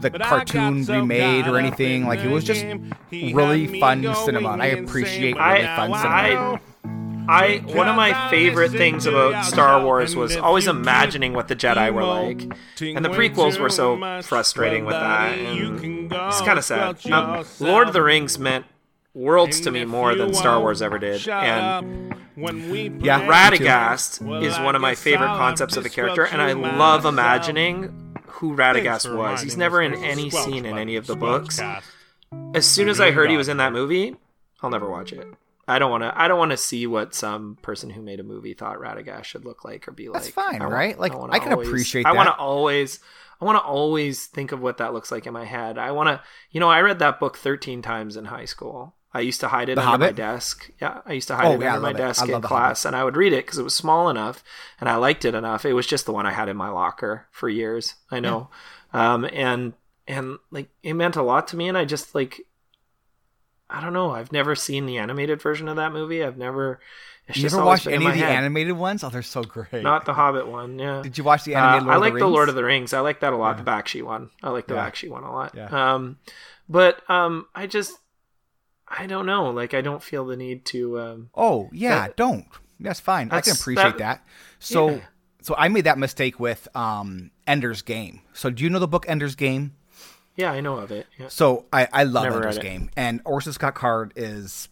the 0.00 0.10
But 0.10 0.22
I 0.22 0.28
got 0.28 0.28
cartoon 0.28 0.84
remade 0.84 1.46
or 1.46 1.58
anything. 1.58 2.06
Like 2.06 2.20
it 2.20 2.28
was 2.28 2.44
just 2.44 2.64
really 3.12 3.80
fun 3.80 4.14
cinema, 4.14 4.50
and 4.50 4.62
I 4.62 4.66
appreciate 4.66 5.36
really 5.36 5.66
fun 5.66 5.94
cinema. 5.94 6.60
I 7.28 7.62
one 7.66 7.88
of 7.88 7.94
my 7.94 8.30
favorite 8.30 8.72
things 8.72 9.06
about 9.06 9.44
Star 9.44 9.84
Wars 9.84 10.16
was 10.16 10.36
always 10.36 10.66
imagining 10.66 11.34
what 11.34 11.46
the 11.48 11.54
Jedi 11.54 11.92
were 11.92 12.02
like, 12.04 12.42
and 12.80 13.04
the 13.04 13.10
prequels 13.10 13.60
were 13.60 13.68
so 13.70 14.22
frustrating 14.22 14.84
with 14.84 14.94
that. 14.94 15.38
And 15.38 16.12
it's 16.12 16.40
kind 16.40 16.58
of 16.58 16.64
sad. 16.64 17.06
Um, 17.10 17.44
Lord 17.60 17.86
of 17.86 17.92
the 17.92 18.02
Rings 18.02 18.38
meant 18.40 18.66
worlds 19.14 19.60
to 19.60 19.70
me 19.70 19.84
more 19.84 20.14
than 20.14 20.32
Star 20.34 20.58
Wars 20.60 20.80
ever 20.82 20.98
did, 20.98 21.26
and 21.28 22.14
Yeah, 22.36 22.48
me 22.52 22.88
too. 22.88 23.00
Radagast 23.04 24.42
is 24.42 24.58
one 24.58 24.74
of 24.74 24.80
my 24.82 24.94
favorite 24.94 25.26
concepts 25.26 25.76
of 25.76 25.82
the 25.84 25.90
character, 25.90 26.24
and 26.24 26.40
I 26.40 26.52
love 26.52 27.04
imagining 27.04 28.16
who 28.26 28.56
Radagast 28.56 29.14
was. 29.16 29.42
He's 29.42 29.56
never 29.56 29.80
in 29.82 29.94
any 29.94 30.30
scene 30.30 30.64
in 30.66 30.78
any 30.78 30.96
of 30.96 31.06
the 31.06 31.16
books. 31.16 31.60
As 32.54 32.66
soon 32.66 32.88
as 32.88 33.00
I 33.00 33.10
heard 33.10 33.30
he 33.30 33.36
was 33.36 33.48
in 33.48 33.58
that 33.58 33.72
movie, 33.72 34.16
I'll 34.62 34.70
never 34.70 34.88
watch 34.90 35.12
it. 35.12 35.26
I 35.68 35.78
don't 35.78 35.90
want 35.90 36.02
to. 36.02 36.12
I 36.20 36.26
don't 36.28 36.38
want 36.38 36.50
to 36.50 36.56
see 36.56 36.86
what 36.86 37.14
some 37.14 37.56
person 37.62 37.88
who 37.90 38.02
made 38.02 38.18
a 38.18 38.24
movie 38.24 38.52
thought 38.54 38.78
Radagast 38.78 39.24
should 39.24 39.44
look 39.44 39.64
like 39.64 39.86
or 39.86 39.92
be 39.92 40.08
like. 40.08 40.22
That's 40.22 40.34
fine, 40.34 40.60
I 40.60 40.66
wa- 40.66 40.72
right? 40.74 40.98
Like, 40.98 41.16
wanna 41.16 41.32
I 41.32 41.38
can 41.38 41.52
always- 41.52 41.68
appreciate 41.68 42.04
I 42.06 42.12
want 42.12 42.26
to 42.26 42.32
that. 42.36 42.38
always. 42.42 42.98
I 43.40 43.44
want 43.44 43.56
to 43.58 43.62
always 43.62 44.26
think 44.26 44.52
of 44.52 44.60
what 44.60 44.78
that 44.78 44.92
looks 44.92 45.10
like 45.12 45.26
in 45.26 45.32
my 45.32 45.44
head. 45.44 45.78
I 45.78 45.92
want 45.92 46.08
to. 46.08 46.20
You 46.50 46.60
know, 46.60 46.68
I 46.68 46.80
read 46.80 46.98
that 46.98 47.20
book 47.20 47.36
thirteen 47.36 47.80
times 47.80 48.16
in 48.16 48.24
high 48.26 48.44
school. 48.44 48.94
I 49.14 49.20
used 49.20 49.40
to 49.40 49.48
hide 49.48 49.68
it 49.68 49.74
The 49.74 49.86
under 49.86 50.06
my 50.06 50.12
desk. 50.12 50.70
Yeah, 50.80 51.02
I 51.04 51.12
used 51.12 51.28
to 51.28 51.36
hide 51.36 51.46
Oh, 51.46 51.52
it 51.54 51.60
yeah, 51.60 51.70
under 51.74 51.82
my 51.82 51.90
it. 51.90 51.96
Desk 51.98 52.26
in 52.28 52.40
class, 52.40 52.84
and 52.84 52.96
I 52.96 53.04
would 53.04 53.16
read 53.16 53.32
it 53.32 53.44
because 53.44 53.58
it 53.58 53.62
was 53.62 53.74
small 53.74 54.08
enough, 54.08 54.42
and 54.80 54.88
I 54.88 54.96
liked 54.96 55.24
it 55.24 55.34
enough. 55.34 55.64
It 55.66 55.74
was 55.74 55.86
just 55.86 56.06
the 56.06 56.12
one 56.12 56.24
I 56.26 56.32
had 56.32 56.48
in 56.48 56.56
my 56.56 56.70
locker 56.70 57.26
for 57.30 57.48
years. 57.48 57.94
I 58.10 58.20
know, 58.20 58.48
um, 58.92 59.26
and 59.32 59.74
and 60.08 60.38
like 60.50 60.68
it 60.82 60.94
meant 60.94 61.16
a 61.16 61.22
lot 61.22 61.46
to 61.48 61.56
me, 61.56 61.68
and 61.68 61.76
I 61.76 61.84
just 61.84 62.14
like 62.14 62.40
I 63.68 63.80
don't 63.80 63.92
know. 63.94 64.10
I've 64.10 64.32
never 64.32 64.54
seen 64.54 64.86
the 64.86 64.98
animated 64.98 65.40
version 65.40 65.68
of 65.68 65.76
that 65.76 65.92
movie. 65.92 66.22
I've 66.22 66.36
never. 66.38 66.80
It's 67.28 67.38
You 67.38 67.46
ever 67.46 67.64
watched 67.64 67.86
any 67.86 68.04
of 68.04 68.12
the 68.12 68.18
head. 68.18 68.30
animated 68.36 68.72
ones? 68.76 69.04
Oh, 69.04 69.08
they're 69.08 69.22
so 69.22 69.42
great. 69.44 69.82
Not 69.82 70.04
the 70.06 70.12
Hobbit 70.12 70.48
one. 70.48 70.78
Yeah. 70.78 71.02
Did 71.02 71.16
you 71.16 71.24
watch 71.24 71.44
the 71.44 71.54
Uh, 71.54 71.60
animated 71.60 71.86
Lord 71.86 71.94
I 71.94 72.00
like 72.00 72.12
the 72.14 72.18
the? 72.18 72.26
Lord 72.26 72.48
of 72.48 72.54
the 72.56 72.64
Rings. 72.64 72.92
I 72.92 73.00
like 73.00 73.20
that 73.20 73.32
a 73.32 73.36
lot. 73.36 73.56
The 73.58 73.62
Bakshi 73.62 74.02
one. 74.02 74.30
I 74.42 74.50
like 74.50 74.66
the 74.66 74.74
Yeah. 74.74 74.90
Bakshi 74.90 75.08
one 75.08 75.22
a 75.22 75.32
lot. 75.32 75.54
Yeah. 75.54 75.68
Um, 75.94 76.18
but 76.68 77.08
um, 77.08 77.46
I 77.54 77.66
just 77.68 77.96
I 78.96 79.06
don't 79.06 79.26
know. 79.26 79.50
Like 79.50 79.74
I 79.74 79.80
don't 79.80 80.02
feel 80.02 80.26
the 80.26 80.36
need 80.36 80.64
to. 80.66 81.00
Um, 81.00 81.30
Oh 81.34 81.70
yeah, 81.72 82.08
That- 82.08 82.16
don't. 82.16 82.46
That's 82.80 83.00
fine. 83.00 83.28
I 83.30 83.40
can 83.40 83.52
appreciate 83.54 83.98
that- 83.98 83.98
that. 83.98 84.26
So 84.58 84.90
Yeah. 84.90 85.00
so 85.40 85.54
I 85.56 85.68
made 85.68 85.84
that 85.84 85.98
mistake 85.98 86.38
with 86.40 86.68
um 86.76 87.30
Ender's 87.46 87.80
Game. 87.82 88.20
So 88.32 88.50
do 88.50 88.62
you 88.64 88.70
know 88.70 88.78
the 88.78 88.88
book 88.88 89.06
Ender's 89.08 89.34
Game? 89.34 89.74
yeah, 90.36 90.50
I 90.52 90.60
know 90.60 90.78
of 90.78 90.90
it. 90.90 91.06
Yeah. 91.18 91.28
So 91.28 91.66
I, 91.72 91.86
I 91.92 92.04
love 92.04 92.24
Never 92.24 92.36
Ender's. 92.36 92.58
Game, 92.58 92.90
and 92.96 93.20
Orson 93.26 93.52
Scott 93.52 93.74
Card 93.74 94.12
is, 94.16 94.68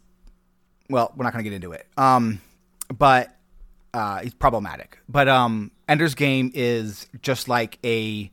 well, 0.88 1.12
we're 1.14 1.24
not 1.24 1.34
going 1.34 1.44
to 1.44 1.50
get 1.50 1.54
into 1.54 1.72
it. 1.72 1.86
Um, 1.98 2.40
but 2.96 3.36
uh, 3.92 4.20
he's 4.20 4.32
problematic. 4.32 4.98
But 5.06 5.28
um, 5.28 5.70
Ender's 5.86 6.14
Game 6.14 6.50
is 6.54 7.06
just 7.20 7.46
like 7.46 7.78
a, 7.84 8.30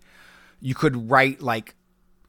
you 0.62 0.74
could 0.74 1.10
write 1.12 1.42
like, 1.42 1.76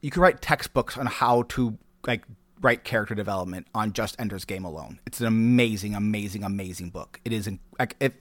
you 0.01 0.11
could 0.11 0.19
write 0.21 0.41
textbooks 0.41 0.97
on 0.97 1.05
how 1.05 1.43
to 1.43 1.77
like 2.05 2.23
write 2.61 2.83
character 2.83 3.15
development 3.15 3.67
on 3.73 3.93
just 3.93 4.19
Ender's 4.19 4.45
Game 4.45 4.65
alone. 4.65 4.99
It's 5.05 5.19
an 5.21 5.27
amazing, 5.27 5.95
amazing, 5.95 6.43
amazing 6.43 6.89
book. 6.89 7.19
It 7.25 7.33
is 7.33 7.49
like 7.77 7.95
if 7.99 8.13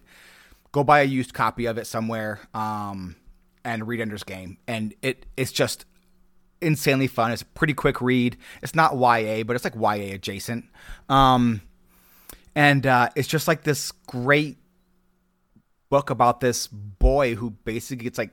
go 0.72 0.84
buy 0.84 1.00
a 1.00 1.04
used 1.04 1.34
copy 1.34 1.66
of 1.66 1.78
it 1.78 1.86
somewhere 1.86 2.40
um, 2.54 3.16
and 3.64 3.86
read 3.86 4.00
Ender's 4.00 4.24
Game, 4.24 4.58
and 4.66 4.94
it 5.02 5.26
it's 5.36 5.52
just 5.52 5.84
insanely 6.60 7.06
fun. 7.06 7.32
It's 7.32 7.42
a 7.42 7.46
pretty 7.46 7.74
quick 7.74 8.00
read. 8.00 8.36
It's 8.62 8.74
not 8.74 8.94
YA, 8.94 9.44
but 9.44 9.56
it's 9.56 9.64
like 9.64 9.74
YA 9.74 10.14
adjacent. 10.14 10.64
Um, 11.08 11.62
and 12.54 12.86
uh, 12.86 13.10
it's 13.14 13.28
just 13.28 13.48
like 13.48 13.62
this 13.62 13.92
great 13.92 14.58
book 15.90 16.10
about 16.10 16.40
this 16.40 16.66
boy 16.66 17.34
who 17.34 17.50
basically 17.50 18.04
gets 18.04 18.18
like 18.18 18.30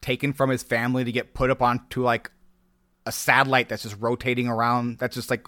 taken 0.00 0.32
from 0.32 0.50
his 0.50 0.62
family 0.62 1.04
to 1.04 1.12
get 1.12 1.34
put 1.34 1.50
up 1.50 1.62
onto 1.62 2.02
like 2.02 2.30
a 3.06 3.12
satellite 3.12 3.68
that's 3.68 3.82
just 3.82 3.96
rotating 3.98 4.48
around. 4.48 4.98
That's 4.98 5.14
just 5.14 5.30
like 5.30 5.46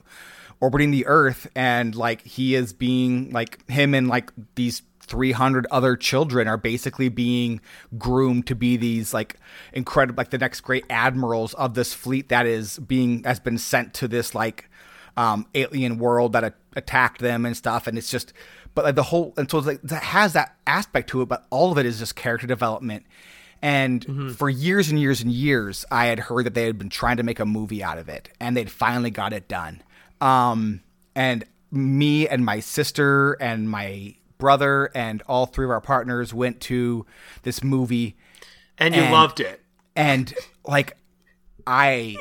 orbiting 0.60 0.90
the 0.90 1.06
Earth, 1.06 1.48
and 1.54 1.94
like 1.94 2.22
he 2.22 2.54
is 2.54 2.72
being 2.72 3.30
like 3.30 3.68
him 3.68 3.94
and 3.94 4.08
like 4.08 4.32
these 4.54 4.82
300 5.00 5.66
other 5.70 5.96
children 5.96 6.46
are 6.46 6.58
basically 6.58 7.08
being 7.08 7.60
groomed 7.96 8.46
to 8.46 8.54
be 8.54 8.76
these 8.76 9.14
like 9.14 9.36
incredible 9.72 10.20
like 10.20 10.30
the 10.30 10.38
next 10.38 10.60
great 10.60 10.84
admirals 10.90 11.54
of 11.54 11.72
this 11.72 11.94
fleet 11.94 12.28
that 12.28 12.44
is 12.44 12.78
being 12.78 13.24
has 13.24 13.40
been 13.40 13.56
sent 13.56 13.94
to 13.94 14.06
this 14.06 14.34
like 14.34 14.68
um 15.16 15.46
alien 15.54 15.98
world 15.98 16.34
that 16.34 16.44
a- 16.44 16.52
attacked 16.76 17.20
them 17.22 17.46
and 17.46 17.56
stuff 17.56 17.86
and 17.86 17.96
it's 17.96 18.10
just 18.10 18.34
but 18.74 18.84
like 18.84 18.96
the 18.96 19.04
whole 19.04 19.32
and 19.38 19.50
so 19.50 19.56
it's 19.56 19.66
like 19.66 19.80
that 19.80 20.02
has 20.02 20.34
that 20.34 20.54
aspect 20.66 21.08
to 21.08 21.22
it 21.22 21.26
but 21.26 21.46
all 21.48 21.72
of 21.72 21.78
it 21.78 21.86
is 21.86 21.98
just 21.98 22.14
character 22.14 22.46
development 22.46 23.06
And 23.62 24.34
for 24.36 24.48
years 24.48 24.88
and 24.88 25.00
years 25.00 25.20
and 25.20 25.32
years, 25.32 25.84
I 25.90 26.06
had 26.06 26.18
heard 26.20 26.46
that 26.46 26.54
they 26.54 26.64
had 26.66 26.78
been 26.78 26.90
trying 26.90 27.16
to 27.16 27.22
make 27.22 27.40
a 27.40 27.46
movie 27.46 27.82
out 27.82 27.98
of 27.98 28.08
it, 28.08 28.28
and 28.40 28.56
they'd 28.56 28.70
finally 28.70 29.10
got 29.10 29.32
it 29.32 29.48
done. 29.48 29.82
Um, 30.20 30.80
and 31.14 31.44
me 31.70 32.28
and 32.28 32.44
my 32.44 32.60
sister 32.60 33.32
and 33.34 33.68
my 33.68 34.14
brother 34.38 34.90
and 34.94 35.22
all 35.26 35.46
three 35.46 35.64
of 35.64 35.70
our 35.70 35.80
partners 35.80 36.32
went 36.32 36.60
to 36.62 37.04
this 37.42 37.62
movie 37.64 38.16
And 38.78 38.94
you 38.94 39.02
And- 39.02 39.12
loved 39.12 39.40
it. 39.40 39.60
and 39.96 40.32
like 40.64 40.96
I 41.66 42.16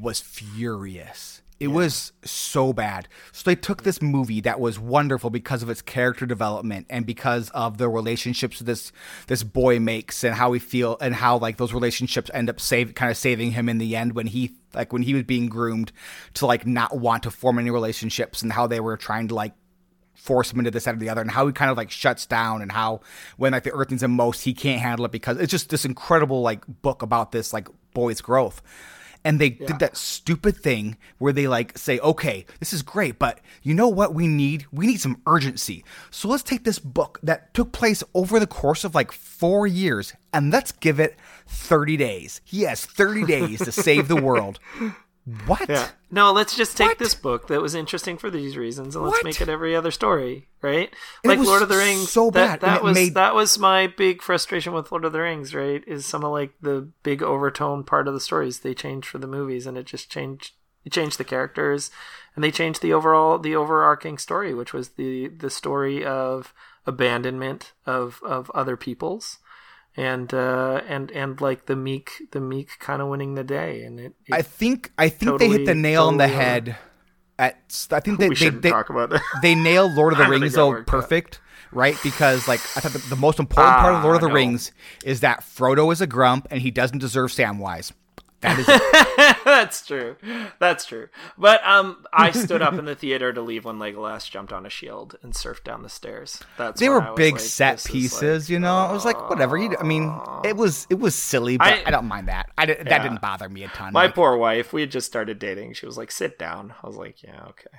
was 0.00 0.20
furious. 0.20 1.40
It 1.60 1.68
was 1.68 2.12
so 2.24 2.72
bad. 2.72 3.08
So 3.32 3.50
they 3.50 3.56
took 3.56 3.82
this 3.82 4.00
movie 4.00 4.40
that 4.42 4.60
was 4.60 4.78
wonderful 4.78 5.28
because 5.28 5.62
of 5.62 5.68
its 5.68 5.82
character 5.82 6.24
development 6.24 6.86
and 6.88 7.04
because 7.04 7.50
of 7.50 7.78
the 7.78 7.88
relationships 7.88 8.60
this 8.60 8.92
this 9.26 9.42
boy 9.42 9.80
makes 9.80 10.22
and 10.22 10.36
how 10.36 10.50
we 10.50 10.60
feel 10.60 10.96
and 11.00 11.14
how 11.14 11.38
like 11.38 11.56
those 11.56 11.72
relationships 11.72 12.30
end 12.32 12.48
up 12.48 12.60
save 12.60 12.94
kind 12.94 13.10
of 13.10 13.16
saving 13.16 13.52
him 13.52 13.68
in 13.68 13.78
the 13.78 13.96
end 13.96 14.12
when 14.14 14.28
he 14.28 14.52
like 14.72 14.92
when 14.92 15.02
he 15.02 15.14
was 15.14 15.24
being 15.24 15.48
groomed 15.48 15.90
to 16.34 16.46
like 16.46 16.64
not 16.64 16.96
want 16.96 17.24
to 17.24 17.30
form 17.30 17.58
any 17.58 17.70
relationships 17.70 18.40
and 18.40 18.52
how 18.52 18.68
they 18.68 18.78
were 18.78 18.96
trying 18.96 19.26
to 19.26 19.34
like 19.34 19.54
force 20.14 20.52
him 20.52 20.58
into 20.58 20.70
this, 20.70 20.84
that, 20.84 20.94
or 20.94 20.98
the 20.98 21.08
other, 21.08 21.22
and 21.22 21.30
how 21.30 21.46
he 21.46 21.52
kind 21.52 21.70
of 21.70 21.76
like 21.76 21.90
shuts 21.90 22.26
down, 22.26 22.60
and 22.60 22.70
how 22.70 23.00
when 23.36 23.52
like 23.52 23.62
the 23.62 23.72
earth 23.72 23.90
needs 23.90 24.02
him 24.02 24.10
most, 24.10 24.42
he 24.42 24.52
can't 24.52 24.80
handle 24.80 25.06
it 25.06 25.12
because 25.12 25.38
it's 25.38 25.50
just 25.50 25.70
this 25.70 25.84
incredible 25.84 26.42
like 26.42 26.64
book 26.82 27.02
about 27.02 27.32
this 27.32 27.52
like 27.52 27.68
boy's 27.94 28.20
growth. 28.20 28.60
And 29.24 29.40
they 29.40 29.50
did 29.50 29.78
that 29.80 29.96
stupid 29.96 30.56
thing 30.56 30.96
where 31.18 31.32
they 31.32 31.48
like 31.48 31.76
say, 31.76 31.98
okay, 31.98 32.46
this 32.60 32.72
is 32.72 32.82
great, 32.82 33.18
but 33.18 33.40
you 33.62 33.74
know 33.74 33.88
what 33.88 34.14
we 34.14 34.26
need? 34.26 34.66
We 34.72 34.86
need 34.86 35.00
some 35.00 35.20
urgency. 35.26 35.84
So 36.10 36.28
let's 36.28 36.42
take 36.42 36.64
this 36.64 36.78
book 36.78 37.18
that 37.22 37.52
took 37.52 37.72
place 37.72 38.02
over 38.14 38.38
the 38.38 38.46
course 38.46 38.84
of 38.84 38.94
like 38.94 39.12
four 39.12 39.66
years 39.66 40.14
and 40.32 40.52
let's 40.52 40.72
give 40.72 40.98
it 41.00 41.16
30 41.46 41.96
days. 41.96 42.40
He 42.44 42.62
has 42.62 42.84
30 42.84 43.24
days 43.26 43.58
to 43.64 43.72
save 43.72 44.08
the 44.08 44.16
world. 44.16 44.60
What? 45.46 45.68
Yeah. 45.68 45.88
No, 46.10 46.32
let's 46.32 46.56
just 46.56 46.76
take 46.76 46.88
What? 46.88 46.98
this 46.98 47.14
book 47.14 47.48
that 47.48 47.60
was 47.60 47.74
interesting 47.74 48.16
for 48.16 48.30
these 48.30 48.56
reasons 48.56 48.96
and 48.96 49.04
let's 49.04 49.18
What? 49.18 49.24
make 49.24 49.40
it 49.40 49.48
every 49.48 49.76
other 49.76 49.90
story, 49.90 50.48
right? 50.62 50.90
And 51.24 51.28
like 51.38 51.46
Lord 51.46 51.60
of 51.62 51.68
the 51.68 51.76
Rings. 51.76 52.10
so 52.10 52.30
that, 52.30 52.60
bad, 52.60 52.68
That 52.68 52.82
was 52.82 52.94
made- 52.94 53.14
that 53.14 53.34
was 53.34 53.58
my 53.58 53.88
big 53.88 54.22
frustration 54.22 54.72
with 54.72 54.90
Lord 54.90 55.04
of 55.04 55.12
the 55.12 55.20
Rings, 55.20 55.54
right? 55.54 55.84
Is 55.86 56.06
some 56.06 56.24
of 56.24 56.32
like 56.32 56.52
the 56.62 56.88
big 57.02 57.22
overtone 57.22 57.84
part 57.84 58.08
of 58.08 58.14
the 58.14 58.20
stories 58.20 58.60
they 58.60 58.74
changed 58.74 59.08
for 59.08 59.18
the 59.18 59.26
movies 59.26 59.66
and 59.66 59.76
it 59.76 59.84
just 59.86 60.10
changed 60.10 60.54
it 60.84 60.92
changed 60.92 61.18
the 61.18 61.24
characters 61.24 61.90
and 62.34 62.42
they 62.42 62.50
changed 62.52 62.80
the 62.80 62.94
overall 62.94 63.38
the 63.38 63.54
overarching 63.56 64.16
story, 64.16 64.54
which 64.54 64.72
was 64.72 64.90
the 64.90 65.28
the 65.28 65.50
story 65.50 66.04
of 66.04 66.54
abandonment 66.86 67.72
of 67.84 68.20
of 68.24 68.50
other 68.54 68.76
peoples 68.76 69.38
and 69.98 70.32
uh 70.32 70.80
and 70.88 71.10
and 71.10 71.40
like 71.40 71.66
the 71.66 71.74
meek 71.76 72.12
the 72.30 72.40
meek 72.40 72.78
kind 72.78 73.02
of 73.02 73.08
winning 73.08 73.34
the 73.34 73.42
day 73.44 73.82
and 73.82 73.98
it, 73.98 74.14
it 74.26 74.32
I 74.34 74.42
think 74.42 74.92
I 74.96 75.08
think 75.08 75.38
they 75.40 75.48
hit 75.48 75.58
the 75.58 75.74
Totally- 75.74 75.82
nail 75.82 76.04
on 76.06 76.16
the 76.16 76.24
totally, 76.26 76.38
uh, 76.40 76.42
head. 76.44 76.76
At 77.40 77.86
I 77.92 78.00
think 78.00 78.18
they 78.20 78.28
we 78.28 78.34
they, 78.34 78.38
shouldn't 78.38 78.62
they, 78.62 78.70
talk 78.70 78.90
about 78.90 79.10
that 79.10 79.22
they 79.42 79.54
nailed 79.54 79.92
Lord 79.94 80.12
of 80.12 80.18
the 80.18 80.24
I 80.24 80.26
don't 80.28 80.32
think 80.34 80.42
Rings 80.42 80.52
that 80.54 80.58
though 80.60 80.68
worked 80.70 80.88
out. 80.88 81.00
perfect, 81.00 81.40
right? 81.72 81.96
Because 82.02 82.46
like 82.48 82.60
I 82.76 82.80
thought 82.80 82.92
the, 82.92 82.98
the 83.10 83.16
most 83.16 83.38
important 83.40 83.76
part 83.76 83.94
of 83.94 84.02
Lord 84.04 84.16
of 84.16 84.22
the 84.22 84.26
Ah, 84.28 84.30
no. 84.30 84.34
Rings 84.34 84.72
is 85.04 85.20
that 85.20 85.40
Frodo 85.40 85.92
is 85.92 86.00
a 86.00 86.06
grump 86.06 86.46
and 86.50 86.60
he 86.62 86.70
doesn't 86.70 86.98
deserve 86.98 87.30
Samwise. 87.30 87.92
That 88.40 88.58
is. 88.60 88.66
That's 89.44 89.84
true. 89.84 90.16
That's 90.60 90.84
true. 90.84 91.08
But 91.36 91.64
um, 91.66 92.04
I 92.12 92.30
stood 92.30 92.62
up 92.62 92.74
in 92.74 92.84
the 92.84 92.94
theater 92.94 93.32
to 93.32 93.40
leave 93.42 93.64
when 93.64 93.78
Legolas 93.78 94.30
jumped 94.30 94.52
on 94.52 94.64
a 94.64 94.70
shield 94.70 95.16
and 95.22 95.32
surfed 95.32 95.64
down 95.64 95.82
the 95.82 95.88
stairs. 95.88 96.40
That's 96.56 96.78
they 96.80 96.88
were 96.88 97.00
big 97.16 97.34
like, 97.34 97.40
set 97.40 97.84
pieces, 97.84 98.44
like- 98.44 98.50
you 98.50 98.60
know. 98.60 98.76
I 98.76 98.92
was 98.92 99.04
like, 99.04 99.28
whatever. 99.28 99.56
You, 99.56 99.74
I 99.78 99.82
mean, 99.82 100.16
it 100.44 100.56
was 100.56 100.86
it 100.88 100.98
was 101.00 101.14
silly, 101.14 101.56
but 101.58 101.66
I, 101.66 101.82
I- 101.86 101.90
don't 101.90 102.06
mind 102.06 102.28
that. 102.28 102.50
I 102.56 102.66
di- 102.66 102.74
that 102.74 102.86
Yeah. 102.86 103.02
didn't 103.02 103.20
bother 103.20 103.48
me 103.48 103.64
a 103.64 103.68
ton. 103.68 103.92
My 103.92 104.04
Like, 104.04 104.14
poor 104.14 104.36
wife. 104.36 104.72
We 104.72 104.82
had 104.82 104.90
just 104.92 105.06
started 105.08 105.38
dating. 105.38 105.72
She 105.74 105.86
was 105.86 105.96
like, 105.98 106.10
"Sit 106.12 106.38
down." 106.38 106.74
I 106.82 106.86
was 106.86 106.96
like, 106.96 107.22
"Yeah, 107.22 107.42
okay." 107.48 107.70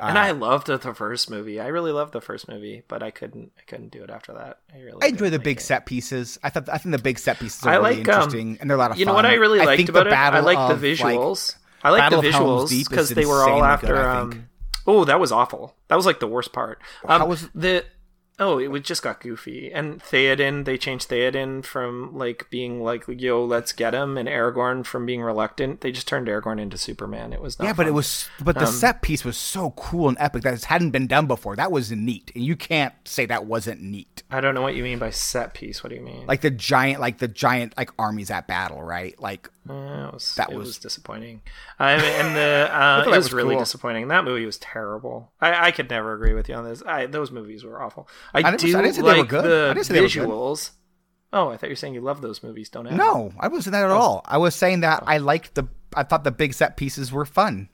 And 0.00 0.18
uh, 0.18 0.20
I 0.20 0.30
loved 0.32 0.66
the 0.66 0.78
first 0.78 1.30
movie. 1.30 1.60
I 1.60 1.68
really 1.68 1.92
loved 1.92 2.12
the 2.12 2.20
first 2.20 2.48
movie, 2.48 2.82
but 2.88 3.02
I 3.02 3.10
couldn't. 3.10 3.52
I 3.58 3.62
couldn't 3.62 3.90
do 3.90 4.02
it 4.02 4.10
after 4.10 4.32
that. 4.34 4.58
I 4.74 4.80
really. 4.80 5.02
I 5.02 5.06
enjoy 5.08 5.30
the 5.30 5.38
like 5.38 5.44
big 5.44 5.58
it. 5.58 5.62
set 5.62 5.86
pieces. 5.86 6.38
I 6.42 6.50
thought 6.50 6.68
I 6.68 6.78
think 6.78 6.92
the 6.92 7.02
big 7.02 7.18
set 7.18 7.38
pieces 7.38 7.64
are 7.64 7.70
I 7.70 7.76
really 7.76 7.96
like 7.96 8.08
um, 8.08 8.14
interesting 8.14 8.58
and 8.60 8.70
they're 8.70 8.76
a 8.76 8.80
lot 8.80 8.90
of 8.90 8.98
You 8.98 9.06
know 9.06 9.14
what 9.14 9.26
I 9.26 9.34
really 9.34 9.58
liked 9.58 9.76
think 9.76 9.88
about 9.88 10.06
it? 10.06 10.12
I 10.12 10.40
like 10.40 10.56
the 10.56 10.74
like, 10.74 10.98
visuals. 10.98 11.56
I 11.82 11.90
like 11.90 12.10
the 12.10 12.16
visuals 12.16 12.88
because 12.88 13.10
they 13.10 13.24
were 13.24 13.42
all 13.42 13.60
good, 13.60 13.66
after. 13.66 14.08
Um, 14.08 14.48
oh, 14.86 15.04
that 15.04 15.20
was 15.20 15.32
awful. 15.32 15.74
That 15.88 15.96
was 15.96 16.06
like 16.06 16.20
the 16.20 16.28
worst 16.28 16.52
part. 16.52 16.80
Um, 17.04 17.20
How 17.20 17.26
was- 17.26 17.48
the? 17.54 17.84
Oh, 18.40 18.58
it 18.58 18.68
was- 18.68 18.80
just 18.82 19.02
got 19.02 19.20
goofy. 19.20 19.70
And 19.72 20.00
Theoden, 20.02 20.64
they 20.64 20.76
changed 20.78 21.08
Theoden 21.10 21.64
from 21.64 22.16
like 22.16 22.48
being 22.50 22.82
like, 22.82 23.04
"Yo, 23.06 23.44
let's 23.44 23.72
get 23.72 23.94
him," 23.94 24.16
and 24.16 24.28
Aragorn 24.28 24.84
from 24.84 25.04
being 25.06 25.20
reluctant. 25.22 25.82
They 25.82 25.92
just 25.92 26.08
turned 26.08 26.26
Aragorn 26.26 26.58
into 26.58 26.78
Superman. 26.78 27.32
It 27.32 27.40
was 27.42 27.58
not 27.58 27.66
Yeah, 27.66 27.72
but 27.74 27.86
it 27.86 27.92
was 27.94 28.28
but 28.42 28.56
the 28.58 28.66
Um, 28.66 28.72
set 28.72 29.02
piece 29.02 29.24
was 29.24 29.36
so 29.36 29.70
cool 29.76 30.08
and 30.08 30.16
epic 30.18 30.42
that 30.42 30.54
it 30.54 30.64
hadn't 30.64 30.90
been 30.90 31.06
done 31.06 31.26
before. 31.26 31.54
That 31.54 31.70
was 31.70 31.92
neat. 31.92 32.32
And 32.34 32.42
you 32.44 32.56
can't 32.56 32.94
say 33.04 33.26
that 33.26 33.44
wasn't 33.44 33.82
neat. 33.82 34.22
I 34.30 34.40
don't 34.40 34.54
know 34.54 34.62
what 34.62 34.74
you 34.74 34.82
mean 34.82 34.98
by 34.98 35.10
set 35.10 35.54
piece. 35.54 35.84
What 35.84 35.90
do 35.90 35.96
you 35.96 36.02
mean? 36.02 36.26
Like 36.26 36.40
the 36.40 36.50
giant 36.50 37.00
like 37.00 37.18
the 37.18 37.28
giant 37.28 37.76
like 37.76 37.90
armies 37.98 38.30
at 38.30 38.48
battle, 38.48 38.82
right? 38.82 39.14
Like 39.20 39.48
Uh, 39.68 40.08
it 40.08 40.14
was, 40.14 40.34
That 40.36 40.50
it 40.50 40.56
was- 40.56 40.68
was, 40.68 40.78
disappointing. 40.78 41.42
I 41.78 41.96
mean, 41.98 42.04
and 42.06 42.34
the 42.34 42.68
uh, 42.72 43.02
it 43.06 43.08
was, 43.10 43.16
was 43.26 43.32
really 43.34 43.54
cool. 43.54 43.60
disappointing. 43.60 44.08
That 44.08 44.24
movie 44.24 44.46
was 44.46 44.56
terrible. 44.58 45.30
I, 45.40 45.66
I 45.66 45.70
could 45.70 45.90
never 45.90 46.12
agree 46.14 46.32
with 46.32 46.48
you 46.48 46.54
on 46.56 46.64
this. 46.64 46.82
I, 46.86 47.06
those 47.06 47.30
movies 47.30 47.62
were 47.62 47.80
awful. 47.80 48.08
I, 48.34 48.38
I 48.38 48.42
didn't- 48.50 48.60
do 48.60 48.78
I 48.78 48.82
didn't 48.82 48.94
say 48.96 49.02
they 49.02 49.18
were 49.18 49.24
good. 49.24 49.44
the 49.44 49.68
I 49.70 49.74
didn't 49.74 49.86
say 49.86 49.94
they 49.94 50.00
were 50.00 50.08
good. 50.08 50.28
visuals. 50.28 50.70
Oh, 51.32 51.48
I 51.50 51.56
thought 51.56 51.68
you 51.68 51.72
were 51.72 51.76
saying 51.76 51.94
you 51.94 52.00
love 52.00 52.20
those 52.22 52.42
movies. 52.42 52.68
Don't 52.70 52.86
I? 52.88 52.90
no, 52.96 53.32
I 53.38 53.48
wasn't 53.48 53.72
that 53.74 53.84
at 53.84 53.90
all. 53.90 54.22
I 54.24 54.38
was 54.38 54.54
saying 54.54 54.80
that 54.80 55.04
I 55.06 55.18
liked 55.18 55.54
the 55.54 55.68
I 55.94 56.02
thought 56.02 56.24
the 56.24 56.30
big 56.32 56.54
set 56.54 56.76
pieces 56.76 57.12
were 57.12 57.24
fun. 57.26 57.68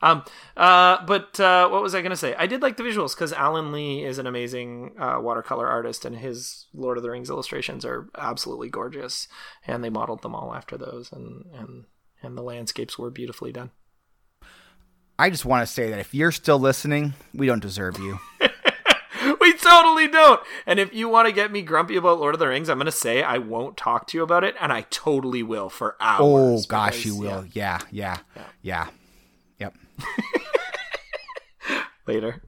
Um. 0.00 0.24
Uh. 0.56 1.04
But 1.06 1.38
uh, 1.40 1.68
what 1.70 1.82
was 1.82 1.94
I 1.94 2.02
gonna 2.02 2.16
say? 2.16 2.34
I 2.36 2.46
did 2.46 2.62
like 2.62 2.76
the 2.76 2.84
visuals 2.84 3.14
because 3.16 3.32
Alan 3.32 3.72
Lee 3.72 4.04
is 4.04 4.18
an 4.18 4.26
amazing 4.28 4.94
uh, 4.98 5.18
watercolor 5.20 5.66
artist, 5.66 6.04
and 6.04 6.16
his 6.16 6.66
Lord 6.72 6.96
of 6.96 7.02
the 7.02 7.10
Rings 7.10 7.30
illustrations 7.30 7.84
are 7.84 8.08
absolutely 8.16 8.68
gorgeous. 8.68 9.26
And 9.66 9.82
they 9.82 9.90
modeled 9.90 10.22
them 10.22 10.34
all 10.36 10.54
after 10.54 10.76
those, 10.78 11.10
and 11.12 11.46
and 11.52 11.84
and 12.22 12.36
the 12.38 12.42
landscapes 12.42 12.96
were 12.98 13.10
beautifully 13.10 13.50
done. 13.52 13.70
I 15.18 15.30
just 15.30 15.44
want 15.44 15.66
to 15.66 15.72
say 15.72 15.90
that 15.90 15.98
if 15.98 16.14
you're 16.14 16.30
still 16.32 16.60
listening, 16.60 17.14
we 17.34 17.46
don't 17.46 17.62
deserve 17.62 17.98
you. 17.98 18.18
we 19.40 19.52
totally 19.54 20.08
don't. 20.08 20.40
And 20.66 20.78
if 20.78 20.92
you 20.94 21.08
want 21.08 21.28
to 21.28 21.32
get 21.32 21.50
me 21.52 21.62
grumpy 21.62 21.96
about 21.96 22.20
Lord 22.20 22.34
of 22.34 22.38
the 22.38 22.48
Rings, 22.48 22.68
I'm 22.68 22.78
going 22.78 22.86
to 22.86 22.92
say 22.92 23.22
I 23.22 23.38
won't 23.38 23.76
talk 23.76 24.06
to 24.08 24.16
you 24.16 24.22
about 24.22 24.44
it, 24.44 24.54
and 24.60 24.72
I 24.72 24.82
totally 24.90 25.42
will 25.42 25.68
for 25.68 25.96
hours. 26.00 26.64
Oh 26.64 26.68
gosh, 26.68 27.02
because, 27.02 27.06
you 27.06 27.16
will. 27.16 27.46
yeah, 27.52 27.80
Yeah, 27.90 28.18
yeah, 28.36 28.46
yeah. 28.62 28.88
Yep. 29.58 29.74
later. 32.08 32.42